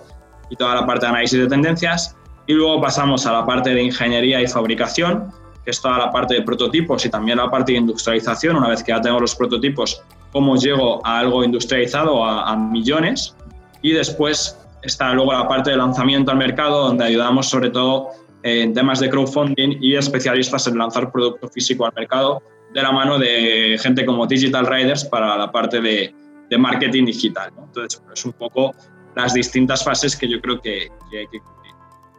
y 0.51 0.55
toda 0.55 0.75
la 0.75 0.85
parte 0.85 1.07
de 1.07 1.09
análisis 1.09 1.39
de 1.39 1.47
tendencias. 1.47 2.15
Y 2.45 2.53
luego 2.53 2.79
pasamos 2.79 3.25
a 3.25 3.33
la 3.33 3.43
parte 3.43 3.71
de 3.71 3.81
ingeniería 3.81 4.39
y 4.39 4.47
fabricación, 4.47 5.31
que 5.63 5.71
es 5.71 5.81
toda 5.81 5.97
la 5.97 6.11
parte 6.11 6.35
de 6.35 6.43
prototipos 6.43 7.03
y 7.03 7.09
también 7.09 7.39
la 7.39 7.49
parte 7.49 7.71
de 7.71 7.79
industrialización. 7.79 8.55
Una 8.55 8.67
vez 8.67 8.83
que 8.83 8.91
ya 8.91 9.01
tengo 9.01 9.19
los 9.19 9.35
prototipos, 9.35 10.03
cómo 10.31 10.55
llego 10.55 11.03
a 11.03 11.17
algo 11.17 11.43
industrializado, 11.43 12.23
a, 12.23 12.51
a 12.51 12.55
millones. 12.55 13.35
Y 13.81 13.93
después 13.93 14.59
está 14.85 15.13
luego 15.13 15.33
la 15.33 15.47
parte 15.47 15.71
de 15.71 15.77
lanzamiento 15.77 16.31
al 16.31 16.37
mercado, 16.37 16.87
donde 16.87 17.05
ayudamos 17.05 17.47
sobre 17.47 17.69
todo 17.69 18.09
en 18.43 18.73
temas 18.73 18.99
de 18.99 19.09
crowdfunding 19.09 19.77
y 19.81 19.95
especialistas 19.95 20.67
en 20.67 20.77
lanzar 20.77 21.11
producto 21.11 21.47
físico 21.47 21.85
al 21.85 21.93
mercado 21.93 22.43
de 22.73 22.81
la 22.81 22.91
mano 22.91 23.17
de 23.17 23.77
gente 23.81 24.05
como 24.05 24.27
Digital 24.27 24.67
Riders 24.67 25.05
para 25.05 25.37
la 25.37 25.51
parte 25.51 25.81
de, 25.81 26.13
de 26.49 26.57
marketing 26.57 27.05
digital. 27.05 27.51
Entonces, 27.57 28.01
es 28.13 28.25
un 28.25 28.33
poco 28.33 28.73
las 29.15 29.33
distintas 29.33 29.83
fases 29.83 30.15
que 30.15 30.27
yo 30.27 30.39
creo 30.41 30.59
que, 30.61 30.89
hay 31.11 31.27
que 31.31 31.39
cumplir. 31.39 31.73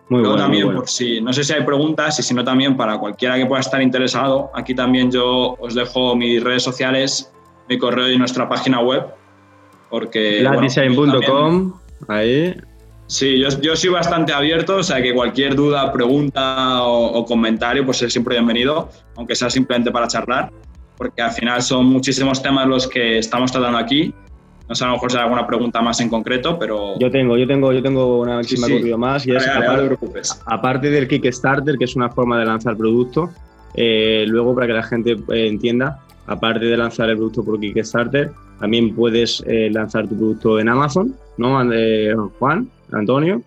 Muy 0.09 0.21
Luego 0.23 0.37
también, 0.37 0.73
por 0.73 0.89
si, 0.89 1.21
no 1.21 1.33
sé 1.33 1.45
si 1.45 1.53
hay 1.53 1.65
preguntas 1.65 2.19
y 2.19 2.23
si 2.23 2.33
no 2.33 2.45
también 2.45 2.77
para 2.77 2.99
cualquiera 2.99 3.37
que 3.37 3.47
pueda 3.47 3.61
estar 3.61 3.83
interesado, 3.83 4.51
aquí 4.55 4.75
también 4.75 5.11
yo 5.11 5.57
os 5.59 5.75
dejo 5.75 6.15
mis 6.15 6.43
redes 6.43 6.63
sociales, 6.63 7.33
mi 7.69 7.77
correo 7.79 8.11
y 8.11 8.19
nuestra 8.19 8.49
página 8.49 8.81
web. 8.81 9.05
Porque. 9.91 10.41
Latdesign.com, 10.43 11.75
ahí. 12.09 12.55
Sí, 13.09 13.39
yo, 13.39 13.49
yo, 13.61 13.77
soy 13.77 13.91
bastante 13.91 14.33
abierto, 14.33 14.77
o 14.77 14.83
sea 14.83 15.01
que 15.01 15.15
cualquier 15.15 15.55
duda, 15.55 15.93
pregunta 15.93 16.83
o, 16.83 17.25
comentario, 17.25 17.85
pues 17.85 18.03
es 18.03 18.13
siempre 18.13 18.35
bienvenido, 18.35 18.89
aunque 19.17 19.37
sea 19.37 19.49
simplemente 19.49 19.93
para 19.93 20.09
charlar, 20.09 20.51
porque 20.97 21.23
al 21.23 21.31
final 21.31 21.63
son 21.63 21.87
muchísimos 21.87 22.43
temas 22.43 22.67
los 22.67 22.89
que 22.89 23.19
estamos 23.19 23.53
tratando 23.53 23.79
aquí. 23.79 24.13
No 24.69 24.75
sé, 24.75 24.83
a 24.83 24.89
lo 24.89 24.95
mejor 24.95 25.13
hay 25.13 25.19
alguna 25.19 25.47
pregunta 25.47 25.81
más 25.81 26.01
en 26.01 26.09
concreto, 26.09 26.59
pero... 26.59 26.99
Yo 26.99 27.09
tengo, 27.09 27.37
yo 27.37 27.47
tengo, 27.47 27.73
yo 27.73 27.81
tengo 27.81 28.23
una 28.23 28.39
última 28.39 28.67
sí, 28.67 28.95
más 28.97 29.25
y 29.25 29.31
es, 29.31 29.47
aparte, 29.47 29.97
aparte, 30.47 30.91
del 30.91 31.07
Kickstarter, 31.07 31.79
que 31.79 31.85
es 31.85 31.95
una 31.95 32.11
forma 32.11 32.41
de 32.41 32.47
lanzar 32.47 32.77
producto, 32.77 33.31
eh, 33.75 34.25
luego 34.27 34.57
para 34.57 34.67
que 34.67 34.73
la 34.73 34.83
gente 34.83 35.13
eh, 35.13 35.47
entienda, 35.47 36.01
aparte 36.27 36.65
de 36.65 36.77
lanzar 36.77 37.09
el 37.11 37.17
producto 37.17 37.45
por 37.45 37.61
Kickstarter, 37.61 38.33
también 38.61 38.95
puedes 38.95 39.43
eh, 39.47 39.71
lanzar 39.71 40.09
tu 40.09 40.17
producto 40.17 40.59
en 40.59 40.69
Amazon, 40.69 41.15
¿no, 41.37 41.59
Juan? 42.39 42.69
Antonio, 42.93 43.43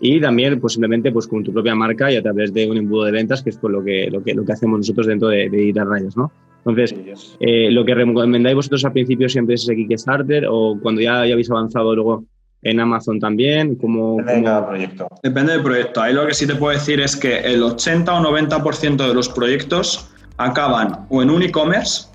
y 0.00 0.20
también 0.20 0.60
pues 0.60 0.74
simplemente 0.74 1.10
pues 1.10 1.26
con 1.26 1.42
tu 1.42 1.52
propia 1.52 1.74
marca 1.74 2.12
y 2.12 2.16
a 2.16 2.22
través 2.22 2.52
de 2.52 2.70
un 2.70 2.76
embudo 2.76 3.04
de 3.04 3.12
ventas, 3.12 3.42
que 3.42 3.50
es 3.50 3.56
pues, 3.56 3.72
lo, 3.72 3.82
que, 3.82 4.08
lo, 4.10 4.22
que, 4.22 4.34
lo 4.34 4.44
que 4.44 4.52
hacemos 4.52 4.78
nosotros 4.78 5.06
dentro 5.06 5.28
de, 5.28 5.48
de 5.48 5.84
Rayas, 5.84 6.16
¿no? 6.16 6.30
Entonces, 6.66 6.94
eh, 7.40 7.70
lo 7.70 7.84
que 7.84 7.94
recomendáis 7.94 8.56
vosotros 8.56 8.84
al 8.84 8.92
principio 8.92 9.28
siempre 9.28 9.54
es 9.54 9.62
ese 9.62 9.76
Kickstarter 9.76 10.46
o 10.48 10.78
cuando 10.82 11.02
ya, 11.02 11.26
ya 11.26 11.34
habéis 11.34 11.50
avanzado 11.50 11.94
luego 11.94 12.24
en 12.62 12.80
Amazon 12.80 13.20
también? 13.20 13.76
como 13.76 14.16
Depende 14.16 14.50
del 14.50 14.64
proyecto. 14.64 15.08
Depende 15.22 15.52
del 15.52 15.62
proyecto. 15.62 16.00
Ahí 16.00 16.14
lo 16.14 16.26
que 16.26 16.34
sí 16.34 16.46
te 16.46 16.54
puedo 16.54 16.72
decir 16.72 17.00
es 17.00 17.16
que 17.16 17.38
el 17.40 17.62
80 17.62 18.12
o 18.14 18.22
90% 18.22 19.06
de 19.06 19.14
los 19.14 19.28
proyectos 19.28 20.10
acaban 20.38 21.06
o 21.10 21.22
en 21.22 21.30
un 21.30 21.42
e-commerce 21.42 22.08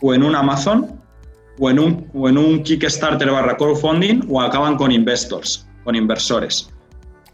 o 0.00 0.14
en 0.14 0.22
un 0.22 0.34
Amazon 0.34 1.01
o 1.58 1.70
en 1.70 1.78
un, 1.78 2.10
o 2.14 2.28
en 2.28 2.38
un 2.38 2.62
Kickstarter 2.62 3.30
barra 3.30 3.56
crowdfunding 3.56 4.26
o 4.28 4.40
acaban 4.40 4.76
con 4.76 4.90
investors 4.90 5.66
con 5.84 5.94
inversores. 5.94 6.70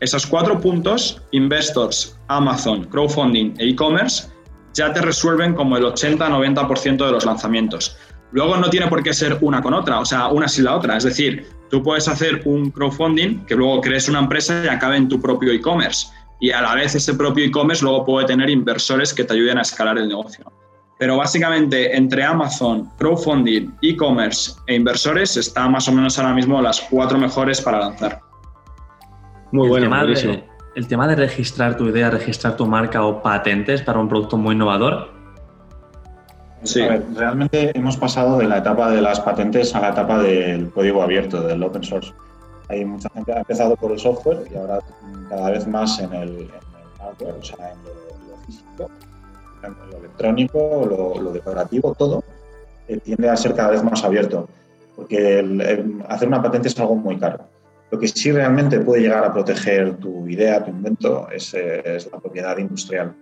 Esos 0.00 0.26
cuatro 0.26 0.60
puntos, 0.60 1.20
investors, 1.32 2.18
Amazon, 2.28 2.84
crowdfunding 2.84 3.54
e 3.58 3.70
e-commerce, 3.70 4.28
ya 4.74 4.92
te 4.92 5.00
resuelven 5.00 5.54
como 5.54 5.76
el 5.76 5.84
80-90% 5.84 7.04
de 7.04 7.12
los 7.12 7.24
lanzamientos. 7.24 7.96
Luego 8.30 8.56
no 8.56 8.70
tiene 8.70 8.86
por 8.86 9.02
qué 9.02 9.12
ser 9.12 9.38
una 9.40 9.60
con 9.62 9.74
otra, 9.74 9.98
o 9.98 10.04
sea, 10.04 10.28
una 10.28 10.46
sin 10.46 10.64
la 10.64 10.76
otra. 10.76 10.96
Es 10.96 11.04
decir, 11.04 11.46
tú 11.70 11.82
puedes 11.82 12.06
hacer 12.06 12.42
un 12.44 12.70
crowdfunding 12.70 13.44
que 13.46 13.56
luego 13.56 13.80
crees 13.80 14.08
una 14.08 14.20
empresa 14.20 14.62
y 14.64 14.68
acabe 14.68 14.96
en 14.96 15.08
tu 15.08 15.20
propio 15.20 15.52
e-commerce. 15.52 16.08
Y 16.40 16.50
a 16.52 16.60
la 16.60 16.74
vez 16.74 16.94
ese 16.94 17.14
propio 17.14 17.44
e-commerce 17.44 17.82
luego 17.82 18.04
puede 18.04 18.26
tener 18.26 18.50
inversores 18.50 19.12
que 19.12 19.24
te 19.24 19.34
ayuden 19.34 19.58
a 19.58 19.62
escalar 19.62 19.98
el 19.98 20.08
negocio. 20.08 20.52
Pero 20.98 21.16
básicamente 21.16 21.96
entre 21.96 22.24
Amazon, 22.24 22.90
crowdfunding, 22.98 23.72
e-commerce 23.82 24.52
e 24.66 24.74
inversores 24.74 25.36
está 25.36 25.68
más 25.68 25.88
o 25.88 25.92
menos 25.92 26.18
ahora 26.18 26.34
mismo 26.34 26.60
las 26.60 26.80
cuatro 26.80 27.18
mejores 27.18 27.60
para 27.60 27.78
lanzar. 27.78 28.20
Muy 29.52 29.68
bueno, 29.68 29.86
el 30.02 30.44
el 30.74 30.86
tema 30.86 31.08
de 31.08 31.16
registrar 31.16 31.76
tu 31.76 31.88
idea, 31.88 32.10
registrar 32.10 32.56
tu 32.56 32.66
marca 32.66 33.04
o 33.04 33.22
patentes 33.22 33.82
para 33.82 33.98
un 33.98 34.08
producto 34.08 34.36
muy 34.36 34.54
innovador, 34.54 35.18
Sí. 36.62 36.80
realmente 37.14 37.70
hemos 37.76 37.96
pasado 37.96 38.38
de 38.38 38.48
la 38.48 38.58
etapa 38.58 38.90
de 38.90 39.00
las 39.00 39.20
patentes 39.20 39.74
a 39.74 39.80
la 39.80 39.90
etapa 39.90 40.18
del 40.18 40.70
código 40.70 41.02
abierto, 41.02 41.40
del 41.40 41.62
open 41.62 41.84
source. 41.84 42.12
Hay 42.68 42.84
mucha 42.84 43.08
gente 43.10 43.32
que 43.32 43.38
ha 43.38 43.40
empezado 43.40 43.76
por 43.76 43.92
el 43.92 43.98
software 43.98 44.44
y 44.52 44.56
ahora 44.56 44.80
cada 45.28 45.50
vez 45.50 45.66
más 45.66 45.98
en 46.00 46.12
el, 46.12 46.50
hardware, 46.98 47.34
o 47.40 47.44
sea, 47.44 47.72
en 47.72 47.78
lo, 47.84 48.36
físico, 48.44 48.68
en 48.78 48.78
lo 48.78 49.07
electrónico, 49.98 51.14
lo, 51.20 51.32
decorativo, 51.32 51.94
todo, 51.94 52.24
eh, 52.86 52.98
tiende 52.98 53.28
a 53.28 53.36
ser 53.36 53.54
cada 53.54 53.70
vez 53.70 53.82
más 53.82 54.04
abierto. 54.04 54.48
Porque 54.96 55.38
hacer 56.08 56.28
una 56.28 56.42
patente 56.42 56.68
es 56.68 56.78
algo 56.80 56.96
muy 56.96 57.18
caro. 57.18 57.38
Lo 57.90 57.98
que 57.98 58.08
sí 58.08 58.32
realmente 58.32 58.80
puede 58.80 59.02
llegar 59.02 59.24
a 59.24 59.32
proteger 59.32 59.96
tu 59.96 60.28
idea, 60.28 60.64
tu 60.64 60.70
invento, 60.70 61.28
es, 61.30 61.54
eh, 61.54 61.98
la 62.12 62.18
propiedad 62.18 62.58
industrial 62.58 63.14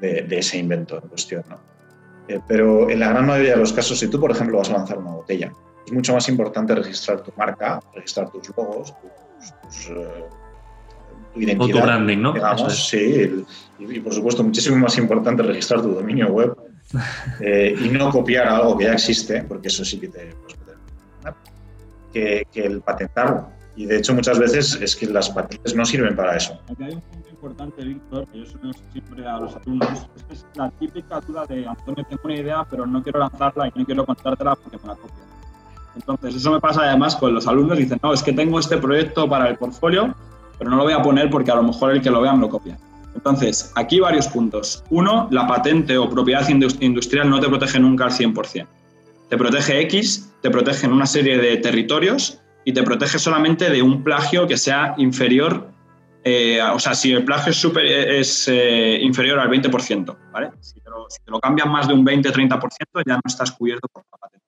de, 0.00 0.22
de, 0.22 0.38
ese 0.38 0.58
invento 0.58 1.00
en 1.00 1.08
cuestión. 1.08 1.44
¿no? 1.48 1.58
Eh, 2.28 2.40
pero 2.46 2.90
en 2.90 3.00
la 3.00 3.10
gran 3.10 3.26
mayoría 3.26 3.52
de 3.52 3.58
los 3.58 3.72
casos, 3.72 3.98
si 3.98 4.08
tú, 4.08 4.18
por 4.18 4.30
ejemplo, 4.30 4.58
vas 4.58 4.70
a 4.70 4.74
lanzar 4.74 4.98
una 4.98 5.12
botella, 5.12 5.52
es 5.86 5.92
mucho 5.92 6.12
más 6.12 6.28
importante 6.28 6.74
registrar 6.74 7.22
tu 7.22 7.32
marca, 7.36 7.80
registrar 7.94 8.30
tus 8.30 8.48
logos, 8.56 8.92
tus, 9.62 9.90
eh, 9.90 10.24
tu 11.32 11.40
identidad. 11.40 11.80
tu 11.80 11.82
branding, 11.82 12.18
¿no? 12.18 12.32
Digamos, 12.32 12.88
sí. 12.88 13.44
Y, 13.78 14.00
por 14.00 14.14
supuesto, 14.14 14.42
muchísimo 14.42 14.76
más 14.76 14.96
importante 14.98 15.42
registrar 15.42 15.82
tu 15.82 15.92
dominio 15.92 16.28
web 16.28 16.56
eh, 17.40 17.76
y 17.78 17.88
no 17.88 18.10
copiar 18.10 18.48
algo 18.48 18.76
que 18.76 18.84
ya 18.84 18.94
existe, 18.94 19.42
porque 19.42 19.68
eso 19.68 19.84
sí 19.84 20.00
que 20.00 20.08
te 20.08 20.34
puede 20.34 21.34
que, 22.12 22.46
que 22.50 22.64
el 22.64 22.80
patentarlo. 22.80 23.48
Y 23.76 23.84
de 23.84 23.98
hecho, 23.98 24.14
muchas 24.14 24.38
veces 24.38 24.78
es 24.80 24.96
que 24.96 25.06
las 25.06 25.28
patentes 25.28 25.74
no 25.74 25.84
sirven 25.84 26.16
para 26.16 26.36
eso 26.36 26.58
importante, 27.46 27.84
Víctor, 27.84 28.26
que 28.28 28.40
yo 28.40 28.46
suelo 28.46 28.72
siempre 28.92 29.26
a 29.26 29.38
los 29.38 29.54
alumnos, 29.56 30.08
es 30.16 30.22
que 30.24 30.34
es 30.34 30.46
la 30.54 30.70
típica 30.70 31.20
duda 31.20 31.46
de 31.46 31.66
Antonio, 31.66 32.04
tengo 32.08 32.22
una 32.24 32.34
idea, 32.34 32.66
pero 32.68 32.86
no 32.86 33.02
quiero 33.02 33.20
lanzarla 33.20 33.68
y 33.68 33.78
no 33.78 33.84
quiero 33.84 34.04
contártela 34.04 34.56
porque 34.56 34.78
me 34.82 34.88
la 34.88 34.96
copian. 34.96 35.26
Entonces, 35.94 36.34
eso 36.34 36.50
me 36.50 36.60
pasa 36.60 36.82
además 36.82 37.14
con 37.16 37.32
los 37.32 37.46
alumnos, 37.46 37.78
dicen, 37.78 37.98
no, 38.02 38.12
es 38.12 38.22
que 38.22 38.32
tengo 38.32 38.58
este 38.58 38.78
proyecto 38.78 39.28
para 39.28 39.48
el 39.48 39.56
portfolio, 39.56 40.14
pero 40.58 40.70
no 40.70 40.76
lo 40.76 40.82
voy 40.84 40.92
a 40.92 41.02
poner 41.02 41.30
porque 41.30 41.50
a 41.50 41.54
lo 41.54 41.62
mejor 41.62 41.92
el 41.92 42.02
que 42.02 42.10
lo 42.10 42.20
vea 42.20 42.32
me 42.32 42.40
lo 42.40 42.48
copia. 42.48 42.76
Entonces, 43.16 43.72
aquí 43.74 43.98
varios 43.98 44.28
puntos. 44.28 44.84
Uno, 44.90 45.26
la 45.30 45.46
patente 45.46 45.98
o 45.98 46.08
propiedad 46.08 46.46
industrial 46.48 47.28
no 47.28 47.40
te 47.40 47.48
protege 47.48 47.80
nunca 47.80 48.04
al 48.04 48.12
100%. 48.12 48.66
Te 49.28 49.36
protege 49.36 49.80
X, 49.80 50.32
te 50.40 50.50
protege 50.50 50.86
en 50.86 50.92
una 50.92 51.06
serie 51.06 51.38
de 51.38 51.56
territorios 51.56 52.40
y 52.64 52.72
te 52.72 52.82
protege 52.82 53.18
solamente 53.18 53.70
de 53.70 53.82
un 53.82 54.04
plagio 54.04 54.46
que 54.46 54.56
sea 54.56 54.94
inferior 54.98 55.74
eh, 56.28 56.60
o 56.60 56.78
sea, 56.80 56.92
si 56.92 57.12
el 57.12 57.24
plagio 57.24 57.52
es, 57.52 57.56
super, 57.56 57.86
es 57.86 58.48
eh, 58.48 58.98
inferior 59.00 59.38
al 59.38 59.48
20%, 59.48 60.16
¿vale? 60.32 60.50
Si 60.58 60.80
te, 60.80 60.90
lo, 60.90 61.38
cambian 61.38 61.70
más 61.70 61.86
de 61.86 61.94
un 61.94 62.04
20-30%, 62.04 62.58
ya 63.06 63.14
no 63.14 63.20
estás 63.24 63.52
cubierto 63.52 63.86
por 63.86 64.02
la 64.10 64.18
patente. 64.18 64.44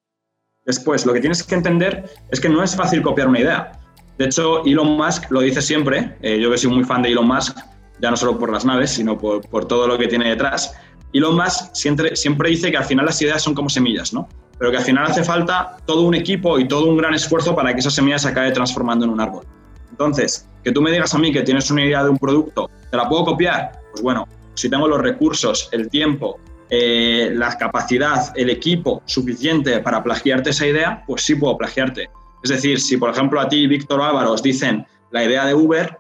Después, 0.67 1.07
lo 1.07 1.13
que 1.13 1.21
tienes 1.21 1.45
que 1.45 1.55
entender 1.55 2.11
es 2.33 2.41
que 2.41 2.49
no 2.49 2.65
es 2.65 2.75
fácil 2.75 3.01
copiar 3.01 3.29
una 3.29 3.39
idea. 3.39 3.79
De 4.19 4.25
hecho, 4.25 4.65
Elon 4.65 4.97
Musk 4.97 5.31
lo 5.31 5.41
dice 5.41 5.63
siempre, 5.63 6.17
eh, 6.21 6.41
yo 6.41 6.51
que 6.51 6.59
soy 6.59 6.73
muy 6.73 6.83
fan 6.83 7.01
de 7.03 7.13
Elon 7.13 7.29
Musk, 7.29 7.57
ya 8.01 8.11
no 8.11 8.17
solo 8.17 8.39
por 8.39 8.53
las 8.53 8.65
naves, 8.65 8.91
sino 8.91 9.19
por, 9.19 9.47
por 9.49 9.67
todo 9.67 9.87
lo 9.87 9.99
que 9.99 10.09
tiene 10.09 10.29
detrás. 10.29 10.75
Elon 11.13 11.37
Musk 11.37 11.75
siempre, 11.75 12.15
siempre 12.17 12.51
dice 12.51 12.71
que 12.71 12.77
al 12.77 12.85
final 12.85 13.07
las 13.07 13.21
ideas 13.23 13.43
son 13.43 13.55
como 13.55 13.69
semillas, 13.69 14.13
¿no? 14.13 14.29
Pero 14.59 14.71
que 14.71 14.77
al 14.77 14.85
final 14.85 15.07
hace 15.07 15.25
falta 15.25 15.77
todo 15.87 16.03
un 16.03 16.15
equipo 16.15 16.59
y 16.59 16.67
todo 16.67 16.87
un 16.87 16.97
gran 16.97 17.15
esfuerzo 17.15 17.55
para 17.55 17.73
que 17.73 17.81
esa 17.81 17.91
semilla 17.91 18.19
se 18.19 18.29
acabe 18.29 18.51
transformando 18.51 19.05
en 19.05 19.13
un 19.13 19.21
árbol. 19.21 19.45
Entonces, 19.91 20.47
que 20.63 20.73
tú 20.73 20.83
me 20.83 20.91
digas 20.91 21.15
a 21.15 21.19
mí 21.19 21.33
que 21.33 21.43
tienes 21.43 21.71
una 21.71 21.85
idea 21.85 22.05
de 22.05 22.11
un 22.11 22.19
producto, 22.19 22.71
¿te 22.91 22.97
la 22.97 23.09
puedo 23.09 23.25
copiar? 23.25 23.73
Pues 23.91 24.03
bueno, 24.03 24.29
si 24.55 24.69
tengo 24.69 24.87
los 24.87 25.01
recursos, 25.01 25.69
el 25.73 25.89
tiempo, 25.89 26.39
eh, 26.71 27.31
la 27.35 27.57
capacidad, 27.57 28.33
el 28.37 28.51
equipo 28.51 29.03
suficiente 29.07 29.79
para 29.81 30.03
plagiarte 30.03 30.51
esa 30.51 30.67
idea, 30.67 31.03
pues 31.07 31.23
sí 31.23 31.35
puedo 31.35 31.57
plagiarte. 31.57 32.11
Es 32.43 32.51
decir, 32.51 32.81
si 32.81 32.97
por 32.97 33.11
ejemplo 33.11 33.41
a 33.41 33.49
ti, 33.49 33.67
Víctor 33.67 34.03
Álvaro, 34.03 34.35
dicen 34.37 34.87
la 35.11 35.25
idea 35.25 35.47
de 35.47 35.55
Uber, 35.55 35.99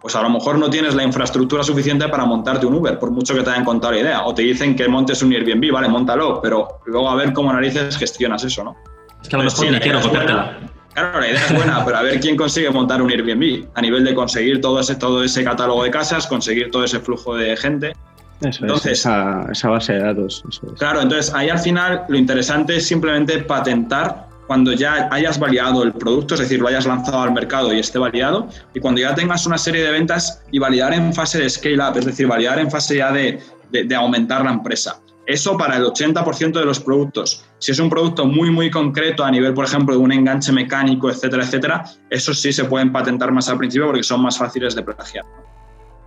pues 0.00 0.14
a 0.14 0.22
lo 0.22 0.30
mejor 0.30 0.58
no 0.58 0.70
tienes 0.70 0.94
la 0.94 1.02
infraestructura 1.02 1.62
suficiente 1.62 2.08
para 2.08 2.24
montarte 2.24 2.66
un 2.66 2.74
Uber, 2.74 2.98
por 2.98 3.10
mucho 3.10 3.34
que 3.34 3.42
te 3.42 3.50
hayan 3.50 3.64
contado 3.64 3.94
la 3.94 4.00
idea. 4.00 4.22
O 4.24 4.34
te 4.34 4.42
dicen 4.42 4.76
que 4.76 4.88
montes 4.88 5.22
un 5.22 5.32
Airbnb, 5.32 5.72
vale, 5.72 5.88
montalo, 5.88 6.40
pero 6.40 6.80
luego 6.86 7.10
a 7.10 7.16
ver 7.16 7.32
cómo 7.32 7.52
narices 7.52 7.96
gestionas 7.96 8.44
eso, 8.44 8.62
¿no? 8.62 8.76
Es 9.20 9.28
que 9.28 9.36
a 9.36 9.38
lo 9.38 9.44
mejor 9.44 9.70
ni 9.70 9.80
quiero 9.80 10.00
copiártela. 10.00 10.58
Claro, 10.94 11.20
la 11.20 11.28
idea 11.28 11.46
es 11.46 11.54
buena, 11.54 11.84
pero 11.84 11.96
a 11.96 12.02
ver 12.02 12.20
quién 12.20 12.36
consigue 12.36 12.70
montar 12.70 13.02
un 13.02 13.10
Airbnb 13.10 13.66
a 13.74 13.80
nivel 13.80 14.04
de 14.04 14.14
conseguir 14.14 14.60
todo 14.60 14.80
ese, 14.80 14.96
todo 14.96 15.22
ese 15.22 15.44
catálogo 15.44 15.82
de 15.84 15.90
casas, 15.90 16.26
conseguir 16.26 16.70
todo 16.70 16.84
ese 16.84 17.00
flujo 17.00 17.34
de 17.34 17.56
gente. 17.56 17.92
Eso 18.40 18.62
entonces, 18.62 19.00
esa, 19.00 19.68
base 19.68 19.94
de 19.94 19.98
datos. 19.98 20.44
Claro, 20.78 21.00
entonces 21.00 21.34
ahí 21.34 21.48
al 21.48 21.58
final 21.58 22.04
lo 22.08 22.16
interesante 22.16 22.76
es 22.76 22.86
simplemente 22.86 23.38
patentar 23.38 24.27
cuando 24.48 24.72
ya 24.72 25.08
hayas 25.12 25.38
validado 25.38 25.82
el 25.82 25.92
producto, 25.92 26.34
es 26.34 26.40
decir, 26.40 26.58
lo 26.58 26.68
hayas 26.68 26.86
lanzado 26.86 27.20
al 27.20 27.32
mercado 27.32 27.72
y 27.72 27.78
esté 27.78 27.98
validado, 27.98 28.48
y 28.74 28.80
cuando 28.80 29.00
ya 29.00 29.14
tengas 29.14 29.46
una 29.46 29.58
serie 29.58 29.84
de 29.84 29.92
ventas 29.92 30.42
y 30.50 30.58
validar 30.58 30.94
en 30.94 31.12
fase 31.12 31.38
de 31.38 31.50
scale 31.50 31.76
up, 31.76 31.98
es 31.98 32.06
decir, 32.06 32.26
validar 32.26 32.58
en 32.58 32.70
fase 32.70 32.96
ya 32.96 33.12
de, 33.12 33.40
de 33.70 33.94
aumentar 33.94 34.42
la 34.44 34.52
empresa. 34.52 35.00
Eso 35.26 35.58
para 35.58 35.76
el 35.76 35.84
80% 35.84 36.58
de 36.58 36.64
los 36.64 36.80
productos. 36.80 37.44
Si 37.58 37.72
es 37.72 37.78
un 37.78 37.90
producto 37.90 38.24
muy, 38.24 38.50
muy 38.50 38.70
concreto 38.70 39.22
a 39.22 39.30
nivel, 39.30 39.52
por 39.52 39.66
ejemplo, 39.66 39.94
de 39.94 40.00
un 40.00 40.10
enganche 40.10 40.50
mecánico, 40.50 41.10
etcétera, 41.10 41.44
etcétera, 41.44 41.84
esos 42.08 42.40
sí 42.40 42.50
se 42.50 42.64
pueden 42.64 42.90
patentar 42.90 43.30
más 43.30 43.50
al 43.50 43.58
principio 43.58 43.88
porque 43.88 44.02
son 44.02 44.22
más 44.22 44.38
fáciles 44.38 44.74
de 44.74 44.82
plagiar. 44.82 45.26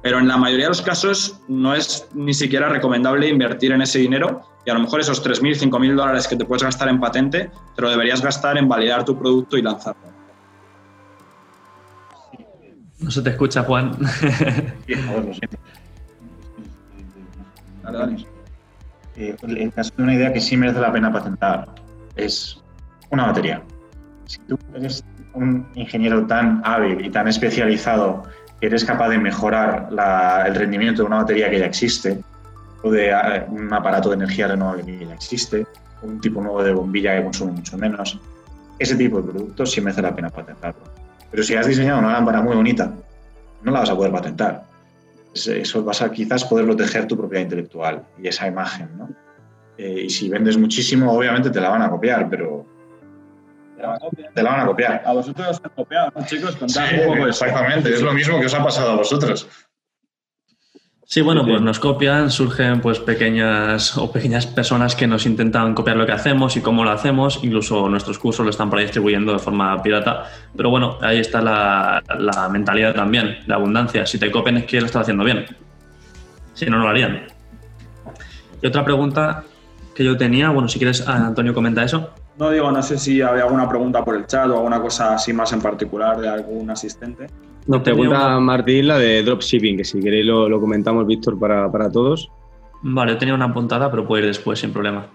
Pero 0.01 0.17
en 0.17 0.27
la 0.27 0.37
mayoría 0.37 0.65
de 0.65 0.69
los 0.69 0.81
casos 0.81 1.39
no 1.47 1.75
es 1.75 2.07
ni 2.15 2.33
siquiera 2.33 2.69
recomendable 2.69 3.27
invertir 3.27 3.71
en 3.71 3.83
ese 3.83 3.99
dinero 3.99 4.41
y 4.65 4.69
a 4.69 4.73
lo 4.73 4.79
mejor 4.81 4.99
esos 4.99 5.23
3.000, 5.25 5.69
5.000 5.69 5.95
dólares 5.95 6.27
que 6.27 6.35
te 6.35 6.45
puedes 6.45 6.63
gastar 6.63 6.89
en 6.89 6.99
patente, 6.99 7.49
te 7.75 7.81
lo 7.81 7.89
deberías 7.89 8.21
gastar 8.21 8.57
en 8.57 8.67
validar 8.67 9.03
tu 9.03 9.17
producto 9.17 9.57
y 9.57 9.61
lanzarlo. 9.61 10.11
No 12.99 13.09
se 13.09 13.21
te 13.21 13.31
escucha, 13.31 13.63
Juan. 13.63 13.97
Dale, 17.83 17.97
dale. 17.97 18.27
Eh, 19.15 19.35
de 19.41 20.03
una 20.03 20.13
idea 20.13 20.31
que 20.31 20.39
sí 20.39 20.55
merece 20.55 20.79
la 20.79 20.91
pena 20.91 21.11
patentar 21.11 21.67
es 22.15 22.61
una 23.09 23.25
batería. 23.25 23.61
Si 24.25 24.37
tú 24.47 24.57
eres 24.75 25.03
un 25.33 25.67
ingeniero 25.75 26.25
tan 26.27 26.61
hábil 26.63 27.03
y 27.03 27.09
tan 27.09 27.27
especializado 27.27 28.23
que 28.59 28.67
eres 28.67 28.85
capaz 28.85 29.09
de 29.09 29.17
mejorar 29.17 29.89
el 30.45 30.55
rendimiento 30.55 31.01
de 31.01 31.07
una 31.07 31.17
batería 31.17 31.49
que 31.49 31.59
ya 31.59 31.65
existe, 31.65 32.21
o 32.83 32.91
de 32.91 33.09
eh, 33.09 33.45
un 33.49 33.73
aparato 33.73 34.09
de 34.09 34.15
energía 34.15 34.47
renovable 34.47 34.85
que 34.85 35.05
ya 35.05 35.13
existe, 35.13 35.65
un 36.01 36.19
tipo 36.19 36.41
nuevo 36.41 36.63
de 36.63 36.73
bombilla 36.73 37.15
que 37.15 37.23
consume 37.23 37.51
mucho 37.53 37.77
menos, 37.77 38.19
ese 38.79 38.95
tipo 38.95 39.21
de 39.21 39.31
productos 39.31 39.71
sí 39.71 39.81
merece 39.81 40.01
la 40.01 40.15
pena 40.15 40.29
patentarlo. 40.29 40.81
Pero 41.29 41.43
si 41.43 41.55
has 41.55 41.67
diseñado 41.67 41.99
una 41.99 42.13
lámpara 42.13 42.41
muy 42.41 42.55
bonita, 42.55 42.93
no 43.63 43.71
la 43.71 43.81
vas 43.81 43.89
a 43.89 43.95
poder 43.95 44.11
patentar 44.11 44.71
eso 45.33 45.83
vas 45.83 46.01
a 46.01 46.11
quizás 46.11 46.43
poder 46.43 46.65
proteger 46.65 47.07
tu 47.07 47.17
propiedad 47.17 47.43
intelectual 47.43 48.03
y 48.21 48.27
esa 48.27 48.47
imagen, 48.47 48.89
¿no? 48.97 49.09
Eh, 49.77 50.03
y 50.05 50.09
si 50.09 50.29
vendes 50.29 50.57
muchísimo, 50.57 51.11
obviamente 51.11 51.49
te 51.49 51.61
la 51.61 51.69
van 51.69 51.81
a 51.81 51.89
copiar, 51.89 52.29
pero... 52.29 52.65
Te 54.35 54.43
la 54.43 54.51
van 54.51 54.59
a 54.59 54.65
copiar. 54.67 55.01
A 55.05 55.13
vosotros 55.13 55.47
os 55.47 55.61
han 55.63 55.71
copiado, 55.71 56.11
chicos? 56.25 56.55
Contad 56.55 56.85
un 56.93 57.15
poco 57.15 57.27
Exactamente, 57.27 57.91
es 57.91 58.01
lo 58.01 58.13
mismo 58.13 58.39
que 58.39 58.45
os 58.45 58.53
ha 58.53 58.63
pasado 58.63 58.91
a 58.91 58.95
vosotros. 58.97 59.47
Sí, 61.13 61.19
bueno, 61.19 61.45
pues 61.45 61.61
nos 61.61 61.77
copian, 61.77 62.31
surgen 62.31 62.79
pues 62.79 62.99
pequeñas 62.99 63.97
o 63.97 64.09
pequeñas 64.13 64.47
personas 64.47 64.95
que 64.95 65.07
nos 65.07 65.25
intentan 65.25 65.75
copiar 65.75 65.97
lo 65.97 66.05
que 66.05 66.13
hacemos 66.13 66.55
y 66.55 66.61
cómo 66.61 66.85
lo 66.85 66.91
hacemos, 66.91 67.41
incluso 67.43 67.89
nuestros 67.89 68.17
cursos 68.17 68.45
lo 68.45 68.49
están 68.49 68.69
por 68.69 68.79
ahí 68.79 68.85
distribuyendo 68.85 69.33
de 69.33 69.39
forma 69.39 69.83
pirata, 69.83 70.31
pero 70.55 70.69
bueno, 70.69 70.97
ahí 71.01 71.19
está 71.19 71.41
la, 71.41 72.01
mentalidad 72.49 72.95
también, 72.95 73.39
la 73.45 73.55
abundancia, 73.55 74.05
si 74.05 74.19
te 74.19 74.31
copian 74.31 74.55
es 74.55 74.65
que 74.65 74.79
lo 74.79 74.85
estás 74.85 75.01
haciendo 75.01 75.25
bien, 75.25 75.47
si 76.53 76.67
no, 76.67 76.77
no 76.77 76.83
lo 76.83 76.89
harían. 76.91 77.23
Y 78.61 78.67
otra 78.67 78.85
pregunta 78.85 79.43
que 79.93 80.05
yo 80.05 80.15
tenía, 80.15 80.49
bueno, 80.51 80.69
si 80.69 80.79
quieres, 80.79 81.05
Antonio, 81.05 81.53
comenta 81.53 81.83
eso. 81.83 82.11
No 82.37 82.51
digo, 82.51 82.71
no 82.71 82.81
sé 82.81 82.97
si 82.97 83.21
había 83.21 83.43
alguna 83.43 83.67
pregunta 83.67 84.05
por 84.05 84.15
el 84.15 84.27
chat 84.27 84.47
o 84.47 84.55
alguna 84.55 84.81
cosa 84.81 85.15
así 85.15 85.33
más 85.33 85.51
en 85.51 85.59
particular 85.59 86.21
de 86.21 86.29
algún 86.29 86.69
asistente. 86.69 87.27
Nos 87.67 87.81
pregunta 87.81 88.39
Martín 88.39 88.87
la 88.87 88.97
de 88.97 89.23
dropshipping, 89.23 89.77
que 89.77 89.83
si 89.83 89.99
queréis 89.99 90.25
lo, 90.25 90.59
comentamos, 90.59 91.05
Víctor, 91.05 91.37
para, 91.39 91.91
todos. 91.91 92.29
Vale, 92.81 93.15
tenía 93.15 93.35
una 93.35 93.53
puntada, 93.53 93.89
pero 93.91 94.05
puedo 94.05 94.23
ir 94.23 94.27
después 94.27 94.59
sin 94.59 94.71
problema. 94.71 95.07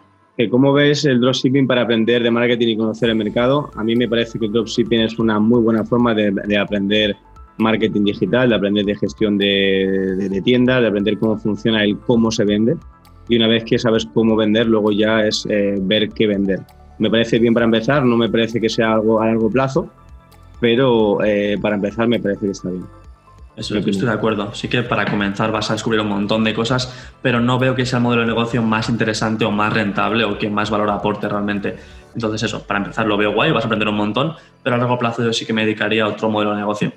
¿Cómo 0.51 0.73
ves 0.73 1.05
el 1.07 1.21
dropshipping 1.21 1.67
para 1.67 1.83
aprender 1.83 2.23
de 2.23 2.31
marketing 2.31 2.69
y 2.69 2.77
conocer 2.77 3.09
el 3.09 3.17
mercado? 3.17 3.71
A 3.75 3.83
mí 3.83 3.97
me 3.97 4.07
parece 4.07 4.39
que 4.39 4.47
el 4.47 4.53
dropshipping 4.53 5.01
es 5.01 5.19
una 5.19 5.41
muy 5.41 5.61
buena 5.61 5.83
forma 5.83 6.15
de, 6.15 6.59
aprender 6.59 7.17
marketing 7.59 8.05
digital, 8.05 8.51
de 8.51 8.55
aprender 8.55 8.85
de 8.85 8.95
gestión 8.97 9.39
de, 9.39 10.29
de, 10.31 10.43
tiendas, 10.43 10.83
de 10.83 10.89
aprender 10.89 11.19
cómo 11.19 11.39
funciona 11.39 11.83
el 11.83 11.99
cómo 12.01 12.31
se 12.31 12.45
vende. 12.45 12.77
Y 13.29 13.37
una 13.37 13.49
vez 13.49 13.65
que 13.65 13.79
sabes 13.79 14.07
cómo 14.13 14.37
vender, 14.37 14.67
luego 14.67 14.93
ya 14.93 15.27
es 15.27 15.47
eh, 15.49 15.77
ver 15.81 16.11
qué 16.11 16.27
vender. 16.27 16.61
Me 16.99 17.11
parece 17.11 17.39
bien 17.39 17.55
para 17.55 17.65
empezar, 17.65 18.05
no 18.05 18.17
me 18.17 18.29
parece 18.29 18.61
que 18.61 18.69
sea 18.69 18.93
algo 18.93 19.21
a 19.21 19.27
largo 19.27 19.51
plazo, 19.51 19.91
pero 20.61 21.23
eh, 21.25 21.59
para 21.61 21.77
empezar 21.77 22.09
me 22.09 22.21
parece 22.21 22.47
que 22.47 22.53
está 22.53 22.71
bien. 22.71 22.87
Eso 23.57 23.79
es, 23.79 23.87
estoy 23.87 24.07
de 24.07 24.15
acuerdo. 24.15 24.55
Sí 24.55 24.69
que 24.69 24.83
para 24.83 25.07
comenzar 25.07 25.51
vas 25.51 25.71
a 25.71 25.73
descubrir 25.73 26.03
un 26.03 26.09
montón 26.09 26.45
de 26.45 26.53
cosas, 26.53 27.11
pero 27.23 27.41
no 27.41 27.59
veo 27.59 27.75
que 27.75 27.87
sea 27.87 27.99
el 27.99 28.03
modelo 28.03 28.23
de 28.23 28.29
negocio 28.29 28.63
más 28.63 28.91
interesante 28.91 29.47
o 29.47 29.51
más 29.51 29.73
rentable 29.73 30.25
o 30.25 30.39
que 30.39 30.51
más 30.51 30.71
valor 30.71 30.91
aporte 30.91 31.27
realmente. 31.27 31.77
Entonces 32.15 32.43
eso, 32.43 32.63
para 32.65 32.81
empezar 32.81 33.07
lo 33.07 33.17
veo 33.17 33.33
guay, 33.33 33.53
vas 33.53 33.65
a 33.65 33.67
aprender 33.67 33.89
un 33.89 33.97
montón, 33.97 34.35
pero 34.63 34.77
a 34.77 34.79
largo 34.79 34.99
plazo 34.99 35.25
yo 35.25 35.33
sí 35.33 35.47
que 35.47 35.55
me 35.55 35.63
dedicaría 35.65 36.05
a 36.05 36.09
otro 36.09 36.29
modelo 36.29 36.53
de 36.53 36.59
negocio. 36.59 36.93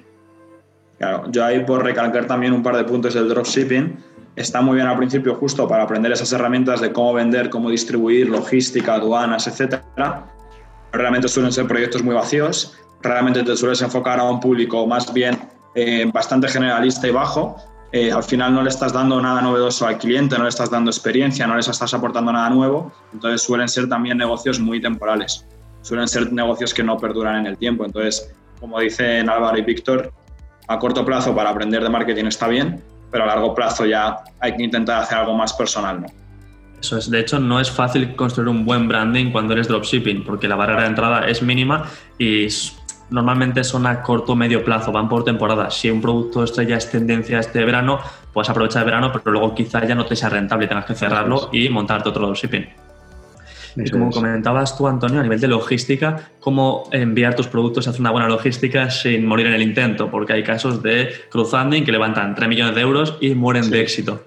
Claro, 0.98 1.31
yo 1.31 1.45
ahí 1.45 1.64
por 1.64 1.81
recalcar 1.81 2.26
también 2.26 2.52
un 2.52 2.61
par 2.61 2.76
de 2.76 2.84
puntos 2.84 3.14
del 3.14 3.30
dropshipping, 3.30 3.98
está 4.36 4.61
muy 4.61 4.76
bien 4.76 4.88
al 4.88 4.98
principio 4.98 5.36
justo 5.36 5.65
para 5.65 5.84
aprender 5.84 6.11
esas 6.11 6.31
herramientas 6.34 6.81
de 6.81 6.91
cómo 6.91 7.14
vender, 7.14 7.49
cómo 7.49 7.69
distribuir, 7.69 8.30
logística, 8.30 8.95
aduanas, 8.95 9.48
etcétera. 9.48 10.26
Realmente 10.91 11.30
suelen 11.30 11.53
ser 11.53 11.68
proyectos 11.68 12.03
muy 12.03 12.15
vacíos, 12.15 12.77
realmente 13.01 13.43
te 13.43 13.55
sueles 13.55 13.81
enfocar 13.81 14.19
a 14.19 14.23
un 14.23 14.39
público 14.39 14.85
más 14.88 15.13
bien 15.13 15.38
eh, 15.76 16.09
bastante 16.13 16.47
generalista 16.47 17.07
y 17.07 17.11
bajo, 17.11 17.55
eh, 17.91 18.11
al 18.11 18.23
final 18.23 18.53
no 18.53 18.61
le 18.61 18.69
estás 18.69 18.93
dando 18.93 19.19
nada 19.21 19.41
novedoso 19.41 19.88
al 19.88 19.97
cliente, 19.97 20.38
no 20.38 20.43
le 20.43 20.49
estás 20.49 20.69
dando 20.69 20.91
experiencia, 20.91 21.47
no 21.47 21.55
les 21.55 21.67
estás 21.67 21.93
aportando 21.93 22.31
nada 22.31 22.49
nuevo, 22.49 22.91
entonces 23.13 23.41
suelen 23.41 23.67
ser 23.67 23.89
también 23.89 24.17
negocios 24.17 24.59
muy 24.59 24.80
temporales, 24.81 25.45
suelen 25.81 26.07
ser 26.07 26.31
negocios 26.31 26.73
que 26.73 26.84
no 26.84 26.97
perduran 26.97 27.38
en 27.38 27.45
el 27.47 27.57
tiempo. 27.57 27.85
Entonces, 27.85 28.31
como 28.59 28.80
dicen 28.80 29.30
Álvaro 29.30 29.57
y 29.57 29.63
Víctor, 29.63 30.11
a 30.67 30.77
corto 30.77 31.03
plazo 31.03 31.34
para 31.34 31.49
aprender 31.49 31.81
de 31.81 31.89
marketing 31.89 32.26
está 32.26 32.47
bien, 32.47 32.84
pero 33.09 33.23
a 33.23 33.27
largo 33.27 33.55
plazo 33.55 33.85
ya 33.85 34.17
hay 34.39 34.55
que 34.55 34.63
intentar 34.63 35.01
hacer 35.01 35.17
algo 35.17 35.35
más 35.35 35.53
personal. 35.53 36.01
¿no? 36.01 36.07
Eso 36.80 36.97
es, 36.97 37.09
de 37.09 37.19
hecho, 37.19 37.39
no 37.39 37.59
es 37.59 37.71
fácil 37.71 38.15
construir 38.15 38.49
un 38.49 38.65
buen 38.65 38.88
branding 38.88 39.31
cuando 39.31 39.53
eres 39.53 39.67
dropshipping, 39.67 40.23
porque 40.23 40.47
la 40.47 40.55
barrera 40.55 40.84
de 40.84 40.88
entrada 40.88 41.27
es 41.27 41.41
mínima 41.41 41.89
y 42.17 42.47
normalmente 43.10 43.64
son 43.64 43.86
a 43.88 44.02
corto 44.02 44.34
o 44.34 44.36
medio 44.36 44.64
plazo, 44.64 44.91
van 44.91 45.10
por 45.10 45.23
temporada. 45.23 45.69
Si 45.69 45.90
un 45.90 46.02
producto 46.02 46.44
estrella 46.44 46.77
es 46.77 46.90
tendencia 46.90 47.40
este 47.40 47.64
verano, 47.65 47.99
puedes 48.34 48.49
aprovechar 48.49 48.84
el 48.84 48.86
verano, 48.86 49.11
pero 49.11 49.31
luego 49.31 49.53
quizá 49.56 49.86
ya 49.86 49.95
no 49.95 50.06
te 50.06 50.15
sea 50.15 50.30
rentable, 50.30 50.68
tengas 50.68 50.86
que 50.86 50.95
cerrarlo 50.95 51.49
y 51.52 51.69
montarte 51.69 52.10
otro 52.10 52.26
dropshipping. 52.26 52.68
Y 53.76 53.90
como 53.91 54.10
comentabas 54.10 54.77
tú, 54.77 54.88
Antonio, 54.88 55.19
a 55.19 55.23
nivel 55.23 55.40
de 55.40 55.48
logística, 55.48 56.31
cómo 56.40 56.90
enviar 56.91 57.36
tus 57.36 57.48
productos 57.48 57.86
y 57.86 57.90
hacer 57.90 58.02
una 58.02 58.11
buena 58.11 58.27
logística 58.27 58.90
sin 58.90 59.26
morir 59.26 59.48
en 59.48 59.53
el 59.53 59.61
intento, 59.61 60.10
porque 60.10 60.34
hay 60.34 60.44
casos 60.44 60.81
de 60.81 61.11
crowdfunding 61.31 61.84
que 61.86 61.91
levantan 61.91 62.36
3 62.36 62.49
millones 62.49 62.76
de 62.76 62.81
euros 62.81 63.18
y 63.22 63.36
mueren 63.36 63.69
de 63.69 63.81
éxito. 63.81 64.23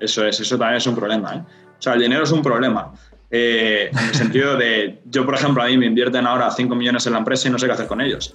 Eso 0.00 0.24
es, 0.24 0.40
eso 0.40 0.56
también 0.56 0.76
es 0.78 0.86
un 0.86 0.94
problema. 0.94 1.34
¿eh? 1.34 1.42
O 1.78 1.82
sea, 1.82 1.94
el 1.94 2.00
dinero 2.00 2.24
es 2.24 2.32
un 2.32 2.42
problema. 2.42 2.92
Eh, 3.30 3.90
en 3.92 3.98
el 3.98 4.14
sentido 4.14 4.56
de, 4.56 5.00
yo 5.06 5.24
por 5.24 5.34
ejemplo, 5.34 5.62
a 5.62 5.66
mí 5.66 5.76
me 5.76 5.86
invierten 5.86 6.26
ahora 6.26 6.50
5 6.50 6.74
millones 6.74 7.06
en 7.06 7.12
la 7.12 7.18
empresa 7.18 7.48
y 7.48 7.50
no 7.50 7.58
sé 7.58 7.66
qué 7.66 7.72
hacer 7.72 7.86
con 7.86 8.00
ellos. 8.00 8.34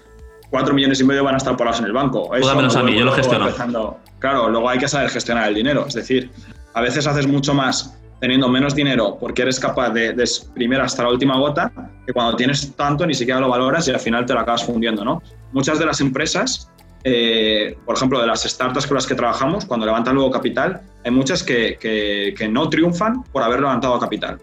4 0.49 0.73
millones 0.73 0.99
y 0.99 1.03
medio 1.03 1.23
van 1.23 1.33
a 1.33 1.37
estar 1.37 1.57
parados 1.57 1.79
en 1.79 1.85
el 1.85 1.93
banco. 1.93 2.35
Eso, 2.35 2.55
menos 2.55 2.75
a 2.75 2.83
mí, 2.83 2.97
yo 2.97 3.05
lo 3.05 3.11
gestiono. 3.13 3.97
Claro, 4.19 4.49
luego 4.49 4.69
hay 4.69 4.77
que 4.77 4.87
saber 4.87 5.09
gestionar 5.09 5.49
el 5.49 5.55
dinero. 5.55 5.85
Es 5.87 5.95
decir, 5.95 6.29
a 6.73 6.81
veces 6.81 7.07
haces 7.07 7.27
mucho 7.27 7.53
más 7.53 7.97
teniendo 8.19 8.47
menos 8.47 8.73
dinero 8.75 9.17
porque 9.19 9.41
eres 9.41 9.59
capaz 9.59 9.89
de, 9.89 10.13
de 10.13 10.23
exprimir 10.23 10.79
hasta 10.79 11.03
la 11.03 11.09
última 11.09 11.37
gota 11.37 11.71
que 12.05 12.13
cuando 12.13 12.37
tienes 12.37 12.73
tanto 12.75 13.05
ni 13.05 13.13
siquiera 13.13 13.39
lo 13.39 13.49
valoras 13.49 13.87
y 13.87 13.91
al 13.91 13.99
final 13.99 14.25
te 14.25 14.33
lo 14.33 14.39
acabas 14.39 14.63
fundiendo, 14.63 15.03
¿no? 15.03 15.21
Muchas 15.51 15.77
de 15.79 15.85
las 15.85 15.99
empresas 15.99 16.69
eh, 17.03 17.77
por 17.85 17.97
ejemplo, 17.97 18.19
de 18.19 18.27
las 18.27 18.43
startups 18.43 18.87
con 18.87 18.95
las 18.95 19.05
que 19.05 19.15
trabajamos, 19.15 19.65
cuando 19.65 19.85
levantan 19.85 20.15
luego 20.15 20.31
capital, 20.31 20.81
hay 21.03 21.11
muchas 21.11 21.43
que, 21.43 21.77
que, 21.77 22.33
que, 22.37 22.47
no 22.47 22.69
triunfan 22.69 23.23
por 23.23 23.43
haber 23.43 23.59
levantado 23.59 23.99
capital. 23.99 24.39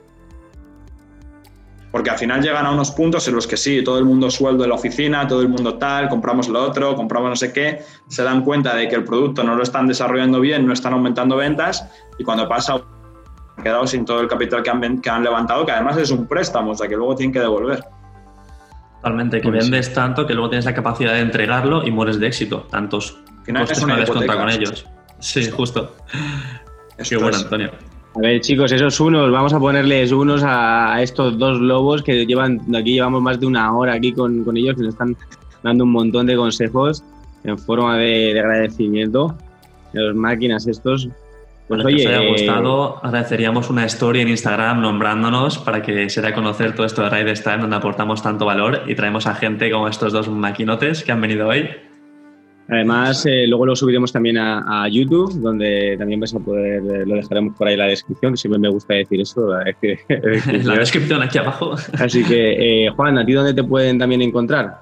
Porque 1.91 2.11
al 2.11 2.19
final 2.19 2.41
llegan 2.41 2.67
a 2.67 2.71
unos 2.71 2.93
puntos 2.93 3.27
en 3.27 3.35
los 3.35 3.47
que 3.47 3.57
sí, 3.57 3.83
todo 3.83 3.99
el 3.99 4.05
mundo 4.05 4.31
sueldo 4.31 4.63
en 4.63 4.71
la 4.71 4.77
oficina, 4.77 5.27
todo 5.27 5.43
el 5.43 5.49
mundo 5.49 5.75
tal, 5.75 6.09
compramos 6.09 6.49
lo 6.49 6.63
otro, 6.63 6.95
compramos 6.95 7.31
no 7.31 7.37
sé 7.37 7.53
qué, 7.53 7.83
se 8.07 8.23
dan 8.23 8.45
cuenta 8.45 8.77
de 8.77 8.89
que 8.89 8.95
el 8.95 9.05
producto 9.05 9.43
no 9.43 9.57
lo 9.57 9.63
están 9.63 9.89
desarrollando 9.89 10.41
bien, 10.41 10.67
no 10.67 10.73
están 10.73 10.93
aumentando 10.93 11.37
ventas 11.37 11.89
y 12.19 12.25
cuando 12.25 12.49
pasa 12.49 12.75
han 12.75 13.65
quedado 13.65 13.87
sin 13.87 14.05
todo 14.05 14.21
el 14.21 14.29
capital 14.29 14.63
que 14.63 14.71
han, 14.71 15.01
que 15.01 15.11
han 15.11 15.25
levantado, 15.25 15.67
que 15.67 15.73
además 15.73 15.97
es 15.97 16.11
un 16.11 16.27
préstamo, 16.27 16.71
o 16.71 16.75
sea 16.75 16.89
que 16.89 16.97
luego 16.97 17.17
tienen 17.17 17.33
que 17.33 17.41
devolver. 17.41 17.85
Totalmente, 18.97 19.41
que 19.41 19.49
pues 19.49 19.65
vendes 19.65 19.93
tanto 19.95 20.27
que 20.27 20.35
luego 20.35 20.51
tienes 20.51 20.67
la 20.67 20.75
capacidad 20.75 21.15
de 21.15 21.21
entregarlo 21.21 21.87
y 21.87 21.91
mueres 21.91 22.21
de 22.21 22.27
éxito. 22.27 22.67
Tantos 22.71 23.19
costes 23.47 23.85
que 23.85 23.87
no 23.87 24.07
contra 24.07 24.37
con 24.37 24.51
ellos. 24.51 24.87
Sí, 25.19 25.51
justo. 25.51 25.97
Qué 27.09 27.17
bueno, 27.17 27.39
Antonio. 27.39 27.71
A 28.17 28.19
ver, 28.21 28.41
chicos, 28.41 28.73
esos 28.73 28.99
unos, 28.99 29.31
vamos 29.31 29.53
a 29.53 29.61
ponerles 29.61 30.11
unos 30.11 30.43
a 30.45 31.01
estos 31.01 31.39
dos 31.39 31.61
lobos 31.61 32.03
que 32.03 32.27
llevan, 32.27 32.61
aquí 32.75 32.95
llevamos 32.95 33.23
más 33.23 33.39
de 33.39 33.47
una 33.47 33.73
hora 33.77 33.95
aquí 33.95 34.13
con, 34.13 34.43
con 34.43 34.57
ellos, 34.57 34.75
que 34.75 34.83
nos 34.83 34.95
están 34.95 35.17
dando 35.63 35.85
un 35.85 35.93
montón 35.93 36.27
de 36.27 36.37
consejos 36.37 37.05
en 37.45 37.59
forma 37.59 37.97
de, 37.99 38.39
agradecimiento. 38.39 39.37
De 39.93 40.01
los 40.03 40.15
máquinas 40.15 40.67
estos. 40.69 41.09
Pues 41.67 41.85
oye, 41.85 42.01
si 42.01 42.07
os 42.07 42.13
haya 42.13 42.31
gustado, 42.31 43.05
agradeceríamos 43.05 43.71
una 43.71 43.85
story 43.87 44.21
en 44.21 44.29
Instagram 44.29 44.81
nombrándonos 44.81 45.59
para 45.59 45.83
que 45.83 46.09
se 46.11 46.21
dé 46.21 46.29
a 46.29 46.35
conocer 46.35 46.75
todo 46.75 46.87
esto 46.87 47.03
de 47.03 47.11
Ride 47.11 47.35
Style, 47.37 47.61
donde 47.61 47.77
aportamos 47.77 48.23
tanto 48.23 48.45
valor 48.45 48.83
y 48.87 48.95
traemos 48.95 49.27
a 49.27 49.35
gente 49.35 49.71
como 49.71 49.89
estos 49.89 50.13
dos 50.13 50.29
maquinotes 50.29 51.05
que 51.05 51.13
han 51.13 51.21
venido 51.21 51.49
hoy. 51.49 51.71
Además, 52.71 53.27
eh, 53.27 53.47
luego 53.49 53.67
lo 53.67 53.75
subiremos 53.75 54.13
también 54.13 54.39
a, 54.39 54.87
YouTube, 54.89 55.41
donde 55.41 55.97
también 55.99 56.21
vais 56.21 56.33
a 56.33 56.39
poder, 56.39 56.83
eh, 56.83 57.05
lo 57.05 57.17
dejaremos 57.17 57.57
por 57.57 57.67
ahí 57.67 57.75
en 57.75 57.81
la 57.81 57.87
descripción, 57.87 58.33
que 58.33 58.37
siempre 58.37 58.61
me 58.61 58.69
gusta 58.69 58.95
decir 58.95 59.21
eso. 59.21 59.49
La, 59.49 59.65
la 60.63 60.75
descripción 60.77 61.21
aquí 61.21 61.39
abajo. 61.39 61.75
Así 61.99 62.23
que, 62.23 62.87
eh, 62.87 62.91
Juan, 62.91 63.19
¿a 63.19 63.27
ti 63.27 63.33
dónde 63.33 63.55
te 63.55 63.65
pueden 63.65 63.99
también 63.99 64.23
encontrar? 64.23 64.79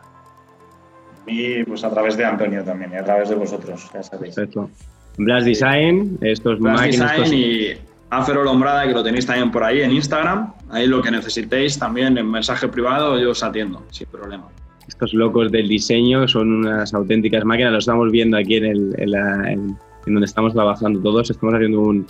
Y 1.26 1.64
pues 1.64 1.82
a 1.82 1.90
través 1.90 2.16
de 2.18 2.26
Antonio 2.26 2.62
también 2.62 2.92
y 2.92 2.96
a 2.96 3.04
través 3.04 3.30
de 3.30 3.36
vosotros, 3.36 3.90
ya 3.92 4.02
sabéis. 4.02 4.34
Perfecto. 4.34 4.70
Blast 5.16 5.46
Design, 5.46 6.18
estos 6.20 6.58
Blast 6.58 6.84
Design 6.84 7.34
y 7.34 7.68
Afero 8.10 8.44
Lombrada, 8.44 8.86
que 8.86 8.92
lo 8.92 9.02
tenéis 9.02 9.24
también 9.24 9.50
por 9.50 9.64
ahí 9.64 9.80
en 9.80 9.92
Instagram. 9.92 10.52
Ahí 10.70 10.86
lo 10.86 11.02
que 11.02 11.10
necesitéis 11.10 11.78
también 11.78 12.18
en 12.18 12.30
mensaje 12.30 12.68
privado, 12.68 13.18
yo 13.18 13.30
os 13.30 13.42
atiendo, 13.42 13.82
sin 13.90 14.06
problema 14.08 14.48
estos 14.88 15.12
locos 15.12 15.52
del 15.52 15.68
diseño 15.68 16.26
son 16.26 16.52
unas 16.52 16.92
auténticas 16.94 17.44
máquinas, 17.44 17.72
lo 17.72 17.78
estamos 17.78 18.10
viendo 18.10 18.36
aquí 18.36 18.56
en, 18.56 18.64
el, 18.64 19.14
en, 19.46 19.76
donde 20.06 20.24
estamos 20.24 20.54
trabajando 20.54 21.00
todos, 21.00 21.30
estamos 21.30 21.54
haciendo 21.54 21.80
un, 21.82 22.06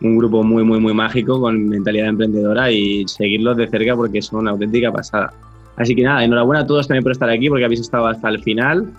un, 0.00 0.16
grupo 0.16 0.42
muy, 0.42 0.64
muy, 0.64 0.80
muy 0.80 0.94
mágico 0.94 1.38
con 1.38 1.68
mentalidad 1.68 2.08
emprendedora 2.08 2.70
y 2.70 3.06
seguirlos 3.06 3.58
de 3.58 3.68
cerca 3.68 3.94
porque 3.94 4.22
son 4.22 4.40
una 4.40 4.52
auténtica 4.52 4.90
pasada. 4.90 5.32
Así 5.76 5.94
que 5.94 6.02
nada, 6.02 6.24
enhorabuena 6.24 6.62
a 6.62 6.66
todos 6.66 6.88
también 6.88 7.02
por 7.02 7.12
estar 7.12 7.28
aquí 7.28 7.48
porque 7.48 7.64
habéis 7.64 7.80
estado 7.80 8.06
hasta 8.06 8.28
el 8.28 8.42
final. 8.42 8.90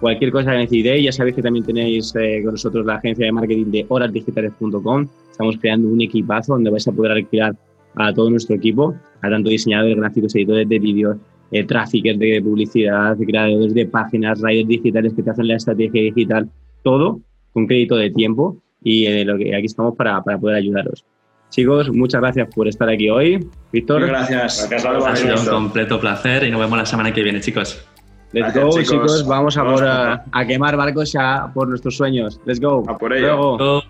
Cualquier 0.00 0.30
cosa 0.30 0.52
que 0.52 0.58
necesitéis, 0.58 1.04
ya 1.04 1.12
sabéis 1.12 1.36
que 1.36 1.42
también 1.42 1.64
tenéis 1.64 2.14
eh, 2.16 2.42
con 2.44 2.52
nosotros 2.52 2.86
la 2.86 2.96
agencia 2.96 3.26
de 3.26 3.32
marketing 3.32 3.70
de 3.70 3.86
horasdigitales.com. 3.88 5.08
Estamos 5.30 5.56
creando 5.58 5.88
un 5.88 6.00
equipazo 6.00 6.52
donde 6.54 6.70
vais 6.70 6.86
a 6.86 6.92
poder 6.92 7.12
alquilar 7.12 7.56
a 7.96 8.12
todo 8.12 8.30
nuestro 8.30 8.56
equipo, 8.56 8.94
a 9.22 9.30
tanto 9.30 9.48
diseñadores 9.48 9.96
gráficos, 9.96 10.34
editores 10.34 10.68
de 10.68 10.78
vídeos, 10.78 11.16
eh, 11.50 11.64
de 11.64 12.42
publicidad, 12.42 13.16
creadores 13.16 13.74
de 13.74 13.86
páginas, 13.86 14.40
riders 14.42 14.68
digitales 14.68 15.14
que 15.14 15.22
te 15.22 15.30
hacen 15.30 15.48
la 15.48 15.56
estrategia 15.56 16.02
digital, 16.02 16.48
todo 16.82 17.20
con 17.52 17.66
crédito 17.66 17.96
de 17.96 18.10
tiempo 18.10 18.56
y 18.82 19.06
eh, 19.06 19.24
lo 19.24 19.36
que 19.38 19.54
aquí 19.54 19.66
estamos 19.66 19.96
para, 19.96 20.22
para, 20.22 20.38
poder 20.38 20.56
ayudaros. 20.56 21.04
Chicos, 21.50 21.90
muchas 21.90 22.20
gracias 22.20 22.48
por 22.54 22.68
estar 22.68 22.88
aquí 22.88 23.08
hoy. 23.08 23.48
Víctor. 23.72 24.06
gracias. 24.06 24.68
gracias 24.68 25.06
ha 25.06 25.16
sido 25.16 25.40
un 25.40 25.46
completo 25.46 26.00
placer 26.00 26.44
y 26.44 26.50
nos 26.50 26.60
vemos 26.60 26.78
la 26.78 26.86
semana 26.86 27.12
que 27.12 27.22
viene, 27.22 27.40
chicos. 27.40 27.86
Let's 28.32 28.54
go, 28.54 28.70
chicos. 28.82 29.26
Vamos, 29.26 29.56
a, 29.56 30.24
a, 30.32 30.46
quemar 30.46 30.76
barcos 30.76 31.12
ya 31.12 31.50
por 31.54 31.68
nuestros 31.68 31.96
sueños. 31.96 32.40
Let's 32.44 32.60
go. 32.60 32.84
A 32.88 32.98
por 32.98 33.12
ello. 33.12 33.56
Luego. 33.56 33.82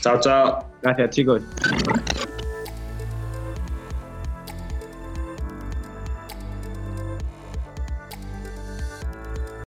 Chao, 0.00 0.20
chao. 0.20 0.58
Gracias, 0.82 1.10
chicos. 1.10 1.42